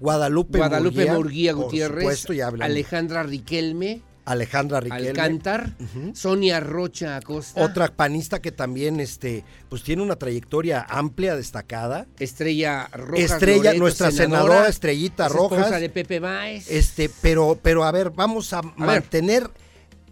Guadalupe, 0.00 0.58
Guadalupe 0.58 1.06
Murguía, 1.06 1.14
Murguía 1.14 1.54
por 1.54 1.64
Gutiérrez, 1.64 2.18
supuesto. 2.18 2.32
Alejandra 2.60 3.22
Riquelme, 3.22 4.02
Alejandra 4.24 4.80
Riquelme. 4.80 5.08
Alcántar, 5.10 5.76
Sonia 6.14 6.58
Rocha 6.58 7.16
Acosta, 7.16 7.62
Otra 7.62 7.94
panista 7.94 8.40
que 8.40 8.50
también 8.50 8.98
este, 8.98 9.44
pues 9.68 9.82
tiene 9.82 10.02
una 10.02 10.16
trayectoria 10.16 10.84
amplia, 10.88 11.36
destacada. 11.36 12.06
Estrella 12.18 12.88
Rojas 12.92 13.32
Estrella, 13.32 13.64
Loreto, 13.64 13.78
nuestra 13.78 14.10
senadora 14.10 14.68
Estrellita 14.68 15.26
es 15.26 15.32
Rojas. 15.32 15.80
de 15.80 15.88
Pepe 15.88 16.18
Báez. 16.18 16.70
Este, 16.70 17.10
pero, 17.20 17.58
pero 17.62 17.84
a 17.84 17.92
ver, 17.92 18.10
vamos 18.10 18.52
a, 18.52 18.62
mantener. 18.62 19.48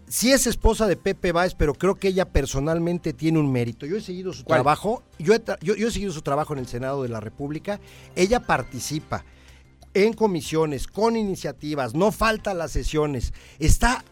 Sí 0.09 0.31
es 0.31 0.47
esposa 0.47 0.87
de 0.87 0.95
Pepe 0.97 1.31
Báez, 1.31 1.53
pero 1.55 1.75
creo 1.75 1.95
que 1.95 2.07
ella 2.07 2.25
personalmente 2.25 3.13
tiene 3.13 3.37
un 3.39 3.51
mérito. 3.51 3.85
Yo 3.85 3.95
he 3.95 4.01
seguido 4.01 4.33
su 4.33 4.43
¿Cuál? 4.43 4.57
trabajo, 4.57 5.03
yo 5.19 5.33
he, 5.35 5.43
tra- 5.45 5.59
yo, 5.61 5.75
yo 5.75 5.87
he 5.87 5.91
seguido 5.91 6.11
su 6.11 6.23
trabajo 6.23 6.53
en 6.53 6.59
el 6.59 6.67
Senado 6.67 7.03
de 7.03 7.09
la 7.09 7.19
República. 7.19 7.79
Ella 8.15 8.39
participa 8.39 9.23
en 9.93 10.13
comisiones, 10.13 10.87
con 10.87 11.15
iniciativas, 11.15 11.93
no 11.93 12.11
falta 12.11 12.53
las 12.55 12.71
sesiones. 12.71 13.33
Está 13.59 14.03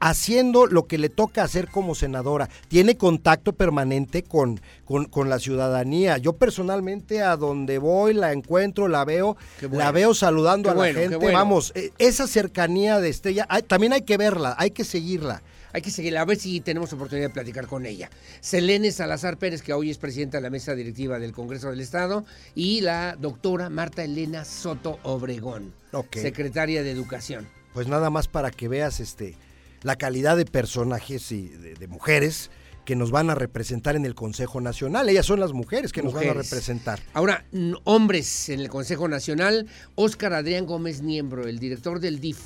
haciendo 0.00 0.66
lo 0.66 0.86
que 0.86 0.98
le 0.98 1.08
toca 1.08 1.44
hacer 1.44 1.68
como 1.68 1.94
senadora. 1.94 2.48
Tiene 2.68 2.96
contacto 2.96 3.52
permanente 3.52 4.22
con, 4.22 4.60
con, 4.84 5.04
con 5.04 5.28
la 5.30 5.38
ciudadanía. 5.38 6.18
Yo 6.18 6.32
personalmente 6.32 7.22
a 7.22 7.36
donde 7.36 7.78
voy 7.78 8.14
la 8.14 8.32
encuentro, 8.32 8.88
la 8.88 9.04
veo, 9.04 9.36
bueno. 9.60 9.78
la 9.78 9.92
veo 9.92 10.14
saludando 10.14 10.68
Qué 10.68 10.70
a 10.70 10.74
la 10.74 10.78
bueno, 10.80 10.98
gente. 11.00 11.16
bueno. 11.16 11.38
Vamos, 11.38 11.72
eh, 11.74 11.90
esa 11.98 12.26
cercanía 12.26 12.98
de 13.00 13.08
Estrella, 13.10 13.46
hay- 13.48 13.62
también 13.62 13.92
hay 13.92 14.02
que 14.02 14.16
verla, 14.16 14.54
hay 14.58 14.70
que 14.70 14.84
seguirla. 14.84 15.42
Hay 15.72 15.82
que 15.82 15.92
seguirla, 15.92 16.22
a 16.22 16.24
ver 16.24 16.36
si 16.36 16.60
tenemos 16.60 16.92
oportunidad 16.92 17.28
de 17.28 17.32
platicar 17.32 17.68
con 17.68 17.86
ella. 17.86 18.10
Selene 18.40 18.90
Salazar 18.90 19.36
Pérez, 19.36 19.62
que 19.62 19.72
hoy 19.72 19.88
es 19.88 19.98
presidenta 19.98 20.38
de 20.38 20.42
la 20.42 20.50
mesa 20.50 20.74
directiva 20.74 21.20
del 21.20 21.30
Congreso 21.30 21.70
del 21.70 21.78
Estado, 21.78 22.24
y 22.56 22.80
la 22.80 23.14
doctora 23.16 23.70
Marta 23.70 24.02
Elena 24.02 24.44
Soto 24.44 24.98
Obregón, 25.04 25.72
secretaria 26.12 26.82
de 26.82 26.90
Educación. 26.90 27.46
Pues 27.72 27.86
nada 27.86 28.10
más 28.10 28.26
para 28.26 28.50
que 28.50 28.66
veas 28.66 28.98
este 28.98 29.36
la 29.82 29.96
calidad 29.96 30.36
de 30.36 30.44
personajes 30.44 31.32
y 31.32 31.48
de, 31.48 31.74
de 31.74 31.86
mujeres 31.88 32.50
que 32.84 32.96
nos 32.96 33.10
van 33.10 33.30
a 33.30 33.34
representar 33.34 33.94
en 33.94 34.04
el 34.04 34.14
Consejo 34.14 34.60
Nacional. 34.60 35.08
Ellas 35.08 35.26
son 35.26 35.38
las 35.38 35.52
mujeres 35.52 35.92
que 35.92 36.02
nos 36.02 36.12
van 36.12 36.28
a 36.28 36.32
representar. 36.32 36.98
Ahora, 37.12 37.44
hombres 37.84 38.48
en 38.48 38.60
el 38.60 38.68
Consejo 38.68 39.06
Nacional, 39.06 39.66
Óscar 39.94 40.32
Adrián 40.32 40.66
Gómez 40.66 41.00
Niembro, 41.02 41.46
el 41.46 41.58
director 41.58 42.00
del 42.00 42.20
DIF, 42.20 42.38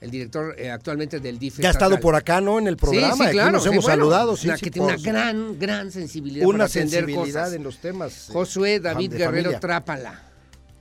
el 0.00 0.10
director 0.10 0.54
eh, 0.58 0.70
actualmente 0.70 1.18
del 1.18 1.38
DIF. 1.38 1.58
Ya 1.58 1.68
ha 1.68 1.72
estado 1.72 1.98
por 1.98 2.14
acá, 2.14 2.40
¿no? 2.40 2.58
En 2.58 2.66
el 2.68 2.76
programa. 2.76 3.14
Sí, 3.14 3.18
sí, 3.20 3.24
aquí 3.24 3.32
claro, 3.32 3.52
nos 3.52 3.62
sí, 3.64 3.68
hemos 3.70 3.84
bueno, 3.84 4.02
saludado. 4.02 4.36
Sí, 4.36 4.46
una, 4.48 4.56
sí, 4.58 4.64
que 4.64 4.70
tiene 4.70 4.88
por 4.88 4.98
una 4.98 5.12
gran, 5.12 5.58
gran 5.58 5.90
sensibilidad 5.90 6.46
una 6.46 6.58
para 6.58 6.68
sensibilidad 6.68 7.22
cosas. 7.44 7.52
en 7.54 7.62
los 7.64 7.78
temas. 7.78 8.28
eh, 8.28 8.32
Josué 8.32 8.80
David 8.80 9.10
de 9.10 9.18
Guerrero 9.18 9.42
familia. 9.44 9.60
Trápala. 9.60 10.22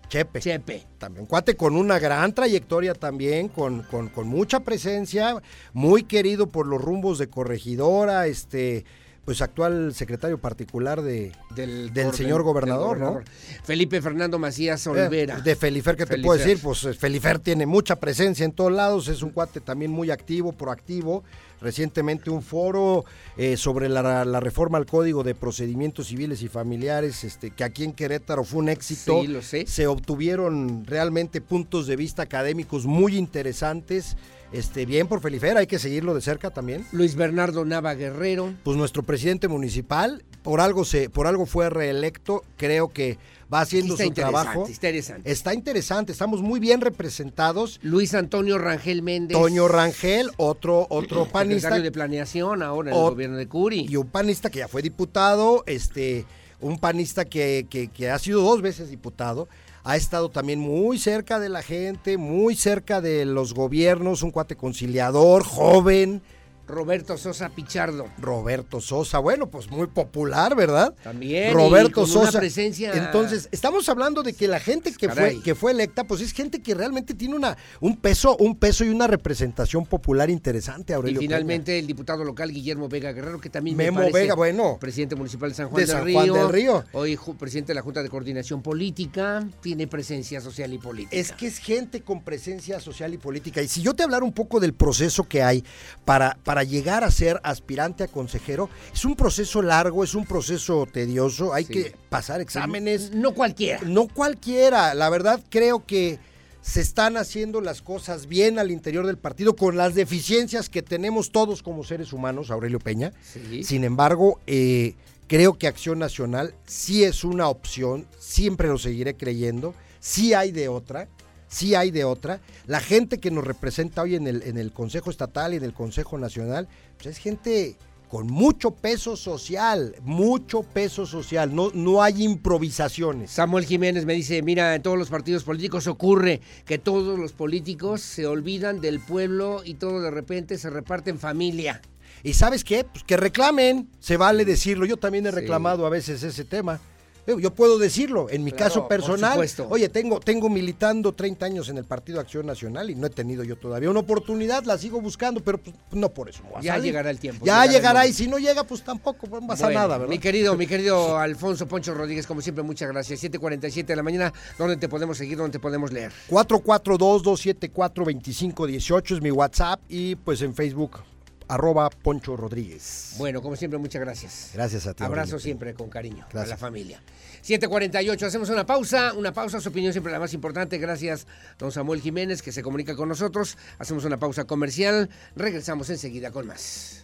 Chepe. 0.10 0.40
Chepe. 0.40 0.88
También 0.98 1.26
cuate 1.26 1.56
con 1.56 1.76
una 1.76 2.00
gran 2.00 2.34
trayectoria 2.34 2.94
también, 2.94 3.50
con, 3.50 3.84
con, 3.84 4.10
con 4.10 4.28
mucha 4.28 4.62
presencia, 4.62 5.42
muy 5.74 6.04
querido 6.04 6.48
por 6.48 6.68
los 6.68 6.82
rumbos 6.82 7.18
de 7.18 7.30
corregidora, 7.30 8.28
este, 8.28 8.86
pues 9.26 9.42
actual 9.42 9.94
secretario 9.94 10.38
particular 10.38 11.02
de, 11.02 11.32
del, 11.56 11.94
del 11.94 12.14
señor 12.14 12.44
gobernador, 12.44 13.00
¿no? 13.00 13.22
Felipe 13.64 14.02
Fernando 14.02 14.38
Macías 14.38 14.86
Eh, 14.86 14.90
Olvera. 14.90 15.40
de 15.40 15.56
Felifer, 15.56 15.96
¿qué 15.96 16.04
te 16.06 16.12
Felifer. 16.14 16.26
puedo 16.28 16.40
decir? 16.40 16.60
Pues 16.62 16.84
eh, 16.84 16.94
Felifer 16.94 17.40
tiene 17.40 17.66
mucha 17.66 17.96
presencia 17.98 18.44
en 18.44 18.52
todos 18.52 18.72
lados, 18.74 19.08
es 19.08 19.22
un 19.24 19.30
cuate 19.30 19.62
también 19.62 19.92
muy 19.92 20.12
activo, 20.12 20.52
proactivo. 20.52 21.24
Recientemente 21.62 22.30
un 22.30 22.42
foro 22.42 23.06
eh, 23.38 23.56
sobre 23.56 23.88
la, 23.88 24.26
la 24.26 24.40
reforma 24.42 24.78
al 24.78 24.86
Código 24.86 25.24
de 25.24 25.34
Procedimientos 25.34 26.08
Civiles 26.08 26.42
y 26.42 26.50
Familiares, 26.50 27.24
este, 27.24 27.52
que 27.52 27.64
aquí 27.64 27.86
en 27.86 27.94
Querétaro 27.94 28.44
fue 28.44 28.60
un 28.60 28.68
éxito. 28.68 29.22
Sí, 29.22 29.28
lo 29.28 29.42
sé. 29.42 29.66
Se 29.66 29.88
obtuvieron 29.88 30.86
realmente 30.86 31.40
puntos 31.40 31.88
de 31.88 31.96
vista 31.96 32.24
académicos 32.24 32.86
muy 32.86 33.16
interesantes. 33.16 34.18
Este, 34.54 34.86
bien 34.86 35.08
por 35.08 35.20
Felifer, 35.20 35.58
hay 35.58 35.66
que 35.68 35.80
seguirlo 35.80 36.14
de 36.14 36.22
cerca 36.22 36.52
también. 36.52 36.86
Luis 36.92 37.16
Bernardo 37.16 37.66
Nava 37.66 37.96
Guerrero. 37.96 38.54
Pues 38.64 38.78
nuestro 38.78 39.02
presidente 39.04 39.48
municipal, 39.48 40.24
por 40.44 40.62
algo 40.62 40.86
se, 40.86 41.10
por 41.10 41.26
algo 41.26 41.46
fue 41.48 41.70
reelecto, 41.72 42.44
creo 42.56 42.90
que 42.90 43.18
va 43.52 43.62
haciendo 43.62 43.94
Está 43.96 44.06
su 44.06 44.12
trabajo. 44.14 44.62
está 44.68 44.72
interesante. 44.72 45.32
Está 45.32 45.54
interesante, 45.56 46.12
estamos 46.12 46.42
muy 46.44 46.60
bien 46.60 46.82
representados. 46.82 47.80
Luis 47.82 48.14
Antonio 48.14 48.58
Rangel 48.60 49.02
Méndez. 49.02 49.36
Toño 49.38 49.68
Rangel, 49.68 50.30
otro, 50.38 50.86
otro 50.90 51.26
panista. 51.26 51.62
Secretario 51.70 51.84
de 51.84 51.92
Planeación 51.92 52.62
ahora 52.62 52.92
en 52.92 52.96
el 52.98 53.02
gobierno 53.04 53.38
de 53.38 53.48
Curi. 53.48 53.88
Y 53.90 53.96
un 53.96 54.08
panista 54.08 54.52
que 54.52 54.60
ya 54.60 54.68
fue 54.68 54.84
diputado, 54.84 55.64
este, 55.66 56.26
un 56.62 56.78
panista 56.78 57.26
que, 57.26 57.66
que- 57.70 57.88
que 57.88 58.12
ha 58.12 58.20
sido 58.20 58.42
dos 58.44 58.62
veces 58.62 58.90
diputado. 58.92 59.48
Ha 59.86 59.98
estado 59.98 60.30
también 60.30 60.60
muy 60.60 60.98
cerca 60.98 61.40
de 61.40 61.50
la 61.50 61.62
gente, 61.62 62.18
muy 62.18 62.56
cerca 62.56 63.02
de 63.02 63.26
los 63.26 63.54
gobiernos, 63.54 64.24
un 64.24 64.32
cuate 64.32 64.56
conciliador, 64.56 65.44
joven. 65.44 66.22
Roberto 66.68 67.18
Sosa 67.18 67.50
Pichardo. 67.50 68.08
Roberto 68.20 68.80
Sosa, 68.80 69.20
bueno, 69.20 69.48
pues 69.50 69.70
muy 69.70 69.88
popular, 69.88 70.56
¿verdad? 70.56 70.94
También. 71.04 71.50
y 71.52 71.54
Roberto 71.54 72.02
con 72.02 72.12
una 72.12 72.26
Sosa. 72.28 72.40
presencia. 72.40 72.94
Entonces, 72.94 73.50
estamos 73.52 73.88
hablando 73.90 74.24
de 74.24 74.34
que 74.34 74.48
la 74.48 74.60
gente 74.60 74.94
que 74.94 75.08
Caray. 75.08 75.36
fue, 75.36 75.44
que 75.44 75.56
fue 75.56 75.72
electa, 75.72 76.06
pues 76.06 76.22
es 76.22 76.32
gente 76.32 76.62
que 76.62 76.74
realmente 76.74 77.14
tiene 77.14 77.36
una, 77.36 77.58
un 77.82 77.98
peso, 77.98 78.38
un 78.38 78.56
peso 78.56 78.86
y 78.86 78.90
una 78.90 79.08
representación 79.08 79.86
popular 79.86 80.30
interesante, 80.30 80.94
Y 80.94 80.96
Aurelio. 80.96 81.20
finalmente 81.20 81.78
el 81.78 81.86
diputado 81.88 82.24
local 82.24 82.52
Guillermo 82.52 82.88
Vega 82.88 83.12
Guerrero, 83.12 83.42
que 83.42 83.50
también 83.50 83.76
me 83.76 83.86
Memo 83.86 84.00
parece 84.00 84.20
Vega, 84.20 84.36
bueno. 84.36 84.78
presidente 84.80 85.16
municipal 85.16 85.50
de 85.50 85.56
San 85.56 85.68
Juan, 85.68 85.82
De 85.82 85.86
del, 85.86 85.96
San 85.96 86.06
Río, 86.06 86.34
del 86.34 86.50
Río. 86.50 86.86
Hoy 86.94 87.20
presidente 87.38 87.72
de 87.72 87.76
la 87.76 87.82
Junta 87.82 88.02
de 88.02 88.10
Coordinación 88.10 88.62
Política, 88.62 89.46
tiene 89.62 89.88
presencia 89.88 90.40
social 90.40 90.72
y 90.74 90.78
política. 90.78 91.16
Es 91.16 91.32
que 91.32 91.48
es 91.48 91.58
gente 91.58 92.02
con 92.02 92.24
presencia 92.24 92.80
social 92.80 93.14
y 93.14 93.18
política. 93.18 93.62
Y 93.62 93.68
si 93.68 93.82
yo 93.82 93.94
te 93.94 94.04
hablara 94.04 94.24
un 94.24 94.34
poco 94.34 94.60
del 94.60 94.74
proceso 94.74 95.24
que 95.24 95.42
hay 95.44 95.64
para, 96.06 96.38
para 96.44 96.53
llegar 96.62 97.04
a 97.04 97.10
ser 97.10 97.40
aspirante 97.44 98.04
a 98.04 98.08
consejero, 98.08 98.70
es 98.94 99.04
un 99.06 99.16
proceso 99.16 99.64
largo, 99.64 100.04
es 100.04 100.14
un 100.14 100.26
proceso 100.28 100.86
tedioso, 100.86 101.56
hay 101.56 101.66
Sí. 101.66 101.74
que 101.74 101.96
pasar 102.10 102.40
exámenes. 102.42 103.10
No 103.16 103.34
cualquiera. 103.34 103.80
No 103.84 104.08
cualquiera. 104.08 104.94
La 104.94 105.10
verdad 105.10 105.42
creo 105.50 105.84
que 105.88 106.20
se 106.62 106.82
están 106.82 107.18
haciendo 107.18 107.60
las 107.60 107.82
cosas 107.82 108.28
bien 108.28 108.60
al 108.60 108.70
interior 108.70 109.08
del 109.08 109.18
partido 109.18 109.56
con 109.56 109.76
las 109.76 109.96
deficiencias 109.96 110.70
que 110.70 110.84
tenemos 110.84 111.32
todos 111.32 111.64
como 111.64 111.84
seres 111.84 112.14
humanos, 112.14 112.52
Aurelio 112.52 112.80
Peña. 112.80 113.12
Sí. 113.24 113.64
Sin 113.64 113.84
embargo, 113.84 114.40
eh, 114.48 114.94
creo 115.28 115.58
que 115.58 115.68
Acción 115.68 115.98
Nacional 116.00 116.54
sí 116.68 117.04
es 117.04 117.24
una 117.24 117.50
opción, 117.50 118.06
siempre 118.20 118.68
lo 118.68 118.78
seguiré 118.78 119.16
creyendo, 119.18 119.74
sí 120.00 120.34
hay 120.34 120.52
de 120.52 120.70
otra, 120.70 121.08
sí 121.54 121.76
hay 121.76 121.92
de 121.92 122.04
otra. 122.04 122.42
La 122.66 122.80
gente 122.80 123.20
que 123.20 123.32
nos 123.32 123.46
representa 123.46 124.02
hoy 124.02 124.16
en 124.16 124.28
el, 124.28 124.42
en 124.44 124.58
el 124.58 124.72
Consejo 124.72 125.10
Estatal 125.10 125.54
y 125.54 125.58
en 125.58 125.64
el 125.64 125.74
Consejo 125.74 126.18
Nacional, 126.18 126.68
pues 126.98 127.08
es 127.08 127.18
gente 127.18 127.78
con 128.10 128.28
mucho 128.28 128.72
peso 128.72 129.16
social, 129.16 129.96
mucho 130.04 130.62
peso 130.62 131.06
social, 131.06 131.56
no, 131.56 131.72
no 131.74 132.04
hay 132.04 132.24
improvisaciones. 132.24 133.32
Samuel 133.32 133.66
Jiménez 133.66 134.06
me 134.06 134.14
dice, 134.14 134.42
mira, 134.44 134.76
en 134.76 134.84
todos 134.84 135.00
los 135.00 135.10
partidos 135.10 135.44
políticos 135.44 135.88
ocurre 135.88 136.42
que 136.66 136.78
todos 136.78 137.18
los 137.18 137.34
políticos 137.34 138.02
se 138.02 138.28
olvidan 138.28 138.82
del 138.82 139.00
pueblo 139.00 139.62
y 139.66 139.76
todo 139.76 140.00
de 140.00 140.12
repente 140.12 140.60
se 140.60 140.70
reparte 140.70 141.10
en 141.10 141.18
familia. 141.18 141.82
¿Y 142.22 142.34
sabes 142.34 142.64
qué? 142.64 142.84
Pues 142.84 143.04
que 143.04 143.18
reclamen, 143.18 143.90
se 144.00 144.18
vale 144.18 144.46
decirlo. 144.46 144.86
Yo 144.86 144.98
también 144.98 145.26
he 145.26 145.32
reclamado 145.32 145.86
a 145.86 145.90
veces 145.90 146.22
ese 146.22 146.46
tema. 146.46 146.80
Yo- 147.26 147.40
Yo 147.40 147.52
puedo 147.54 147.78
decirlo, 147.78 148.28
en 148.30 148.44
mi 148.44 148.52
Claro, 148.52 148.66
caso 148.66 148.88
personal. 148.88 149.40
Oye, 149.70 149.88
tengo, 149.90 150.20
tengo 150.20 150.50
militando 150.50 151.14
30 151.14 151.46
años 151.46 151.70
en 151.70 151.78
el 151.78 151.86
Partido 151.86 152.20
Acción 152.20 152.46
Nacional 152.46 152.90
y 152.90 152.96
no 152.96 153.08
he 153.08 153.10
tenido 153.10 153.44
yo 153.44 153.56
todavía 153.56 153.90
una 153.90 154.02
oportunidad, 154.02 154.64
la 154.66 154.78
sigo 154.78 155.00
buscando, 155.02 155.40
pero 155.42 155.58
pues, 155.58 155.74
no 155.94 156.10
por 156.10 156.30
eso. 156.30 156.44
a 156.56 156.62
Ya 156.62 156.78
llegará 156.78 157.10
el 157.10 157.20
tiempo, 157.20 157.46
Ya 157.46 157.66
llegará 157.66 158.06
y 158.08 158.14
si 158.14 158.28
no 158.28 158.38
llega, 158.40 158.64
pues 158.66 158.84
tampoco 158.84 159.28
no 159.30 159.48
pasa 159.48 159.66
Bueno, 159.68 159.80
nada, 159.80 159.98
¿verdad? 159.98 160.10
Mi 160.12 160.20
querido, 160.20 160.56
mi 160.58 160.68
querido 160.68 161.18
Alfonso 161.18 161.66
Poncho 161.68 161.94
Rodríguez, 161.94 162.28
como 162.28 162.42
siempre, 162.42 162.62
muchas 162.64 162.90
gracias. 162.90 163.20
7:47 163.22 163.94
de 163.94 163.96
la 163.96 164.04
mañana, 164.04 164.34
¿dónde 164.58 164.76
te 164.78 164.90
podemos 164.90 165.18
seguir? 165.18 165.38
¿Dónde 165.38 165.54
te 165.54 165.60
podemos 165.60 165.92
leer? 165.94 166.12
442-274-2518 166.30 169.16
es 169.16 169.22
mi 169.22 169.32
WhatsApp 169.32 169.80
y 169.90 170.16
pues 170.16 170.42
en 170.42 170.54
Facebook, 170.54 171.00
arroba 171.48 171.90
Poncho 171.90 172.36
Rodríguez. 172.36 173.16
Bueno, 173.18 173.42
como 173.42 173.56
siempre, 173.56 173.78
muchas 173.80 174.02
gracias. 174.02 174.52
Gracias 174.54 174.88
a 174.88 174.94
ti. 174.94 175.04
Abrazo 175.04 175.40
siempre 175.40 175.74
con 175.74 175.90
cariño 175.90 176.24
a 176.24 176.30
Gracias. 176.32 176.50
la 176.50 176.58
familia. 176.58 177.02
7:48, 177.44 178.26
hacemos 178.26 178.50
una 178.50 178.66
pausa, 178.66 179.14
una 179.14 179.34
pausa, 179.34 179.60
su 179.60 179.70
opinión 179.70 179.92
siempre 179.92 180.14
la 180.14 180.20
más 180.20 180.34
importante. 180.34 180.78
Gracias, 180.78 181.28
don 181.60 181.72
Samuel 181.72 182.02
Jiménez, 182.02 182.42
que 182.42 182.52
se 182.52 182.64
comunica 182.64 182.96
con 182.96 183.10
nosotros. 183.10 183.58
Hacemos 183.80 184.06
una 184.06 184.18
pausa 184.18 184.46
comercial, 184.46 185.10
regresamos 185.36 185.90
enseguida 185.90 186.32
con 186.32 186.48
más. 186.48 187.04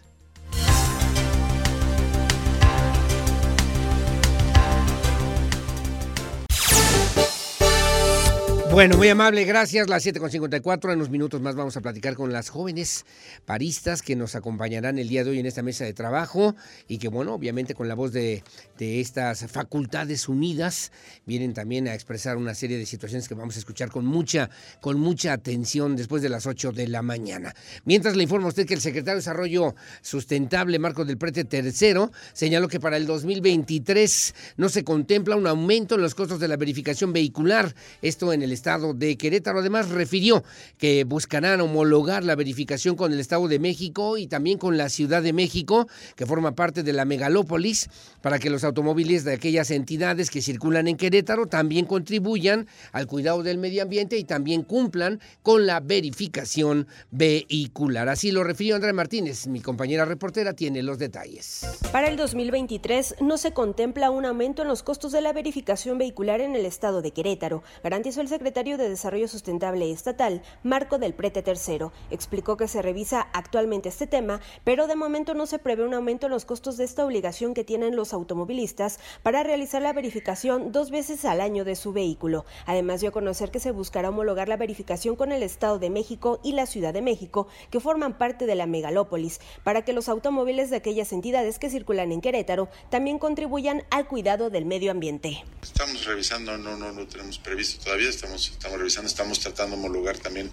Bueno, 8.71 8.97
muy 8.97 9.09
amable, 9.09 9.45
gracias. 9.45 9.89
Las 9.89 10.05
7.54, 10.05 10.91
en 10.91 10.97
unos 10.97 11.09
minutos 11.09 11.41
más 11.41 11.55
vamos 11.55 11.75
a 11.75 11.81
platicar 11.81 12.13
con 12.13 12.31
las 12.31 12.49
jóvenes 12.49 13.03
paristas 13.45 14.03
que 14.03 14.15
nos 14.15 14.35
acompañarán 14.35 14.99
el 14.99 15.09
día 15.09 15.23
de 15.23 15.31
hoy 15.31 15.39
en 15.39 15.47
esta 15.47 15.63
mesa 15.63 15.85
de 15.85 15.93
trabajo 15.93 16.55
y 16.87 16.99
que, 16.99 17.07
bueno, 17.07 17.33
obviamente 17.33 17.73
con 17.73 17.87
la 17.87 17.95
voz 17.95 18.13
de, 18.13 18.43
de 18.77 19.01
estas 19.01 19.51
facultades 19.51 20.29
unidas 20.29 20.91
vienen 21.25 21.55
también 21.55 21.87
a 21.87 21.95
expresar 21.95 22.37
una 22.37 22.53
serie 22.53 22.77
de 22.77 22.85
situaciones 22.85 23.27
que 23.27 23.33
vamos 23.33 23.55
a 23.55 23.59
escuchar 23.59 23.89
con 23.89 24.05
mucha, 24.05 24.51
con 24.81 24.99
mucha 24.99 25.33
atención 25.33 25.95
después 25.95 26.21
de 26.21 26.29
las 26.29 26.45
8 26.45 26.71
de 26.71 26.87
la 26.87 27.01
mañana. 27.01 27.55
Mientras 27.85 28.15
le 28.15 28.21
informo 28.21 28.45
a 28.45 28.49
usted 28.49 28.67
que 28.67 28.75
el 28.75 28.81
secretario 28.81 29.15
de 29.15 29.21
Desarrollo 29.21 29.73
Sustentable, 30.03 30.77
Marcos 30.77 31.07
del 31.07 31.17
Prete 31.17 31.43
Tercero, 31.43 32.11
señaló 32.33 32.67
que 32.67 32.79
para 32.79 32.97
el 32.97 33.07
2023 33.07 34.35
no 34.57 34.69
se 34.69 34.83
contempla 34.83 35.35
un 35.35 35.47
aumento 35.47 35.95
en 35.95 36.01
los 36.01 36.13
costos 36.13 36.39
de 36.39 36.47
la 36.47 36.55
verificación 36.55 37.11
vehicular. 37.11 37.73
Esto 38.03 38.31
en 38.31 38.43
el 38.43 38.58
estado 38.59 38.93
de 38.93 39.17
Querétaro. 39.17 39.59
Además, 39.59 39.89
refirió 39.89 40.43
que 40.77 41.05
buscarán 41.05 41.61
homologar 41.61 42.25
la 42.25 42.35
verificación 42.35 42.95
con 42.95 43.13
el 43.13 43.19
Estado 43.19 43.47
de 43.47 43.57
México 43.57 44.17
y 44.17 44.27
también 44.27 44.57
con 44.57 44.77
la 44.77 44.89
Ciudad 44.89 45.23
de 45.23 45.31
México, 45.31 45.87
que 46.15 46.25
forma 46.25 46.55
parte 46.55 46.83
de 46.83 46.91
la 46.91 47.05
megalópolis, 47.05 47.89
para 48.21 48.37
que 48.37 48.49
los 48.49 48.65
automóviles 48.65 49.23
de 49.23 49.33
aquellas 49.33 49.71
entidades 49.71 50.29
que 50.29 50.41
circulan 50.41 50.87
en 50.89 50.97
Querétaro 50.97 51.47
también 51.47 51.85
contribuyan 51.85 52.67
al 52.91 53.07
cuidado 53.07 53.43
del 53.43 53.57
medio 53.57 53.81
ambiente 53.81 54.17
y 54.17 54.25
también 54.25 54.63
cumplan 54.63 55.21
con 55.41 55.65
la 55.65 55.79
verificación 55.79 56.87
vehicular. 57.11 58.09
Así 58.09 58.31
lo 58.31 58.43
refirió 58.43 58.75
Andrea 58.75 58.93
Martínez, 58.93 59.47
mi 59.47 59.61
compañera 59.61 60.03
reportera, 60.03 60.53
tiene 60.53 60.83
los 60.83 60.99
detalles. 60.99 61.65
Para 61.93 62.09
el 62.09 62.17
2023 62.17 63.15
no 63.21 63.37
se 63.37 63.53
contempla 63.53 64.11
un 64.11 64.25
aumento 64.25 64.63
en 64.63 64.67
los 64.67 64.83
costos 64.83 65.13
de 65.13 65.21
la 65.21 65.31
verificación 65.31 65.97
vehicular 65.97 66.41
en 66.41 66.55
el 66.55 66.65
estado 66.65 67.01
de 67.01 67.11
Querétaro, 67.11 67.63
garantizó 67.83 68.19
el 68.21 68.27
secretario 68.27 68.48
de 68.51 68.89
Desarrollo 68.89 69.27
Sustentable 69.27 69.91
Estatal, 69.91 70.41
Marco 70.63 70.97
del 70.97 71.13
Prete 71.13 71.43
Tercero. 71.43 71.93
Explicó 72.09 72.57
que 72.57 72.67
se 72.67 72.81
revisa 72.81 73.27
actualmente 73.31 73.89
este 73.89 74.07
tema, 74.07 74.41
pero 74.63 74.87
de 74.87 74.95
momento 74.95 75.35
no 75.35 75.45
se 75.45 75.59
prevé 75.59 75.85
un 75.85 75.93
aumento 75.93 76.25
en 76.25 76.31
los 76.31 76.45
costos 76.45 76.75
de 76.75 76.83
esta 76.83 77.05
obligación 77.05 77.53
que 77.53 77.63
tienen 77.63 77.95
los 77.95 78.11
automovilistas 78.11 78.99
para 79.21 79.43
realizar 79.43 79.83
la 79.83 79.93
verificación 79.93 80.71
dos 80.71 80.89
veces 80.89 81.25
al 81.25 81.41
año 81.41 81.63
de 81.63 81.75
su 81.75 81.93
vehículo. 81.93 82.43
Además 82.65 83.01
dio 83.01 83.09
a 83.09 83.13
conocer 83.13 83.51
que 83.51 83.59
se 83.59 83.71
buscará 83.71 84.09
homologar 84.09 84.49
la 84.49 84.57
verificación 84.57 85.15
con 85.15 85.31
el 85.31 85.43
Estado 85.43 85.77
de 85.77 85.91
México 85.91 86.39
y 86.43 86.53
la 86.53 86.65
Ciudad 86.65 86.93
de 86.93 87.03
México, 87.03 87.47
que 87.69 87.79
forman 87.79 88.17
parte 88.17 88.47
de 88.47 88.55
la 88.55 88.65
megalópolis, 88.65 89.39
para 89.63 89.83
que 89.85 89.93
los 89.93 90.09
automóviles 90.09 90.71
de 90.71 90.77
aquellas 90.77 91.13
entidades 91.13 91.59
que 91.59 91.69
circulan 91.69 92.11
en 92.11 92.21
Querétaro 92.21 92.67
también 92.89 93.19
contribuyan 93.19 93.83
al 93.91 94.07
cuidado 94.07 94.49
del 94.49 94.65
medio 94.65 94.89
ambiente. 94.89 95.43
Estamos 95.61 96.03
revisando, 96.05 96.57
no, 96.57 96.75
no, 96.77 96.91
no 96.91 97.07
tenemos 97.07 97.37
previsto 97.37 97.83
todavía, 97.83 98.09
estamos, 98.09 98.38
estamos 98.47 98.77
revisando, 98.77 99.07
estamos 99.07 99.39
tratando 99.39 99.75
de 99.75 99.81
homologar 99.81 100.17
también 100.17 100.51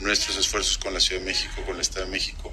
nuestros 0.00 0.36
esfuerzos 0.36 0.78
con 0.78 0.94
la 0.94 1.00
Ciudad 1.00 1.20
de 1.20 1.26
México, 1.26 1.62
con 1.64 1.76
el 1.76 1.80
Estado 1.80 2.06
de 2.06 2.12
México, 2.12 2.50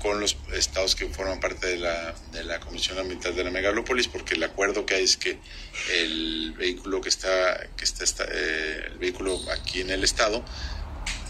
con 0.00 0.20
los 0.20 0.36
estados 0.52 0.94
que 0.94 1.06
forman 1.08 1.40
parte 1.40 1.66
de 1.66 1.76
la, 1.76 2.14
de 2.32 2.44
la 2.44 2.60
Comisión 2.60 2.98
Ambiental 2.98 3.34
de 3.34 3.44
la 3.44 3.50
Megalópolis, 3.50 4.08
porque 4.08 4.34
el 4.34 4.42
acuerdo 4.42 4.86
que 4.86 4.94
hay 4.94 5.04
es 5.04 5.16
que 5.16 5.38
el 5.94 6.54
vehículo 6.56 7.00
que 7.00 7.08
está, 7.08 7.68
que 7.76 7.84
está, 7.84 8.04
está, 8.04 8.24
eh, 8.30 8.88
el 8.92 8.98
vehículo 8.98 9.40
aquí 9.50 9.80
en 9.80 9.90
el 9.90 10.04
estado, 10.04 10.44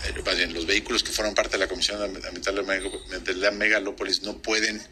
eh, 0.05 0.23
más 0.25 0.37
bien 0.37 0.53
los 0.53 0.67
vehículos 0.67 1.03
que 1.03 1.13
forman 1.13 1.35
parte 1.35 1.53
de 1.53 1.59
la 1.59 1.69
Comisión 1.69 2.03
Ambiental 2.03 2.55
de 2.55 3.35
la, 3.35 3.51
la 3.51 3.51
Megalópolis 3.51 4.23
no 4.23 4.39
pueden 4.39 4.83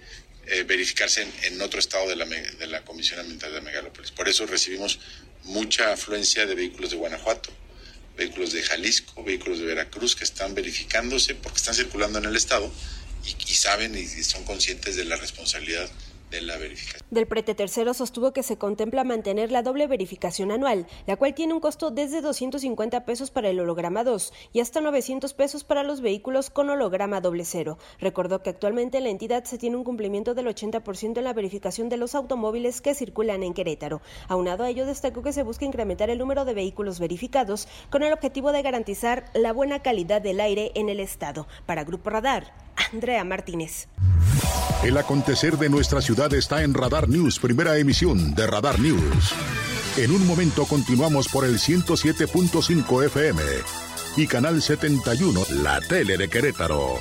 eh, 0.46 0.62
verificarse 0.62 1.26
en, 1.42 1.60
otro 1.60 1.80
estado 1.80 2.08
de 2.08 2.16
la, 2.16 2.24
de 2.24 2.66
la 2.66 2.84
Comisión 2.84 3.20
Ambiental 3.20 3.52
de 3.52 3.60
Megalópolis. 3.60 4.10
Por 4.10 4.28
eso 4.28 4.46
recibimos 4.46 5.00
mucha 5.44 5.92
afluencia 5.92 6.46
de 6.46 6.54
vehículos 6.54 6.90
de 6.90 6.96
Guanajuato, 6.96 7.50
vehículos 8.16 8.52
de 8.52 8.62
Jalisco, 8.62 9.22
vehículos 9.24 9.58
de 9.58 9.66
Veracruz 9.66 10.16
que 10.16 10.24
están 10.24 10.54
verificándose 10.54 11.34
porque 11.34 11.58
están 11.58 11.74
circulando 11.74 12.18
en 12.18 12.24
el 12.24 12.36
estado 12.36 12.72
y, 13.24 13.54
saben 13.54 13.96
y 13.96 14.06
son 14.06 14.44
conscientes 14.44 14.96
de 14.96 15.04
la 15.04 15.16
responsabilidad 15.16 15.90
de 16.30 16.40
la 16.42 16.56
verificación. 16.56 17.06
Del 17.10 17.26
prete 17.26 17.54
tercero 17.54 17.94
sostuvo 17.94 18.32
que 18.32 18.42
se 18.42 18.58
contempla 18.58 19.04
mantener 19.04 19.52
la 19.52 19.62
doble 19.62 19.86
verificación 19.86 20.50
anual, 20.50 20.86
la 21.06 21.16
cual 21.16 21.34
tiene 21.34 21.54
un 21.54 21.60
costo 21.60 21.90
desde 21.90 22.20
250 22.20 23.04
pesos 23.04 23.30
para 23.30 23.48
el 23.48 23.60
holograma 23.60 24.04
2 24.04 24.32
y 24.52 24.60
hasta 24.60 24.80
900 24.80 25.34
pesos 25.34 25.64
para 25.64 25.82
los 25.82 26.00
vehículos 26.00 26.50
con 26.50 26.70
holograma 26.70 27.20
doble 27.20 27.44
cero. 27.44 27.78
Recordó 28.00 28.42
que 28.42 28.50
actualmente 28.50 29.00
la 29.00 29.10
entidad 29.10 29.44
se 29.44 29.58
tiene 29.58 29.76
un 29.76 29.84
cumplimiento 29.84 30.34
del 30.34 30.46
80% 30.46 31.18
en 31.18 31.24
la 31.24 31.32
verificación 31.32 31.88
de 31.88 31.96
los 31.96 32.14
automóviles 32.14 32.80
que 32.80 32.94
circulan 32.94 33.42
en 33.42 33.54
Querétaro. 33.54 34.00
Aunado 34.28 34.64
a 34.64 34.68
ello, 34.68 34.86
destacó 34.86 35.22
que 35.22 35.32
se 35.32 35.42
busca 35.42 35.64
incrementar 35.64 36.10
el 36.10 36.18
número 36.18 36.44
de 36.44 36.54
vehículos 36.54 36.98
verificados 36.98 37.68
con 37.90 38.02
el 38.02 38.12
objetivo 38.12 38.52
de 38.52 38.62
garantizar 38.62 39.24
la 39.34 39.52
buena 39.52 39.82
calidad 39.82 40.20
del 40.20 40.40
aire 40.40 40.72
en 40.74 40.88
el 40.88 41.00
estado. 41.00 41.46
Para 41.66 41.84
Grupo 41.84 42.10
Radar, 42.10 42.65
Andrea 42.92 43.24
Martínez. 43.24 43.88
El 44.82 44.96
acontecer 44.98 45.58
de 45.58 45.68
nuestra 45.68 46.00
ciudad 46.00 46.32
está 46.34 46.62
en 46.62 46.74
Radar 46.74 47.08
News, 47.08 47.38
primera 47.38 47.76
emisión 47.78 48.34
de 48.34 48.46
Radar 48.46 48.78
News. 48.78 49.34
En 49.96 50.10
un 50.10 50.26
momento 50.26 50.66
continuamos 50.66 51.28
por 51.28 51.44
el 51.44 51.58
107.5 51.58 53.04
FM 53.06 53.42
y 54.16 54.26
Canal 54.26 54.62
71, 54.62 55.40
la 55.62 55.80
tele 55.80 56.16
de 56.16 56.28
Querétaro. 56.28 57.00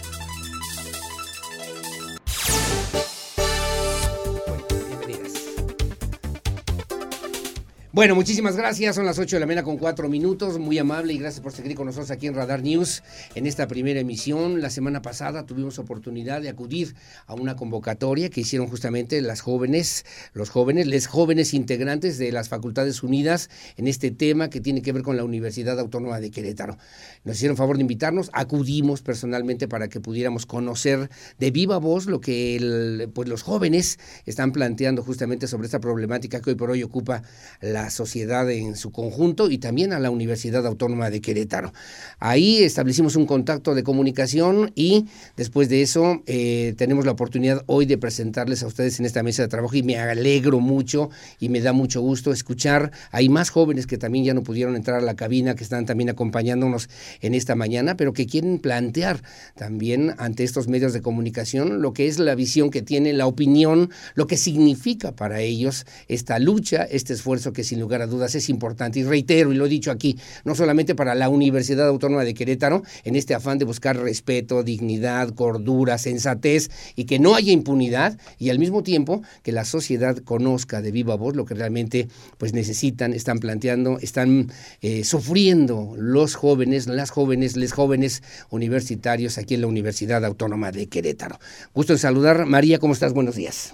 Bueno, 7.95 8.13
muchísimas 8.13 8.57
gracias. 8.57 8.97
Son 8.97 9.05
las 9.05 9.17
8 9.19 9.37
de 9.37 9.39
la 9.39 9.45
mañana 9.45 9.63
con 9.63 9.77
4 9.77 10.09
minutos. 10.09 10.59
Muy 10.59 10.77
amable 10.77 11.13
y 11.13 11.17
gracias 11.17 11.41
por 11.41 11.53
seguir 11.53 11.75
con 11.77 11.85
nosotros 11.85 12.11
aquí 12.11 12.27
en 12.27 12.33
Radar 12.33 12.61
News 12.61 13.03
en 13.35 13.47
esta 13.47 13.69
primera 13.69 14.01
emisión. 14.01 14.59
La 14.59 14.69
semana 14.69 15.01
pasada 15.01 15.45
tuvimos 15.45 15.79
oportunidad 15.79 16.41
de 16.41 16.49
acudir 16.49 16.93
a 17.25 17.35
una 17.35 17.55
convocatoria 17.55 18.29
que 18.29 18.41
hicieron 18.41 18.67
justamente 18.67 19.21
las 19.21 19.39
jóvenes, 19.39 20.05
los 20.33 20.49
jóvenes, 20.49 20.87
les 20.87 21.07
jóvenes 21.07 21.53
integrantes 21.53 22.17
de 22.17 22.33
las 22.33 22.49
Facultades 22.49 23.01
Unidas 23.01 23.49
en 23.77 23.87
este 23.87 24.11
tema 24.11 24.49
que 24.49 24.59
tiene 24.59 24.81
que 24.81 24.91
ver 24.91 25.01
con 25.01 25.15
la 25.15 25.23
Universidad 25.23 25.79
Autónoma 25.79 26.19
de 26.19 26.31
Querétaro. 26.31 26.77
Nos 27.23 27.37
hicieron 27.37 27.55
favor 27.55 27.77
de 27.77 27.83
invitarnos, 27.83 28.29
acudimos 28.33 29.03
personalmente 29.03 29.69
para 29.69 29.87
que 29.87 30.01
pudiéramos 30.01 30.45
conocer 30.45 31.09
de 31.39 31.49
viva 31.49 31.77
voz 31.77 32.07
lo 32.07 32.19
que 32.19 33.09
pues 33.13 33.29
los 33.29 33.41
jóvenes 33.41 33.99
están 34.25 34.51
planteando 34.51 35.01
justamente 35.01 35.47
sobre 35.47 35.67
esta 35.67 35.79
problemática 35.79 36.41
que 36.41 36.49
hoy 36.49 36.55
por 36.57 36.71
hoy 36.71 36.83
ocupa 36.83 37.23
la 37.61 37.84
sociedad 37.89 38.49
en 38.49 38.75
su 38.75 38.91
conjunto 38.91 39.49
y 39.49 39.57
también 39.57 39.93
a 39.93 39.99
la 39.99 40.09
Universidad 40.09 40.65
Autónoma 40.65 41.09
de 41.09 41.21
Querétaro. 41.21 41.73
Ahí 42.19 42.63
establecimos 42.63 43.15
un 43.15 43.25
contacto 43.25 43.75
de 43.75 43.83
comunicación 43.83 44.71
y 44.75 45.05
después 45.37 45.69
de 45.69 45.81
eso 45.81 46.21
eh, 46.25 46.73
tenemos 46.77 47.05
la 47.05 47.11
oportunidad 47.11 47.63
hoy 47.67 47.85
de 47.85 47.97
presentarles 47.97 48.63
a 48.63 48.67
ustedes 48.67 48.99
en 48.99 49.05
esta 49.05 49.23
mesa 49.23 49.43
de 49.43 49.47
trabajo 49.47 49.75
y 49.75 49.83
me 49.83 49.97
alegro 49.97 50.59
mucho 50.59 51.09
y 51.39 51.49
me 51.49 51.61
da 51.61 51.73
mucho 51.73 52.01
gusto 52.01 52.31
escuchar. 52.31 52.91
Hay 53.11 53.29
más 53.29 53.49
jóvenes 53.49 53.87
que 53.87 53.97
también 53.97 54.25
ya 54.25 54.33
no 54.33 54.43
pudieron 54.43 54.75
entrar 54.75 54.99
a 54.99 55.03
la 55.03 55.15
cabina, 55.15 55.55
que 55.55 55.63
están 55.63 55.85
también 55.85 56.09
acompañándonos 56.09 56.89
en 57.21 57.33
esta 57.33 57.55
mañana, 57.55 57.97
pero 57.97 58.13
que 58.13 58.25
quieren 58.25 58.59
plantear 58.59 59.21
también 59.55 60.15
ante 60.17 60.43
estos 60.43 60.67
medios 60.67 60.93
de 60.93 61.01
comunicación 61.01 61.81
lo 61.81 61.93
que 61.93 62.07
es 62.07 62.19
la 62.19 62.35
visión 62.35 62.69
que 62.69 62.81
tiene, 62.81 63.13
la 63.13 63.27
opinión, 63.27 63.89
lo 64.15 64.27
que 64.27 64.37
significa 64.37 65.11
para 65.11 65.41
ellos 65.41 65.85
esta 66.07 66.39
lucha, 66.39 66.83
este 66.83 67.13
esfuerzo 67.13 67.53
que 67.53 67.63
sin 67.75 67.81
lugar 67.81 68.01
a 68.01 68.07
dudas 68.07 68.33
es 68.35 68.47
importante. 68.47 68.99
Y 68.99 69.03
reitero, 69.03 69.51
y 69.51 69.55
lo 69.57 69.65
he 69.65 69.69
dicho 69.69 69.91
aquí, 69.91 70.17
no 70.45 70.55
solamente 70.55 70.95
para 70.95 71.13
la 71.13 71.27
Universidad 71.27 71.87
Autónoma 71.89 72.23
de 72.23 72.33
Querétaro, 72.33 72.83
en 73.03 73.17
este 73.17 73.33
afán 73.33 73.57
de 73.57 73.65
buscar 73.65 73.97
respeto, 73.97 74.63
dignidad, 74.63 75.29
cordura, 75.31 75.97
sensatez 75.97 76.69
y 76.95 77.03
que 77.03 77.19
no 77.19 77.35
haya 77.35 77.51
impunidad 77.51 78.17
y 78.39 78.49
al 78.49 78.59
mismo 78.59 78.81
tiempo 78.81 79.23
que 79.43 79.51
la 79.51 79.65
sociedad 79.65 80.17
conozca 80.19 80.81
de 80.81 80.91
viva 80.91 81.15
voz 81.15 81.35
lo 81.35 81.43
que 81.43 81.53
realmente 81.53 82.07
pues 82.37 82.53
necesitan, 82.53 83.11
están 83.11 83.39
planteando, 83.39 83.99
están 83.99 84.49
eh, 84.81 85.03
sufriendo 85.03 85.95
los 85.97 86.35
jóvenes, 86.35 86.87
las 86.87 87.09
jóvenes, 87.09 87.57
les 87.57 87.73
jóvenes 87.73 88.23
universitarios 88.51 89.37
aquí 89.37 89.55
en 89.55 89.61
la 89.61 89.67
Universidad 89.67 90.23
Autónoma 90.23 90.71
de 90.71 90.87
Querétaro. 90.87 91.39
Gusto 91.73 91.91
en 91.91 91.99
saludar. 91.99 92.45
María, 92.45 92.79
¿cómo 92.79 92.93
estás? 92.93 93.11
Buenos 93.11 93.35
días. 93.35 93.73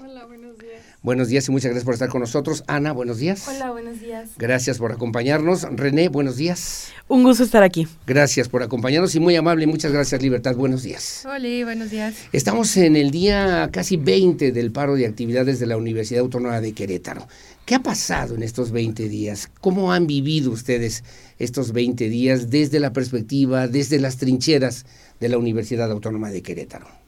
Buenos 1.03 1.29
días 1.29 1.47
y 1.47 1.51
muchas 1.51 1.71
gracias 1.71 1.83
por 1.83 1.95
estar 1.95 2.09
con 2.09 2.21
nosotros. 2.21 2.63
Ana, 2.67 2.91
buenos 2.91 3.17
días. 3.17 3.47
Hola, 3.47 3.71
buenos 3.71 3.99
días. 3.99 4.29
Gracias 4.37 4.77
por 4.77 4.91
acompañarnos. 4.91 5.63
René, 5.71 6.09
buenos 6.09 6.37
días. 6.37 6.89
Un 7.07 7.23
gusto 7.23 7.43
estar 7.43 7.63
aquí. 7.63 7.87
Gracias 8.05 8.47
por 8.49 8.61
acompañarnos 8.61 9.15
y 9.15 9.19
muy 9.19 9.35
amable. 9.35 9.65
Muchas 9.65 9.91
gracias, 9.91 10.21
Libertad. 10.21 10.55
Buenos 10.55 10.83
días. 10.83 11.25
Hola, 11.25 11.65
buenos 11.65 11.89
días. 11.89 12.13
Estamos 12.33 12.77
en 12.77 12.95
el 12.95 13.09
día 13.09 13.67
casi 13.73 13.97
20 13.97 14.51
del 14.51 14.71
paro 14.71 14.93
de 14.93 15.07
actividades 15.07 15.59
de 15.59 15.65
la 15.65 15.75
Universidad 15.75 16.21
Autónoma 16.21 16.61
de 16.61 16.73
Querétaro. 16.73 17.27
¿Qué 17.65 17.73
ha 17.73 17.81
pasado 17.81 18.35
en 18.35 18.43
estos 18.43 18.69
20 18.69 19.09
días? 19.09 19.49
¿Cómo 19.59 19.93
han 19.93 20.05
vivido 20.05 20.51
ustedes 20.51 21.03
estos 21.39 21.71
20 21.71 22.09
días 22.09 22.51
desde 22.51 22.79
la 22.79 22.93
perspectiva, 22.93 23.67
desde 23.67 23.99
las 23.99 24.17
trincheras 24.17 24.85
de 25.19 25.29
la 25.29 25.39
Universidad 25.39 25.89
Autónoma 25.89 26.29
de 26.29 26.43
Querétaro? 26.43 27.00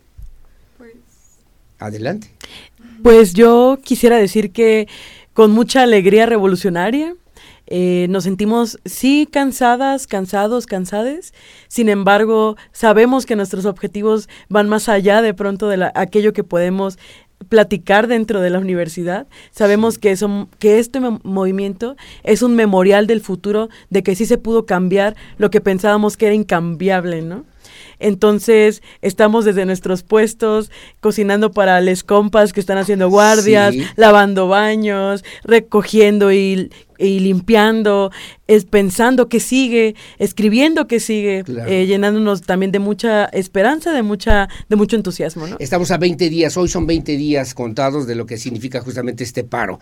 Adelante. 1.83 2.29
Pues 3.01 3.33
yo 3.33 3.77
quisiera 3.83 4.17
decir 4.17 4.51
que 4.51 4.87
con 5.33 5.51
mucha 5.51 5.83
alegría 5.83 6.25
revolucionaria, 6.25 7.15
eh, 7.67 8.07
nos 8.09 8.23
sentimos, 8.23 8.79
sí, 8.85 9.27
cansadas, 9.29 10.07
cansados, 10.07 10.65
cansades. 10.65 11.33
Sin 11.67 11.89
embargo, 11.89 12.55
sabemos 12.71 13.25
que 13.25 13.35
nuestros 13.35 13.65
objetivos 13.65 14.29
van 14.47 14.69
más 14.69 14.87
allá 14.87 15.21
de 15.21 15.33
pronto 15.33 15.67
de 15.67 15.91
aquello 15.93 16.31
que 16.31 16.45
podemos 16.45 16.97
platicar 17.49 18.07
dentro 18.07 18.39
de 18.39 18.49
la 18.49 18.59
universidad. 18.59 19.27
Sabemos 19.51 19.97
que, 19.97 20.11
eso, 20.11 20.47
que 20.59 20.79
este 20.79 21.01
movimiento 21.01 21.97
es 22.23 22.41
un 22.41 22.55
memorial 22.55 23.07
del 23.07 23.19
futuro, 23.19 23.67
de 23.89 24.03
que 24.03 24.15
sí 24.15 24.25
se 24.25 24.37
pudo 24.37 24.65
cambiar 24.65 25.15
lo 25.37 25.49
que 25.49 25.59
pensábamos 25.59 26.15
que 26.15 26.27
era 26.27 26.35
incambiable, 26.35 27.21
¿no? 27.21 27.43
Entonces, 28.03 28.83
estamos 29.01 29.45
desde 29.45 29.65
nuestros 29.65 30.03
puestos 30.03 30.69
cocinando 30.99 31.51
para 31.51 31.79
les 31.79 32.03
compas 32.03 32.51
que 32.51 32.59
están 32.59 32.77
haciendo 32.77 33.09
guardias, 33.09 33.73
lavando 33.95 34.49
baños, 34.49 35.23
recogiendo 35.45 36.33
y 36.33 36.69
y 37.03 37.19
limpiando, 37.19 38.11
es 38.47 38.65
pensando 38.65 39.29
que 39.29 39.39
sigue, 39.39 39.95
escribiendo 40.19 40.87
que 40.87 40.99
sigue, 40.99 41.43
eh, 41.67 41.85
llenándonos 41.85 42.41
también 42.41 42.71
de 42.71 42.79
mucha 42.79 43.25
esperanza, 43.25 43.91
de 43.91 44.03
mucha, 44.03 44.47
de 44.69 44.75
mucho 44.75 44.95
entusiasmo. 44.95 45.47
¿no? 45.47 45.57
Estamos 45.59 45.91
a 45.91 45.97
20 45.97 46.29
días, 46.29 46.55
hoy 46.57 46.69
son 46.69 46.87
20 46.87 47.17
días 47.17 47.53
contados 47.53 48.07
de 48.07 48.15
lo 48.15 48.25
que 48.25 48.37
significa 48.37 48.81
justamente 48.81 49.23
este 49.23 49.43
paro. 49.43 49.79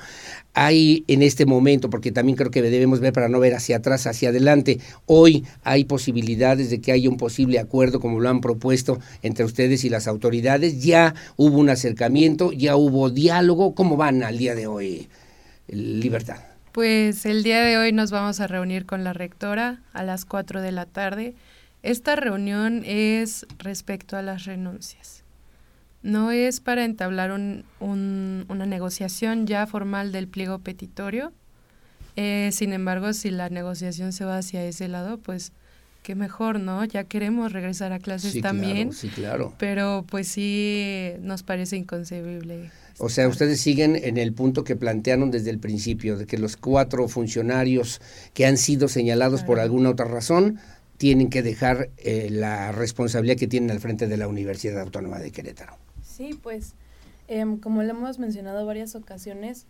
Hay 0.54 1.04
en 1.08 1.22
este 1.22 1.46
momento, 1.46 1.90
porque 1.90 2.12
también 2.12 2.36
creo 2.36 2.52
que 2.52 2.62
debemos 2.62 3.00
ver 3.00 3.14
para 3.14 3.30
no 3.30 3.40
ver 3.40 3.54
hacia 3.54 3.78
atrás, 3.78 4.08
hacia 4.08 4.30
adelante, 4.30 4.80
hoy 5.06 5.46
hay 5.64 5.86
posibilidades 5.86 6.70
de 6.70 6.82
que 6.82 6.92
haya 6.92 7.10
un 7.10 7.18
posible 7.18 7.60
acuerdo, 7.60 8.00
como 8.00 8.20
lo 8.20 8.30
han 8.30 8.42
propuesto 8.42 9.00
entre 9.22 9.46
ustedes 9.46 9.84
y 9.84 9.90
las 9.90 10.08
autoridades. 10.08 10.84
Ya 10.84 11.14
hubo 11.38 11.58
un 11.58 11.70
acercamiento, 11.70 12.52
ya 12.52 12.76
hubo 12.76 13.10
diálogo. 13.10 13.76
¿Cómo 13.76 13.98
van 13.98 14.24
al 14.24 14.38
día 14.38 14.56
de 14.56 14.68
hoy, 14.68 15.08
Libertad? 15.68 16.51
Pues 16.72 17.26
el 17.26 17.44
día 17.44 17.62
de 17.64 17.78
hoy 17.78 17.92
nos 17.92 18.12
vamos 18.12 18.40
a 18.40 18.48
reunir 18.48 18.86
con 18.86 19.04
la 19.04 19.12
rectora 19.12 19.82
a 19.92 20.04
las 20.04 20.24
4 20.24 20.62
de 20.62 20.72
la 20.72 20.86
tarde. 20.86 21.36
Esta 21.84 22.16
reunión 22.16 22.84
es 22.86 23.46
respecto 23.58 24.16
a 24.16 24.22
las 24.22 24.46
renuncias. 24.46 25.26
No 26.02 26.32
es 26.32 26.62
para 26.62 26.86
entablar 26.86 27.34
un, 27.34 27.66
una 27.82 28.66
negociación 28.66 29.48
ya 29.48 29.68
formal 29.68 30.14
del 30.14 30.30
pliego 30.30 30.60
petitorio. 30.60 31.34
Eh, 32.16 32.52
sin 32.54 32.72
embargo, 32.72 33.12
si 33.12 33.32
la 33.32 33.50
negociación 33.50 34.14
se 34.14 34.24
va 34.24 34.38
hacia 34.38 34.64
ese 34.64 34.88
lado, 34.88 35.18
pues 35.18 35.52
qué 36.04 36.16
mejor, 36.16 36.60
¿no? 36.60 36.84
Ya 36.86 37.04
queremos 37.04 37.52
regresar 37.52 37.92
a 37.94 38.00
clases 38.00 38.42
también. 38.42 38.94
sí, 38.94 39.10
claro. 39.10 39.54
Pero 39.58 40.06
pues 40.10 40.28
sí 40.28 41.12
nos 41.22 41.44
parece 41.44 41.78
inconcebible 41.78 42.72
o 43.04 43.10
sea, 43.10 43.28
ustedes 43.28 43.60
siguen 43.60 43.96
en 43.96 44.18
el 44.18 44.32
punto 44.32 44.64
que 44.64 44.76
plantearon 44.76 45.32
desde 45.32 45.50
el 45.50 45.58
principio, 45.58 46.18
de 46.18 46.28
que 46.28 46.38
los 46.38 46.56
cuatro 46.56 47.08
funcionarios 47.08 48.00
que 48.34 48.46
han 48.46 48.58
sido 48.58 48.88
señalados 48.88 49.44
por 49.44 49.60
alguna 49.60 49.90
otra 49.90 50.06
razón 50.06 50.60
tienen 50.98 51.32
que 51.32 51.42
dejar 51.42 51.90
eh, 51.98 52.28
la 52.30 52.72
responsabilidad 52.72 53.38
que 53.38 53.48
tienen 53.48 53.72
al 53.72 53.80
frente 53.80 54.08
de 54.08 54.18
la 54.18 54.28
Universidad 54.28 54.80
Autónoma 54.80 55.18
de 55.18 55.32
Querétaro. 55.32 55.78
Sí, 56.04 56.40
pues 56.44 56.76
em, 57.28 57.58
como 57.58 57.82
lo 57.82 57.90
hemos 57.90 58.20
mencionado 58.20 58.68
varias 58.68 58.94
ocasiones, 58.94 59.66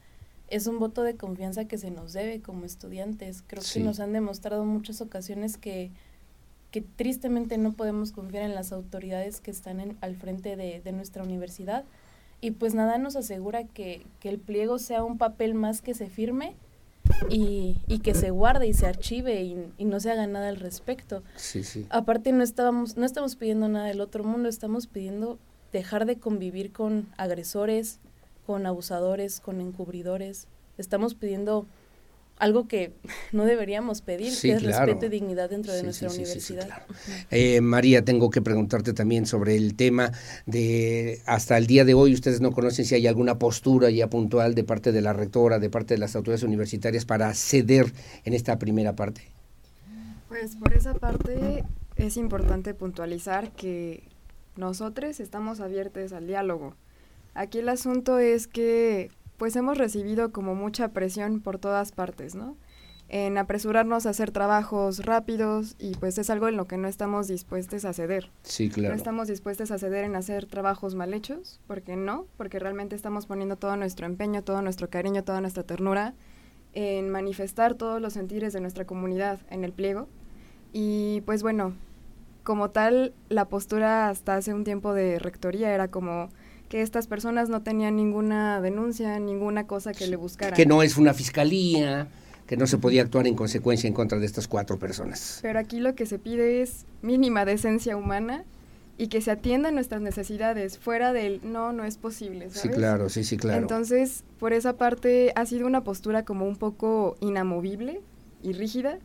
es 0.49 0.68
un 0.68 0.80
voto 0.80 1.02
de 1.03 1.16
confianza 1.16 1.64
que 1.66 1.78
se 1.78 1.90
nos 1.90 2.12
debe 2.12 2.41
como 2.41 2.66
estudiantes. 2.66 3.44
Creo 3.48 3.64
que 3.74 3.80
nos 3.80 4.02
han 4.02 4.12
demostrado 4.12 4.66
muchas 4.66 4.99
ocasiones 4.99 5.56
que, 5.56 5.91
que 6.72 6.81
tristemente 6.81 7.57
no 7.57 7.73
podemos 7.73 8.11
confiar 8.11 8.43
en 8.43 8.56
las 8.56 8.72
autoridades 8.72 9.41
que 9.41 9.52
están 9.52 9.80
en, 9.80 9.98
al 10.02 10.15
frente 10.15 10.56
de, 10.56 10.81
de 10.81 10.91
nuestra 10.91 11.23
universidad 11.23 11.84
y 12.41 12.52
pues 12.52 12.73
nada 12.73 12.98
nos 12.98 13.15
asegura 13.15 13.65
que, 13.65 14.06
que 14.19 14.30
el 14.30 14.39
pliego 14.39 14.80
sea 14.80 15.03
un 15.03 15.18
papel 15.18 15.53
más 15.53 15.81
que 15.81 15.93
se 15.93 16.10
firme 16.10 16.56
y, 17.30 17.77
y, 17.88 17.99
que 17.99 18.15
se 18.15 18.31
guarde 18.31 18.68
y 18.68 18.73
se 18.73 18.88
archive 18.88 19.41
y, 19.43 19.68
y, 19.77 19.85
no 19.85 19.99
se 19.99 20.11
haga 20.11 20.26
nada 20.27 20.49
al 20.49 20.57
respecto. 20.57 21.23
Sí, 21.35 21.64
sí. 21.64 21.85
Aparte 21.89 22.31
no 22.31 22.43
estábamos, 22.43 22.98
no 22.98 23.06
estamos 23.06 23.35
pidiendo 23.35 23.68
nada 23.69 23.85
del 23.88 24.02
otro 24.02 24.23
mundo, 24.23 24.49
estamos 24.49 24.88
pidiendo 24.88 25.38
dejar 25.72 26.06
de 26.06 26.18
convivir 26.18 26.72
con 26.72 27.07
agresores, 27.18 27.99
con 28.45 28.65
abusadores, 28.65 29.39
con 29.39 29.61
encubridores. 29.61 30.48
Estamos 30.77 31.14
pidiendo 31.14 31.68
algo 32.41 32.68
que 32.68 32.91
no 33.31 33.45
deberíamos 33.45 34.01
pedir, 34.01 34.31
sí, 34.34 34.49
que 34.49 34.55
es 34.55 34.61
claro. 34.63 34.85
respeto 34.88 35.05
y 35.05 35.09
dignidad 35.09 35.49
dentro 35.49 35.72
de 35.72 35.80
Sí, 35.80 35.85
nuestra 35.85 36.09
sí, 36.09 36.26
sí, 36.26 36.39
sí, 36.39 36.53
universidad. 36.53 36.65
claro. 36.65 36.85
Eh, 37.30 37.61
María, 37.61 38.03
tengo 38.03 38.30
que 38.30 38.41
preguntarte 38.41 38.93
también 38.93 39.26
sobre 39.26 39.55
el 39.55 39.76
tema 39.76 40.11
de 40.45 41.22
hasta 41.26 41.57
el 41.57 41.68
día 41.68 41.85
de 41.85 41.93
hoy, 41.93 42.13
ustedes 42.13 42.41
no 42.41 42.51
conocen 42.51 42.85
si 42.85 42.95
hay 42.95 43.07
alguna 43.07 43.39
postura 43.39 43.89
ya 43.89 44.09
puntual 44.09 44.55
de 44.55 44.63
parte 44.63 44.91
de 44.91 45.01
la 45.01 45.13
rectora, 45.13 45.59
de 45.59 45.69
parte 45.69 45.93
de 45.93 45.99
las 45.99 46.15
autoridades 46.15 46.43
universitarias 46.43 47.05
para 47.05 47.34
ceder 47.34 47.93
en 48.26 48.34
esta 48.34 48.57
primera 48.59 48.95
parte. 48.95 49.22
Pues 50.27 50.55
por 50.55 50.73
esa 50.73 50.93
parte 50.93 51.63
es 51.95 52.18
importante 52.18 52.73
puntualizar 52.73 53.51
que 53.51 54.03
nosotros 54.55 55.19
estamos 55.19 55.59
abiertos 55.59 56.13
al 56.13 56.26
diálogo. 56.27 56.76
Aquí 57.34 57.59
el 57.59 57.69
asunto 57.69 58.18
es 58.19 58.47
que 58.47 59.11
pues 59.41 59.55
hemos 59.55 59.80
recibido 59.80 60.31
como 60.31 60.53
mucha 60.53 60.89
presión 60.89 61.41
por 61.41 61.57
todas 61.57 61.91
partes, 61.91 62.35
¿no? 62.35 62.57
En 63.09 63.39
apresurarnos 63.39 64.05
a 64.05 64.11
hacer 64.11 64.30
trabajos 64.30 65.03
rápidos 65.03 65.76
y 65.80 65.95
pues 65.95 66.19
es 66.19 66.30
algo 66.30 66.47
en 66.47 66.57
lo 66.57 66.68
que 66.68 66.77
no 66.77 66.88
estamos 66.88 67.27
dispuestos 67.27 67.84
a 67.85 67.93
ceder. 67.93 68.30
Sí, 68.43 68.69
claro. 68.69 68.93
No 68.93 68.97
estamos 68.97 69.27
dispuestos 69.27 69.72
a 69.72 69.80
ceder 69.80 70.03
en 70.03 70.15
hacer 70.15 70.45
trabajos 70.45 70.93
mal 70.93 71.11
hechos, 71.15 71.59
porque 71.65 71.95
no, 71.95 72.27
porque 72.38 72.59
realmente 72.59 72.95
estamos 72.95 73.26
poniendo 73.26 73.55
todo 73.55 73.76
nuestro 73.77 74.05
empeño, 74.05 74.43
todo 74.43 74.61
nuestro 74.61 74.91
cariño, 74.91 75.23
toda 75.23 75.41
nuestra 75.41 75.63
ternura 75.63 76.13
en 76.73 77.09
manifestar 77.09 77.73
todos 77.73 77.99
los 77.99 78.13
sentires 78.13 78.53
de 78.53 78.61
nuestra 78.61 78.85
comunidad 78.85 79.39
en 79.49 79.63
el 79.63 79.73
pliego. 79.73 80.07
Y 80.72 81.22
pues 81.22 81.41
bueno, 81.41 81.73
como 82.43 82.69
tal, 82.69 83.15
la 83.30 83.45
postura 83.45 84.07
hasta 84.09 84.35
hace 84.35 84.53
un 84.53 84.65
tiempo 84.65 84.93
de 84.93 85.18
rectoría 85.18 85.73
era 85.73 85.88
como 85.88 86.30
que 86.72 86.81
estas 86.81 87.06
personas 87.06 87.49
no 87.49 87.64
tenían 87.64 87.98
ninguna 87.98 88.61
denuncia, 88.61 89.19
ninguna 89.19 89.68
cosa 89.68 89.91
que 89.91 90.07
le 90.07 90.15
buscaran. 90.15 90.53
Que 90.53 90.65
no 90.65 90.84
es 90.84 90.95
una 90.95 91.14
fiscalía, 91.14 92.07
que 92.48 92.56
no 92.56 92.65
se 92.65 92.77
podía 92.77 93.02
actuar 93.02 93.27
en 93.27 93.35
consecuencia 93.35 93.89
en 93.89 93.93
contra 93.93 94.19
de 94.19 94.26
estas 94.26 94.48
cuatro 94.48 94.80
personas. 94.80 95.39
Pero 95.41 95.60
aquí 95.60 95.81
lo 95.81 95.95
que 95.95 96.06
se 96.06 96.18
pide 96.18 96.61
es 96.61 96.85
mínima 97.02 97.43
decencia 97.43 97.98
humana 97.98 98.45
y 98.98 99.07
que 99.07 99.19
se 99.19 99.31
atiendan 99.31 99.76
nuestras 99.76 99.99
necesidades 99.99 100.77
fuera 100.77 101.11
del 101.11 101.41
no, 101.43 101.73
no 101.73 101.84
es 101.84 101.98
posible. 101.98 102.49
¿sabes? 102.49 102.61
Sí, 102.61 102.69
claro, 102.69 103.10
sí, 103.10 103.26
sí, 103.26 103.35
claro. 103.35 103.64
Entonces, 103.64 104.23
por 104.39 104.53
esa 104.53 104.77
parte 104.77 105.34
ha 105.35 105.45
sido 105.45 105.68
una 105.68 105.84
postura 105.84 106.23
como 106.23 106.48
un 106.48 106.56
poco 106.56 107.18
inamovible 107.19 107.99
y 108.41 108.53
rígida 108.53 108.98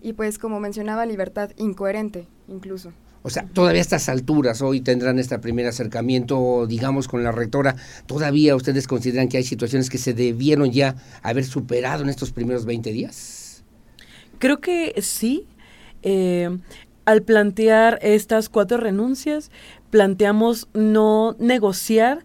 y 0.00 0.12
pues 0.12 0.38
como 0.38 0.60
mencionaba 0.60 1.04
libertad, 1.04 1.50
incoherente 1.56 2.28
incluso. 2.46 2.92
O 3.22 3.30
sea, 3.30 3.44
todavía 3.52 3.80
a 3.80 3.82
estas 3.82 4.08
alturas, 4.08 4.62
hoy 4.62 4.80
tendrán 4.80 5.18
este 5.18 5.38
primer 5.38 5.66
acercamiento, 5.66 6.66
digamos, 6.66 7.08
con 7.08 7.24
la 7.24 7.32
rectora, 7.32 7.76
todavía 8.06 8.54
ustedes 8.54 8.86
consideran 8.86 9.28
que 9.28 9.38
hay 9.38 9.44
situaciones 9.44 9.90
que 9.90 9.98
se 9.98 10.14
debieron 10.14 10.70
ya 10.70 10.94
haber 11.22 11.44
superado 11.44 12.02
en 12.02 12.08
estos 12.08 12.32
primeros 12.32 12.64
20 12.64 12.92
días. 12.92 13.64
Creo 14.38 14.60
que 14.60 14.94
sí. 15.02 15.46
Eh, 16.02 16.48
al 17.04 17.22
plantear 17.22 17.98
estas 18.02 18.50
cuatro 18.50 18.76
renuncias, 18.76 19.50
planteamos 19.90 20.68
no 20.74 21.34
negociar 21.38 22.22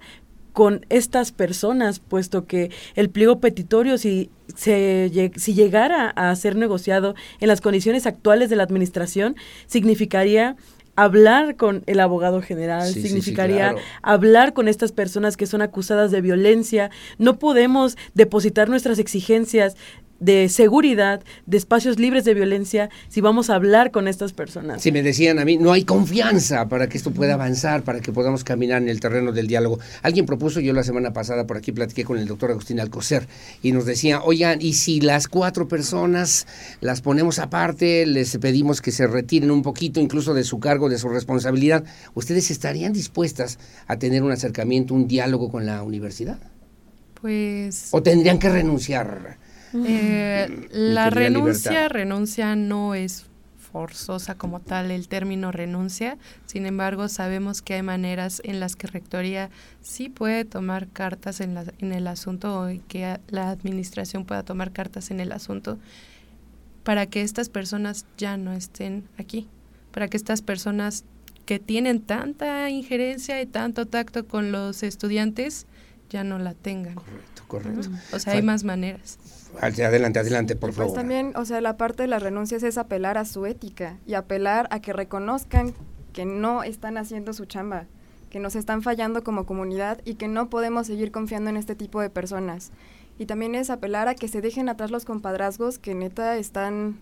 con 0.52 0.86
estas 0.90 1.32
personas, 1.32 2.00
puesto 2.00 2.46
que 2.46 2.70
el 2.96 3.10
pliego 3.10 3.40
petitorio, 3.40 3.98
si, 3.98 4.30
se, 4.56 5.32
si 5.36 5.54
llegara 5.54 6.10
a 6.10 6.36
ser 6.36 6.56
negociado 6.56 7.16
en 7.40 7.48
las 7.48 7.62
condiciones 7.62 8.06
actuales 8.06 8.50
de 8.50 8.58
la 8.58 8.64
administración, 8.64 9.36
significaría 9.66 10.56
hablar 10.96 11.56
con 11.56 11.84
el 11.88 12.00
abogado 12.00 12.42
general, 12.42 12.88
Sí, 12.88 12.94
sí, 12.94 13.02
sí, 13.02 13.08
significaría 13.08 13.72
claro. 13.72 13.78
hablar 14.02 14.54
con 14.54 14.68
estas 14.68 14.92
personas 14.92 15.38
que 15.38 15.48
son 15.48 15.62
acusadas 15.62 16.12
de 16.12 16.22
violencia. 16.22 16.92
No 17.18 17.40
podemos 17.40 17.98
depositar 18.14 18.70
nuestras 18.70 19.00
exigencias 19.00 19.76
de 20.24 20.48
seguridad, 20.48 21.22
de 21.46 21.58
espacios 21.58 22.00
libres 22.00 22.24
de 22.24 22.34
violencia, 22.34 22.90
si 23.10 23.20
vamos 23.20 23.50
a 23.50 23.56
hablar 23.56 23.92
con 23.92 24.08
estas 24.08 24.32
personas. 24.32 24.82
Si 24.82 24.92
me 24.92 25.04
decían 25.04 25.38
a 25.40 25.46
mí, 25.46 25.58
no 25.58 25.74
hay 25.74 25.84
confianza 25.84 26.70
para 26.70 26.88
que 26.88 26.98
esto 26.98 27.12
pueda 27.12 27.34
avanzar, 27.34 27.84
para 27.84 28.00
que 28.00 28.12
podamos 28.14 28.44
caminar 28.44 28.82
en 28.82 28.90
el 28.90 29.02
terreno 29.02 29.34
del 29.34 29.48
diálogo. 29.48 29.80
Alguien 30.02 30.26
propuso, 30.26 30.62
yo 30.62 30.72
la 30.72 30.84
semana 30.84 31.12
pasada 31.12 31.46
por 31.46 31.58
aquí 31.58 31.74
platiqué 31.74 32.06
con 32.06 32.18
el 32.18 32.28
doctor 32.28 32.52
Agustín 32.52 32.80
Alcocer 32.80 33.28
y 33.62 33.74
nos 33.74 33.86
decía, 33.86 34.22
oigan, 34.24 34.62
y 34.62 34.74
si 34.74 35.02
las 35.02 35.28
cuatro 35.28 35.68
personas 35.68 36.48
las 36.80 37.02
ponemos 37.02 37.40
aparte, 37.40 38.06
les 38.06 38.38
pedimos 38.38 38.82
que 38.82 38.92
se 38.92 39.08
retiren 39.08 39.52
un 39.52 39.62
poquito 39.62 40.00
incluso 40.00 40.34
de 40.34 40.46
su 40.46 40.60
cargo, 40.60 40.88
de 40.88 40.98
su 40.98 41.10
responsabilidad, 41.10 41.84
¿ustedes 42.14 42.50
estarían 42.50 42.94
dispuestas 42.94 43.60
a 43.88 43.98
tener 43.98 44.24
un 44.24 44.32
acercamiento, 44.32 44.94
un 44.94 45.08
diálogo 45.08 45.52
con 45.52 45.66
la 45.66 45.84
universidad? 45.84 46.40
Pues 47.20 47.90
¿O 47.92 48.02
tendrían 48.02 48.40
que 48.40 48.50
renunciar? 48.50 49.38
Eh, 49.86 50.68
la 50.72 51.10
renuncia, 51.10 51.72
Libertad. 51.72 51.90
renuncia 51.94 52.56
no 52.56 52.96
es 52.96 53.26
forzosa 53.72 54.36
como 54.36 54.60
tal 54.60 54.92
el 54.92 55.08
término 55.08 55.52
renuncia, 55.52 56.18
sin 56.46 56.68
embargo 56.68 57.08
sabemos 57.10 57.64
que 57.64 57.74
hay 57.74 57.82
maneras 57.82 58.40
en 58.46 58.60
las 58.60 58.76
que 58.76 58.86
Rectoría 58.86 59.50
sí 59.82 60.10
puede 60.10 60.46
tomar 60.46 60.88
cartas 60.90 61.42
en, 61.42 61.56
la- 61.56 61.66
en 61.80 61.92
el 61.92 62.06
asunto 62.08 62.70
y 62.70 62.80
que 62.80 63.06
a- 63.06 63.20
la 63.30 63.50
administración 63.50 64.26
pueda 64.26 64.44
tomar 64.44 64.72
cartas 64.74 65.10
en 65.10 65.20
el 65.20 65.32
asunto 65.32 65.80
para 66.84 67.08
que 67.08 67.22
estas 67.22 67.50
personas 67.50 68.06
ya 68.18 68.38
no 68.38 68.54
estén 68.54 69.08
aquí, 69.18 69.48
para 69.92 70.08
que 70.08 70.18
estas 70.18 70.42
personas 70.44 71.04
que 71.46 71.58
tienen 71.60 72.00
tanta 72.02 72.70
injerencia 72.70 73.42
y 73.42 73.46
tanto 73.48 73.86
tacto 73.88 74.28
con 74.28 74.52
los 74.52 74.84
estudiantes 74.84 75.66
ya 76.10 76.24
no 76.24 76.38
la 76.40 76.54
tengan. 76.54 76.94
Correcto, 76.96 77.44
correcto. 77.48 77.90
O 78.12 78.20
sea, 78.20 78.34
hay 78.34 78.42
más 78.44 78.64
maneras. 78.64 79.18
Adelante, 79.62 80.20
adelante, 80.20 80.56
por 80.56 80.70
Pues 80.70 80.78
favor. 80.78 80.94
también, 80.94 81.34
o 81.36 81.46
sea, 81.46 81.62
la 81.62 81.78
parte 81.78 82.04
de 82.04 82.08
las 82.08 82.22
renuncias 82.24 82.64
es 82.64 82.78
apelar 82.78 83.18
a 83.18 83.26
su 83.26 83.46
ética 83.46 83.98
y 84.06 84.14
apelar 84.16 84.68
a 84.72 84.80
que 84.82 84.94
reconozcan 84.94 85.74
que 86.12 86.26
no 86.26 86.64
están 86.64 86.98
haciendo 86.98 87.34
su 87.34 87.46
chamba, 87.46 87.86
que 88.30 88.40
nos 88.40 88.56
están 88.56 88.82
fallando 88.82 89.24
como 89.24 89.46
comunidad 89.46 90.00
y 90.06 90.16
que 90.16 90.28
no 90.28 90.50
podemos 90.50 90.88
seguir 90.88 91.12
confiando 91.12 91.50
en 91.50 91.58
este 91.58 91.76
tipo 91.76 92.02
de 92.02 92.10
personas. 92.10 92.72
Y 93.20 93.26
también 93.28 93.54
es 93.56 93.70
apelar 93.70 94.08
a 94.08 94.16
que 94.16 94.28
se 94.28 94.42
dejen 94.42 94.70
atrás 94.70 94.90
los 94.92 95.06
compadrazgos 95.06 95.78
que 95.80 95.94
neta 95.96 96.36
están 96.38 97.00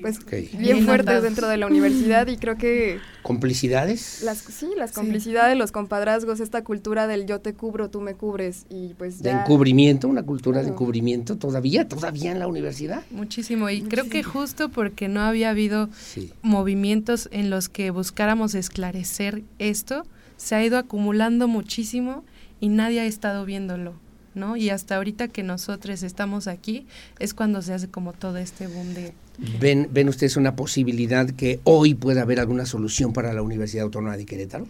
pues 0.00 0.18
bien 0.58 0.84
fuertes 0.84 1.22
dentro 1.22 1.48
de 1.48 1.56
la 1.56 1.66
universidad 1.66 2.26
y 2.28 2.36
creo 2.36 2.56
que 2.56 2.98
¿Complicidades? 3.22 4.22
las 4.24 4.38
sí, 4.38 4.68
las 4.76 4.92
complicidades, 4.92 5.56
los 5.56 5.70
compadrazgos, 5.72 6.40
esta 6.40 6.64
cultura 6.64 7.06
del 7.06 7.26
yo 7.26 7.40
te 7.40 7.52
cubro, 7.54 7.90
tú 7.90 8.00
me 8.00 8.14
cubres 8.14 8.66
y 8.70 8.94
pues 8.94 9.22
de 9.22 9.30
encubrimiento, 9.30 10.08
una 10.08 10.22
cultura 10.22 10.62
de 10.62 10.68
encubrimiento 10.70 11.36
todavía, 11.36 11.86
todavía 11.86 12.32
en 12.32 12.38
la 12.38 12.46
universidad. 12.46 13.02
Muchísimo. 13.10 13.70
Y 13.70 13.82
creo 13.82 14.08
que 14.08 14.22
justo 14.22 14.70
porque 14.70 15.08
no 15.08 15.20
había 15.20 15.50
habido 15.50 15.88
Sí. 15.98 16.32
movimientos 16.42 17.28
en 17.32 17.50
los 17.50 17.68
que 17.68 17.90
buscáramos 17.90 18.54
esclarecer 18.54 19.42
esto, 19.58 20.04
se 20.36 20.54
ha 20.54 20.64
ido 20.64 20.78
acumulando 20.78 21.48
muchísimo 21.48 22.24
y 22.60 22.68
nadie 22.68 23.00
ha 23.00 23.04
estado 23.06 23.44
viéndolo, 23.44 23.94
¿no? 24.38 24.56
Y 24.56 24.70
hasta 24.70 24.96
ahorita 24.96 25.28
que 25.28 25.42
nosotros 25.42 26.02
estamos 26.02 26.46
aquí 26.46 26.86
es 27.18 27.34
cuando 27.34 27.60
se 27.62 27.74
hace 27.74 27.88
como 27.88 28.12
todo 28.12 28.38
este 28.38 28.66
boom 28.66 28.94
de... 28.94 29.12
¿Ven, 29.60 29.88
¿Ven 29.92 30.08
ustedes 30.08 30.36
una 30.36 30.56
posibilidad 30.56 31.28
que 31.30 31.60
hoy 31.64 31.94
pueda 31.94 32.22
haber 32.22 32.40
alguna 32.40 32.66
solución 32.66 33.12
para 33.12 33.32
la 33.32 33.42
Universidad 33.42 33.84
Autónoma 33.84 34.16
de 34.16 34.26
Querétaro? 34.26 34.66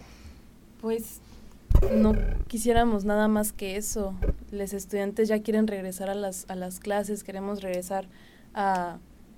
Pues 0.81 1.19
no 1.99 2.15
quisiéramos 2.47 3.05
nada 3.05 3.27
más 3.27 3.51
que 3.51 3.77
eso. 3.77 4.13
Los 4.51 4.73
estudiantes 4.73 5.27
ya 5.27 5.41
quieren 5.41 5.67
regresar 5.67 6.09
a 6.09 6.15
las, 6.15 6.45
a 6.49 6.55
las 6.55 6.79
clases, 6.79 7.23
queremos 7.23 7.61
regresar 7.61 8.07
a, 8.53 8.97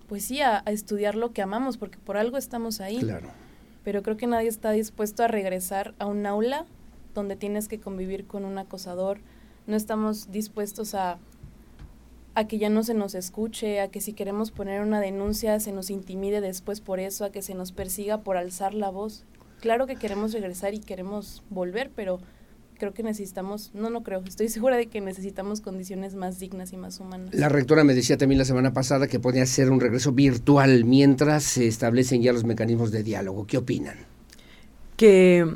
pues 0.10 0.26
sí, 0.26 0.42
a, 0.42 0.64
a 0.66 0.72
estudiar 0.72 1.16
lo 1.16 1.32
que 1.32 1.42
amamos, 1.42 1.78
porque 1.78 1.98
por 2.04 2.18
algo 2.18 2.38
estamos 2.38 2.82
ahí. 2.82 3.00
Claro. 3.00 3.30
Pero 3.84 4.04
creo 4.04 4.18
que 4.18 4.28
nadie 4.28 4.48
está 4.50 4.72
dispuesto 4.72 5.24
a 5.24 5.28
regresar 5.28 5.94
a 5.98 6.06
un 6.06 6.26
aula 6.26 6.66
donde 7.14 7.36
tienes 7.36 7.68
que 7.68 7.80
convivir 7.80 8.26
con 8.26 8.46
un 8.46 8.58
acosador. 8.58 9.20
No 9.72 9.78
estamos 9.78 10.34
dispuestos 10.34 10.96
a, 10.96 11.18
a 12.36 12.46
que 12.46 12.58
ya 12.58 12.68
no 12.68 12.84
se 12.84 12.94
nos 12.94 13.16
escuche, 13.16 13.80
a 13.80 13.88
que 13.88 14.02
si 14.02 14.12
queremos 14.12 14.52
poner 14.52 14.82
una 14.82 15.00
denuncia 15.00 15.58
se 15.62 15.72
nos 15.72 15.90
intimide 15.90 16.42
después 16.42 16.82
por 16.82 17.00
eso, 17.00 17.24
a 17.24 17.32
que 17.32 17.42
se 17.42 17.56
nos 17.56 17.72
persiga 17.72 18.18
por 18.18 18.36
alzar 18.36 18.74
la 18.74 18.90
voz. 18.90 19.24
Claro 19.62 19.88
que 19.88 19.96
queremos 19.96 20.34
regresar 20.34 20.74
y 20.74 20.80
queremos 20.80 21.42
volver, 21.50 21.90
pero 21.96 22.20
creo 22.80 22.94
que 22.94 23.02
necesitamos, 23.02 23.72
no, 23.74 23.90
no 23.90 24.04
creo, 24.04 24.22
estoy 24.28 24.50
segura 24.50 24.76
de 24.76 24.88
que 24.88 25.00
necesitamos 25.00 25.62
condiciones 25.62 26.16
más 26.16 26.38
dignas 26.38 26.74
y 26.74 26.76
más 26.76 27.00
humanas. 27.00 27.34
La 27.34 27.48
rectora 27.48 27.86
me 27.86 27.94
decía 27.94 28.18
también 28.18 28.40
la 28.40 28.46
semana 28.46 28.74
pasada 28.74 29.08
que 29.08 29.22
podía 29.22 29.46
ser 29.46 29.72
un 29.72 29.80
regreso 29.80 30.12
virtual 30.12 30.84
mientras 30.84 31.46
se 31.46 31.66
establecen 31.66 32.22
ya 32.22 32.34
los 32.34 32.44
mecanismos 32.44 32.92
de 32.92 33.04
diálogo. 33.04 33.48
¿Qué 33.48 33.56
opinan? 33.56 33.96
que 35.02 35.48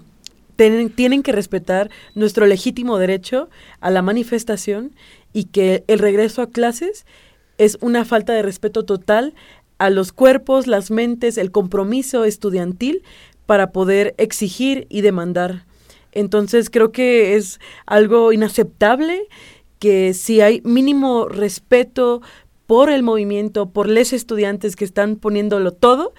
tienen 0.56 1.24
que 1.24 1.32
respetar 1.32 1.90
nuestro 2.14 2.46
legítimo 2.46 2.98
derecho 2.98 3.50
a 3.80 3.92
la 3.92 4.02
manifestación 4.02 4.96
y 5.34 5.46
que 5.46 5.84
el 5.88 6.00
regreso 6.00 6.42
a 6.42 6.50
clases 6.50 7.06
es 7.58 7.78
una 7.82 8.06
falta 8.06 8.34
de 8.34 8.42
respeto 8.42 8.86
total 8.86 9.34
a 9.78 9.90
los 9.90 10.12
cuerpos, 10.14 10.68
las 10.68 10.92
mentes, 10.92 11.38
el 11.38 11.52
compromiso 11.52 12.24
estudiantil 12.24 13.04
para 13.46 13.72
poder 13.72 14.16
exigir 14.18 14.88
y 14.90 15.02
demandar. 15.02 15.66
Entonces 16.12 16.70
creo 16.70 16.92
que 16.92 17.36
es 17.36 17.60
algo 17.86 18.32
inaceptable 18.32 19.28
que 19.80 20.14
si 20.14 20.42
hay 20.42 20.62
mínimo 20.64 21.28
respeto 21.28 22.22
por 22.66 22.90
el 22.90 23.04
movimiento, 23.04 23.70
por 23.70 23.90
los 23.90 24.14
estudiantes 24.14 24.76
que 24.76 24.86
están 24.86 25.18
poniéndolo 25.18 25.72
todo, 25.72 26.14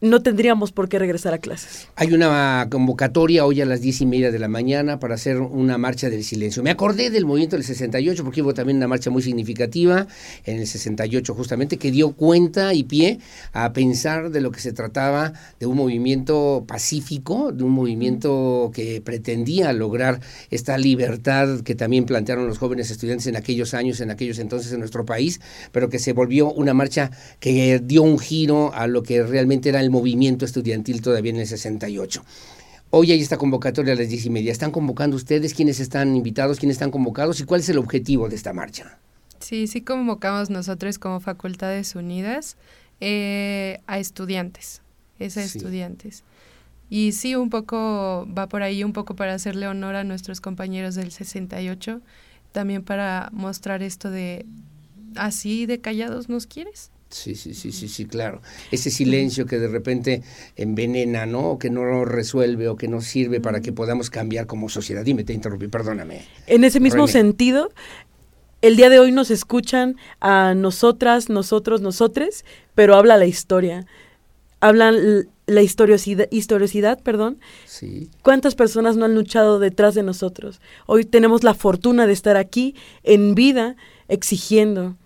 no 0.00 0.22
tendríamos 0.22 0.72
por 0.72 0.88
qué 0.88 0.98
regresar 0.98 1.32
a 1.32 1.38
clases. 1.38 1.88
Hay 1.96 2.12
una 2.12 2.68
convocatoria 2.70 3.46
hoy 3.46 3.62
a 3.62 3.64
las 3.64 3.80
diez 3.80 4.02
y 4.02 4.06
media 4.06 4.30
de 4.30 4.38
la 4.38 4.48
mañana 4.48 4.98
para 5.00 5.14
hacer 5.14 5.40
una 5.40 5.78
marcha 5.78 6.10
del 6.10 6.22
silencio. 6.22 6.62
Me 6.62 6.70
acordé 6.70 7.08
del 7.10 7.24
movimiento 7.24 7.56
del 7.56 7.64
68 7.64 8.22
porque 8.22 8.42
hubo 8.42 8.52
también 8.52 8.76
una 8.76 8.88
marcha 8.88 9.10
muy 9.10 9.22
significativa 9.22 10.06
en 10.44 10.58
el 10.58 10.66
68 10.66 11.34
justamente 11.34 11.78
que 11.78 11.90
dio 11.90 12.12
cuenta 12.12 12.74
y 12.74 12.84
pie 12.84 13.20
a 13.52 13.72
pensar 13.72 14.30
de 14.30 14.42
lo 14.42 14.50
que 14.50 14.60
se 14.60 14.72
trataba 14.72 15.32
de 15.58 15.66
un 15.66 15.76
movimiento 15.76 16.64
pacífico, 16.68 17.52
de 17.52 17.64
un 17.64 17.72
movimiento 17.72 18.70
que 18.74 19.00
pretendía 19.00 19.72
lograr 19.72 20.20
esta 20.50 20.76
libertad 20.76 21.60
que 21.60 21.74
también 21.74 22.04
plantearon 22.04 22.46
los 22.46 22.58
jóvenes 22.58 22.90
estudiantes 22.90 23.26
en 23.28 23.36
aquellos 23.36 23.72
años, 23.72 24.00
en 24.00 24.10
aquellos 24.10 24.38
entonces 24.38 24.72
en 24.72 24.80
nuestro 24.80 25.06
país, 25.06 25.40
pero 25.72 25.88
que 25.88 25.98
se 25.98 26.12
volvió 26.12 26.52
una 26.52 26.74
marcha 26.74 27.10
que 27.40 27.80
dio 27.82 28.02
un 28.02 28.18
giro 28.18 28.74
a 28.74 28.86
lo 28.86 29.02
que 29.02 29.22
realmente 29.22 29.70
era 29.70 29.80
el 29.80 29.85
movimiento 29.90 30.44
estudiantil 30.44 31.02
todavía 31.02 31.30
en 31.30 31.38
el 31.38 31.46
68. 31.46 32.24
Hoy 32.90 33.12
hay 33.12 33.20
esta 33.20 33.36
convocatoria 33.36 33.94
a 33.94 33.96
las 33.96 34.08
diez 34.08 34.24
y 34.26 34.30
media. 34.30 34.52
¿Están 34.52 34.70
convocando 34.70 35.16
ustedes? 35.16 35.54
¿Quiénes 35.54 35.80
están 35.80 36.14
invitados? 36.14 36.58
¿Quiénes 36.58 36.76
están 36.76 36.90
convocados? 36.90 37.40
¿Y 37.40 37.44
cuál 37.44 37.60
es 37.60 37.68
el 37.68 37.78
objetivo 37.78 38.28
de 38.28 38.36
esta 38.36 38.52
marcha? 38.52 38.98
Sí, 39.40 39.66
sí 39.66 39.82
convocamos 39.82 40.50
nosotros 40.50 40.98
como 40.98 41.20
Facultades 41.20 41.94
Unidas 41.94 42.56
eh, 43.00 43.80
a 43.86 43.98
estudiantes, 43.98 44.82
es 45.18 45.36
a 45.36 45.42
estudiantes. 45.42 46.24
Y 46.88 47.12
sí, 47.12 47.34
un 47.34 47.50
poco 47.50 48.26
va 48.36 48.48
por 48.48 48.62
ahí, 48.62 48.84
un 48.84 48.92
poco 48.92 49.16
para 49.16 49.34
hacerle 49.34 49.66
honor 49.66 49.96
a 49.96 50.04
nuestros 50.04 50.40
compañeros 50.40 50.94
del 50.94 51.10
68, 51.10 52.00
también 52.52 52.82
para 52.82 53.28
mostrar 53.32 53.82
esto 53.82 54.10
de 54.10 54.46
así 55.16 55.66
de 55.66 55.80
callados 55.80 56.28
nos 56.28 56.46
quieres. 56.46 56.90
Sí, 57.08 57.36
sí, 57.36 57.54
sí, 57.54 57.70
sí, 57.70 57.88
sí, 57.88 58.06
claro. 58.06 58.42
Ese 58.72 58.90
silencio 58.90 59.46
que 59.46 59.58
de 59.58 59.68
repente 59.68 60.22
envenena, 60.56 61.24
¿no? 61.24 61.50
O 61.50 61.58
que 61.58 61.70
no 61.70 62.04
resuelve 62.04 62.68
o 62.68 62.76
que 62.76 62.88
no 62.88 63.00
sirve 63.00 63.40
para 63.40 63.60
que 63.60 63.72
podamos 63.72 64.10
cambiar 64.10 64.46
como 64.46 64.68
sociedad. 64.68 65.04
Dime, 65.04 65.22
te 65.22 65.32
interrumpí, 65.32 65.68
perdóname. 65.68 66.26
En 66.48 66.64
ese 66.64 66.80
mismo 66.80 67.06
sentido, 67.06 67.70
el 68.60 68.76
día 68.76 68.90
de 68.90 68.98
hoy 68.98 69.12
nos 69.12 69.30
escuchan 69.30 69.96
a 70.20 70.54
nosotras, 70.54 71.28
nosotros, 71.28 71.80
nosotres, 71.80 72.44
pero 72.74 72.96
habla 72.96 73.16
la 73.16 73.26
historia. 73.26 73.86
Hablan 74.58 75.28
la 75.46 75.62
historiosidad, 75.62 76.26
historiosidad, 76.32 77.00
perdón. 77.00 77.38
Sí. 77.66 78.10
¿Cuántas 78.22 78.56
personas 78.56 78.96
no 78.96 79.04
han 79.04 79.14
luchado 79.14 79.60
detrás 79.60 79.94
de 79.94 80.02
nosotros? 80.02 80.60
Hoy 80.86 81.04
tenemos 81.04 81.44
la 81.44 81.54
fortuna 81.54 82.08
de 82.08 82.12
estar 82.12 82.36
aquí 82.36 82.74
en 83.04 83.36
vida 83.36 83.76
exigiendo 84.08 84.96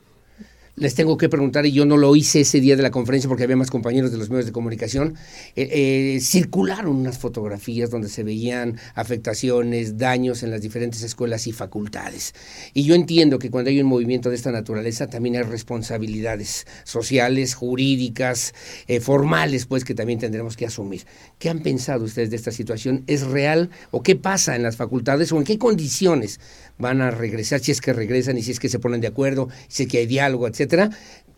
les 0.81 0.95
tengo 0.95 1.19
que 1.19 1.29
preguntar, 1.29 1.67
y 1.67 1.73
yo 1.73 1.85
no 1.85 1.99
lo 1.99 2.17
hice 2.17 2.41
ese 2.41 2.59
día 2.59 2.75
de 2.75 2.83
la 2.83 2.91
conferencia 2.91 3.29
porque 3.29 3.45
había 3.45 3.57
más 3.57 3.71
compañeros 3.71 4.11
de 4.11 4.17
los 4.17 4.31
medios 4.31 4.47
de 4.47 4.53
comunicación, 4.53 5.15
eh, 5.55 5.69
eh, 6.17 6.21
circularon 6.23 6.97
unas 6.97 7.19
fotografías 7.19 7.91
donde 7.91 8.09
se 8.09 8.25
veían 8.25 8.79
afectaciones, 8.95 9.99
daños 9.99 10.43
en 10.43 10.51
las 10.51 10.63
diferentes 10.63 11.03
escuelas 11.03 11.47
y 11.47 11.53
facultades. 11.53 12.35
Y 12.73 12.85
yo 12.85 12.95
entiendo 12.95 13.39
que 13.39 13.51
cuando 13.51 13.69
hay 13.69 13.79
un 13.81 13.89
movimiento 13.89 14.31
de 14.31 14.37
esta 14.37 14.53
naturaleza 14.53 15.07
también 15.07 15.37
hay 15.37 15.43
responsabilidades 15.43 16.67
sociales, 16.85 17.55
jurídicas, 17.55 18.55
eh, 18.89 19.01
formales, 19.01 19.67
pues 19.67 19.85
que 19.85 19.95
también 19.95 20.19
tendremos 20.19 20.57
que 20.57 20.65
asumir. 20.65 21.03
¿Qué 21.39 21.51
han 21.51 21.61
pensado 21.61 22.07
ustedes 22.07 22.31
de 22.31 22.37
esta 22.37 22.53
situación? 22.53 23.05
¿Es 23.07 23.27
real 23.27 23.69
o 23.91 24.03
qué 24.03 24.17
pasa 24.17 24.57
en 24.57 24.63
las 24.63 24.77
facultades 24.77 25.31
o 25.33 25.37
en 25.37 25.45
qué 25.45 25.59
condiciones 25.59 26.41
van 26.81 27.03
a 27.03 27.11
regresar, 27.11 27.61
si 27.61 27.71
es 27.71 27.81
que 27.81 27.93
regresan 27.93 28.39
y 28.39 28.43
si 28.43 28.53
es 28.53 28.59
que 28.59 28.69
se 28.69 28.79
ponen 28.79 29.01
de 29.01 29.09
acuerdo, 29.09 29.49
si 29.69 29.85
es 29.85 29.89
que 29.89 29.99
hay 29.99 30.07
diálogo, 30.07 30.49
etcétera, 30.49 30.70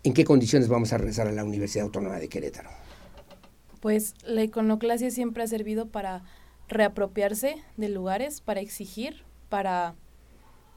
¿en 0.03 0.15
qué 0.15 0.25
condiciones 0.25 0.69
vamos 0.69 0.93
a 0.93 0.99
regresar 0.99 1.29
a 1.29 1.33
la 1.33 1.45
Universidad 1.45 1.87
Autónoma 1.87 2.19
de 2.19 2.29
Querétaro? 2.29 2.71
Pues 3.81 4.15
la 4.25 4.43
iconoclasia 4.43 5.11
siempre 5.11 5.43
ha 5.43 5.47
servido 5.47 5.87
para 5.87 6.23
reapropiarse 6.69 7.57
de 7.77 7.89
lugares, 7.89 8.41
para 8.41 8.61
exigir, 8.61 9.25
para, 9.49 9.95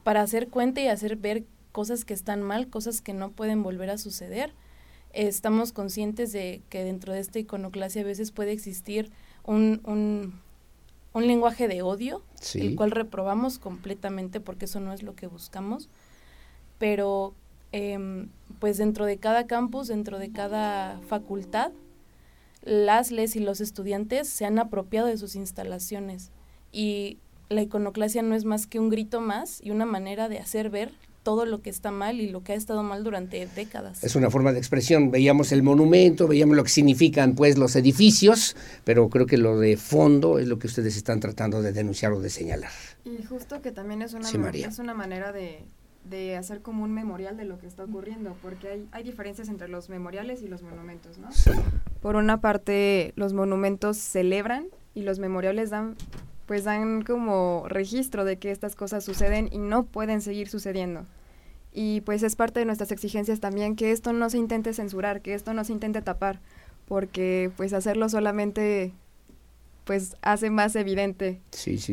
para 0.03 0.21
hacer 0.21 0.49
cuenta 0.49 0.81
y 0.81 0.87
hacer 0.87 1.15
ver 1.15 1.43
cosas 1.71 2.05
que 2.05 2.13
están 2.13 2.41
mal, 2.41 2.69
cosas 2.69 3.01
que 3.01 3.13
no 3.13 3.31
pueden 3.31 3.63
volver 3.63 3.89
a 3.89 3.97
suceder. 3.97 4.53
Estamos 5.13 5.71
conscientes 5.71 6.31
de 6.31 6.61
que 6.69 6.83
dentro 6.83 7.13
de 7.13 7.19
esta 7.19 7.39
iconoclasia 7.39 8.01
a 8.01 8.05
veces 8.05 8.31
puede 8.31 8.51
existir 8.51 9.11
un, 9.43 9.81
un 9.85 10.45
un 11.15 11.27
lenguaje 11.27 11.69
de 11.69 11.81
odio, 11.81 12.21
el 12.55 12.75
cual 12.75 12.91
reprobamos 12.91 13.57
completamente 13.57 14.41
porque 14.41 14.65
eso 14.65 14.81
no 14.81 14.91
es 14.91 15.01
lo 15.01 15.15
que 15.15 15.27
buscamos, 15.27 15.87
pero 16.77 17.33
em, 17.71 18.27
pues 18.65 18.79
dentro 18.79 19.05
de 19.05 19.17
cada 19.17 19.45
campus, 19.45 19.89
dentro 19.89 20.17
de 20.17 20.31
cada 20.31 20.99
facultad, 21.01 21.71
las 22.63 23.11
les 23.11 23.35
y 23.35 23.39
los 23.39 23.61
estudiantes 23.61 24.27
se 24.27 24.43
han 24.43 24.57
apropiado 24.57 25.05
de 25.05 25.19
sus 25.19 25.35
instalaciones 25.35 26.31
y 26.71 27.19
la 27.47 27.61
iconoclasia 27.61 28.23
no 28.23 28.33
es 28.33 28.43
más 28.43 28.65
que 28.65 28.79
un 28.79 28.89
grito 28.89 29.21
más 29.21 29.61
y 29.61 29.69
una 29.69 29.85
manera 29.85 30.29
de 30.29 30.39
hacer 30.39 30.71
ver 30.71 30.93
todo 31.21 31.45
lo 31.45 31.61
que 31.61 31.69
está 31.69 31.91
mal 31.91 32.19
y 32.19 32.27
lo 32.27 32.43
que 32.43 32.53
ha 32.53 32.55
estado 32.55 32.81
mal 32.81 33.03
durante 33.03 33.45
décadas. 33.45 34.03
Es 34.03 34.15
una 34.15 34.31
forma 34.31 34.51
de 34.51 34.57
expresión. 34.57 35.11
Veíamos 35.11 35.51
el 35.51 35.61
monumento, 35.61 36.27
veíamos 36.27 36.57
lo 36.57 36.63
que 36.63 36.69
significan 36.69 37.35
pues 37.35 37.59
los 37.59 37.75
edificios, 37.75 38.55
pero 38.83 39.09
creo 39.09 39.27
que 39.27 39.37
lo 39.37 39.59
de 39.59 39.77
fondo 39.77 40.39
es 40.39 40.47
lo 40.47 40.57
que 40.57 40.65
ustedes 40.65 40.97
están 40.97 41.19
tratando 41.19 41.61
de 41.61 41.71
denunciar 41.71 42.13
o 42.13 42.19
de 42.19 42.31
señalar. 42.31 42.71
Y 43.03 43.23
justo 43.25 43.61
que 43.61 43.71
también 43.71 44.01
es 44.01 44.15
una, 44.15 44.27
es 44.27 44.79
una 44.79 44.95
manera 44.95 45.31
de, 45.31 45.65
de, 46.09 46.37
hacer 46.37 46.61
como 46.61 46.83
un 46.83 46.93
memorial 46.93 47.37
de 47.37 47.45
lo 47.45 47.57
que 47.57 47.67
está 47.67 47.83
ocurriendo, 47.83 48.35
porque 48.41 48.69
hay, 48.69 48.87
hay 48.91 49.03
diferencias 49.03 49.49
entre 49.49 49.67
los 49.67 49.89
memoriales 49.89 50.41
y 50.41 50.47
los 50.47 50.61
monumentos, 50.61 51.17
¿no? 51.17 51.29
Por 52.01 52.15
una 52.15 52.41
parte, 52.41 53.13
los 53.15 53.33
monumentos 53.33 53.97
celebran 53.97 54.67
y 54.93 55.03
los 55.03 55.19
memoriales 55.19 55.69
dan 55.69 55.95
pues 56.45 56.63
dan 56.63 57.01
como 57.01 57.65
registro 57.67 58.23
de 58.23 58.37
que 58.37 58.51
estas 58.51 58.75
cosas 58.75 59.03
suceden 59.03 59.49
y 59.51 59.57
no 59.57 59.83
pueden 59.85 60.21
seguir 60.21 60.47
sucediendo. 60.47 61.05
Y 61.73 62.01
pues 62.01 62.23
es 62.23 62.35
parte 62.35 62.59
de 62.59 62.65
nuestras 62.65 62.91
exigencias 62.91 63.39
también 63.39 63.75
que 63.75 63.91
esto 63.91 64.13
no 64.13 64.29
se 64.29 64.37
intente 64.37 64.73
censurar, 64.73 65.21
que 65.21 65.33
esto 65.33 65.53
no 65.53 65.63
se 65.63 65.73
intente 65.73 66.01
tapar, 66.01 66.39
porque 66.87 67.51
pues 67.57 67.73
hacerlo 67.73 68.09
solamente 68.09 68.93
pues 69.85 70.17
hace 70.21 70.49
más 70.49 70.75
evidente 70.75 71.39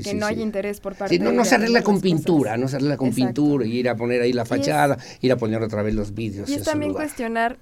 que 0.02 0.14
no 0.14 0.26
hay 0.26 0.40
interés 0.40 0.80
por 0.80 0.96
parte 0.96 1.16
de... 1.16 1.24
no, 1.24 1.30
no 1.30 1.44
se 1.44 1.54
arregla 1.54 1.82
con 1.82 2.00
pintura, 2.00 2.56
no 2.56 2.66
se 2.66 2.76
arregla 2.76 2.96
con 2.96 3.12
pintura 3.12 3.66
y 3.66 3.78
ir 3.78 3.88
a 3.88 3.94
poner 3.94 4.22
ahí 4.22 4.32
la 4.32 4.44
fachada, 4.46 4.98
ir 5.20 5.30
a 5.30 5.36
poner 5.36 5.62
otra 5.62 5.82
vez 5.82 5.94
los 5.94 6.14
vídeos. 6.14 6.48
Y 6.48 6.54
es 6.54 6.64
también 6.64 6.94
cuestionar 6.94 7.58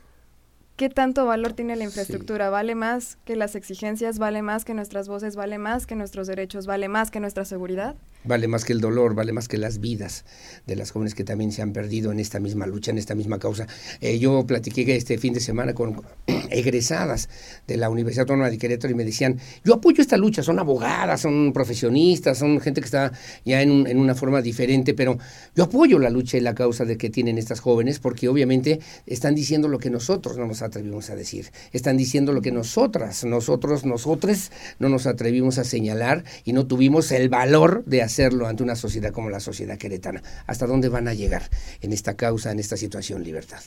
¿qué 0.81 0.89
tanto 0.89 1.27
valor 1.27 1.53
tiene 1.53 1.77
la 1.77 1.85
infraestructura? 1.85 2.49
¿Vale 2.49 2.75
más 2.75 3.19
que 3.27 3.37
las 3.37 3.55
exigencias? 3.55 4.19
¿Vale 4.19 4.41
más 4.41 4.65
que 4.65 4.73
nuestras 4.73 5.09
voces? 5.09 5.37
¿Vale 5.37 5.59
más 5.59 5.85
que 5.85 5.95
nuestros 5.95 6.27
derechos? 6.27 6.65
¿Vale 6.65 6.89
más 6.89 7.11
que 7.11 7.21
nuestra 7.21 7.45
seguridad? 7.45 7.97
Vale 8.25 8.49
más 8.49 8.65
que 8.65 8.73
el 8.73 8.81
dolor, 8.81 9.15
vale 9.15 9.33
más 9.33 9.47
que 9.47 9.59
las 9.59 9.81
vidas 9.81 10.25
de 10.67 10.77
las 10.77 10.91
jóvenes 10.91 11.15
que 11.15 11.23
también 11.23 11.53
se 11.53 11.61
han 11.61 11.75
perdido 11.75 12.13
en 12.13 12.19
esta 12.19 12.41
misma 12.41 12.67
lucha, 12.67 12.93
en 12.93 12.99
esta 12.99 13.15
misma 13.15 13.39
causa. 13.39 13.67
Eh, 14.01 14.19
yo 14.19 14.47
platiqué 14.47 14.97
este 14.97 15.19
fin 15.19 15.35
de 15.35 15.41
semana 15.41 15.75
con 15.75 16.01
egresadas 16.51 17.29
de 17.67 17.77
la 17.77 17.91
Universidad 17.91 18.23
Autónoma 18.23 18.49
de 18.49 18.57
Querétaro 18.57 18.93
y 18.93 18.97
me 18.97 19.05
decían, 19.05 19.39
yo 19.63 19.75
apoyo 19.75 20.01
esta 20.01 20.17
lucha, 20.17 20.43
son 20.43 20.59
abogadas, 20.59 21.21
son 21.21 21.53
profesionistas, 21.53 22.39
son 22.39 22.59
gente 22.59 22.81
que 22.81 22.87
está 22.87 23.13
ya 23.45 23.61
en, 23.61 23.87
en 23.87 23.99
una 23.99 24.15
forma 24.15 24.41
diferente, 24.41 24.95
pero 24.95 25.19
yo 25.55 25.65
apoyo 25.65 25.99
la 25.99 26.09
lucha 26.09 26.39
y 26.39 26.41
la 26.41 26.55
causa 26.55 26.87
de 26.87 26.97
que 26.97 27.11
tienen 27.11 27.37
estas 27.37 27.61
jóvenes 27.61 27.99
porque 27.99 28.29
obviamente 28.29 28.81
están 29.05 29.35
diciendo 29.35 29.69
lo 29.69 29.79
que 29.79 29.91
nosotros 29.91 30.39
no 30.39 30.47
nos 30.47 30.63
atrevimos 30.71 31.11
a 31.11 31.17
decir, 31.17 31.51
están 31.73 31.97
diciendo 31.97 32.33
lo 32.33 32.41
que 32.41 32.53
nosotras, 32.53 33.25
nosotros, 33.25 33.85
nosotres 33.85 34.51
no 34.79 34.89
nos 34.89 35.07
atrevimos 35.07 35.59
a 35.59 35.65
señalar 35.65 36.25
y 36.45 36.53
no 36.53 36.67
tuvimos 36.67 37.13
el 37.13 37.29
valor 37.29 37.85
de 37.85 38.03
hacerlo 38.03 38.47
ante 38.47 38.63
una 38.63 38.77
sociedad 38.77 39.13
como 39.13 39.31
la 39.31 39.41
sociedad 39.41 39.79
queretana. 39.79 40.23
¿Hasta 40.47 40.67
dónde 40.67 40.89
van 40.89 41.09
a 41.09 41.15
llegar 41.15 41.51
en 41.81 41.93
esta 41.93 42.15
causa, 42.17 42.51
en 42.53 42.59
esta 42.59 42.77
situación, 42.77 43.23
libertad? 43.23 43.61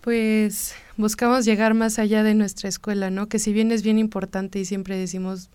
Pues 0.00 0.74
buscamos 0.96 1.44
llegar 1.44 1.74
más 1.74 1.98
allá 1.98 2.22
de 2.22 2.34
nuestra 2.34 2.68
escuela, 2.68 3.10
¿no? 3.10 3.28
Que 3.28 3.40
si 3.40 3.52
bien 3.52 3.72
es 3.72 3.82
bien 3.82 3.98
importante 3.98 4.60
y 4.60 4.64
siempre 4.64 4.96
decimos, 4.96 5.50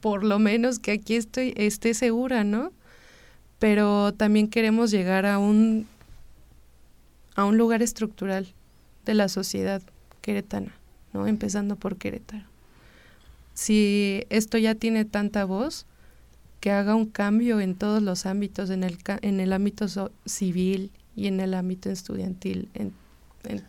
por 0.00 0.22
lo 0.22 0.38
menos 0.38 0.78
que 0.78 0.92
aquí 0.92 1.16
estoy, 1.16 1.54
esté 1.56 1.94
segura, 1.94 2.44
¿no? 2.44 2.72
Pero 3.58 4.12
también 4.12 4.48
queremos 4.48 4.90
llegar 4.90 5.24
a 5.24 5.38
un, 5.38 5.86
a 7.36 7.44
un 7.44 7.56
lugar 7.56 7.82
estructural 7.82 8.52
de 9.04 9.14
la 9.14 9.28
sociedad 9.28 9.82
queretana, 10.20 10.74
¿no? 11.12 11.26
Empezando 11.26 11.76
por 11.76 11.96
Querétaro 11.96 12.50
si 13.60 14.24
esto 14.30 14.56
ya 14.56 14.74
tiene 14.74 15.04
tanta 15.04 15.44
voz, 15.44 15.84
que 16.60 16.70
haga 16.70 16.94
un 16.94 17.04
cambio 17.04 17.60
en 17.60 17.74
todos 17.74 18.02
los 18.02 18.24
ámbitos, 18.24 18.70
en 18.70 18.84
el, 18.84 18.98
en 19.20 19.38
el 19.38 19.52
ámbito 19.52 19.86
civil 20.24 20.90
y 21.14 21.26
en 21.26 21.40
el 21.40 21.52
ámbito 21.52 21.90
estudiantil, 21.90 22.70
en, 22.72 22.92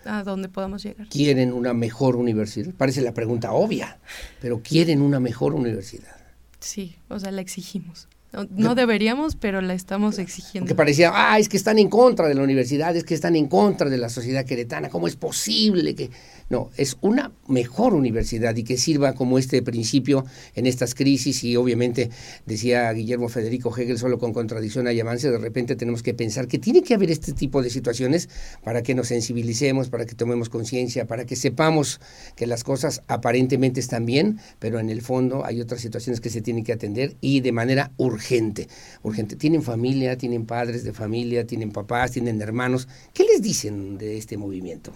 a 0.05 0.23
donde 0.23 0.47
podamos 0.47 0.83
llegar. 0.83 1.07
¿Quieren 1.09 1.51
una 1.51 1.73
mejor 1.73 2.15
universidad? 2.15 2.73
Parece 2.73 3.01
la 3.01 3.13
pregunta 3.13 3.51
obvia, 3.51 3.99
pero 4.39 4.61
¿quieren 4.61 5.01
una 5.01 5.19
mejor 5.19 5.53
universidad? 5.53 6.15
Sí, 6.61 6.95
o 7.09 7.19
sea, 7.19 7.31
la 7.31 7.41
exigimos. 7.41 8.07
No, 8.51 8.75
deberíamos, 8.75 9.35
pero 9.35 9.61
la 9.61 9.73
estamos 9.73 10.17
exigiendo. 10.17 10.67
Que 10.67 10.75
parecía, 10.75 11.11
ah, 11.13 11.37
es 11.37 11.49
que 11.49 11.57
están 11.57 11.79
en 11.79 11.89
contra 11.89 12.27
de 12.27 12.35
la 12.35 12.43
universidad, 12.43 12.95
es 12.95 13.03
que 13.03 13.13
están 13.13 13.35
en 13.35 13.47
contra 13.47 13.89
de 13.89 13.97
la 13.97 14.07
sociedad 14.07 14.45
queretana, 14.45 14.89
¿cómo 14.89 15.07
es 15.07 15.15
posible 15.15 15.95
que...? 15.95 16.09
No, 16.51 16.69
es 16.75 16.97
una 16.99 17.31
mejor 17.47 17.93
universidad 17.93 18.53
y 18.57 18.65
que 18.65 18.75
sirva 18.75 19.13
como 19.13 19.37
este 19.37 19.61
principio 19.61 20.25
en 20.53 20.65
estas 20.65 20.95
crisis 20.95 21.45
y 21.45 21.55
obviamente, 21.55 22.09
decía 22.45 22.91
Guillermo 22.91 23.29
Federico 23.29 23.73
Hegel, 23.73 23.97
solo 23.97 24.19
con 24.19 24.33
contradicción 24.33 24.85
hay 24.85 24.99
avance, 24.99 25.31
de 25.31 25.37
repente 25.37 25.77
tenemos 25.77 26.03
que 26.03 26.13
pensar 26.13 26.49
que 26.49 26.59
tiene 26.59 26.83
que 26.83 26.93
haber 26.93 27.09
este 27.09 27.31
tipo 27.31 27.61
de 27.61 27.69
situaciones 27.69 28.27
para 28.65 28.83
que 28.83 28.93
nos 28.93 29.07
sensibilicemos, 29.07 29.87
para 29.87 30.05
que 30.05 30.13
tomemos 30.13 30.49
conciencia, 30.49 31.07
para 31.07 31.23
que 31.23 31.37
sepamos 31.37 32.01
que 32.35 32.47
las 32.47 32.65
cosas 32.65 33.01
aparentemente 33.07 33.79
están 33.79 34.05
bien, 34.05 34.41
pero 34.59 34.81
en 34.81 34.89
el 34.89 35.01
fondo 35.01 35.45
hay 35.45 35.61
otras 35.61 35.79
situaciones 35.79 36.19
que 36.19 36.29
se 36.29 36.41
tienen 36.41 36.65
que 36.65 36.73
atender 36.73 37.15
y 37.21 37.39
de 37.39 37.53
manera 37.53 37.93
urgente. 37.95 38.67
Urgente. 39.03 39.37
Tienen 39.37 39.63
familia, 39.63 40.17
tienen 40.17 40.45
padres 40.45 40.83
de 40.83 40.91
familia, 40.91 41.47
tienen 41.47 41.71
papás, 41.71 42.11
tienen 42.11 42.41
hermanos. 42.41 42.89
¿Qué 43.13 43.23
les 43.23 43.41
dicen 43.41 43.97
de 43.97 44.17
este 44.17 44.35
movimiento? 44.35 44.91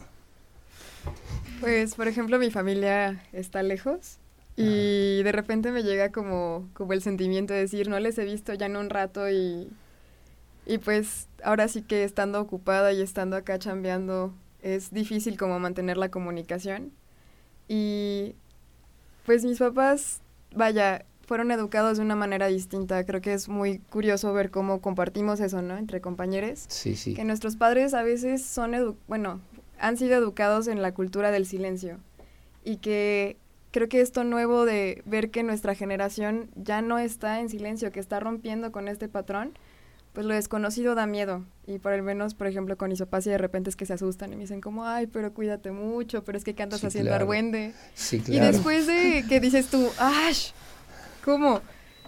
Pues, 1.60 1.96
por 1.96 2.08
ejemplo, 2.08 2.38
mi 2.40 2.52
familia 2.52 3.24
está 3.32 3.64
lejos 3.64 4.18
y 4.58 5.22
de 5.24 5.32
repente 5.32 5.72
me 5.72 5.84
llega 5.84 6.12
como, 6.12 6.70
como 6.74 6.94
el 6.94 7.02
sentimiento 7.02 7.54
de 7.54 7.62
decir, 7.62 7.90
no 7.90 8.00
les 8.00 8.18
he 8.18 8.24
visto 8.24 8.54
ya 8.54 8.68
en 8.68 8.78
un 8.78 8.90
rato 8.90 9.30
y, 9.30 9.70
y 10.66 10.78
pues 10.78 11.28
ahora 11.44 11.68
sí 11.68 11.82
que 11.82 12.04
estando 12.04 12.40
ocupada 12.40 12.94
y 12.94 13.02
estando 13.02 13.36
acá 13.36 13.60
chambeando 13.60 14.34
es 14.62 14.92
difícil 14.92 15.38
como 15.38 15.60
mantener 15.60 15.98
la 15.98 16.10
comunicación. 16.10 16.92
Y 17.68 18.36
pues 19.26 19.44
mis 19.46 19.60
papás, 19.60 20.22
vaya, 20.56 21.06
fueron 21.28 21.52
educados 21.52 21.98
de 21.98 22.04
una 22.04 22.16
manera 22.16 22.48
distinta. 22.48 23.04
Creo 23.06 23.22
que 23.22 23.34
es 23.34 23.50
muy 23.50 23.80
curioso 23.80 24.34
ver 24.34 24.52
cómo 24.52 24.82
compartimos 24.82 25.40
eso, 25.40 25.62
¿no? 25.62 25.78
Entre 25.78 26.02
compañeros. 26.02 26.66
Sí, 26.68 26.96
sí. 26.96 27.14
Que 27.14 27.24
nuestros 27.24 27.58
padres 27.58 27.94
a 27.94 28.04
veces 28.04 28.44
son, 28.44 28.74
edu 28.74 28.96
bueno, 29.08 29.42
han 29.86 29.98
sido 29.98 30.16
educados 30.16 30.68
en 30.68 30.82
la 30.82 30.94
cultura 30.94 31.30
del 31.30 31.46
silencio 31.46 32.00
y 32.64 32.78
que 32.78 33.38
creo 33.70 33.88
que 33.88 34.02
esto 34.02 34.24
nuevo 34.24 34.66
de 34.66 35.04
ver 35.06 35.30
que 35.30 35.44
nuestra 35.44 35.76
generación 35.76 36.50
ya 36.56 36.82
no 36.82 36.98
está 36.98 37.40
en 37.40 37.50
silencio, 37.50 37.92
que 37.92 38.00
está 38.00 38.20
rompiendo 38.20 38.72
con 38.72 38.88
este 38.88 39.08
patrón, 39.08 39.52
pues 40.14 40.26
lo 40.26 40.34
desconocido 40.34 40.96
da 40.96 41.06
miedo. 41.06 41.46
Y 41.68 41.78
por 41.78 41.94
el 41.94 42.02
menos, 42.02 42.34
por 42.34 42.48
ejemplo, 42.48 42.78
con 42.78 42.92
Isopacia 42.92 43.34
de 43.34 43.38
repente 43.38 43.70
es 43.70 43.76
que 43.76 43.86
se 43.86 43.94
asustan 43.94 44.34
y 44.34 44.36
me 44.36 44.42
dicen 44.42 44.60
como, 44.60 44.88
ay, 44.88 45.06
pero 45.06 45.34
cuídate 45.34 45.70
mucho, 45.72 46.24
pero 46.24 46.36
es 46.36 46.44
que 46.44 46.56
cantas 46.56 46.84
haciendo 46.84 47.14
argüende. 47.14 47.74
Y 48.28 48.40
después 48.40 48.88
de 48.88 49.24
que 49.30 49.40
dices 49.40 49.68
tú, 49.68 49.88
¡ash! 50.00 50.50
¿Cómo? 51.24 51.62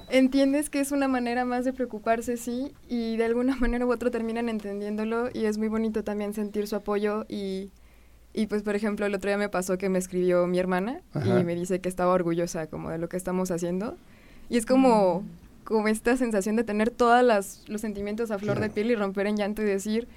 Entiendes 0.09 0.69
que 0.69 0.79
es 0.79 0.91
una 0.91 1.07
manera 1.07 1.45
más 1.45 1.65
de 1.65 1.73
preocuparse, 1.73 2.38
sí, 2.38 2.73
y 2.88 3.17
de 3.17 3.25
alguna 3.25 3.55
manera 3.59 3.85
u 3.85 3.91
otra 3.91 4.11
terminan 4.11 4.49
entendiéndolo 4.49 5.29
y 5.34 5.45
es 5.45 5.57
muy 5.57 5.67
bonito 5.67 6.03
también 6.03 6.34
sentir 6.34 6.67
su 6.67 6.75
apoyo 6.75 7.25
y, 7.27 7.71
y 8.34 8.47
pues 8.47 8.63
por 8.63 8.75
ejemplo 8.75 9.05
el 9.05 9.15
otro 9.15 9.29
día 9.29 9.38
me 9.38 9.49
pasó 9.49 9.77
que 9.77 9.89
me 9.89 9.99
escribió 9.99 10.45
mi 10.47 10.59
hermana 10.59 11.01
y 11.15 11.43
me 11.43 11.55
dice 11.55 11.79
que 11.81 11.89
estaba 11.89 12.13
orgullosa 12.13 12.67
como 12.67 12.89
de 12.89 12.97
lo 12.97 13.09
que 13.09 13.17
estamos 13.17 13.51
haciendo 13.51 13.97
y 14.49 14.57
es 14.57 14.65
como, 14.65 15.21
mm. 15.21 15.63
como 15.63 15.88
esta 15.88 16.15
sensación 16.17 16.55
de 16.55 16.63
tener 16.63 16.89
todos 16.89 17.23
los 17.67 17.81
sentimientos 17.81 18.31
a 18.31 18.39
flor 18.39 18.59
de 18.59 18.69
piel 18.69 18.91
y 18.91 18.95
romper 18.95 19.27
en 19.27 19.38
llanto 19.38 19.61
y 19.61 19.65
decir, 19.65 20.07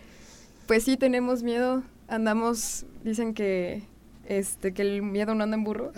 pues 0.67 0.85
sí 0.85 0.97
tenemos 0.97 1.43
miedo, 1.43 1.83
andamos, 2.09 2.87
dicen 3.03 3.35
que 3.35 3.83
este, 4.31 4.73
que 4.73 4.83
el 4.83 5.03
miedo 5.03 5.35
no 5.35 5.43
anda 5.43 5.57
en 5.57 5.65
burro. 5.65 5.93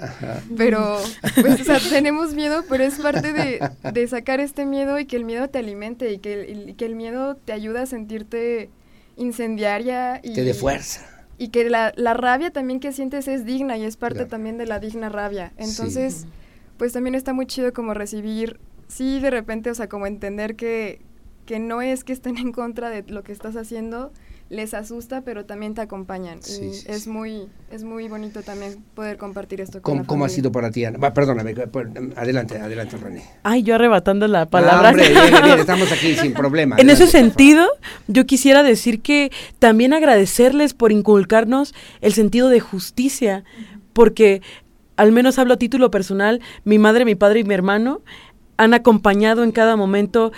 Pero, 0.56 0.98
pues, 1.40 1.60
o 1.60 1.64
sea, 1.64 1.78
tenemos 1.90 2.34
miedo, 2.34 2.64
pero 2.66 2.82
es 2.82 2.98
parte 2.98 3.32
de, 3.34 4.09
sacar 4.09 4.40
este 4.40 4.64
miedo 4.64 4.98
y 4.98 5.04
que 5.04 5.16
el 5.16 5.24
miedo 5.24 5.48
te 5.48 5.59
alimente 5.59 6.10
y 6.10 6.18
que 6.18 6.50
el, 6.50 6.74
que 6.76 6.86
el 6.86 6.96
miedo 6.96 7.36
te 7.36 7.52
ayuda 7.52 7.82
a 7.82 7.86
sentirte 7.86 8.70
incendiaria. 9.16 10.18
Y, 10.22 10.32
te 10.32 10.44
dé 10.44 10.54
fuerza. 10.54 11.06
Y 11.36 11.48
que 11.48 11.68
la, 11.68 11.92
rabia 12.14 12.50
también 12.50 12.80
que 12.80 12.92
sientes 12.92 13.28
es 13.28 13.44
digna 13.44 13.76
y 13.76 13.84
es 13.84 13.98
parte 13.98 14.24
también 14.24 14.56
de 14.56 14.64
la 14.64 14.80
digna 14.80 15.10
rabia. 15.10 15.52
Entonces, 15.59 16.24
pues 16.78 16.94
también 16.94 17.14
está 17.14 17.34
muy 17.34 17.46
chido 17.46 17.74
como 17.74 17.92
recibir, 17.92 18.59
sí, 18.88 19.20
de 19.20 19.30
repente, 19.30 19.70
o 19.70 19.74
sea, 19.74 19.90
como 19.90 20.06
entender 20.06 20.56
que, 20.56 21.02
que 21.44 21.59
no 21.59 21.82
es 21.82 22.02
que 22.02 22.14
estén 22.14 22.38
en 22.38 22.52
contra 22.52 22.88
de 22.88 23.02
lo 23.02 23.22
que 23.24 23.32
estás 23.32 23.56
haciendo, 23.56 24.10
les 24.53 24.74
asusta, 24.74 25.23
pero 25.23 25.47
también 25.47 25.74
te 25.74 25.81
acompañan. 25.81 26.41
y 26.47 26.91
es 26.91 27.07
muy 27.07 27.49
es 27.70 27.85
muy 27.85 28.07
bonito 28.09 28.43
también 28.43 28.85
poder 28.95 29.16
compartir 29.16 29.62
esto 29.62 29.81
con 29.81 29.95
¿Cómo, 29.95 30.07
¿cómo 30.07 30.24
ha 30.27 30.29
sido 30.29 30.53
para 30.53 30.70
ti, 30.70 30.85
Ana? 30.85 31.12
perdóname, 31.15 31.55
adelante, 32.16 32.59
adelante, 32.59 32.99
René. 32.99 33.24
Ay, 33.45 33.62
yo 33.62 33.74
arrebatando 33.74 34.29
la 34.29 34.45
palabra. 34.45 34.91
hombre, 34.91 35.07
estamos 35.59 35.91
aquí 35.91 36.15
sin 36.20 36.35
problema. 36.35 36.77
En 36.79 36.91
ese 36.91 37.07
sentido, 37.07 37.66
yo 38.09 38.27
quisiera 38.27 38.62
decir 38.62 39.01
que 39.01 39.33
también 39.59 39.95
agradecerles 39.95 40.74
por 40.74 40.93
inculcarnos 40.93 41.74
el 42.03 42.12
sentido 42.12 42.51
de 42.51 42.61
justicia, 42.61 43.45
porque 43.95 44.43
al 44.97 45.12
menos 45.12 45.39
hablo 45.39 45.55
a 45.55 45.57
título 45.57 45.91
personal, 45.91 46.43
mi 46.65 46.79
madre, 46.79 47.07
mi 47.07 47.15
padre 47.15 47.41
y 47.41 47.45
mi 47.45 47.55
hermano 47.55 48.03
han 48.59 48.74
acompañado 48.74 49.45
en 49.45 49.53
cada 49.53 49.77
momento 49.77 50.31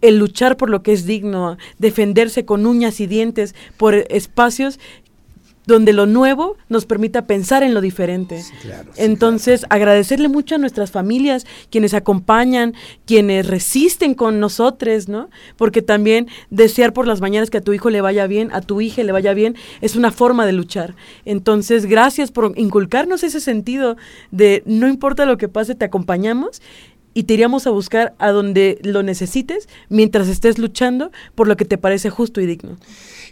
el 0.00 0.18
luchar 0.18 0.56
por 0.56 0.70
lo 0.70 0.82
que 0.82 0.92
es 0.92 1.06
digno, 1.06 1.56
defenderse 1.78 2.44
con 2.44 2.66
uñas 2.66 3.00
y 3.00 3.06
dientes 3.06 3.54
por 3.76 3.94
espacios 3.94 4.78
donde 5.66 5.92
lo 5.92 6.06
nuevo 6.06 6.56
nos 6.68 6.86
permita 6.86 7.26
pensar 7.26 7.62
en 7.62 7.74
lo 7.74 7.80
diferente. 7.80 8.42
Entonces, 8.96 9.66
agradecerle 9.68 10.28
mucho 10.28 10.54
a 10.54 10.58
nuestras 10.58 10.92
familias, 10.92 11.44
quienes 11.70 11.92
acompañan, 11.92 12.74
quienes 13.04 13.46
resisten 13.46 14.14
con 14.14 14.38
nosotros, 14.38 15.08
¿no? 15.08 15.28
Porque 15.56 15.82
también 15.82 16.28
desear 16.50 16.92
por 16.92 17.06
las 17.08 17.20
mañanas 17.20 17.50
que 17.50 17.58
a 17.58 17.60
tu 17.60 17.72
hijo 17.72 17.90
le 17.90 18.00
vaya 18.00 18.26
bien, 18.28 18.50
a 18.52 18.60
tu 18.60 18.80
hija 18.80 19.02
le 19.02 19.12
vaya 19.12 19.34
bien, 19.34 19.56
es 19.80 19.96
una 19.96 20.12
forma 20.12 20.46
de 20.46 20.52
luchar. 20.52 20.94
Entonces, 21.24 21.86
gracias 21.86 22.30
por 22.30 22.52
inculcarnos 22.56 23.24
ese 23.24 23.40
sentido 23.40 23.96
de 24.30 24.62
no 24.66 24.88
importa 24.88 25.26
lo 25.26 25.36
que 25.36 25.48
pase, 25.48 25.74
te 25.74 25.84
acompañamos 25.84 26.62
y 27.16 27.22
te 27.22 27.32
iríamos 27.32 27.66
a 27.66 27.70
buscar 27.70 28.14
a 28.18 28.30
donde 28.30 28.78
lo 28.82 29.02
necesites 29.02 29.70
mientras 29.88 30.28
estés 30.28 30.58
luchando 30.58 31.10
por 31.34 31.48
lo 31.48 31.56
que 31.56 31.64
te 31.64 31.78
parece 31.78 32.10
justo 32.10 32.42
y 32.42 32.46
digno. 32.46 32.76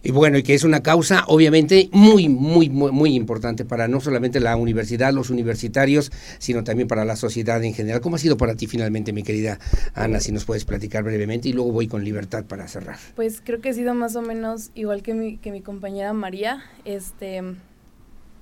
Y 0.03 0.11
bueno, 0.11 0.39
y 0.39 0.43
que 0.43 0.55
es 0.55 0.65
una 0.65 0.83
causa 0.83 1.25
obviamente 1.27 1.91
muy, 1.93 2.31
muy, 2.31 2.71
muy, 2.71 2.93
muy 2.93 3.15
importante 3.15 3.67
para 3.67 3.87
no 3.87 4.01
solamente 4.01 4.41
la 4.41 4.57
universidad, 4.57 5.13
los 5.13 5.29
universitarios, 5.29 6.13
sino 6.39 6.65
también 6.65 6.89
para 6.89 7.05
la 7.05 7.15
sociedad 7.15 7.63
en 7.63 7.75
general. 7.75 8.01
¿Cómo 8.01 8.17
ha 8.17 8.19
sido 8.19 8.39
para 8.39 8.55
ti 8.55 8.67
finalmente, 8.67 9.13
mi 9.13 9.23
querida 9.23 9.59
Ana, 9.93 10.19
si 10.19 10.33
nos 10.33 10.47
puedes 10.47 10.65
platicar 10.65 11.05
brevemente 11.05 11.51
y 11.51 11.53
luego 11.53 11.71
voy 11.71 11.87
con 11.87 12.05
libertad 12.05 12.47
para 12.47 12.67
cerrar? 12.69 12.97
Pues 13.15 13.43
creo 13.45 13.61
que 13.61 13.69
ha 13.69 13.75
sido 13.75 13.93
más 13.93 14.17
o 14.17 14.23
menos 14.23 14.71
igual 14.75 15.03
que 15.03 15.13
mi, 15.13 15.37
que 15.37 15.53
mi 15.53 15.61
compañera 15.61 16.15
María, 16.15 16.65
este, 16.87 17.43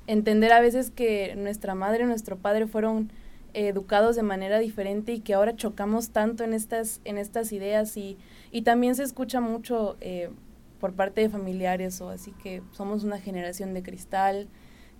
entender 0.06 0.52
a 0.52 0.60
veces 0.60 0.92
que 0.92 1.34
nuestra 1.36 1.74
madre, 1.74 2.06
nuestro 2.06 2.36
padre 2.36 2.68
fueron 2.68 3.10
educados 3.54 4.16
de 4.16 4.22
manera 4.22 4.58
diferente 4.58 5.12
y 5.12 5.20
que 5.20 5.34
ahora 5.34 5.56
chocamos 5.56 6.10
tanto 6.10 6.44
en 6.44 6.54
estas, 6.54 7.00
en 7.04 7.18
estas 7.18 7.52
ideas 7.52 7.96
y, 7.96 8.16
y 8.50 8.62
también 8.62 8.94
se 8.94 9.02
escucha 9.02 9.40
mucho 9.40 9.96
eh, 10.00 10.30
por 10.80 10.94
parte 10.94 11.20
de 11.20 11.28
familiares 11.28 12.00
o 12.00 12.08
así 12.10 12.32
que 12.42 12.62
somos 12.72 13.04
una 13.04 13.18
generación 13.18 13.74
de 13.74 13.82
cristal, 13.82 14.48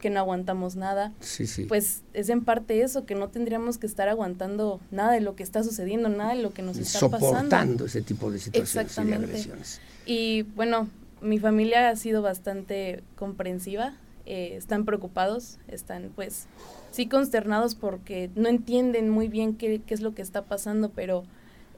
que 0.02 0.10
no 0.10 0.18
aguantamos 0.20 0.76
nada. 0.76 1.12
Sí, 1.20 1.46
sí. 1.46 1.64
Pues 1.64 2.02
es 2.12 2.28
en 2.28 2.44
parte 2.44 2.82
eso, 2.82 3.06
que 3.06 3.14
no 3.14 3.28
tendríamos 3.28 3.78
que 3.78 3.86
estar 3.86 4.08
aguantando 4.08 4.80
nada 4.90 5.12
de 5.12 5.20
lo 5.20 5.34
que 5.36 5.42
está 5.42 5.62
sucediendo, 5.62 6.08
nada 6.08 6.34
de 6.34 6.42
lo 6.42 6.52
que 6.52 6.60
nos 6.62 6.76
está 6.76 7.08
pasando. 7.08 7.28
Soportando 7.28 7.86
ese 7.86 8.02
tipo 8.02 8.30
de 8.30 8.38
situaciones 8.38 8.90
Exactamente. 8.90 9.26
y 9.26 9.28
agresiones. 9.28 9.80
Y 10.04 10.42
bueno, 10.54 10.88
mi 11.22 11.38
familia 11.38 11.88
ha 11.88 11.96
sido 11.96 12.20
bastante 12.20 13.02
comprensiva, 13.16 13.94
eh, 14.26 14.56
están 14.56 14.84
preocupados, 14.84 15.58
están 15.68 16.10
pues 16.14 16.46
sí 16.92 17.06
consternados 17.06 17.74
porque 17.74 18.30
no 18.36 18.48
entienden 18.48 19.10
muy 19.10 19.28
bien 19.28 19.56
qué, 19.56 19.80
qué 19.84 19.94
es 19.94 20.00
lo 20.00 20.14
que 20.14 20.22
está 20.22 20.44
pasando, 20.44 20.90
pero 20.90 21.24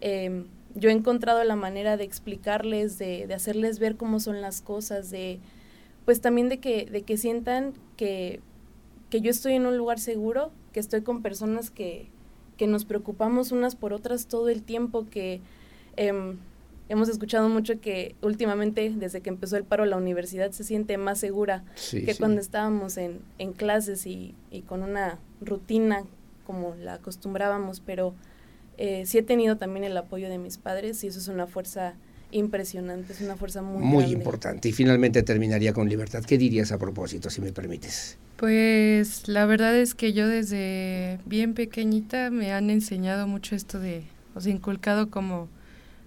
em, 0.01 0.47
yo 0.74 0.91
he 0.91 0.93
encontrado 0.93 1.43
la 1.45 1.57
manera 1.57 1.97
de 1.97 2.05
explicarles, 2.05 2.99
de, 2.99 3.27
de, 3.27 3.35
hacerles 3.35 3.78
ver 3.78 3.97
cómo 3.97 4.20
son 4.20 4.41
las 4.41 4.61
cosas, 4.61 5.11
de 5.11 5.39
pues 6.05 6.20
también 6.20 6.49
de 6.49 6.59
que, 6.59 6.85
de 6.86 7.03
que 7.03 7.16
sientan 7.16 7.73
que, 7.97 8.41
que 9.09 9.20
yo 9.20 9.31
estoy 9.31 9.55
en 9.55 9.66
un 9.66 9.78
lugar 9.78 9.99
seguro, 9.99 10.51
que 10.73 10.81
estoy 10.81 11.03
con 11.03 11.23
personas 11.23 11.70
que, 11.70 12.09
que 12.57 12.66
nos 12.66 12.85
preocupamos 12.85 13.53
unas 13.53 13.77
por 13.77 13.93
otras 13.93 14.27
todo 14.27 14.49
el 14.49 14.62
tiempo, 14.62 15.07
que 15.09 15.41
em, 15.97 16.39
hemos 16.89 17.09
escuchado 17.09 17.48
mucho 17.48 17.81
que 17.81 18.15
últimamente, 18.23 18.93
desde 18.94 19.20
que 19.20 19.31
empezó 19.31 19.56
el 19.56 19.65
paro, 19.65 19.85
la 19.86 19.97
universidad 19.97 20.51
se 20.51 20.65
siente 20.65 20.97
más 20.98 21.19
segura 21.19 21.65
que 21.90 22.15
cuando 22.16 22.40
estábamos 22.40 22.97
en, 22.97 23.20
en 23.39 23.52
clases 23.52 24.06
y, 24.06 24.35
y, 24.51 24.62
con 24.62 24.82
una 24.82 25.19
rutina 25.40 26.05
como 26.47 26.74
la 26.74 26.94
acostumbrábamos, 26.94 27.81
pero 27.81 28.15
eh, 28.77 29.05
sí 29.06 29.19
he 29.19 29.23
tenido 29.23 29.56
también 29.56 29.85
el 29.85 29.97
apoyo 29.97 30.28
de 30.28 30.39
mis 30.39 30.59
padres 30.59 31.02
y 31.05 31.06
eso 31.06 31.19
es 31.19 31.28
una 31.28 31.47
fuerza 31.47 31.94
impresionante, 32.32 33.12
es 33.12 33.20
una 33.20 33.36
fuerza 33.36 33.62
muy 33.62 33.82
Muy 33.82 33.98
grande. 34.05 34.19
importante. 34.19 34.69
Y 34.69 34.73
finalmente 34.73 35.23
terminaría 35.23 35.73
con 35.73 35.89
libertad. 35.89 36.24
¿Qué 36.24 36.36
dirías 36.36 36.73
a 36.73 36.78
propósito, 36.78 37.31
si 37.31 37.40
me 37.40 37.52
permites? 37.52 38.19
Pues 38.36 39.28
la 39.28 39.47
verdad 39.47 39.77
es 39.77 39.94
que 39.94 40.12
yo 40.12 40.27
desde 40.28 41.20
bien 41.27 41.55
pequeñita 41.55 42.31
me 42.31 42.52
han 42.52 42.70
enseñado 42.70 43.28
mucho 43.28 43.55
esto 43.55 43.78
de, 43.78 44.02
o 44.35 44.40
sea, 44.40 44.52
inculcado 44.52 45.11
como, 45.11 45.48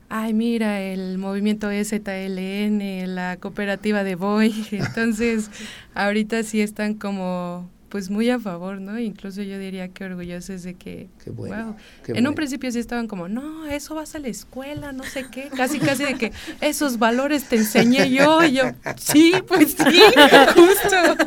ay, 0.09 0.33
mira, 0.33 0.81
el 0.81 1.17
movimiento 1.17 1.69
EZLN, 1.69 3.15
la 3.15 3.37
cooperativa 3.37 4.03
de 4.03 4.15
Boy. 4.15 4.53
Entonces, 4.71 5.49
ahorita 5.93 6.43
sí 6.43 6.61
están 6.61 6.93
como 6.93 7.69
pues 7.89 8.09
muy 8.09 8.29
a 8.29 8.39
favor, 8.39 8.81
¿no? 8.81 8.99
Incluso 8.99 9.41
yo 9.41 9.57
diría 9.57 9.87
que 9.89 10.05
orgullosos 10.05 10.63
de 10.63 10.73
que, 10.73 11.07
Qué 11.23 11.29
bueno, 11.29 11.65
wow. 11.65 11.75
qué 12.03 12.11
en 12.11 12.15
bueno. 12.15 12.29
un 12.29 12.35
principio 12.35 12.71
sí 12.71 12.79
estaban 12.79 13.07
como, 13.07 13.27
no, 13.27 13.65
eso 13.67 13.95
vas 13.95 14.15
a 14.15 14.19
la 14.19 14.27
escuela, 14.27 14.91
no 14.91 15.03
sé 15.03 15.25
qué, 15.31 15.49
casi 15.55 15.79
casi 15.79 16.03
de 16.03 16.15
que 16.15 16.31
esos 16.61 16.99
valores 16.99 17.45
te 17.45 17.55
enseñé 17.55 18.09
yo, 18.11 18.43
y 18.43 18.53
yo, 18.53 18.63
sí, 18.97 19.33
pues 19.47 19.75
sí, 19.77 20.01
justo. 20.55 21.25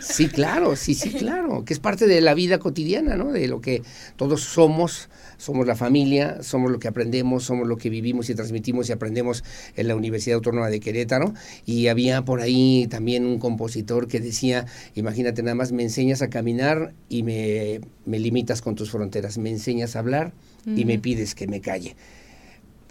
Sí, 0.00 0.28
claro, 0.28 0.76
sí, 0.76 0.94
sí, 0.94 1.10
claro, 1.10 1.64
que 1.64 1.72
es 1.72 1.80
parte 1.80 2.06
de 2.06 2.20
la 2.20 2.34
vida 2.34 2.58
cotidiana, 2.58 3.16
¿no? 3.16 3.32
De 3.32 3.48
lo 3.48 3.60
que 3.60 3.82
todos 4.16 4.42
somos, 4.42 5.08
somos 5.36 5.66
la 5.66 5.74
familia, 5.74 6.42
somos 6.42 6.70
lo 6.70 6.78
que 6.78 6.88
aprendemos, 6.88 7.44
somos 7.44 7.66
lo 7.66 7.76
que 7.78 7.90
vivimos 7.90 8.28
y 8.30 8.34
transmitimos 8.34 8.88
y 8.88 8.92
aprendemos 8.92 9.42
en 9.76 9.88
la 9.88 9.96
Universidad 9.96 10.36
Autónoma 10.36 10.68
de 10.68 10.80
Querétaro. 10.80 11.32
Y 11.64 11.88
había 11.88 12.22
por 12.24 12.40
ahí 12.40 12.86
también 12.90 13.24
un 13.24 13.38
compositor 13.38 14.06
que 14.06 14.20
decía, 14.20 14.66
imagínate 14.94 15.42
nada 15.42 15.54
más, 15.54 15.72
me 15.80 15.84
enseñas 15.84 16.20
a 16.20 16.28
caminar 16.28 16.92
y 17.08 17.22
me, 17.22 17.80
me 18.04 18.18
limitas 18.18 18.60
con 18.60 18.74
tus 18.74 18.90
fronteras, 18.90 19.38
me 19.38 19.48
enseñas 19.48 19.96
a 19.96 20.00
hablar 20.00 20.34
y 20.66 20.84
me 20.84 20.98
pides 20.98 21.34
que 21.34 21.46
me 21.46 21.62
calle 21.62 21.96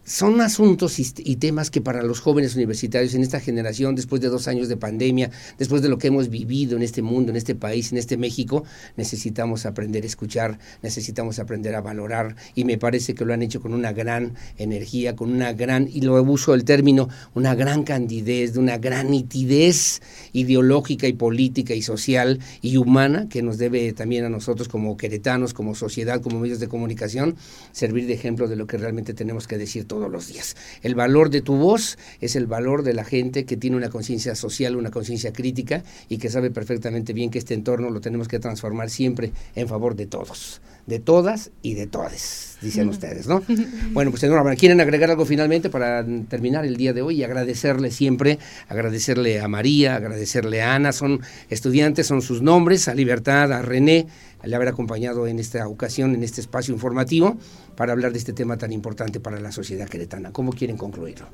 son 0.10 0.42
asuntos 0.42 0.98
y, 0.98 1.36
temas 1.36 1.70
que 1.70 1.82
para 1.82 2.02
los 2.02 2.20
jóvenes 2.20 2.56
universitarios 2.56 3.14
en 3.14 3.22
esta 3.22 3.40
generación, 3.40 3.94
después 3.94 4.22
de 4.22 4.30
dos 4.30 4.48
años 4.48 4.68
de 4.68 4.76
pandemia, 4.76 5.30
después 5.60 5.84
de 5.84 5.88
lo 5.88 6.00
que 6.00 6.08
hemos 6.08 6.30
vivido 6.30 6.76
en 6.76 6.82
este 6.82 7.04
mundo, 7.04 7.30
en 7.30 7.36
este 7.36 7.54
país, 7.54 7.92
en 7.92 8.00
este 8.00 8.18
México, 8.18 8.64
necesitamos 8.98 9.68
aprender 9.68 10.04
a 10.04 10.08
escuchar, 10.08 10.58
necesitamos 10.82 11.38
aprender 11.38 11.76
a 11.76 11.82
valorar 11.82 12.36
y 12.56 12.66
me 12.66 12.80
parece 12.80 13.14
que 13.14 13.24
lo 13.24 13.36
han 13.36 13.44
hecho 13.44 13.62
con 13.62 13.72
una 13.72 13.94
gran 13.94 14.34
energía, 14.58 15.16
con 15.16 15.32
una 15.32 15.54
gran, 15.54 15.88
y 15.88 16.02
lo 16.02 16.20
uso 16.24 16.56
el 16.56 16.64
término, 16.64 17.08
una 17.36 17.54
gran 17.54 17.84
candidez, 17.84 18.54
de 18.54 18.60
una 18.60 18.80
gran 18.80 19.12
nitidez 19.12 20.02
ideológica 20.34 21.08
y 21.08 21.14
política 21.14 21.76
y 21.76 21.84
social 21.84 22.40
y 22.64 22.78
humana 22.78 23.30
que 23.30 23.44
nos 23.44 23.60
debe 23.60 23.94
también 23.94 24.26
a 24.26 24.30
nosotros 24.30 24.70
como 24.70 24.98
queretanos, 24.98 25.54
como 25.54 25.76
sociedad, 25.76 26.20
como 26.20 26.40
medios 26.40 26.60
de 26.60 26.68
comunicación, 26.68 27.36
servir 27.74 28.08
de 28.08 28.14
ejemplo 28.14 28.48
de 28.48 28.56
lo 28.56 28.66
que 28.66 28.80
realmente 28.80 29.14
tenemos 29.14 29.46
que 29.48 29.60
decir 29.60 29.86
todos 29.86 29.99
los 30.08 30.28
días. 30.28 30.56
El 30.82 30.96
valor 30.96 31.30
de 31.30 31.42
tu 31.42 31.56
voz 31.56 31.98
es 32.22 32.36
el 32.36 32.46
valor 32.46 32.84
de 32.84 32.94
la 32.94 33.04
gente 33.04 33.46
que 33.46 33.58
tiene 33.58 33.76
una 33.76 33.90
conciencia 33.90 34.36
social, 34.36 34.76
una 34.76 34.92
conciencia 34.92 35.34
crítica 35.34 35.84
y 36.08 36.18
que 36.18 36.30
sabe 36.30 36.52
perfectamente 36.52 37.14
bien 37.14 37.32
que 37.32 37.40
este 37.40 37.56
entorno 37.56 37.90
lo 37.90 38.02
tenemos 38.02 38.28
que 38.28 38.40
transformar 38.40 38.90
siempre 38.90 39.32
en 39.56 39.68
favor 39.68 39.96
de 39.96 40.06
todos, 40.06 40.62
de 40.90 41.00
todas 41.00 41.52
y 41.62 41.76
de 41.76 41.88
todes, 41.88 42.58
dicen 42.62 42.90
ustedes, 42.90 43.28
¿no? 43.28 43.42
Bueno, 43.92 44.12
pues 44.12 44.24
enhorabuena. 44.24 44.58
¿Quieren 44.58 44.82
agregar 44.82 45.10
algo 45.10 45.26
finalmente 45.26 45.70
para 45.70 46.06
terminar 46.28 46.66
el 46.66 46.76
día 46.76 46.92
de 46.92 47.02
hoy 47.02 47.20
y 47.20 47.24
agradecerle 47.24 47.92
siempre, 47.92 48.40
agradecerle 48.68 49.40
a 49.40 49.48
María, 49.48 49.96
agradecerle 49.96 50.62
a 50.62 50.76
Ana, 50.76 50.92
son 50.92 51.22
estudiantes, 51.50 52.08
son 52.08 52.22
sus 52.22 52.42
nombres, 52.42 52.88
a 52.88 52.94
Libertad, 52.94 53.54
a 53.54 53.62
René, 53.62 54.08
al 54.42 54.54
haber 54.54 54.68
acompañado 54.68 55.28
en 55.28 55.40
esta 55.40 55.68
ocasión, 55.68 56.14
en 56.14 56.24
este 56.24 56.42
espacio 56.42 56.74
informativo, 56.74 57.38
para 57.76 57.94
hablar 57.94 58.12
de 58.12 58.18
este 58.18 58.34
tema 58.34 58.58
tan 58.58 58.74
importante 58.74 59.20
para 59.20 59.40
la 59.40 59.52
sociedad 59.52 59.88
queretana. 59.88 60.32
¿Cómo 60.32 60.52
quieren 60.52 60.76
concluirlo? 60.76 61.28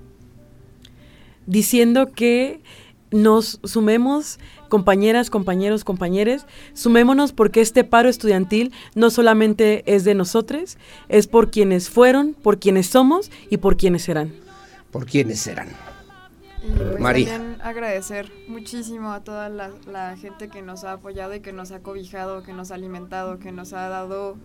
diciendo 1.45 2.11
que 2.11 2.61
nos 3.11 3.60
sumemos, 3.64 4.40
compañeras, 4.76 5.30
compañeros, 5.30 5.85
compañeres, 5.85 6.45
sumémonos 6.73 7.31
porque 7.31 7.61
este 7.61 7.85
paro 7.85 8.10
estudiantil 8.10 8.73
no 8.93 9.10
solamente 9.10 9.84
es 9.85 10.03
de 10.03 10.15
nosotros, 10.15 10.77
es 11.07 11.27
por 11.27 11.49
quienes 11.49 11.89
fueron, 11.89 12.34
por 12.34 12.60
quienes 12.60 12.88
somos 12.88 13.31
y 13.49 13.56
por 13.56 13.77
quienes 13.77 14.03
serán. 14.03 14.34
¿Por 14.91 15.06
quiénes 15.06 15.39
serán? 15.39 15.69
Y 16.61 16.72
pues 16.72 16.99
María. 16.99 17.38
también 17.38 17.61
agradecer 17.61 18.30
muchísimo 18.49 19.14
a 19.14 19.23
toda 19.23 19.47
la, 19.47 19.72
la 19.89 20.18
gente 20.18 20.49
que 20.49 20.61
nos 20.61 20.84
ha 20.84 20.91
apoyado 20.91 21.34
y 21.34 21.39
que 21.39 21.53
nos 21.53 21.72
ha 21.72 21.80
cobijado, 21.80 22.43
que 22.43 22.52
nos 22.52 22.72
ha 22.72 22.76
alimentado, 22.76 23.39
que 23.39 23.53
nos 23.53 23.72
ha 23.72 23.88
dado 23.88 24.35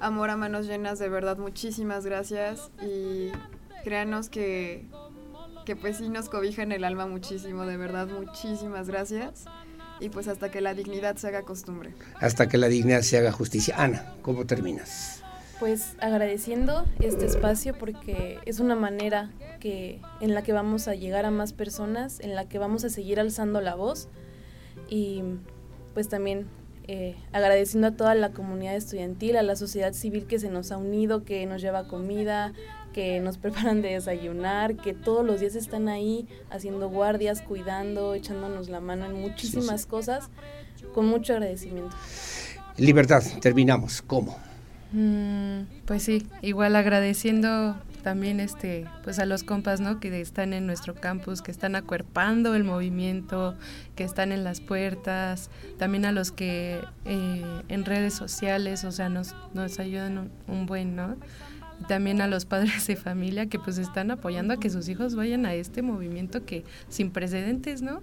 amor 0.00 0.30
a 0.30 0.36
manos 0.36 0.66
llenas, 0.66 0.98
de 0.98 1.08
verdad 1.08 1.38
muchísimas 1.38 2.04
gracias 2.04 2.72
y 2.84 3.28
créanos 3.84 4.28
que, 4.28 4.86
que 5.64 5.76
pues 5.76 5.98
sí 5.98 6.08
nos 6.08 6.28
cobijan 6.28 6.72
el 6.72 6.84
alma 6.84 7.06
muchísimo, 7.06 7.66
de 7.66 7.76
verdad 7.76 8.08
muchísimas 8.08 8.88
gracias 8.88 9.44
y 10.00 10.08
pues 10.08 10.26
hasta 10.28 10.50
que 10.50 10.60
la 10.60 10.74
dignidad 10.74 11.16
se 11.16 11.28
haga 11.28 11.42
costumbre. 11.42 11.94
Hasta 12.18 12.48
que 12.48 12.58
la 12.58 12.68
dignidad 12.68 13.02
se 13.02 13.18
haga 13.18 13.30
justicia. 13.30 13.76
Ana, 13.78 14.14
¿cómo 14.22 14.46
terminas? 14.46 15.22
Pues 15.60 15.94
agradeciendo 16.00 16.84
este 16.98 17.24
espacio 17.26 17.74
porque 17.78 18.40
es 18.46 18.58
una 18.58 18.74
manera 18.74 19.30
que 19.60 20.00
en 20.20 20.34
la 20.34 20.42
que 20.42 20.52
vamos 20.52 20.88
a 20.88 20.96
llegar 20.96 21.24
a 21.24 21.30
más 21.30 21.52
personas, 21.52 22.18
en 22.18 22.34
la 22.34 22.48
que 22.48 22.58
vamos 22.58 22.84
a 22.84 22.88
seguir 22.88 23.20
alzando 23.20 23.60
la 23.60 23.76
voz 23.76 24.08
y 24.88 25.22
pues 25.94 26.08
también 26.08 26.48
eh, 26.88 27.14
agradeciendo 27.32 27.86
a 27.86 27.90
toda 27.92 28.16
la 28.16 28.32
comunidad 28.32 28.74
estudiantil, 28.74 29.36
a 29.36 29.42
la 29.42 29.54
sociedad 29.54 29.92
civil 29.92 30.26
que 30.26 30.40
se 30.40 30.50
nos 30.50 30.72
ha 30.72 30.78
unido, 30.78 31.22
que 31.22 31.46
nos 31.46 31.62
lleva 31.62 31.86
comida, 31.86 32.52
que 32.92 33.20
nos 33.20 33.38
preparan 33.38 33.82
de 33.82 33.90
desayunar, 33.90 34.76
que 34.76 34.94
todos 34.94 35.24
los 35.24 35.40
días 35.40 35.54
están 35.54 35.88
ahí 35.88 36.26
haciendo 36.50 36.88
guardias, 36.88 37.42
cuidando, 37.42 38.14
echándonos 38.14 38.68
la 38.68 38.80
mano 38.80 39.06
en 39.06 39.14
muchísimas 39.14 39.86
cosas, 39.86 40.30
con 40.94 41.06
mucho 41.06 41.32
agradecimiento. 41.32 41.96
Libertad, 42.76 43.22
terminamos. 43.40 44.02
¿Cómo? 44.02 44.38
Mm, 44.92 45.62
pues 45.86 46.02
sí, 46.02 46.26
igual 46.42 46.76
agradeciendo 46.76 47.76
también 48.02 48.40
este 48.40 48.86
pues 49.04 49.18
a 49.18 49.26
los 49.26 49.44
compas 49.44 49.80
no 49.80 50.00
que 50.00 50.20
están 50.20 50.52
en 50.52 50.66
nuestro 50.66 50.94
campus 50.94 51.40
que 51.40 51.50
están 51.50 51.76
acuerpando 51.76 52.54
el 52.54 52.64
movimiento 52.64 53.54
que 53.94 54.04
están 54.04 54.32
en 54.32 54.44
las 54.44 54.60
puertas 54.60 55.50
también 55.78 56.04
a 56.04 56.12
los 56.12 56.32
que 56.32 56.80
eh, 57.04 57.62
en 57.68 57.84
redes 57.84 58.12
sociales 58.12 58.84
o 58.84 58.90
sea 58.90 59.08
nos, 59.08 59.34
nos 59.54 59.78
ayudan 59.78 60.18
un, 60.18 60.30
un 60.48 60.66
buen 60.66 60.96
no 60.96 61.16
también 61.82 62.20
a 62.20 62.26
los 62.28 62.44
padres 62.46 62.86
de 62.86 62.96
familia 62.96 63.46
que 63.46 63.58
pues 63.58 63.78
están 63.78 64.10
apoyando 64.10 64.54
a 64.54 64.56
que 64.58 64.70
sus 64.70 64.88
hijos 64.88 65.14
vayan 65.14 65.46
a 65.46 65.54
este 65.54 65.82
movimiento 65.82 66.44
que 66.44 66.64
sin 66.88 67.10
precedentes 67.10 67.82
no 67.82 68.00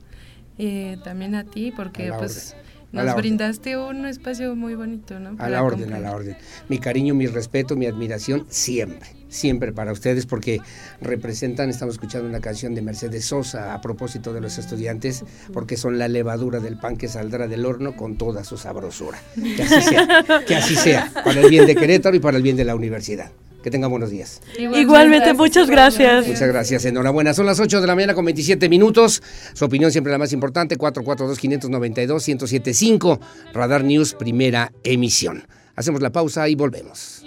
Eh, 0.61 0.97
también 1.05 1.35
a 1.35 1.45
ti 1.45 1.71
porque 1.71 2.09
A 2.09 2.17
pues 2.17 2.53
orden. 2.53 2.69
Nos 2.91 3.03
orden. 3.03 3.15
brindaste 3.17 3.77
un 3.77 4.05
espacio 4.05 4.55
muy 4.55 4.75
bonito 4.75 5.19
no 5.19 5.35
A 5.37 5.47
la 5.49 5.63
orden, 5.63 5.93
a 5.93 5.99
la 5.99 6.11
orden. 6.11 6.35
Mi 6.67 6.79
cariño, 6.79 7.13
mi 7.15 7.27
respeto, 7.27 7.75
mi 7.77 7.85
admiración, 7.85 8.45
siempre, 8.49 9.07
siempre 9.29 9.71
para 9.71 9.93
ustedes, 9.93 10.25
porque 10.25 10.59
representan, 10.99 11.69
estamos 11.69 11.95
escuchando 11.95 12.27
una 12.27 12.41
canción 12.41 12.73
de 12.75 12.81
Mercedes 12.81 13.25
Sosa 13.25 13.73
a 13.73 13.79
propósito 13.79 14.33
de 14.33 14.41
los 14.41 14.57
estudiantes, 14.57 15.23
porque 15.53 15.77
son 15.77 15.97
la 15.97 16.07
levadura 16.07 16.59
del 16.59 16.77
pan 16.77 16.97
que 16.97 17.07
saldrá 17.07 17.47
del 17.47 17.65
horno 17.65 17.95
con 17.95 18.17
toda 18.17 18.43
su 18.43 18.57
sabrosura. 18.57 19.19
Que 19.35 19.63
así 19.63 19.81
sea, 19.81 20.25
que 20.45 20.55
así 20.55 20.75
sea, 20.75 21.11
para 21.23 21.39
el 21.41 21.49
bien 21.49 21.67
de 21.67 21.75
Querétaro 21.75 22.15
y 22.17 22.19
para 22.19 22.35
el 22.37 22.43
bien 22.43 22.57
de 22.57 22.65
la 22.65 22.75
universidad. 22.75 23.31
Que 23.69 23.73
tengan 23.73 23.91
buenos 23.91 24.09
días. 24.09 24.41
Igualmente, 24.57 25.35
muchas 25.35 25.69
gracias. 25.69 26.25
Muchas 26.25 26.47
gracias, 26.47 26.85
enhorabuena. 26.85 27.35
Son 27.35 27.45
las 27.45 27.59
8 27.59 27.81
de 27.81 27.85
la 27.85 27.93
mañana 27.93 28.15
con 28.15 28.25
27 28.25 28.67
minutos. 28.67 29.21
Su 29.53 29.65
opinión 29.65 29.91
siempre 29.91 30.11
la 30.11 30.17
más 30.17 30.33
importante, 30.33 30.75
442-592-1075. 30.75 33.19
Radar 33.53 33.83
News, 33.83 34.15
primera 34.15 34.71
emisión. 34.83 35.45
Hacemos 35.75 36.01
la 36.01 36.09
pausa 36.09 36.49
y 36.49 36.55
volvemos. 36.55 37.21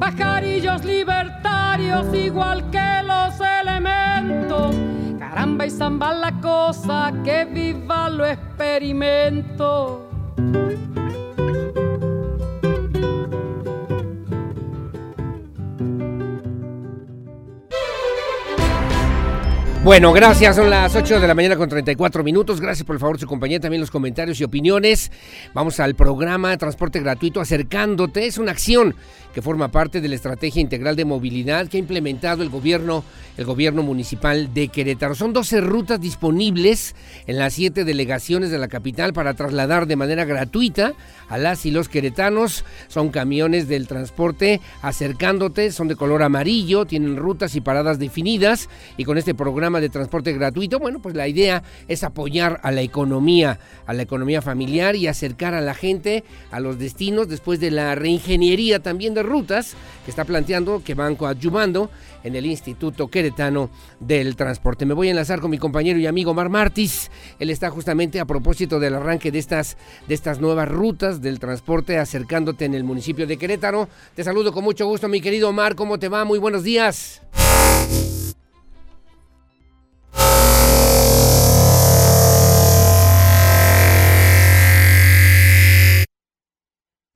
Pajarillos 0.00 0.84
libertarios 0.84 2.12
igual 2.12 2.68
que 2.72 3.02
los 3.06 3.34
elementos. 3.62 4.74
Caramba 5.20 5.66
y 5.66 5.70
zamba 5.70 6.14
la 6.14 6.40
cosa, 6.40 7.12
que 7.24 7.44
viva 7.44 8.10
lo 8.10 8.26
experimento. 8.26 10.08
Bueno, 19.84 20.12
gracias. 20.12 20.54
Son 20.54 20.70
las 20.70 20.94
8 20.94 21.18
de 21.18 21.26
la 21.26 21.34
mañana 21.34 21.56
con 21.56 21.68
34 21.68 22.22
minutos. 22.22 22.60
Gracias 22.60 22.86
por 22.86 22.94
el 22.94 23.00
favor 23.00 23.18
su 23.18 23.26
compañía, 23.26 23.58
también 23.58 23.80
los 23.80 23.90
comentarios 23.90 24.40
y 24.40 24.44
opiniones. 24.44 25.10
Vamos 25.54 25.80
al 25.80 25.96
programa 25.96 26.56
Transporte 26.56 27.00
Gratuito 27.00 27.40
Acercándote. 27.40 28.26
Es 28.26 28.38
una 28.38 28.52
acción 28.52 28.94
que 29.32 29.42
forma 29.42 29.68
parte 29.68 30.00
de 30.00 30.08
la 30.08 30.14
estrategia 30.14 30.60
integral 30.60 30.96
de 30.96 31.04
movilidad 31.04 31.68
que 31.68 31.78
ha 31.78 31.80
implementado 31.80 32.42
el 32.42 32.50
gobierno, 32.50 33.04
el 33.36 33.44
gobierno 33.44 33.82
municipal 33.82 34.52
de 34.52 34.68
Querétaro. 34.68 35.14
Son 35.14 35.32
12 35.32 35.60
rutas 35.60 36.00
disponibles 36.00 36.94
en 37.26 37.38
las 37.38 37.54
siete 37.54 37.84
delegaciones 37.84 38.50
de 38.50 38.58
la 38.58 38.68
capital 38.68 39.12
para 39.12 39.34
trasladar 39.34 39.86
de 39.86 39.96
manera 39.96 40.24
gratuita 40.24 40.92
a 41.28 41.38
las 41.38 41.64
y 41.66 41.70
los 41.70 41.88
queretanos. 41.88 42.64
Son 42.88 43.10
camiones 43.10 43.68
del 43.68 43.86
transporte 43.86 44.60
acercándote, 44.82 45.72
son 45.72 45.88
de 45.88 45.96
color 45.96 46.22
amarillo, 46.22 46.84
tienen 46.84 47.16
rutas 47.16 47.54
y 47.54 47.60
paradas 47.60 47.98
definidas 47.98 48.68
y 48.96 49.04
con 49.04 49.18
este 49.18 49.34
programa 49.34 49.80
de 49.80 49.88
transporte 49.88 50.32
gratuito, 50.32 50.78
bueno, 50.78 51.00
pues 51.00 51.14
la 51.14 51.28
idea 51.28 51.62
es 51.88 52.04
apoyar 52.04 52.60
a 52.62 52.70
la 52.70 52.82
economía, 52.82 53.58
a 53.86 53.94
la 53.94 54.02
economía 54.02 54.42
familiar 54.42 54.96
y 54.96 55.06
acercar 55.06 55.54
a 55.54 55.60
la 55.60 55.74
gente 55.74 56.24
a 56.50 56.60
los 56.60 56.78
destinos 56.78 57.28
después 57.28 57.60
de 57.60 57.70
la 57.70 57.94
reingeniería 57.94 58.80
también 58.80 59.14
de 59.14 59.21
rutas 59.22 59.74
que 60.04 60.10
está 60.10 60.24
planteando, 60.24 60.82
que 60.84 60.94
van 60.94 61.16
coadyuvando 61.16 61.90
en 62.24 62.36
el 62.36 62.46
Instituto 62.46 63.08
Queretano 63.08 63.70
del 64.00 64.36
Transporte. 64.36 64.86
Me 64.86 64.94
voy 64.94 65.08
a 65.08 65.10
enlazar 65.10 65.40
con 65.40 65.50
mi 65.50 65.58
compañero 65.58 65.98
y 65.98 66.06
amigo 66.06 66.34
Mar 66.34 66.48
Martis. 66.48 67.10
Él 67.38 67.50
está 67.50 67.70
justamente 67.70 68.20
a 68.20 68.24
propósito 68.24 68.80
del 68.80 68.94
arranque 68.94 69.30
de 69.30 69.38
estas, 69.38 69.76
de 70.06 70.14
estas 70.14 70.40
nuevas 70.40 70.68
rutas 70.68 71.20
del 71.20 71.38
transporte 71.38 71.98
acercándote 71.98 72.64
en 72.64 72.74
el 72.74 72.84
municipio 72.84 73.26
de 73.26 73.36
Querétaro. 73.36 73.88
Te 74.14 74.24
saludo 74.24 74.52
con 74.52 74.64
mucho 74.64 74.86
gusto, 74.86 75.08
mi 75.08 75.20
querido 75.20 75.52
Mar. 75.52 75.74
¿Cómo 75.74 75.98
te 75.98 76.08
va? 76.08 76.24
Muy 76.24 76.38
buenos 76.38 76.62
días. 76.62 77.22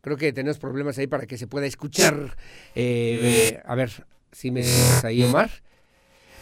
Creo 0.06 0.16
que 0.16 0.32
tenemos 0.32 0.58
problemas 0.58 0.96
ahí 0.98 1.08
para 1.08 1.26
que 1.26 1.36
se 1.36 1.48
pueda 1.48 1.66
escuchar. 1.66 2.36
Eh, 2.76 3.60
a 3.66 3.74
ver 3.74 3.90
si 4.30 4.52
me 4.52 4.60
dices 4.60 5.02
ahí, 5.02 5.20
Omar. 5.24 5.50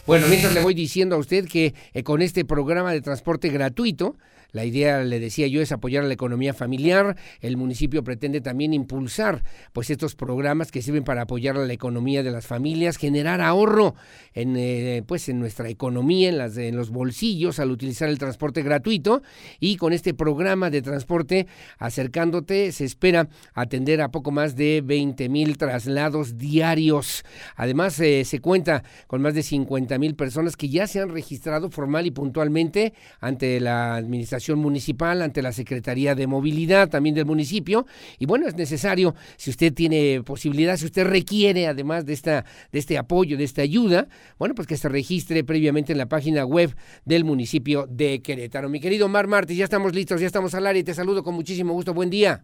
Bueno, 0.05 0.27
mientras 0.27 0.53
le 0.53 0.61
voy 0.61 0.75
diciendo 0.75 1.15
a 1.15 1.17
usted 1.17 1.47
que 1.47 1.73
eh, 1.95 2.03
con 2.03 2.21
este 2.21 2.45
programa 2.45 2.93
de 2.93 3.01
transporte 3.01 3.49
gratuito, 3.49 4.17
la 4.51 4.65
idea, 4.65 5.03
le 5.03 5.19
decía 5.19 5.47
yo, 5.47 5.61
es 5.61 5.71
apoyar 5.71 6.03
a 6.03 6.07
la 6.07 6.13
economía 6.13 6.53
familiar. 6.53 7.15
El 7.41 7.57
municipio 7.57 8.03
pretende 8.03 8.41
también 8.41 8.73
impulsar 8.73 9.43
pues 9.73 9.89
estos 9.89 10.15
programas 10.15 10.71
que 10.71 10.81
sirven 10.81 11.03
para 11.03 11.23
apoyar 11.23 11.57
a 11.57 11.65
la 11.65 11.73
economía 11.73 12.23
de 12.23 12.31
las 12.31 12.47
familias, 12.47 12.97
generar 12.97 13.41
ahorro 13.41 13.95
en 14.33 14.55
eh, 14.57 15.03
pues 15.05 15.29
en 15.29 15.39
nuestra 15.39 15.69
economía, 15.69 16.29
en 16.29 16.37
las 16.37 16.55
los 16.55 16.89
bolsillos 16.89 17.59
al 17.59 17.71
utilizar 17.71 18.09
el 18.09 18.17
transporte 18.17 18.63
gratuito 18.63 19.21
y 19.59 19.75
con 19.77 19.93
este 19.93 20.13
programa 20.13 20.69
de 20.69 20.81
transporte 20.81 21.47
acercándote 21.77 22.71
se 22.71 22.85
espera 22.85 23.27
atender 23.53 24.01
a 24.01 24.09
poco 24.09 24.31
más 24.31 24.55
de 24.55 24.81
20 24.83 25.27
mil 25.29 25.57
traslados 25.57 26.37
diarios. 26.37 27.23
Además 27.55 27.99
eh, 27.99 28.23
se 28.25 28.39
cuenta 28.39 28.83
con 29.07 29.21
más 29.21 29.33
de 29.33 29.43
50 29.43 29.97
mil 29.99 30.15
personas 30.15 30.55
que 30.55 30.69
ya 30.69 30.87
se 30.87 31.01
han 31.01 31.09
registrado 31.09 31.69
formal 31.69 32.05
y 32.05 32.11
puntualmente 32.11 32.93
ante 33.19 33.59
la 33.59 33.95
administración 33.95 34.34
municipal, 34.55 35.21
ante 35.21 35.41
la 35.41 35.51
Secretaría 35.51 36.15
de 36.15 36.27
Movilidad 36.27 36.89
también 36.89 37.15
del 37.15 37.25
municipio. 37.25 37.85
Y 38.19 38.25
bueno, 38.25 38.47
es 38.47 38.55
necesario, 38.55 39.13
si 39.37 39.49
usted 39.49 39.73
tiene 39.73 40.21
posibilidad, 40.25 40.77
si 40.77 40.85
usted 40.85 41.05
requiere 41.05 41.67
además 41.67 42.05
de, 42.05 42.13
esta, 42.13 42.45
de 42.71 42.79
este 42.79 42.97
apoyo, 42.97 43.37
de 43.37 43.43
esta 43.43 43.61
ayuda, 43.61 44.07
bueno, 44.37 44.55
pues 44.55 44.67
que 44.67 44.77
se 44.77 44.89
registre 44.89 45.43
previamente 45.43 45.91
en 45.91 45.97
la 45.97 46.07
página 46.07 46.45
web 46.45 46.75
del 47.05 47.23
municipio 47.23 47.85
de 47.87 48.21
Querétaro. 48.21 48.69
Mi 48.69 48.79
querido 48.79 49.07
Mar 49.07 49.27
Martes, 49.27 49.57
ya 49.57 49.63
estamos 49.63 49.93
listos, 49.93 50.21
ya 50.21 50.27
estamos 50.27 50.53
al 50.55 50.67
aire 50.67 50.79
y 50.79 50.83
te 50.83 50.93
saludo 50.93 51.23
con 51.23 51.35
muchísimo 51.35 51.73
gusto. 51.73 51.93
Buen 51.93 52.09
día. 52.09 52.43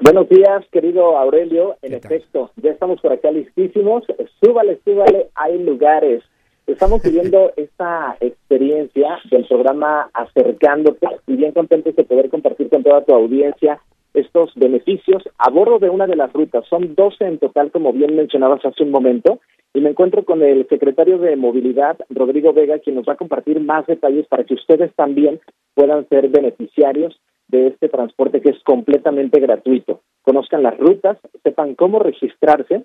Buenos 0.00 0.28
días, 0.28 0.64
querido 0.72 1.16
Aurelio. 1.16 1.76
En 1.80 1.94
efecto, 1.94 2.50
ya 2.56 2.72
estamos 2.72 3.00
por 3.00 3.12
acá 3.12 3.30
listísimos. 3.30 4.02
Súbale, 4.42 4.80
súbale, 4.84 5.30
hay 5.36 5.62
lugares. 5.62 6.24
Estamos 6.66 7.02
viviendo 7.04 7.52
esta 7.56 8.16
experiencia 8.20 9.18
del 9.30 9.46
programa 9.46 10.10
Acercándote 10.14 11.06
y 11.26 11.36
bien 11.36 11.52
contentos 11.52 11.96
de 11.96 12.04
poder 12.04 12.30
compartir 12.30 12.68
con 12.68 12.82
toda 12.82 13.04
tu 13.04 13.14
audiencia 13.14 13.80
estos 14.14 14.52
beneficios 14.54 15.22
a 15.38 15.50
bordo 15.50 15.78
de 15.78 15.90
una 15.90 16.06
de 16.06 16.16
las 16.16 16.32
rutas. 16.32 16.64
Son 16.68 16.94
12 16.94 17.24
en 17.24 17.38
total, 17.38 17.70
como 17.70 17.92
bien 17.92 18.14
mencionabas 18.14 18.64
hace 18.64 18.82
un 18.82 18.90
momento, 18.90 19.40
y 19.74 19.80
me 19.80 19.90
encuentro 19.90 20.24
con 20.24 20.42
el 20.42 20.68
secretario 20.68 21.18
de 21.18 21.34
Movilidad, 21.34 21.96
Rodrigo 22.10 22.52
Vega, 22.52 22.78
quien 22.78 22.96
nos 22.96 23.06
va 23.08 23.14
a 23.14 23.16
compartir 23.16 23.58
más 23.60 23.86
detalles 23.86 24.26
para 24.26 24.44
que 24.44 24.54
ustedes 24.54 24.94
también 24.94 25.40
puedan 25.74 26.06
ser 26.08 26.28
beneficiarios 26.28 27.18
de 27.48 27.68
este 27.68 27.88
transporte 27.88 28.40
que 28.40 28.50
es 28.50 28.62
completamente 28.64 29.40
gratuito. 29.40 30.00
Conozcan 30.22 30.62
las 30.62 30.76
rutas, 30.78 31.18
sepan 31.42 31.74
cómo 31.74 31.98
registrarse 31.98 32.84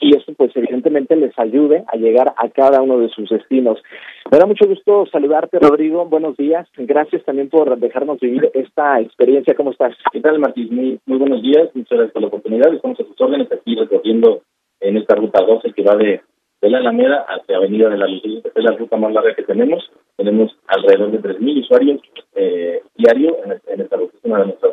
y 0.00 0.16
eso 0.16 0.32
pues 0.34 0.50
evidentemente 0.54 1.16
les 1.16 1.36
ayude 1.38 1.84
a 1.86 1.96
llegar 1.96 2.34
a 2.36 2.48
cada 2.50 2.80
uno 2.82 2.98
de 2.98 3.08
sus 3.08 3.28
destinos. 3.28 3.82
Me 4.30 4.38
da 4.38 4.46
mucho 4.46 4.66
gusto 4.66 5.06
saludarte 5.06 5.58
Rodrigo, 5.58 6.04
buenos 6.06 6.36
días, 6.36 6.68
gracias 6.76 7.24
también 7.24 7.48
por 7.48 7.78
dejarnos 7.78 8.20
vivir 8.20 8.50
esta 8.54 9.00
experiencia, 9.00 9.54
¿cómo 9.54 9.72
estás? 9.72 9.94
¿Qué 10.12 10.20
tal 10.20 10.38
Martín? 10.38 10.74
Muy, 10.74 11.00
muy 11.06 11.18
buenos 11.18 11.42
días, 11.42 11.70
muchas 11.74 11.98
gracias 11.98 12.12
por 12.12 12.22
la 12.22 12.28
oportunidad, 12.28 12.72
estamos 12.72 13.00
a 13.00 13.04
sus 13.04 13.20
órdenes 13.20 13.50
aquí 13.52 13.74
recorriendo 13.74 14.42
en 14.80 14.96
esta 14.96 15.16
ruta 15.16 15.44
12 15.44 15.72
que 15.72 15.82
va 15.82 15.96
de, 15.96 16.20
de 16.60 16.70
la 16.70 16.78
Alameda 16.78 17.24
hacia 17.28 17.56
Avenida 17.56 17.88
de 17.88 17.98
la 17.98 18.06
Luz, 18.06 18.42
es 18.44 18.64
la 18.64 18.72
ruta 18.72 18.96
más 18.96 19.12
larga 19.12 19.34
que 19.34 19.44
tenemos, 19.44 19.90
tenemos 20.16 20.50
alrededor 20.66 21.12
de 21.12 21.20
3.000 21.20 21.60
usuarios 21.60 22.00
eh, 22.34 22.82
diarios 22.96 23.34
en, 23.44 23.80
esta 23.80 23.96
ruta, 23.96 24.18
de 24.22 24.28
nuestras 24.28 24.72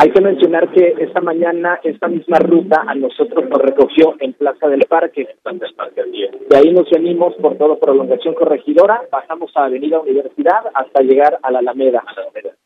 Hay 0.00 0.10
que 0.10 0.20
mencionar 0.20 0.70
que 0.72 0.94
esta 0.98 1.20
mañana 1.20 1.80
esta 1.82 2.08
misma 2.08 2.38
ruta 2.38 2.84
a 2.86 2.94
nosotros 2.94 3.48
nos 3.48 3.58
recogió 3.60 4.14
en 4.20 4.34
Plaza 4.34 4.68
del 4.68 4.84
Parque. 4.88 5.28
Plaza 5.42 5.58
del 5.58 5.74
Parque, 5.74 6.02
De 6.02 6.56
ahí 6.56 6.72
nos 6.72 6.90
venimos 6.90 7.34
por 7.36 7.56
toda 7.56 7.76
prolongación 7.76 8.34
corregidora, 8.34 9.02
bajamos 9.10 9.50
a 9.56 9.64
Avenida 9.64 10.00
Universidad 10.00 10.66
hasta 10.74 11.02
llegar 11.02 11.38
a 11.42 11.50
la 11.50 11.60
Alameda. 11.60 12.04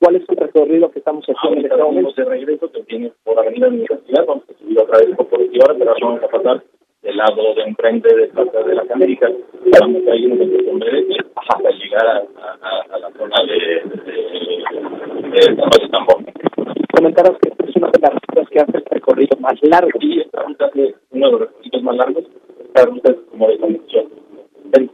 ¿Cuál 0.01 0.17
es 0.17 0.29
el 0.29 0.37
recorrido 0.37 0.91
que 0.91 0.99
estamos 0.99 1.25
haciendo 1.25 1.61
en 1.61 1.67
este 1.67 1.83
momento? 1.83 2.13
de 2.17 2.25
regreso 2.25 2.71
que 2.73 2.83
viene 2.83 3.13
por 3.25 3.39
Avenida 3.39 3.69
Universidad, 3.69 4.25
vamos 4.27 4.45
a 4.49 4.59
subir 4.59 4.79
otra 4.81 4.99
vez 4.99 5.17
por 5.17 5.29
Corregidora, 5.29 5.75
pero 5.79 5.95
vamos 6.01 6.23
a 6.23 6.29
pasar 6.29 6.63
del 7.07 7.17
lado 7.17 7.55
de 7.55 7.63
enfrente 7.63 8.15
de 8.17 8.27
Plaza 8.27 8.63
de 8.65 8.75
las 8.75 8.91
Américas, 8.91 9.31
vamos 9.81 10.03
a 10.09 10.17
ir 10.17 10.33
un 10.33 10.79
breve 10.81 11.17
hasta 11.37 11.71
llegar 11.71 12.05
a, 12.05 12.17
a, 12.17 12.95
a, 12.95 12.99
la 12.99 13.11
zona 13.13 13.37
de, 13.47 13.55
de, 14.03 14.13
de, 15.31 15.55
de 15.55 15.89
Tambor. 15.89 16.25
Comentaros 16.93 17.39
que 17.39 17.51
es 17.51 17.77
una 17.77 17.91
de 17.93 18.01
las 18.01 18.11
rutas 18.11 18.49
que 18.51 18.59
hace 18.59 18.79
el 18.79 18.85
recorrido 18.91 19.39
más 19.39 19.55
largo. 19.63 19.91
Sí, 20.01 20.21
esta 20.21 20.43
ruta 20.43 20.69
es 20.75 20.95
uno 21.11 21.27
de 21.27 21.33
los 21.33 21.41
recorridos 21.43 21.83
más 21.85 21.97
largos, 21.97 22.25
esta 22.59 22.87
ruta 22.87 23.13
es 23.13 23.19
como 23.31 23.49
de 23.49 23.59
conexión. 23.59 24.07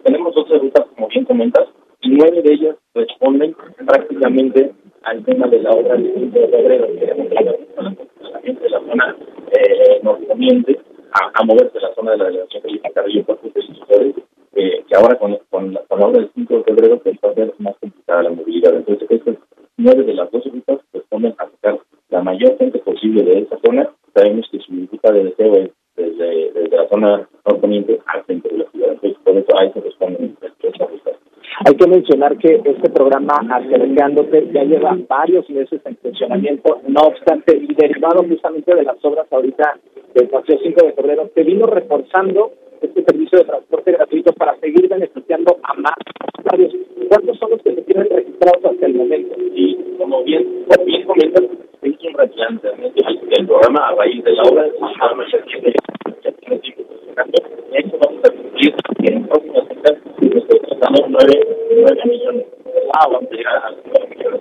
Tenemos 0.05 0.35
12 0.35 0.59
rutas, 0.59 0.87
como 0.95 1.09
bien 1.09 1.25
comentas, 1.25 1.67
y 2.03 2.11
nueve 2.11 2.43
de 2.43 2.53
ellas 2.53 2.77
responden 2.95 3.57
prácticamente 3.87 4.73
al 5.05 5.25
tema 5.25 5.47
de 5.47 5.63
la 5.63 5.71
obra 5.71 5.95
del 5.95 6.13
5 6.15 6.39
de 6.39 6.49
febrero, 6.49 6.87
que 6.99 7.11
a 7.11 7.83
la 7.83 8.41
gente 8.41 8.63
de 8.65 8.71
la 8.71 8.81
zona 8.81 9.17
eh, 9.53 10.01
norponiente 10.03 10.79
a, 11.13 11.41
a 11.41 11.45
moverse 11.45 11.79
a 11.79 11.83
la 11.83 11.95
zona 11.95 12.13
de 12.13 12.19
la 12.19 12.25
delegación 12.27 12.63
Felipe 12.63 12.91
Carrillo 12.93 13.25
por 13.25 13.41
sus 13.41 13.55
decisores, 13.55 14.15
eh, 14.55 14.85
que 14.89 14.97
ahora 14.97 15.17
con, 15.19 15.39
con, 15.51 15.73
la, 15.73 15.81
con 15.89 16.01
la 16.01 16.09
del 16.11 16.31
5 16.35 16.57
de 16.57 16.65
febrero 16.65 16.99
pues, 16.99 17.17
va 17.25 17.31
a 17.31 17.35
ser 17.35 17.55
más 17.59 17.77
complicada 17.79 18.23
la 18.23 18.31
movilidad. 18.31 18.75
Entonces, 18.75 19.11
estas 19.11 19.37
nueve 19.77 20.05
de 20.05 20.15
las 20.15 20.31
dos 20.31 20.45
rutas 20.45 20.81
responden 20.93 21.35
a 21.39 21.49
sacar 21.51 21.79
la 22.11 22.23
mayor 22.23 22.57
gente 22.59 22.79
posible 22.79 23.23
de 23.25 23.41
esa 23.41 23.59
zona. 23.65 23.89
Sabemos 24.15 24.47
que 24.51 24.59
su 24.61 24.73
ruta 24.91 25.13
de 25.13 25.25
deseo 25.25 25.55
es 25.55 25.71
desde, 25.97 26.53
desde 26.53 26.77
la 26.77 26.89
zona 26.89 27.29
norponiente 27.47 28.01
al 28.07 28.25
centro 28.27 28.51
de 28.51 28.59
la 28.59 28.71
ciudad. 28.71 28.93
Entonces, 28.93 29.19
por 29.25 29.37
eso 29.37 29.59
a 29.59 29.65
eso 29.65 29.81
responden 29.81 30.37
estas 30.41 30.91
rutas. 30.91 31.17
Hay 31.65 31.75
que 31.77 31.87
mencionar 31.87 32.37
que 32.39 32.61
este 32.65 32.91
programa 32.91 33.35
Acercándote 33.51 34.51
ya 34.53 34.65
lleva 34.65 34.97
varios 35.09 35.49
meses 35.51 35.81
en 35.85 35.97
funcionamiento, 35.97 36.81
no 36.89 37.01
obstante, 37.03 37.57
y 37.57 37.73
derivado 37.75 38.25
justamente 38.25 38.75
de 38.75 38.83
las 38.83 38.97
obras 39.05 39.27
ahorita 39.31 39.79
del 40.15 40.29
Paseo 40.29 40.59
5 40.63 40.87
de 40.87 40.93
febrero, 40.93 41.31
se 41.35 41.43
vino 41.43 41.67
reforzando 41.67 42.53
este 42.81 43.05
servicio 43.05 43.39
de 43.39 43.45
transporte 43.45 43.93
gratuito 43.93 44.33
para 44.33 44.57
seguir 44.59 44.89
beneficiando 44.89 45.57
a 45.63 45.75
más 45.75 45.95
usuarios. 46.39 46.75
¿Cuántos 47.09 47.39
son 47.39 47.51
los 47.51 47.63
que 47.63 47.75
se 47.75 47.83
tienen 47.83 48.11
registrados 48.11 48.65
hasta 48.65 48.87
el 48.87 48.95
momento? 48.95 49.37
Y 49.55 49.77
como 49.99 50.23
bien, 50.25 50.67
bien 50.85 51.07
comentas, 51.07 51.45
es 51.83 52.05
un 52.05 52.15
replanteamiento 52.15 53.03
del 53.29 53.47
programa 53.47 53.89
a 53.89 53.95
raíz 53.95 54.23
de 54.25 54.33
la 54.33 54.43
obra 54.43 54.63
del 54.65 54.73
programa 54.75 55.25
ya 55.33 55.43
tiene, 55.45 55.75
ya 56.23 56.33
tiene 56.33 56.59
tiempo 56.59 56.83
funcionando. 56.89 57.43
Y 57.73 57.77
eso 57.77 57.99
vamos 58.05 58.23
a 58.25 58.31
cumplir 58.31 58.75
en 59.05 59.27
próximas 59.27 59.69
fechas, 59.69 59.99
nosotros 60.21 60.61
tratamos 60.69 61.01
9, 61.09 61.47
9 61.77 62.01
millones. 62.05 62.47
Ah, 62.95 63.09
vamos 63.11 63.31
a 63.31 63.35
llegar 63.35 63.57
a 63.57 63.71
9 63.71 64.17
millones 64.17 64.41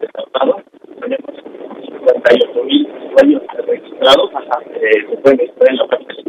de 0.00 0.06
traslados. 0.06 0.62
Tenemos 1.00 1.30
58 1.86 2.64
mil 2.64 2.88
usuarios 3.06 3.42
registrados. 3.66 4.30
Eh, 4.80 5.06
se 5.08 5.16
pueden 5.18 5.38
registrar 5.38 5.70
en 5.70 5.76
la 5.76 5.86
página 5.86 6.14
de 6.14 6.22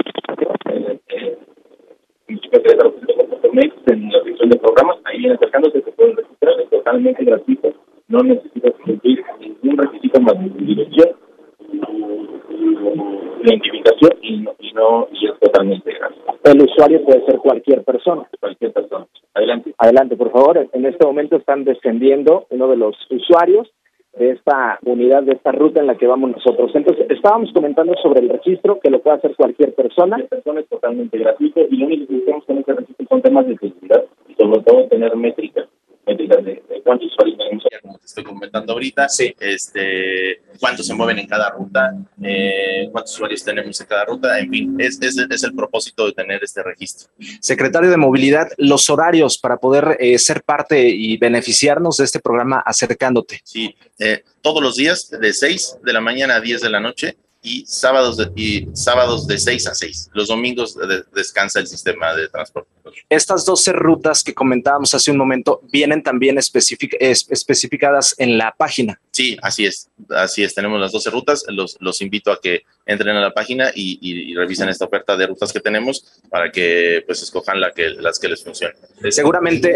identificación 13.44 14.12
y 14.22 14.38
no, 14.38 14.56
y 14.60 14.74
no 14.74 15.08
y 15.12 15.28
es 15.28 15.40
totalmente 15.40 15.94
gratis. 15.94 16.20
El 16.44 16.62
usuario 16.62 17.04
puede 17.04 17.26
ser 17.26 17.38
cualquier 17.38 17.84
persona. 17.84 18.28
Cualquier 18.40 18.74
persona. 18.74 19.06
Adelante. 19.34 19.74
Adelante, 19.78 20.16
por 20.16 20.32
favor. 20.32 20.70
En 20.72 20.86
este 21.04 21.12
momento 21.12 21.36
están 21.36 21.66
descendiendo 21.66 22.46
uno 22.50 22.70
de 22.70 22.78
los 22.78 22.96
usuarios 23.10 23.70
de 24.18 24.32
esta 24.32 24.80
unidad, 24.86 25.24
de 25.24 25.34
esta 25.34 25.52
ruta 25.52 25.82
en 25.82 25.88
la 25.88 25.96
que 25.96 26.08
vamos 26.08 26.32
nosotros. 26.32 26.72
Entonces, 26.74 27.08
estábamos 27.10 27.52
comentando 27.52 27.94
sobre 28.02 28.22
el 28.22 28.30
registro, 28.30 28.80
que 28.80 28.90
lo 28.90 29.02
puede 29.02 29.18
hacer 29.18 29.36
cualquier 29.36 29.76
persona. 29.76 30.18
La 30.18 30.28
persona 30.28 30.62
es 30.62 30.70
totalmente 30.70 31.18
gratuito 31.18 31.60
y 31.70 31.76
lo 31.76 31.88
único 31.88 32.08
que 32.08 32.14
buscamos 32.14 32.46
con 32.46 32.78
registro 32.78 33.06
son 33.10 33.22
temas 33.22 33.48
de 33.48 33.58
seguridad 33.58 34.06
y 34.30 34.34
sobre 34.36 34.62
todo 34.62 34.88
tener 34.88 35.14
métricas 35.18 35.68
de, 36.06 36.16
de, 36.16 36.82
cuántos 36.86 37.12
usuarios 37.12 37.38
tenemos, 37.38 37.66
como 37.84 37.98
te 38.00 38.06
estoy 38.06 38.24
comentando 38.24 38.72
ahorita, 38.72 39.10
sí. 39.10 39.36
este, 39.40 40.42
cuántos 40.58 40.88
se 40.88 40.94
mueven 40.94 41.20
en 41.20 41.28
cada 41.28 41.50
ruta, 41.50 41.94
eh, 42.24 42.88
cuántos 42.92 43.14
usuarios 43.14 43.44
tenemos 43.44 43.80
en 43.80 43.88
cada 43.88 44.06
ruta, 44.06 44.40
en 44.40 44.50
fin, 44.50 44.76
es, 44.80 44.98
es, 45.02 45.18
es, 45.18 45.44
el 45.44 45.54
propósito 45.54 46.06
de 46.06 46.14
tener 46.14 46.42
este 46.42 46.64
registro. 46.64 47.10
Secretario 47.42 47.92
de 47.92 47.98
Movilidad, 47.98 48.48
los 48.58 48.90
horarios 48.90 49.38
para 49.38 49.58
poder 49.58 49.98
eh, 50.00 50.18
ser 50.18 50.44
parte 50.44 50.88
y 50.88 51.18
beneficiarnos 51.18 51.98
de 51.98 52.06
este 52.06 52.22
programa 52.22 52.64
acercándote. 52.66 53.42
Sí, 53.44 53.76
eh, 54.00 54.24
todos 54.42 54.64
los 54.64 54.78
días 54.78 55.10
de 55.10 55.34
6 55.34 55.80
de 55.84 55.94
la 55.94 56.00
mañana 56.00 56.36
a 56.36 56.42
10 56.42 56.62
de 56.62 56.70
la 56.70 56.80
noche 56.80 57.18
y 57.44 57.66
sábados 57.68 58.18
de, 58.18 58.32
y 58.36 58.68
sábados 58.74 59.28
de 59.28 59.38
6 59.38 59.68
a 59.68 59.76
6. 59.76 60.10
Los 60.14 60.30
domingos 60.30 60.76
de, 60.76 61.04
descansa 61.14 61.60
el 61.60 61.68
sistema 61.68 62.16
de 62.16 62.30
transporte. 62.30 62.72
Estas 63.10 63.46
12 63.46 63.74
rutas 63.74 64.24
que 64.24 64.34
comentábamos 64.34 64.94
hace 64.96 65.12
un 65.12 65.18
momento 65.18 65.62
vienen 65.72 66.02
también 66.02 66.38
especific, 66.38 66.96
es, 67.00 67.28
especificadas 67.30 68.16
en 68.18 68.38
la 68.38 68.56
página. 68.56 69.00
Sí, 69.12 69.38
así 69.42 69.66
es. 69.66 69.90
Así 70.10 70.44
es. 70.44 70.56
Tenemos 70.56 70.80
las 70.80 70.94
12 70.94 71.10
rutas. 71.10 71.44
Los, 71.50 71.78
los 71.82 72.02
invito 72.02 72.32
a 72.32 72.40
que 72.40 72.64
entren 72.86 73.16
a 73.16 73.22
la 73.22 73.34
página 73.34 73.72
y, 73.76 74.00
y, 74.02 74.32
y, 74.32 74.36
revisen 74.36 74.70
esta 74.70 74.86
oferta 74.86 75.18
de 75.18 75.28
rutas 75.28 75.52
que 75.52 75.60
tenemos 75.60 76.22
para 76.30 76.52
que 76.52 77.04
pues 77.06 77.22
escojan 77.22 77.60
la 77.60 77.72
que, 77.72 77.90
las 77.90 78.20
que 78.20 78.30
les 78.30 78.44
funcionen. 78.44 78.78
Seguramente. 79.10 79.76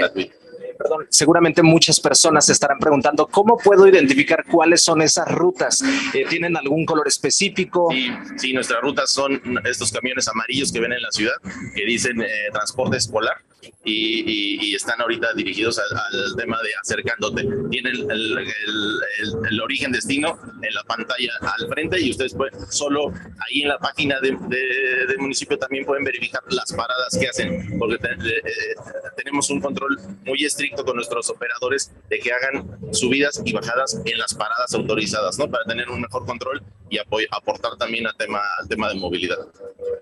Perdón, 0.78 1.08
seguramente 1.10 1.64
muchas 1.64 2.00
personas 2.00 2.46
se 2.46 2.54
estarán 2.54 2.80
preguntando 2.80 3.28
cómo 3.28 3.58
puedo 3.58 3.88
identificar 3.88 4.46
cuáles 4.46 4.82
son 4.82 5.02
esas 5.02 5.28
rutas. 5.28 5.84
Eh, 6.14 6.26
¿Tienen 6.30 6.56
algún 6.56 6.86
color 6.86 7.08
específico? 7.08 7.90
Sí, 7.92 8.12
sí, 8.38 8.54
nuestras 8.54 8.82
rutas 8.82 9.12
son 9.12 9.42
estos 9.66 9.92
camiones 9.92 10.28
amarillos 10.28 10.72
que 10.72 10.80
ven 10.80 10.94
en 10.94 11.02
la 11.02 11.12
ciudad, 11.12 11.36
que 11.76 11.86
dicen 11.86 12.22
eh, 12.22 12.28
transporte 12.52 12.98
escolar. 12.98 13.38
Y, 13.84 14.22
y, 14.22 14.66
y, 14.66 14.76
están 14.76 15.02
ahorita 15.02 15.34
dirigidos 15.34 15.80
al, 15.80 15.98
al, 15.98 16.36
tema 16.36 16.58
de 16.62 16.70
acercándote. 16.82 17.48
Tienen 17.70 17.96
el, 17.96 18.12
el, 18.12 18.38
el, 18.38 19.48
el, 19.50 19.62
origen 19.62 19.92
destino 19.92 20.38
en 20.62 20.74
la 20.74 20.84
pantalla 20.84 21.32
al 21.42 21.68
frente 21.68 22.00
y 22.00 22.12
ustedes 22.12 22.34
pueden 22.34 22.54
solo 22.70 23.12
ahí 23.48 23.64
en 23.64 23.70
la 23.70 23.80
página 23.80 24.20
del 24.20 24.38
de, 24.48 25.06
de 25.08 25.18
municipio 25.18 25.58
también 25.58 25.86
pueden 25.86 26.04
verificar 26.04 26.42
las 26.50 26.72
paradas 26.74 27.18
que 27.20 27.28
hacen, 27.28 27.78
porque 27.80 27.98
te, 27.98 28.16
de, 28.16 28.38
eh, 28.38 28.76
tenemos 29.16 29.50
un 29.50 29.60
control 29.60 29.98
muy 30.26 30.44
estricto 30.46 30.67
con 30.76 30.96
nuestros 30.96 31.30
operadores 31.30 31.92
de 32.10 32.20
que 32.20 32.32
hagan 32.32 32.80
subidas 32.92 33.42
y 33.44 33.54
bajadas 33.54 34.02
en 34.06 34.18
las 34.18 34.34
paradas 34.34 34.74
autorizadas, 34.74 35.38
¿no? 35.38 35.50
Para 35.50 35.66
tener 35.66 35.90
un 35.90 36.02
mejor 36.02 36.26
control 36.26 36.64
y 36.90 36.98
aportar 37.32 37.78
también 37.78 38.08
al 38.08 38.16
tema, 38.16 38.42
al 38.60 38.68
tema 38.68 38.90
de 38.90 38.96
movilidad. 38.96 39.38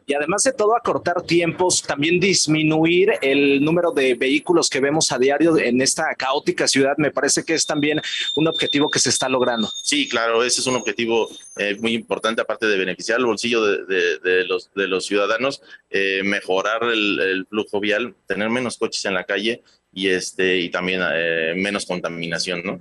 Y 0.05 0.13
además 0.13 0.43
de 0.43 0.53
todo, 0.53 0.75
acortar 0.75 1.23
tiempos, 1.23 1.81
también 1.81 2.19
disminuir 2.19 3.13
el 3.21 3.63
número 3.63 3.91
de 3.91 4.13
vehículos 4.13 4.69
que 4.69 4.79
vemos 4.79 5.11
a 5.11 5.17
diario 5.17 5.57
en 5.57 5.81
esta 5.81 6.13
caótica 6.15 6.67
ciudad, 6.67 6.95
me 6.97 7.11
parece 7.11 7.43
que 7.43 7.55
es 7.55 7.65
también 7.65 8.01
un 8.35 8.47
objetivo 8.47 8.89
que 8.89 8.99
se 8.99 9.09
está 9.09 9.27
logrando. 9.29 9.67
Sí, 9.83 10.07
claro, 10.07 10.43
ese 10.43 10.61
es 10.61 10.67
un 10.67 10.75
objetivo 10.75 11.27
eh, 11.57 11.75
muy 11.79 11.93
importante, 11.93 12.41
aparte 12.41 12.67
de 12.67 12.77
beneficiar 12.77 13.19
el 13.19 13.25
bolsillo 13.25 13.65
de, 13.65 13.85
de, 13.85 14.19
de 14.19 14.45
los, 14.45 14.71
de 14.75 14.87
los 14.87 15.05
ciudadanos, 15.05 15.61
eh, 15.89 16.21
mejorar 16.23 16.83
el, 16.83 17.19
el, 17.19 17.45
flujo 17.47 17.79
vial, 17.79 18.15
tener 18.27 18.49
menos 18.49 18.77
coches 18.77 19.05
en 19.05 19.13
la 19.13 19.23
calle 19.23 19.63
y, 19.95 20.09
este, 20.09 20.57
y 20.57 20.69
también 20.69 21.01
eh, 21.11 21.53
menos 21.55 21.85
contaminación, 21.85 22.61
¿no? 22.63 22.79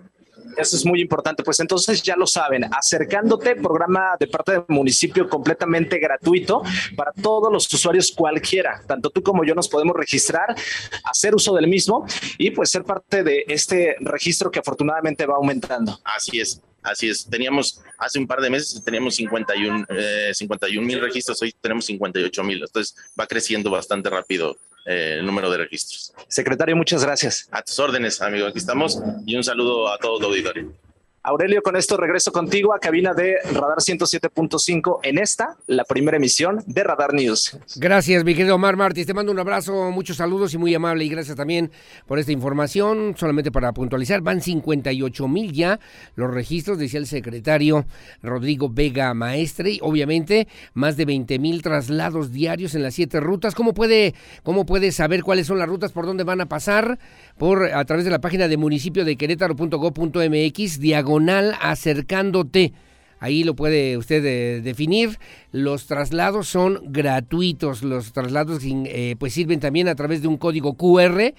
Eso 0.56 0.76
es 0.76 0.84
muy 0.84 1.00
importante. 1.00 1.42
Pues 1.42 1.58
entonces 1.60 2.02
ya 2.02 2.16
lo 2.16 2.26
saben, 2.26 2.64
acercándote, 2.64 3.56
programa 3.56 4.16
de 4.18 4.26
parte 4.26 4.52
del 4.52 4.64
municipio 4.68 5.28
completamente 5.28 5.98
gratuito 5.98 6.62
para 6.96 7.12
todos 7.12 7.52
los 7.52 7.72
usuarios 7.72 8.12
cualquiera. 8.12 8.82
Tanto 8.86 9.10
tú 9.10 9.22
como 9.22 9.44
yo 9.44 9.54
nos 9.54 9.68
podemos 9.68 9.96
registrar, 9.96 10.54
hacer 11.04 11.34
uso 11.34 11.54
del 11.54 11.68
mismo 11.68 12.06
y 12.38 12.50
pues 12.50 12.70
ser 12.70 12.84
parte 12.84 13.22
de 13.22 13.44
este 13.48 13.96
registro 14.00 14.50
que 14.50 14.58
afortunadamente 14.58 15.26
va 15.26 15.36
aumentando. 15.36 15.98
Así 16.04 16.40
es. 16.40 16.60
Así 16.84 17.08
es, 17.08 17.26
teníamos 17.28 17.80
hace 17.96 18.18
un 18.18 18.26
par 18.26 18.40
de 18.42 18.50
meses 18.50 18.84
teníamos 18.84 19.16
51 19.16 19.86
eh, 19.88 20.30
51 20.34 20.86
mil 20.86 21.00
registros, 21.00 21.40
hoy 21.40 21.54
tenemos 21.58 21.86
58 21.86 22.44
mil, 22.44 22.62
entonces 22.62 22.94
va 23.18 23.26
creciendo 23.26 23.70
bastante 23.70 24.10
rápido 24.10 24.56
eh, 24.84 25.16
el 25.18 25.26
número 25.26 25.50
de 25.50 25.56
registros. 25.56 26.12
Secretario, 26.28 26.76
muchas 26.76 27.02
gracias. 27.02 27.48
A 27.50 27.62
tus 27.62 27.78
órdenes, 27.78 28.20
amigo, 28.20 28.46
aquí 28.46 28.58
estamos 28.58 29.00
y 29.24 29.34
un 29.34 29.42
saludo 29.42 29.90
a 29.90 29.96
todo 29.98 30.18
el 30.18 30.24
auditorio. 30.26 30.72
Aurelio, 31.26 31.62
con 31.62 31.74
esto 31.74 31.96
regreso 31.96 32.32
contigo 32.32 32.74
a 32.74 32.78
cabina 32.78 33.14
de 33.14 33.36
Radar 33.44 33.78
107.5 33.78 34.98
en 35.04 35.16
esta, 35.16 35.56
la 35.66 35.84
primera 35.84 36.18
emisión 36.18 36.62
de 36.66 36.84
Radar 36.84 37.14
News. 37.14 37.56
Gracias, 37.76 38.22
mi 38.24 38.34
querido 38.34 38.56
Omar 38.56 38.76
Martins. 38.76 39.06
Te 39.06 39.14
mando 39.14 39.32
un 39.32 39.38
abrazo, 39.38 39.90
muchos 39.90 40.18
saludos 40.18 40.52
y 40.52 40.58
muy 40.58 40.74
amable. 40.74 41.02
Y 41.02 41.08
gracias 41.08 41.34
también 41.34 41.70
por 42.06 42.18
esta 42.18 42.30
información. 42.30 43.14
Solamente 43.16 43.50
para 43.50 43.72
puntualizar, 43.72 44.20
van 44.20 44.42
58 44.42 45.26
mil 45.26 45.50
ya 45.52 45.80
los 46.14 46.30
registros, 46.30 46.76
decía 46.76 47.00
el 47.00 47.06
secretario 47.06 47.86
Rodrigo 48.22 48.68
Vega 48.68 49.14
Maestre. 49.14 49.70
Y 49.70 49.78
obviamente, 49.80 50.46
más 50.74 50.98
de 50.98 51.06
20 51.06 51.38
mil 51.38 51.62
traslados 51.62 52.32
diarios 52.32 52.74
en 52.74 52.82
las 52.82 52.92
siete 52.92 53.20
rutas. 53.20 53.54
¿Cómo 53.54 53.72
puede, 53.72 54.14
¿Cómo 54.42 54.66
puede 54.66 54.92
saber 54.92 55.22
cuáles 55.22 55.46
son 55.46 55.58
las 55.58 55.70
rutas, 55.70 55.90
por 55.90 56.04
dónde 56.04 56.24
van 56.24 56.42
a 56.42 56.50
pasar? 56.50 56.98
Por, 57.36 57.64
a 57.64 57.84
través 57.84 58.04
de 58.04 58.10
la 58.10 58.20
página 58.20 58.46
de 58.48 58.56
municipio 58.56 59.04
de 59.04 59.16
querétaro.gov.mx, 59.16 60.80
diagonal 60.80 61.56
acercándote. 61.60 62.72
Ahí 63.18 63.42
lo 63.42 63.54
puede 63.56 63.96
usted 63.96 64.24
eh, 64.24 64.60
definir. 64.60 65.18
Los 65.54 65.86
traslados 65.86 66.48
son 66.48 66.80
gratuitos. 66.86 67.84
Los 67.84 68.12
traslados 68.12 68.60
eh, 68.64 69.14
pues 69.20 69.34
sirven 69.34 69.60
también 69.60 69.86
a 69.86 69.94
través 69.94 70.20
de 70.20 70.26
un 70.26 70.36
código 70.36 70.74
QR 70.74 71.32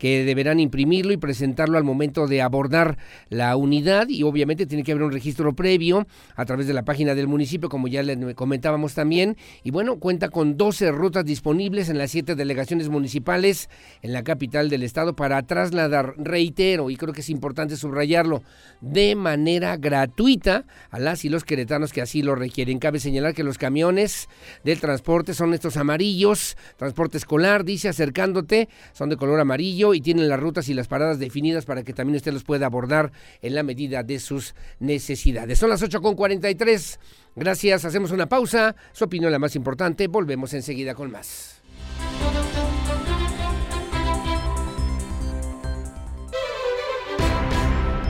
que 0.00 0.24
deberán 0.24 0.58
imprimirlo 0.58 1.12
y 1.12 1.18
presentarlo 1.18 1.76
al 1.76 1.84
momento 1.84 2.26
de 2.26 2.40
abordar 2.40 2.96
la 3.28 3.54
unidad 3.54 4.08
y 4.08 4.22
obviamente 4.22 4.66
tiene 4.66 4.82
que 4.82 4.92
haber 4.92 5.04
un 5.04 5.12
registro 5.12 5.52
previo 5.54 6.06
a 6.34 6.44
través 6.46 6.66
de 6.66 6.72
la 6.72 6.84
página 6.84 7.14
del 7.14 7.28
municipio, 7.28 7.68
como 7.68 7.86
ya 7.86 8.02
le 8.02 8.34
comentábamos 8.34 8.94
también. 8.94 9.36
Y 9.62 9.70
bueno, 9.70 9.98
cuenta 9.98 10.30
con 10.30 10.56
12 10.56 10.90
rutas 10.90 11.24
disponibles 11.24 11.90
en 11.90 11.98
las 11.98 12.10
siete 12.10 12.34
delegaciones 12.34 12.88
municipales 12.88 13.68
en 14.00 14.14
la 14.14 14.24
capital 14.24 14.70
del 14.70 14.82
estado 14.82 15.14
para 15.14 15.42
trasladar, 15.42 16.14
reitero, 16.16 16.88
y 16.88 16.96
creo 16.96 17.12
que 17.12 17.20
es 17.20 17.28
importante 17.28 17.76
subrayarlo, 17.76 18.42
de 18.80 19.14
manera 19.14 19.76
gratuita 19.76 20.64
a 20.90 20.98
las 20.98 21.26
y 21.26 21.28
los 21.28 21.44
queretanos 21.44 21.92
que 21.92 22.00
así 22.00 22.22
lo 22.22 22.34
requieren. 22.34 22.78
Cabe 22.78 23.00
señalar 23.00 23.34
que 23.34 23.44
los 23.44 23.58
camiones 23.60 24.28
del 24.64 24.80
transporte 24.80 25.34
son 25.34 25.54
estos 25.54 25.76
amarillos, 25.76 26.56
transporte 26.76 27.18
escolar, 27.18 27.64
dice 27.64 27.88
acercándote, 27.88 28.68
son 28.92 29.10
de 29.10 29.16
color 29.16 29.38
amarillo 29.38 29.94
y 29.94 30.00
tienen 30.00 30.28
las 30.28 30.40
rutas 30.40 30.68
y 30.68 30.74
las 30.74 30.88
paradas 30.88 31.20
definidas 31.20 31.66
para 31.66 31.84
que 31.84 31.92
también 31.92 32.16
usted 32.16 32.32
los 32.32 32.42
pueda 32.42 32.66
abordar 32.66 33.12
en 33.42 33.54
la 33.54 33.62
medida 33.62 34.02
de 34.02 34.18
sus 34.18 34.54
necesidades. 34.80 35.58
Son 35.58 35.70
las 35.70 35.82
8 35.82 36.00
con 36.00 36.16
43. 36.16 36.98
Gracias, 37.36 37.84
hacemos 37.84 38.10
una 38.10 38.26
pausa. 38.26 38.74
Su 38.92 39.04
opinión 39.04 39.30
la 39.30 39.38
más 39.38 39.54
importante. 39.54 40.08
Volvemos 40.08 40.54
enseguida 40.54 40.94
con 40.94 41.12
más. 41.12 41.60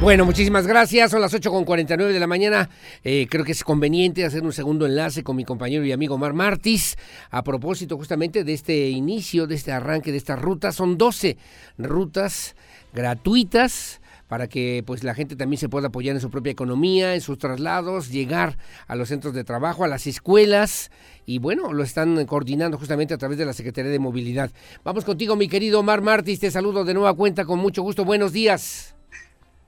Bueno, 0.00 0.24
muchísimas 0.24 0.66
gracias. 0.66 1.10
Son 1.10 1.20
las 1.20 1.34
8 1.34 1.50
con 1.50 1.66
49 1.66 2.14
de 2.14 2.20
la 2.20 2.26
mañana. 2.26 2.70
Eh, 3.04 3.26
creo 3.28 3.44
que 3.44 3.52
es 3.52 3.62
conveniente 3.62 4.24
hacer 4.24 4.42
un 4.42 4.52
segundo 4.54 4.86
enlace 4.86 5.22
con 5.22 5.36
mi 5.36 5.44
compañero 5.44 5.84
y 5.84 5.92
amigo 5.92 6.16
Mar 6.16 6.32
Martis 6.32 6.96
a 7.30 7.44
propósito 7.44 7.98
justamente 7.98 8.42
de 8.42 8.54
este 8.54 8.88
inicio, 8.88 9.46
de 9.46 9.56
este 9.56 9.72
arranque 9.72 10.10
de 10.10 10.16
esta 10.16 10.36
ruta. 10.36 10.72
Son 10.72 10.96
12 10.96 11.36
rutas 11.76 12.56
gratuitas 12.94 14.00
para 14.26 14.48
que 14.48 14.82
pues 14.86 15.04
la 15.04 15.12
gente 15.12 15.36
también 15.36 15.60
se 15.60 15.68
pueda 15.68 15.88
apoyar 15.88 16.16
en 16.16 16.22
su 16.22 16.30
propia 16.30 16.52
economía, 16.52 17.14
en 17.14 17.20
sus 17.20 17.36
traslados, 17.36 18.08
llegar 18.08 18.56
a 18.86 18.96
los 18.96 19.08
centros 19.08 19.34
de 19.34 19.44
trabajo, 19.44 19.84
a 19.84 19.88
las 19.88 20.06
escuelas 20.06 20.90
y 21.26 21.40
bueno, 21.40 21.74
lo 21.74 21.82
están 21.82 22.24
coordinando 22.24 22.78
justamente 22.78 23.12
a 23.12 23.18
través 23.18 23.36
de 23.36 23.44
la 23.44 23.52
Secretaría 23.52 23.90
de 23.90 23.98
Movilidad. 23.98 24.50
Vamos 24.82 25.04
contigo, 25.04 25.36
mi 25.36 25.46
querido 25.46 25.80
Omar 25.80 26.00
Martis, 26.00 26.40
te 26.40 26.50
saludo 26.50 26.86
de 26.86 26.94
nueva 26.94 27.12
cuenta 27.12 27.44
con 27.44 27.58
mucho 27.58 27.82
gusto. 27.82 28.06
Buenos 28.06 28.32
días. 28.32 28.94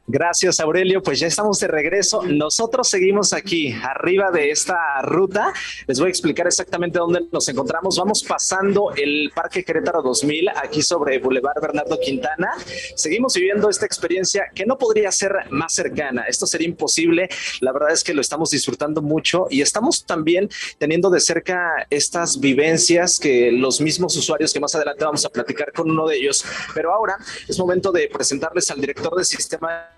Gracias, 0.09 0.59
Aurelio. 0.59 1.01
Pues 1.01 1.21
ya 1.21 1.29
estamos 1.29 1.61
de 1.61 1.69
regreso. 1.69 2.23
Nosotros 2.25 2.89
seguimos 2.89 3.33
aquí, 3.33 3.73
arriba 3.73 4.33
de 4.33 4.51
esta 4.51 5.01
ruta. 5.03 5.53
Les 5.87 6.01
voy 6.01 6.09
a 6.09 6.11
explicar 6.11 6.49
exactamente 6.49 6.99
dónde 6.99 7.23
nos 7.31 7.49
encontramos. 7.49 7.97
Vamos 7.99 8.25
pasando 8.25 8.93
el 8.97 9.31
Parque 9.33 9.65
Querétaro 9.65 10.03
2000, 10.03 10.49
aquí 10.57 10.83
sobre 10.83 11.21
Boulevard 11.21 11.61
Bernardo 11.63 12.01
Quintana. 12.01 12.51
Seguimos 12.97 13.35
viviendo 13.35 13.71
esta 13.71 13.87
experiencia 13.87 14.47
que 14.53 14.67
no 14.67 14.77
podría 14.77 15.13
ser 15.13 15.33
más 15.51 15.73
cercana. 15.73 16.25
Esto 16.25 16.47
sería 16.47 16.67
imposible. 16.67 17.29
La 17.61 17.73
verdad 17.73 17.93
es 17.93 18.03
que 18.03 18.13
lo 18.13 18.21
estamos 18.21 18.51
disfrutando 18.51 19.03
mucho 19.03 19.47
y 19.51 19.63
estamos 19.63 20.05
también 20.05 20.51
teniendo 20.79 21.11
de 21.11 21.21
cerca 21.21 21.87
estas 21.91 22.41
vivencias 22.41 23.21
que 23.21 23.53
los 23.53 23.81
mismos 23.81 24.17
usuarios 24.17 24.53
que 24.53 24.59
más 24.59 24.75
adelante 24.75 25.05
vamos 25.05 25.25
a 25.25 25.29
platicar 25.29 25.73
con 25.73 25.89
uno 25.89 26.09
de 26.09 26.17
ellos. 26.17 26.45
Pero 26.75 26.93
ahora 26.93 27.17
es 27.49 27.57
momento 27.57 27.93
de 27.93 28.09
presentarles 28.09 28.69
al 28.73 28.81
director 28.81 29.15
de 29.17 29.25
sistema 29.25 29.92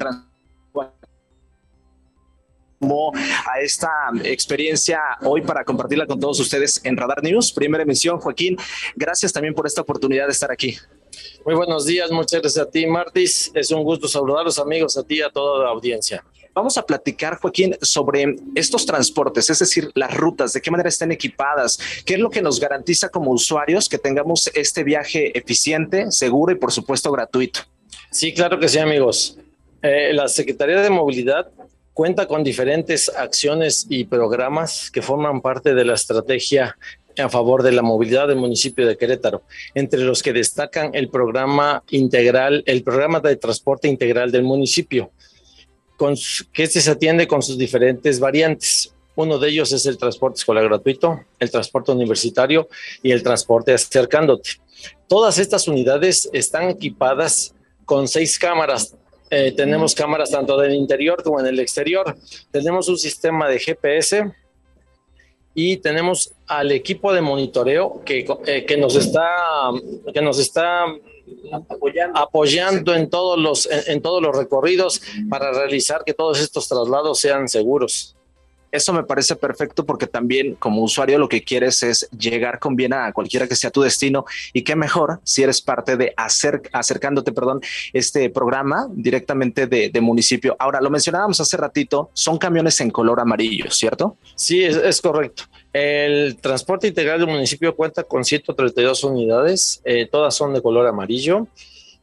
a 3.47 3.61
esta 3.61 3.91
experiencia 4.25 5.01
hoy 5.23 5.43
para 5.43 5.65
compartirla 5.65 6.07
con 6.07 6.21
todos 6.21 6.39
ustedes 6.41 6.81
en 6.85 6.97
Radar 6.97 7.23
News, 7.23 7.53
primera 7.53 7.83
emisión. 7.83 8.19
Joaquín, 8.19 8.57
gracias 8.95 9.33
también 9.33 9.55
por 9.55 9.67
esta 9.67 9.81
oportunidad 9.81 10.27
de 10.27 10.33
estar 10.33 10.51
aquí. 10.51 10.77
Muy 11.45 11.55
buenos 11.55 11.87
días, 11.87 12.11
muchas 12.11 12.41
gracias 12.41 12.67
a 12.67 12.71
ti, 12.71 12.87
Martis. 12.87 13.51
Es 13.55 13.71
un 13.71 13.85
gusto 13.85 14.09
saludar 14.09 14.41
a 14.41 14.45
los 14.45 14.59
amigos, 14.59 14.97
a 14.97 15.03
ti 15.03 15.17
y 15.17 15.23
a 15.23 15.31
toda 15.31 15.65
la 15.65 15.71
audiencia. 15.71 16.25
Vamos 16.53 16.79
a 16.79 16.87
platicar, 16.87 17.39
Joaquín, 17.41 17.77
sobre 17.83 18.37
estos 18.55 18.87
transportes, 18.87 19.51
es 19.51 19.59
decir, 19.59 19.91
las 19.95 20.15
rutas, 20.15 20.53
de 20.53 20.61
qué 20.61 20.71
manera 20.71 20.89
están 20.89 21.11
equipadas, 21.11 21.79
qué 22.07 22.15
es 22.15 22.21
lo 22.21 22.31
que 22.31 22.43
nos 22.43 22.61
garantiza 22.61 23.09
como 23.09 23.33
usuarios 23.33 23.89
que 23.89 23.99
tengamos 23.99 24.49
este 24.55 24.85
viaje 24.85 25.37
eficiente, 25.37 26.13
seguro 26.13 26.53
y, 26.53 26.57
por 26.57 26.71
supuesto, 26.71 27.11
gratuito. 27.11 27.61
Sí, 28.11 28.33
claro 28.33 28.61
que 28.61 28.69
sí, 28.69 28.79
amigos. 28.79 29.37
Eh, 29.87 30.15
la 30.15 30.29
Secretaría 30.29 30.81
de 30.81 30.89
Movilidad 30.89 31.51
cuenta 31.93 32.27
con 32.27 32.43
diferentes 32.43 33.11
acciones 33.11 33.85
y 33.91 34.05
programas 34.05 34.91
que 34.91 35.03
forman 35.03 35.43
parte 35.43 35.75
de 35.75 35.85
la 35.85 35.93
estrategia 35.93 36.75
a 37.19 37.29
favor 37.29 37.63
de 37.63 37.71
la 37.71 37.83
movilidad 37.83 38.29
del 38.29 38.39
municipio 38.39 38.87
de 38.87 38.97
Querétaro, 38.97 39.43
entre 39.75 40.01
los 40.01 40.23
que 40.23 40.33
destacan 40.33 40.95
el 40.95 41.11
programa 41.11 41.85
integral, 41.91 42.63
el 42.65 42.83
programa 42.83 43.21
de 43.21 43.37
transporte 43.37 43.87
integral 43.87 44.33
del 44.33 44.43
municipio, 44.43 45.11
que 46.51 46.63
este 46.63 46.81
se 46.81 46.91
atiende 46.91 47.29
con 47.29 47.43
sus 47.43 47.59
diferentes 47.59 48.19
variantes. 48.19 48.95
Uno 49.17 49.39
de 49.39 49.51
ellos 49.51 49.71
es 49.73 49.85
el 49.85 49.99
transporte 49.99 50.39
escolar 50.39 50.65
gratuito, 50.65 51.21
el 51.39 51.51
transporte 51.51 51.93
universitario 51.93 52.69
y 53.03 53.13
el 53.13 53.23
transporte 53.23 53.75
acercándote. 53.75 54.53
Todas 55.07 55.39
estas 55.39 55.69
unidades 55.69 56.31
están 56.33 56.71
equipadas 56.71 57.55
con 57.85 58.09
seis 58.09 58.39
cámaras 58.39 58.97
eh, 59.35 59.53
tenemos 59.53 59.95
cámaras 59.95 60.31
tanto 60.31 60.57
del 60.57 60.75
interior 60.75 61.23
como 61.23 61.41
en 61.41 61.47
el 61.47 61.59
exterior. 61.59 62.17
Tenemos 62.53 62.89
un 62.89 62.97
sistema 62.97 63.49
de 63.49 63.59
GPS 63.59 64.33
y 65.55 65.79
tenemos 65.79 66.33
al 66.47 66.71
equipo 66.71 67.13
de 67.13 67.21
monitoreo 67.21 68.03
que, 68.05 68.27
eh, 68.47 68.65
que 68.65 68.77
nos 68.77 68.95
está, 68.95 69.29
que 70.13 70.23
nos 70.23 70.39
está 70.39 70.87
apoyando, 72.15 72.95
en, 72.95 73.11
todos 73.11 73.39
los, 73.39 73.69
en 73.89 74.03
todos 74.03 74.23
los 74.23 74.37
recorridos 74.37 75.03
para 75.29 75.53
realizar 75.53 76.05
que 76.05 76.15
todos 76.15 76.41
estos 76.41 76.69
traslados 76.69 77.19
sean 77.19 77.49
seguros. 77.49 78.17
Eso 78.75 78.93
me 78.93 79.05
parece 79.05 79.37
perfecto 79.37 79.87
porque 79.87 80.09
también 80.09 80.57
como 80.57 80.83
usuario 80.83 81.17
lo 81.17 81.29
que 81.29 81.45
quieres 81.45 81.85
es 81.85 82.09
llegar 82.11 82.59
con 82.59 82.75
bien 82.75 82.93
a 82.93 83.13
cualquiera 83.13 83.47
que 83.47 83.55
sea 83.55 83.71
tu 83.71 83.83
destino 83.83 84.25
y 84.53 84.63
qué 84.63 84.75
mejor 84.75 85.21
si 85.23 85.45
eres 85.45 85.63
parte 85.63 85.97
de 85.97 86.13
hacer, 86.17 86.61
acercándote, 86.73 87.31
perdón, 87.31 87.61
este 87.93 88.31
programa 88.31 88.89
directamente 88.91 89.69
de, 89.69 90.01
municipio. 90.01 90.57
Ahora, 90.59 90.81
lo 90.81 90.91
mencionábamos 90.91 91.41
hace 91.41 91.57
ratito, 91.57 92.11
son 92.15 92.37
camiones 92.37 92.81
en 92.81 92.91
color 92.91 93.21
amarillo, 93.21 93.71
¿cierto? 93.71 94.17
Sí, 94.35 94.65
es, 94.65 95.01
correcto. 95.01 95.45
El 95.73 96.37
transporte 96.41 96.89
integral 96.89 97.21
del 97.21 97.29
municipio 97.29 97.77
cuenta 97.77 98.03
con 98.03 98.25
132 98.25 99.05
unidades, 99.05 99.81
eh, 99.85 100.09
todas 100.11 100.35
son 100.35 100.53
de 100.53 100.61
color 100.61 100.89
amarillo 100.89 101.47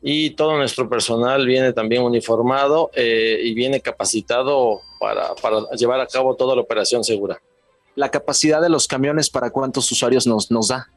y 0.01 0.31
todo 0.31 0.57
nuestro 0.57 0.89
personal 0.89 1.45
viene 1.45 1.73
también 1.73 2.01
uniformado 2.01 2.89
eh, 2.95 3.39
y 3.43 3.53
viene 3.53 3.81
capacitado 3.81 4.81
para, 4.99 5.35
para, 5.35 5.61
llevar 5.77 5.99
a 5.99 6.07
cabo 6.07 6.35
toda 6.35 6.55
la 6.55 6.61
operación 6.61 7.03
segura. 7.03 7.41
¿La 7.95 8.09
capacidad 8.09 8.61
de 8.61 8.69
los 8.69 8.87
camiones 8.87 9.29
para 9.29 9.51
cuántos 9.51 9.91
usuarios 9.91 10.25
nos, 10.25 10.49
nos 10.49 10.69
da? 10.69 10.89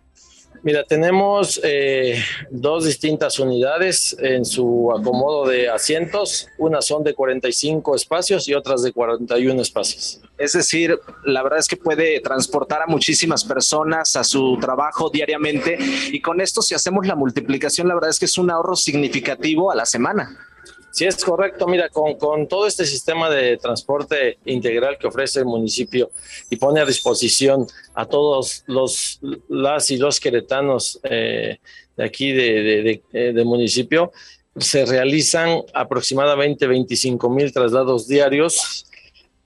Mira, 0.64 0.82
tenemos 0.82 1.60
eh, 1.62 2.24
dos 2.50 2.86
distintas 2.86 3.38
unidades 3.38 4.16
en 4.18 4.46
su 4.46 4.90
acomodo 4.98 5.46
de 5.46 5.68
asientos. 5.68 6.48
Unas 6.56 6.86
son 6.86 7.04
de 7.04 7.12
45 7.12 7.94
espacios 7.94 8.48
y 8.48 8.54
otras 8.54 8.82
de 8.82 8.90
41 8.90 9.60
espacios. 9.60 10.22
Es 10.38 10.54
decir, 10.54 10.98
la 11.22 11.42
verdad 11.42 11.58
es 11.58 11.68
que 11.68 11.76
puede 11.76 12.18
transportar 12.20 12.80
a 12.80 12.86
muchísimas 12.86 13.44
personas 13.44 14.16
a 14.16 14.24
su 14.24 14.56
trabajo 14.58 15.10
diariamente 15.10 15.76
y 16.10 16.22
con 16.22 16.40
esto 16.40 16.62
si 16.62 16.74
hacemos 16.74 17.06
la 17.06 17.14
multiplicación, 17.14 17.86
la 17.86 17.94
verdad 17.94 18.08
es 18.08 18.18
que 18.18 18.24
es 18.24 18.38
un 18.38 18.50
ahorro 18.50 18.74
significativo 18.74 19.70
a 19.70 19.74
la 19.74 19.84
semana. 19.84 20.53
Sí, 20.94 21.06
es 21.06 21.24
correcto. 21.24 21.66
Mira, 21.66 21.88
con, 21.88 22.14
con, 22.14 22.46
todo 22.46 22.68
este 22.68 22.86
sistema 22.86 23.28
de 23.28 23.56
transporte 23.56 24.38
integral 24.44 24.96
que 24.96 25.08
ofrece 25.08 25.40
el 25.40 25.44
municipio 25.44 26.12
y 26.48 26.54
pone 26.54 26.80
a 26.80 26.86
disposición 26.86 27.66
a 27.94 28.06
todos 28.06 28.62
los 28.68 29.18
las 29.48 29.90
y 29.90 29.96
los 29.96 30.20
queretanos 30.20 31.00
eh, 31.02 31.58
de 31.96 32.04
aquí 32.04 32.30
de, 32.30 33.02
de, 33.10 33.32
de, 33.32 33.44
municipio, 33.44 34.12
se 34.56 34.86
realizan 34.86 35.62
aproximadamente 35.74 36.68
25 36.68 37.28
mil 37.28 37.52
traslados 37.52 38.06
diarios 38.06 38.86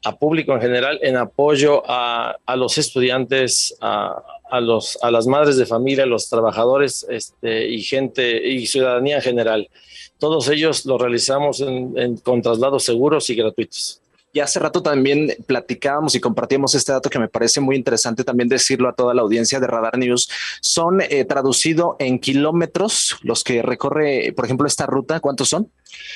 a 0.05 0.19
público 0.19 0.53
en 0.53 0.61
general 0.61 0.99
en 1.03 1.17
apoyo 1.17 1.83
a, 1.87 2.37
a 2.45 2.57
los 2.57 2.77
estudiantes, 2.77 3.75
a, 3.81 4.23
a, 4.51 4.61
los, 4.61 4.99
a 5.03 5.11
las 5.11 5.27
madres 5.27 5.57
de 5.57 5.65
familia, 5.65 6.05
a 6.05 6.07
los 6.07 6.29
trabajadores 6.29 7.07
este, 7.09 7.69
y 7.69 7.81
gente 7.81 8.47
y 8.47 8.67
ciudadanía 8.67 9.17
en 9.17 9.23
general. 9.23 9.71
Todos 10.19 10.49
ellos 10.49 10.85
lo 10.85 10.99
realizamos 10.99 11.65
con 12.23 12.43
traslados 12.43 12.85
seguros 12.85 13.31
y 13.31 13.35
gratuitos. 13.35 14.01
Y 14.33 14.41
hace 14.41 14.59
rato 14.59 14.83
también 14.83 15.35
platicábamos 15.47 16.15
y 16.15 16.21
compartíamos 16.21 16.75
este 16.75 16.93
dato 16.93 17.09
que 17.09 17.19
me 17.19 17.29
parece 17.29 17.61
muy 17.61 17.77
interesante 17.77 18.25
también 18.25 18.49
decirlo 18.49 18.89
a 18.89 18.93
toda 18.95 19.15
la 19.15 19.23
audiencia 19.23 19.59
de 19.59 19.67
Radar 19.67 19.97
News. 19.97 20.29
Son 20.61 21.01
eh, 21.01 21.25
traducido 21.25 21.97
en 21.99 22.19
kilómetros 22.19 23.17
los 23.23 23.43
que 23.43 23.63
recorre, 23.63 24.33
por 24.37 24.45
ejemplo, 24.45 24.67
esta 24.67 24.85
ruta. 24.85 25.21
¿Cuántos 25.21 25.49
son? 25.49 25.71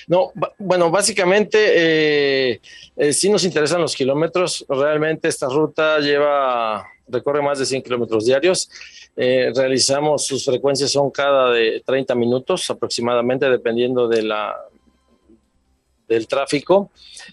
No, 0.08 0.30
bueno, 0.58 0.90
básicamente 0.90 1.58
eh, 1.58 2.60
eh, 2.96 3.12
sí 3.14 3.30
nos 3.30 3.44
interesan 3.44 3.80
los 3.80 3.94
kilómetros. 3.94 4.66
Realmente 4.68 5.28
esta 5.28 5.48
ruta 5.48 5.98
lleva, 5.98 6.84
recorre 7.12 7.42
más 7.42 7.58
de 7.58 7.66
100 7.66 7.82
kilómetros 7.82 8.24
diarios 8.24 8.68
eh, 9.14 9.52
realizamos, 9.54 10.24
sus 10.24 10.44
frecuencias 10.44 10.90
son 10.90 11.10
cada 11.10 11.50
de 11.50 11.82
30 11.84 12.14
minutos 12.14 12.70
aproximadamente, 12.70 13.48
dependiendo 13.48 14.08
de 14.08 14.22
la, 14.22 14.56
del 16.08 16.26
tráfico. 16.26 16.90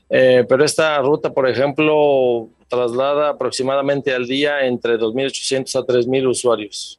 Eh, 0.10 0.45
pero 0.47 0.65
esta 0.65 0.97
ruta, 0.99 1.34
por 1.34 1.47
ejemplo, 1.47 2.49
traslada 2.68 3.30
aproximadamente 3.30 4.14
al 4.14 4.27
día 4.27 4.65
entre 4.65 4.97
2.800 4.97 5.76
a 5.76 5.85
3.000 5.85 6.27
usuarios. 6.27 6.98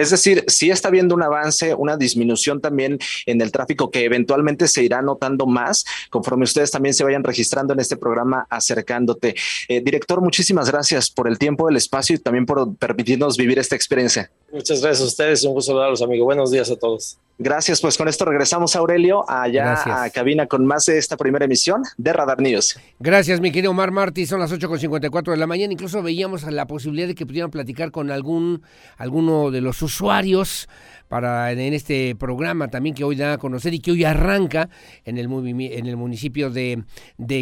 Es 0.00 0.08
decir, 0.08 0.44
sí 0.46 0.70
está 0.70 0.88
habiendo 0.88 1.14
un 1.14 1.22
avance, 1.22 1.74
una 1.74 1.94
disminución 1.98 2.58
también 2.62 2.98
en 3.26 3.38
el 3.42 3.52
tráfico 3.52 3.90
que 3.90 4.06
eventualmente 4.06 4.66
se 4.66 4.82
irá 4.82 5.02
notando 5.02 5.44
más 5.44 5.84
conforme 6.08 6.44
ustedes 6.44 6.70
también 6.70 6.94
se 6.94 7.04
vayan 7.04 7.22
registrando 7.22 7.74
en 7.74 7.80
este 7.80 7.98
programa 7.98 8.46
acercándote. 8.48 9.34
Eh, 9.68 9.82
director, 9.82 10.22
muchísimas 10.22 10.70
gracias 10.70 11.10
por 11.10 11.28
el 11.28 11.38
tiempo, 11.38 11.68
el 11.68 11.76
espacio 11.76 12.16
y 12.16 12.18
también 12.18 12.46
por 12.46 12.74
permitirnos 12.76 13.36
vivir 13.36 13.58
esta 13.58 13.76
experiencia. 13.76 14.30
Muchas 14.52 14.82
gracias 14.82 15.02
a 15.02 15.06
ustedes, 15.06 15.44
un 15.44 15.52
gusto 15.52 15.70
saludarlos, 15.70 16.02
amigos. 16.02 16.24
Buenos 16.24 16.50
días 16.50 16.70
a 16.70 16.76
todos. 16.76 17.16
Gracias, 17.38 17.80
pues 17.80 17.96
con 17.96 18.08
esto 18.08 18.24
regresamos, 18.24 18.76
Aurelio, 18.76 19.24
allá 19.26 20.04
a 20.04 20.10
cabina 20.10 20.46
con 20.46 20.66
más 20.66 20.84
de 20.86 20.98
esta 20.98 21.16
primera 21.16 21.46
emisión 21.46 21.82
de 21.96 22.12
Radar 22.12 22.40
News. 22.40 22.78
Gracias, 22.98 23.40
mi 23.40 23.50
querido 23.50 23.70
Omar 23.70 23.92
Martí, 23.92 24.26
son 24.26 24.40
las 24.40 24.52
8.54 24.52 25.30
de 25.30 25.36
la 25.36 25.46
mañana, 25.46 25.72
incluso 25.72 26.02
veíamos 26.02 26.42
la 26.42 26.66
posibilidad 26.66 27.06
de 27.06 27.14
que 27.14 27.24
pudieran 27.24 27.50
platicar 27.50 27.92
con 27.92 28.10
algún, 28.10 28.62
alguno 28.98 29.50
de 29.50 29.62
los 29.62 29.80
usuarios 29.80 30.68
para 31.10 31.52
en 31.52 31.74
este 31.74 32.14
programa 32.16 32.68
también 32.68 32.94
que 32.94 33.04
hoy 33.04 33.16
da 33.16 33.34
a 33.34 33.38
conocer 33.38 33.74
y 33.74 33.80
que 33.80 33.92
hoy 33.92 34.04
arranca 34.04 34.70
en 35.04 35.18
el, 35.18 35.26
en 35.26 35.86
el 35.86 35.96
municipio 35.96 36.50
de, 36.50 36.84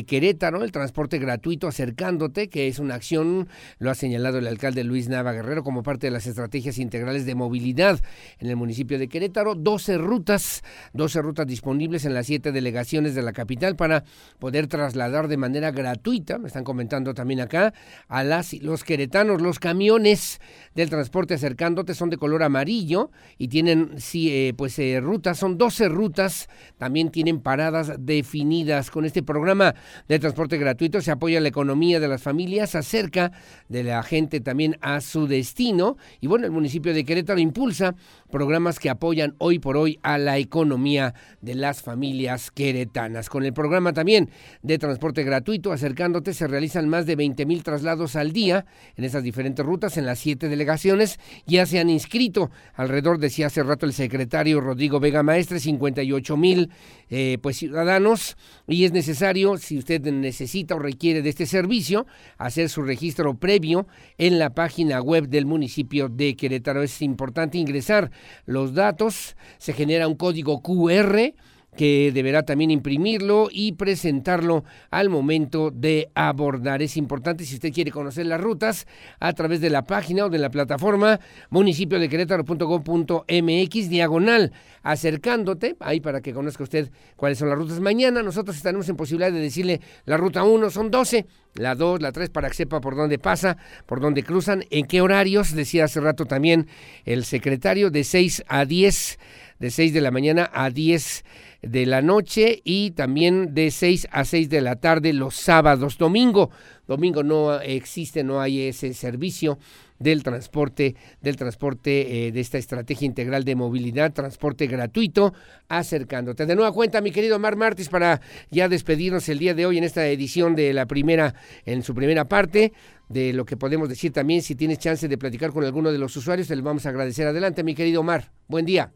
Querétaro, 0.06 0.64
el 0.64 0.72
transporte 0.72 1.18
gratuito 1.18 1.68
acercándote, 1.68 2.48
que 2.48 2.68
es 2.68 2.78
una 2.78 2.94
acción, 2.94 3.48
lo 3.78 3.90
ha 3.90 3.94
señalado 3.94 4.38
el 4.38 4.46
alcalde 4.46 4.84
Luis 4.84 5.08
Nava 5.08 5.32
Guerrero 5.32 5.62
como 5.62 5.82
parte 5.82 6.06
de 6.06 6.10
las 6.10 6.26
estrategias 6.26 6.78
integrales 6.78 7.26
de 7.26 7.34
movilidad 7.34 8.00
en 8.38 8.48
el 8.48 8.56
municipio 8.56 8.98
de 8.98 9.08
Querétaro. 9.08 9.54
Dos 9.54 9.78
12 9.78 9.98
rutas, 9.98 10.64
12 10.94 11.20
rutas 11.20 11.46
disponibles 11.46 12.06
en 12.06 12.14
las 12.14 12.26
siete 12.26 12.52
delegaciones 12.52 13.14
de 13.14 13.20
la 13.20 13.34
capital 13.34 13.76
para 13.76 14.02
poder 14.38 14.66
trasladar 14.66 15.28
de 15.28 15.36
manera 15.36 15.72
gratuita, 15.72 16.38
me 16.38 16.48
están 16.48 16.64
comentando 16.64 17.12
también 17.12 17.40
acá, 17.40 17.74
a 18.08 18.24
las, 18.24 18.54
los 18.54 18.82
queretanos, 18.82 19.42
los 19.42 19.58
camiones 19.58 20.40
del 20.74 20.88
transporte 20.88 21.34
acercándote 21.34 21.94
son 21.94 22.08
de 22.08 22.16
color 22.16 22.42
amarillo 22.42 23.10
y 23.36 23.48
tienen 23.48 23.57
sí, 23.96 24.30
eh, 24.30 24.54
pues 24.56 24.78
eh, 24.78 25.00
rutas, 25.00 25.38
son 25.38 25.58
12 25.58 25.88
rutas, 25.88 26.48
también 26.76 27.10
tienen 27.10 27.40
paradas 27.40 27.92
definidas. 27.98 28.90
Con 28.90 29.04
este 29.04 29.22
programa 29.22 29.74
de 30.08 30.18
transporte 30.18 30.58
gratuito 30.58 31.00
se 31.00 31.10
apoya 31.10 31.40
la 31.40 31.48
economía 31.48 32.00
de 32.00 32.08
las 32.08 32.22
familias, 32.22 32.74
acerca 32.74 33.32
de 33.68 33.84
la 33.84 34.02
gente 34.02 34.40
también 34.40 34.76
a 34.80 35.00
su 35.00 35.26
destino 35.26 35.96
y 36.20 36.26
bueno, 36.26 36.46
el 36.46 36.52
municipio 36.52 36.94
de 36.94 37.04
Querétaro 37.04 37.40
impulsa 37.40 37.94
programas 38.30 38.78
que 38.78 38.90
apoyan 38.90 39.34
hoy 39.38 39.58
por 39.58 39.76
hoy 39.76 39.98
a 40.02 40.18
la 40.18 40.38
economía 40.38 41.14
de 41.40 41.54
las 41.54 41.82
familias 41.82 42.50
queretanas. 42.50 43.28
Con 43.28 43.44
el 43.44 43.52
programa 43.52 43.92
también 43.92 44.30
de 44.62 44.78
transporte 44.78 45.24
gratuito, 45.24 45.72
acercándote, 45.72 46.34
se 46.34 46.46
realizan 46.46 46.88
más 46.88 47.06
de 47.06 47.16
20 47.16 47.46
mil 47.46 47.62
traslados 47.62 48.16
al 48.16 48.32
día 48.32 48.66
en 48.96 49.04
esas 49.04 49.22
diferentes 49.22 49.64
rutas 49.64 49.96
en 49.96 50.06
las 50.06 50.18
siete 50.18 50.48
delegaciones. 50.48 51.18
Ya 51.46 51.66
se 51.66 51.78
han 51.78 51.90
inscrito 51.90 52.50
alrededor, 52.74 53.18
decía 53.18 53.47
hace 53.48 53.62
rato 53.62 53.86
el 53.86 53.94
secretario 53.94 54.60
Rodrigo 54.60 55.00
Vega 55.00 55.22
Maestre, 55.22 55.58
58 55.58 56.36
mil 56.36 56.70
eh, 57.08 57.38
pues 57.40 57.56
ciudadanos 57.56 58.36
y 58.66 58.84
es 58.84 58.92
necesario, 58.92 59.56
si 59.56 59.78
usted 59.78 60.02
necesita 60.02 60.74
o 60.74 60.78
requiere 60.78 61.22
de 61.22 61.30
este 61.30 61.46
servicio, 61.46 62.06
hacer 62.36 62.68
su 62.68 62.82
registro 62.82 63.38
previo 63.38 63.86
en 64.18 64.38
la 64.38 64.50
página 64.50 65.00
web 65.00 65.28
del 65.28 65.46
municipio 65.46 66.10
de 66.10 66.36
Querétaro. 66.36 66.82
Es 66.82 67.00
importante 67.00 67.56
ingresar 67.56 68.10
los 68.44 68.74
datos, 68.74 69.34
se 69.56 69.72
genera 69.72 70.08
un 70.08 70.16
código 70.16 70.62
QR 70.62 71.32
que 71.78 72.10
deberá 72.12 72.42
también 72.42 72.72
imprimirlo 72.72 73.48
y 73.52 73.70
presentarlo 73.72 74.64
al 74.90 75.10
momento 75.10 75.70
de 75.70 76.10
abordar. 76.12 76.82
Es 76.82 76.96
importante 76.96 77.44
si 77.44 77.54
usted 77.54 77.72
quiere 77.72 77.92
conocer 77.92 78.26
las 78.26 78.40
rutas 78.40 78.88
a 79.20 79.32
través 79.32 79.60
de 79.60 79.70
la 79.70 79.84
página 79.84 80.24
o 80.24 80.28
de 80.28 80.38
la 80.38 80.50
plataforma 80.50 81.20
municipio 81.50 82.00
de 82.00 82.08
querétaro.com.mx 82.08 83.88
diagonal 83.88 84.52
acercándote 84.82 85.76
ahí 85.78 86.00
para 86.00 86.20
que 86.20 86.34
conozca 86.34 86.64
usted 86.64 86.90
cuáles 87.14 87.38
son 87.38 87.48
las 87.48 87.56
rutas. 87.56 87.78
Mañana 87.78 88.24
nosotros 88.24 88.56
estaremos 88.56 88.88
en 88.88 88.96
posibilidad 88.96 89.30
de 89.30 89.38
decirle 89.38 89.80
la 90.04 90.16
ruta 90.16 90.42
1 90.42 90.70
son 90.70 90.90
12, 90.90 91.26
la 91.54 91.76
2, 91.76 92.02
la 92.02 92.10
3 92.10 92.30
para 92.30 92.48
que 92.48 92.54
sepa 92.54 92.80
por 92.80 92.96
dónde 92.96 93.20
pasa, 93.20 93.56
por 93.86 94.00
dónde 94.00 94.24
cruzan, 94.24 94.64
en 94.70 94.86
qué 94.86 95.00
horarios, 95.00 95.54
decía 95.54 95.84
hace 95.84 96.00
rato 96.00 96.24
también 96.24 96.66
el 97.04 97.24
secretario, 97.24 97.90
de 97.90 98.02
6 98.02 98.42
a 98.48 98.64
10, 98.64 99.18
de 99.58 99.70
6 99.70 99.92
de 99.92 100.00
la 100.00 100.10
mañana 100.10 100.50
a 100.52 100.70
10 100.70 101.24
de 101.62 101.86
la 101.86 102.02
noche 102.02 102.60
y 102.64 102.92
también 102.92 103.54
de 103.54 103.70
6 103.70 104.08
a 104.10 104.24
6 104.24 104.48
de 104.48 104.60
la 104.60 104.76
tarde 104.76 105.12
los 105.12 105.34
sábados. 105.34 105.98
Domingo, 105.98 106.50
domingo 106.86 107.22
no 107.22 107.60
existe, 107.60 108.22
no 108.22 108.40
hay 108.40 108.62
ese 108.62 108.94
servicio 108.94 109.58
del 109.98 110.22
transporte, 110.22 110.94
del 111.20 111.36
transporte 111.36 112.28
eh, 112.28 112.32
de 112.32 112.40
esta 112.40 112.58
estrategia 112.58 113.06
integral 113.06 113.44
de 113.44 113.56
movilidad, 113.56 114.12
transporte 114.12 114.66
gratuito, 114.66 115.34
acercándote. 115.68 116.46
De 116.46 116.54
nueva 116.54 116.72
cuenta, 116.72 117.00
mi 117.00 117.10
querido 117.10 117.38
Mar 117.38 117.56
Martis, 117.56 117.88
para 117.88 118.20
ya 118.50 118.68
despedirnos 118.68 119.28
el 119.28 119.38
día 119.38 119.54
de 119.54 119.66
hoy 119.66 119.78
en 119.78 119.84
esta 119.84 120.06
edición 120.06 120.54
de 120.54 120.72
la 120.72 120.86
primera, 120.86 121.34
en 121.64 121.82
su 121.82 121.94
primera 121.94 122.26
parte, 122.26 122.72
de 123.08 123.32
lo 123.32 123.44
que 123.44 123.56
podemos 123.56 123.88
decir 123.88 124.12
también, 124.12 124.42
si 124.42 124.54
tienes 124.54 124.78
chance 124.78 125.08
de 125.08 125.18
platicar 125.18 125.50
con 125.50 125.64
alguno 125.64 125.90
de 125.90 125.98
los 125.98 126.14
usuarios, 126.16 126.48
te 126.48 126.56
lo 126.56 126.62
vamos 126.62 126.86
a 126.86 126.90
agradecer. 126.90 127.26
Adelante, 127.26 127.64
mi 127.64 127.74
querido 127.74 128.02
Mar. 128.02 128.30
Buen 128.46 128.66
día. 128.66 128.92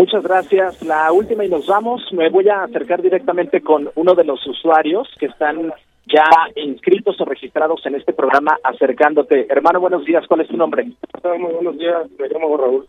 Muchas 0.00 0.22
gracias. 0.22 0.80
La 0.80 1.12
última 1.12 1.44
y 1.44 1.50
nos 1.50 1.66
vamos. 1.66 2.00
Me 2.12 2.30
voy 2.30 2.48
a 2.48 2.62
acercar 2.62 3.02
directamente 3.02 3.60
con 3.60 3.90
uno 3.96 4.14
de 4.14 4.24
los 4.24 4.40
usuarios 4.46 5.06
que 5.18 5.26
están 5.26 5.74
ya 6.06 6.24
inscritos 6.56 7.20
o 7.20 7.26
registrados 7.26 7.84
en 7.84 7.96
este 7.96 8.14
programa 8.14 8.56
acercándote. 8.64 9.46
Hermano, 9.50 9.78
buenos 9.78 10.06
días. 10.06 10.26
¿Cuál 10.26 10.40
es 10.40 10.48
tu 10.48 10.56
nombre? 10.56 10.90
Muy 11.38 11.52
buenos 11.52 11.76
días. 11.76 12.06
Me 12.18 12.28
llamo 12.30 12.56
Raúl. 12.56 12.88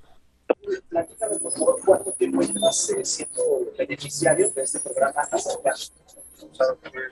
¿Cuánto 1.85 2.13
tiempo 2.13 2.43
llevas 2.43 2.93
siendo 3.03 3.41
beneficiario 3.77 4.49
de 4.49 4.61
este 4.61 4.79
programa 4.79 5.19
acercándote? 5.33 5.99
O 6.49 6.55
sea, 6.55 6.67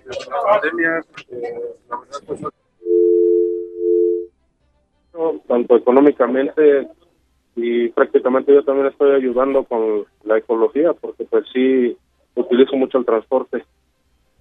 desde 0.07 0.31
la 0.31 0.41
pandemia, 0.49 1.03
eh, 1.29 1.59
la 1.89 1.99
verdad, 1.99 2.19
pues, 2.25 2.41
tanto 5.45 5.75
económicamente 5.75 6.87
y 7.61 7.89
prácticamente 7.89 8.53
yo 8.53 8.63
también 8.63 8.87
estoy 8.87 9.11
ayudando 9.11 9.63
con 9.63 10.05
la 10.23 10.37
ecología 10.37 10.93
porque 10.93 11.25
pues 11.25 11.45
sí 11.53 11.95
utilizo 12.35 12.75
mucho 12.75 12.97
el 12.97 13.05
transporte 13.05 13.63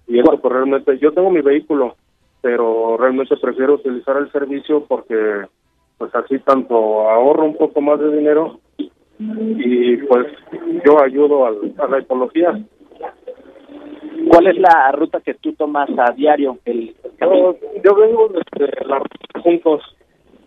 y 0.07 0.19
eso 0.19 0.37
pues 0.41 0.53
realmente 0.53 0.97
yo 0.99 1.11
tengo 1.11 1.29
mi 1.29 1.41
vehículo 1.41 1.95
pero 2.41 2.97
realmente 2.97 3.35
prefiero 3.37 3.75
utilizar 3.75 4.17
el 4.17 4.31
servicio 4.31 4.85
porque 4.85 5.45
pues 5.97 6.15
así 6.15 6.39
tanto 6.39 7.09
ahorro 7.09 7.45
un 7.45 7.57
poco 7.57 7.81
más 7.81 7.99
de 7.99 8.15
dinero 8.15 8.59
y 9.17 9.97
pues 9.97 10.27
yo 10.85 11.03
ayudo 11.03 11.45
al, 11.45 11.73
a 11.77 11.87
la 11.87 11.99
ecología 11.99 12.57
¿Cuál 14.29 14.47
es 14.47 14.57
la 14.57 14.91
ruta 14.91 15.21
que 15.21 15.33
tú 15.35 15.53
tomas 15.53 15.89
a 15.97 16.11
diario? 16.11 16.57
El, 16.65 16.93
yo, 17.19 17.55
yo 17.83 17.95
vengo 17.95 18.29
desde 18.29 18.85
la 18.85 19.01
Juncos 19.41 19.81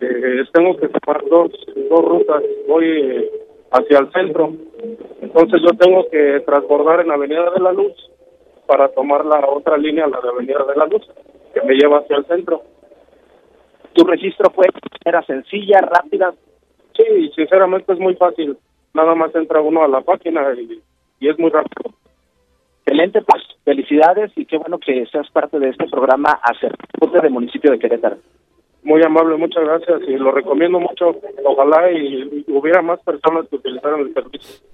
eh, 0.03 0.43
tengo 0.53 0.77
que 0.77 0.87
tomar 0.87 1.23
dos, 1.29 1.51
dos 1.89 2.05
rutas, 2.05 2.43
voy 2.67 2.85
eh, 2.85 3.31
hacia 3.71 3.99
el 3.99 4.11
centro, 4.11 4.53
entonces 5.21 5.61
yo 5.61 5.77
tengo 5.77 6.07
que 6.09 6.41
transbordar 6.45 7.01
en 7.01 7.11
Avenida 7.11 7.49
de 7.51 7.59
la 7.61 7.71
Luz 7.71 7.93
para 8.67 8.89
tomar 8.89 9.25
la 9.25 9.47
otra 9.47 9.77
línea, 9.77 10.07
la 10.07 10.19
de 10.21 10.29
Avenida 10.29 10.63
de 10.67 10.75
la 10.75 10.85
Luz, 10.85 11.03
que 11.53 11.61
me 11.61 11.75
lleva 11.75 11.99
hacia 11.99 12.17
el 12.17 12.25
centro. 12.25 12.61
¿Tu 13.93 14.03
registro 14.03 14.49
fue 14.51 14.67
era 15.05 15.21
sencilla, 15.23 15.81
rápida? 15.81 16.33
Sí, 16.95 17.31
sinceramente 17.35 17.93
es 17.93 17.99
muy 17.99 18.15
fácil, 18.15 18.57
nada 18.93 19.15
más 19.15 19.33
entra 19.35 19.61
uno 19.61 19.83
a 19.83 19.87
la 19.87 20.01
página 20.01 20.53
y, 20.53 20.81
y 21.19 21.29
es 21.29 21.37
muy 21.39 21.49
rápido. 21.49 21.93
Excelente, 22.85 23.21
pues 23.21 23.43
felicidades 23.63 24.31
y 24.35 24.45
qué 24.45 24.57
bueno 24.57 24.77
que 24.77 25.05
seas 25.07 25.29
parte 25.31 25.57
de 25.57 25.69
este 25.69 25.87
programa 25.87 26.39
Acercarte 26.43 27.21
del 27.21 27.31
municipio 27.31 27.71
de 27.71 27.79
Querétaro. 27.79 28.17
Muy 28.83 29.01
amable, 29.01 29.37
muchas 29.37 29.63
gracias 29.63 30.01
y 30.07 30.17
lo 30.17 30.31
recomiendo 30.31 30.79
mucho. 30.79 31.15
Ojalá 31.45 31.91
y, 31.91 32.43
hubiera 32.49 32.81
más 32.81 32.99
personas 33.01 33.47
que 33.49 33.55
utilizaran 33.55 34.01
el 34.01 34.13
servicio. 34.13 34.65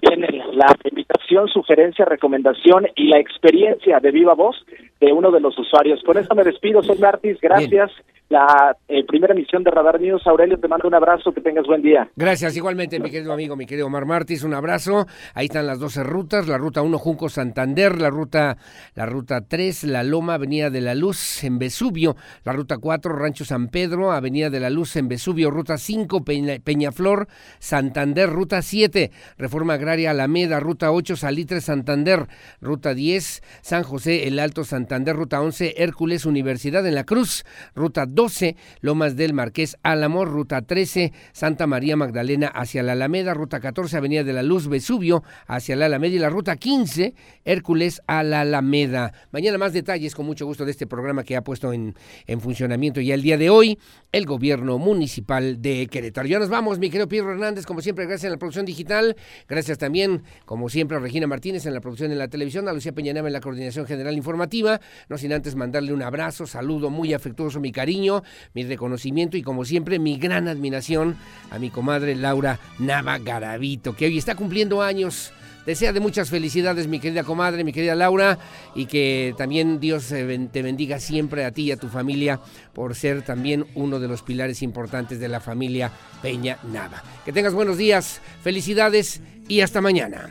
Tienen 0.00 0.42
la 0.52 0.76
invitación, 0.84 1.48
sugerencia, 1.48 2.04
recomendación 2.04 2.86
y 2.94 3.08
la 3.08 3.18
experiencia 3.18 3.98
de 3.98 4.10
viva 4.10 4.34
voz 4.34 4.56
de 5.00 5.12
uno 5.12 5.30
de 5.30 5.40
los 5.40 5.58
usuarios. 5.58 6.02
Con 6.04 6.18
esto 6.18 6.34
me 6.34 6.44
despido, 6.44 6.82
soy 6.82 6.98
Martis, 6.98 7.38
gracias 7.40 7.90
la 8.28 8.76
eh, 8.88 9.04
primera 9.06 9.34
emisión 9.34 9.62
de 9.62 9.70
Radar 9.70 10.00
News. 10.00 10.26
Aurelio, 10.26 10.58
te 10.58 10.66
mando 10.66 10.88
un 10.88 10.94
abrazo, 10.94 11.32
que 11.32 11.40
tengas 11.40 11.66
buen 11.66 11.82
día. 11.82 12.08
Gracias, 12.16 12.56
igualmente, 12.56 12.98
mi 12.98 13.10
querido 13.10 13.32
amigo, 13.32 13.54
mi 13.54 13.66
querido 13.66 13.86
Omar 13.86 14.04
Martis, 14.04 14.42
un 14.42 14.54
abrazo. 14.54 15.06
Ahí 15.34 15.46
están 15.46 15.66
las 15.66 15.78
12 15.78 16.02
rutas, 16.02 16.48
la 16.48 16.58
ruta 16.58 16.82
1 16.82 16.98
Junco 16.98 17.28
Santander, 17.28 18.00
la 18.00 18.10
ruta 18.10 18.56
la 18.94 19.06
ruta 19.06 19.42
3 19.46 19.84
La 19.84 20.02
Loma, 20.02 20.34
Avenida 20.34 20.70
de 20.70 20.80
la 20.80 20.94
Luz 20.94 21.44
en 21.44 21.58
Vesubio, 21.58 22.16
la 22.44 22.52
ruta 22.52 22.78
4 22.78 23.14
Rancho 23.14 23.44
San 23.44 23.68
Pedro, 23.68 24.10
Avenida 24.10 24.50
de 24.50 24.60
la 24.60 24.70
Luz 24.70 24.96
en 24.96 25.08
Vesubio, 25.08 25.50
ruta 25.50 25.78
5 25.78 26.24
Peñaflor, 26.24 27.28
Santander, 27.58 28.28
ruta 28.28 28.60
7 28.60 29.10
Reforma 29.38 29.74
Agraria 29.74 30.10
Alameda, 30.10 30.60
ruta 30.60 30.92
8 30.92 31.16
Salitre 31.16 31.60
Santander, 31.60 32.26
ruta 32.60 32.94
10 32.94 33.42
San 33.62 33.82
José 33.82 34.26
El 34.28 34.38
Alto 34.38 34.64
Santander, 34.64 35.14
ruta 35.14 35.40
11 35.40 35.74
Hércules 35.78 36.24
Universidad 36.26 36.86
en 36.86 36.94
la 36.94 37.04
Cruz, 37.04 37.44
ruta 37.74 38.06
12, 38.06 38.56
Lomas 38.80 39.16
del 39.16 39.34
Marqués 39.34 39.76
Álamo, 39.82 40.24
ruta 40.24 40.62
13, 40.62 41.12
Santa 41.32 41.66
María 41.66 41.96
Magdalena 41.96 42.48
hacia 42.48 42.82
la 42.82 42.92
Alameda, 42.92 43.34
ruta 43.34 43.60
14, 43.60 43.96
Avenida 43.96 44.24
de 44.24 44.32
la 44.32 44.42
Luz 44.42 44.68
Vesubio 44.68 45.22
hacia 45.46 45.76
la 45.76 45.86
Alameda 45.86 46.14
y 46.14 46.18
la 46.18 46.30
ruta 46.30 46.56
15, 46.56 47.14
Hércules 47.44 48.00
a 48.06 48.22
la 48.22 48.40
Alameda. 48.40 49.12
Mañana 49.32 49.58
más 49.58 49.72
detalles 49.72 50.14
con 50.14 50.26
mucho 50.26 50.46
gusto 50.46 50.64
de 50.64 50.70
este 50.70 50.86
programa 50.86 51.24
que 51.24 51.36
ha 51.36 51.42
puesto 51.42 51.72
en, 51.72 51.94
en 52.26 52.40
funcionamiento 52.40 53.00
ya 53.00 53.14
el 53.14 53.22
día 53.22 53.36
de 53.36 53.50
hoy 53.50 53.78
el 54.12 54.24
gobierno 54.24 54.78
municipal 54.78 55.60
de 55.60 55.86
Querétaro. 55.88 56.26
Ya 56.26 56.38
nos 56.38 56.48
vamos, 56.48 56.78
mi 56.78 56.88
querido 56.88 57.08
Pedro 57.08 57.32
Hernández, 57.32 57.66
como 57.66 57.80
siempre, 57.82 58.06
gracias 58.06 58.30
a 58.30 58.34
la 58.34 58.38
producción 58.38 58.64
digital, 58.64 59.16
gracias 59.48 59.78
también, 59.78 60.22
como 60.44 60.68
siempre, 60.68 60.96
a 60.96 61.00
Regina 61.00 61.26
Martínez 61.26 61.66
en 61.66 61.74
la 61.74 61.80
producción 61.80 62.10
de 62.10 62.16
la 62.16 62.28
televisión, 62.28 62.68
a 62.68 62.72
Lucía 62.72 62.92
Peñanama 62.92 63.28
en 63.28 63.32
la 63.32 63.40
coordinación 63.40 63.86
general 63.86 64.16
informativa, 64.16 64.80
no 65.08 65.18
sin 65.18 65.32
antes 65.32 65.54
mandarle 65.54 65.92
un 65.92 66.02
abrazo, 66.02 66.46
saludo 66.46 66.90
muy 66.90 67.14
afectuoso, 67.14 67.60
mi 67.60 67.72
cariño 67.72 68.22
mi 68.54 68.64
reconocimiento 68.64 69.36
y 69.36 69.42
como 69.42 69.64
siempre 69.64 69.98
mi 69.98 70.16
gran 70.18 70.48
admiración 70.48 71.16
a 71.50 71.58
mi 71.58 71.70
comadre 71.70 72.14
Laura 72.14 72.58
Nava 72.78 73.18
Garavito, 73.18 73.94
que 73.94 74.06
hoy 74.06 74.18
está 74.18 74.34
cumpliendo 74.34 74.82
años 74.82 75.32
desea 75.66 75.92
de 75.92 76.00
muchas 76.00 76.30
felicidades, 76.30 76.86
mi 76.86 77.00
querida 77.00 77.24
comadre, 77.24 77.64
mi 77.64 77.72
querida 77.72 77.94
Laura, 77.94 78.38
y 78.74 78.86
que 78.86 79.34
también 79.36 79.80
Dios 79.80 80.06
te 80.06 80.62
bendiga 80.62 81.00
siempre 81.00 81.44
a 81.44 81.50
ti 81.50 81.64
y 81.64 81.72
a 81.72 81.76
tu 81.76 81.88
familia 81.88 82.40
por 82.72 82.94
ser 82.94 83.22
también 83.22 83.66
uno 83.74 83.98
de 83.98 84.08
los 84.08 84.22
pilares 84.22 84.62
importantes 84.62 85.18
de 85.20 85.28
la 85.28 85.40
familia 85.40 85.90
Peña 86.22 86.58
Nava. 86.72 87.02
Que 87.24 87.32
tengas 87.32 87.52
buenos 87.52 87.76
días, 87.76 88.20
felicidades 88.42 89.20
y 89.48 89.60
hasta 89.60 89.80
mañana. 89.80 90.30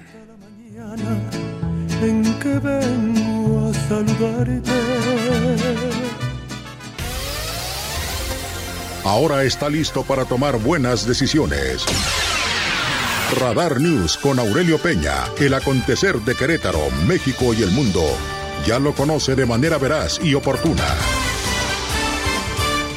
En 2.02 2.24
que 2.40 2.60
vengo 2.60 3.70
a 3.70 3.74
saludarte. 3.88 4.72
Ahora 9.04 9.44
está 9.44 9.70
listo 9.70 10.04
para 10.04 10.26
tomar 10.26 10.58
buenas 10.58 11.06
decisiones. 11.06 11.86
Radar 13.34 13.82
News 13.82 14.18
con 14.18 14.40
Aurelio 14.40 14.78
Peña, 14.78 15.26
el 15.40 15.54
acontecer 15.54 16.20
de 16.22 16.36
Querétaro, 16.36 16.90
México 17.08 17.54
y 17.54 17.64
el 17.64 17.72
mundo. 17.72 18.02
Ya 18.66 18.80
lo 18.80 18.94
conoce 18.94 19.36
de 19.36 19.46
manera 19.46 19.78
veraz 19.78 20.20
y 20.24 20.36
oportuna. 20.36 20.86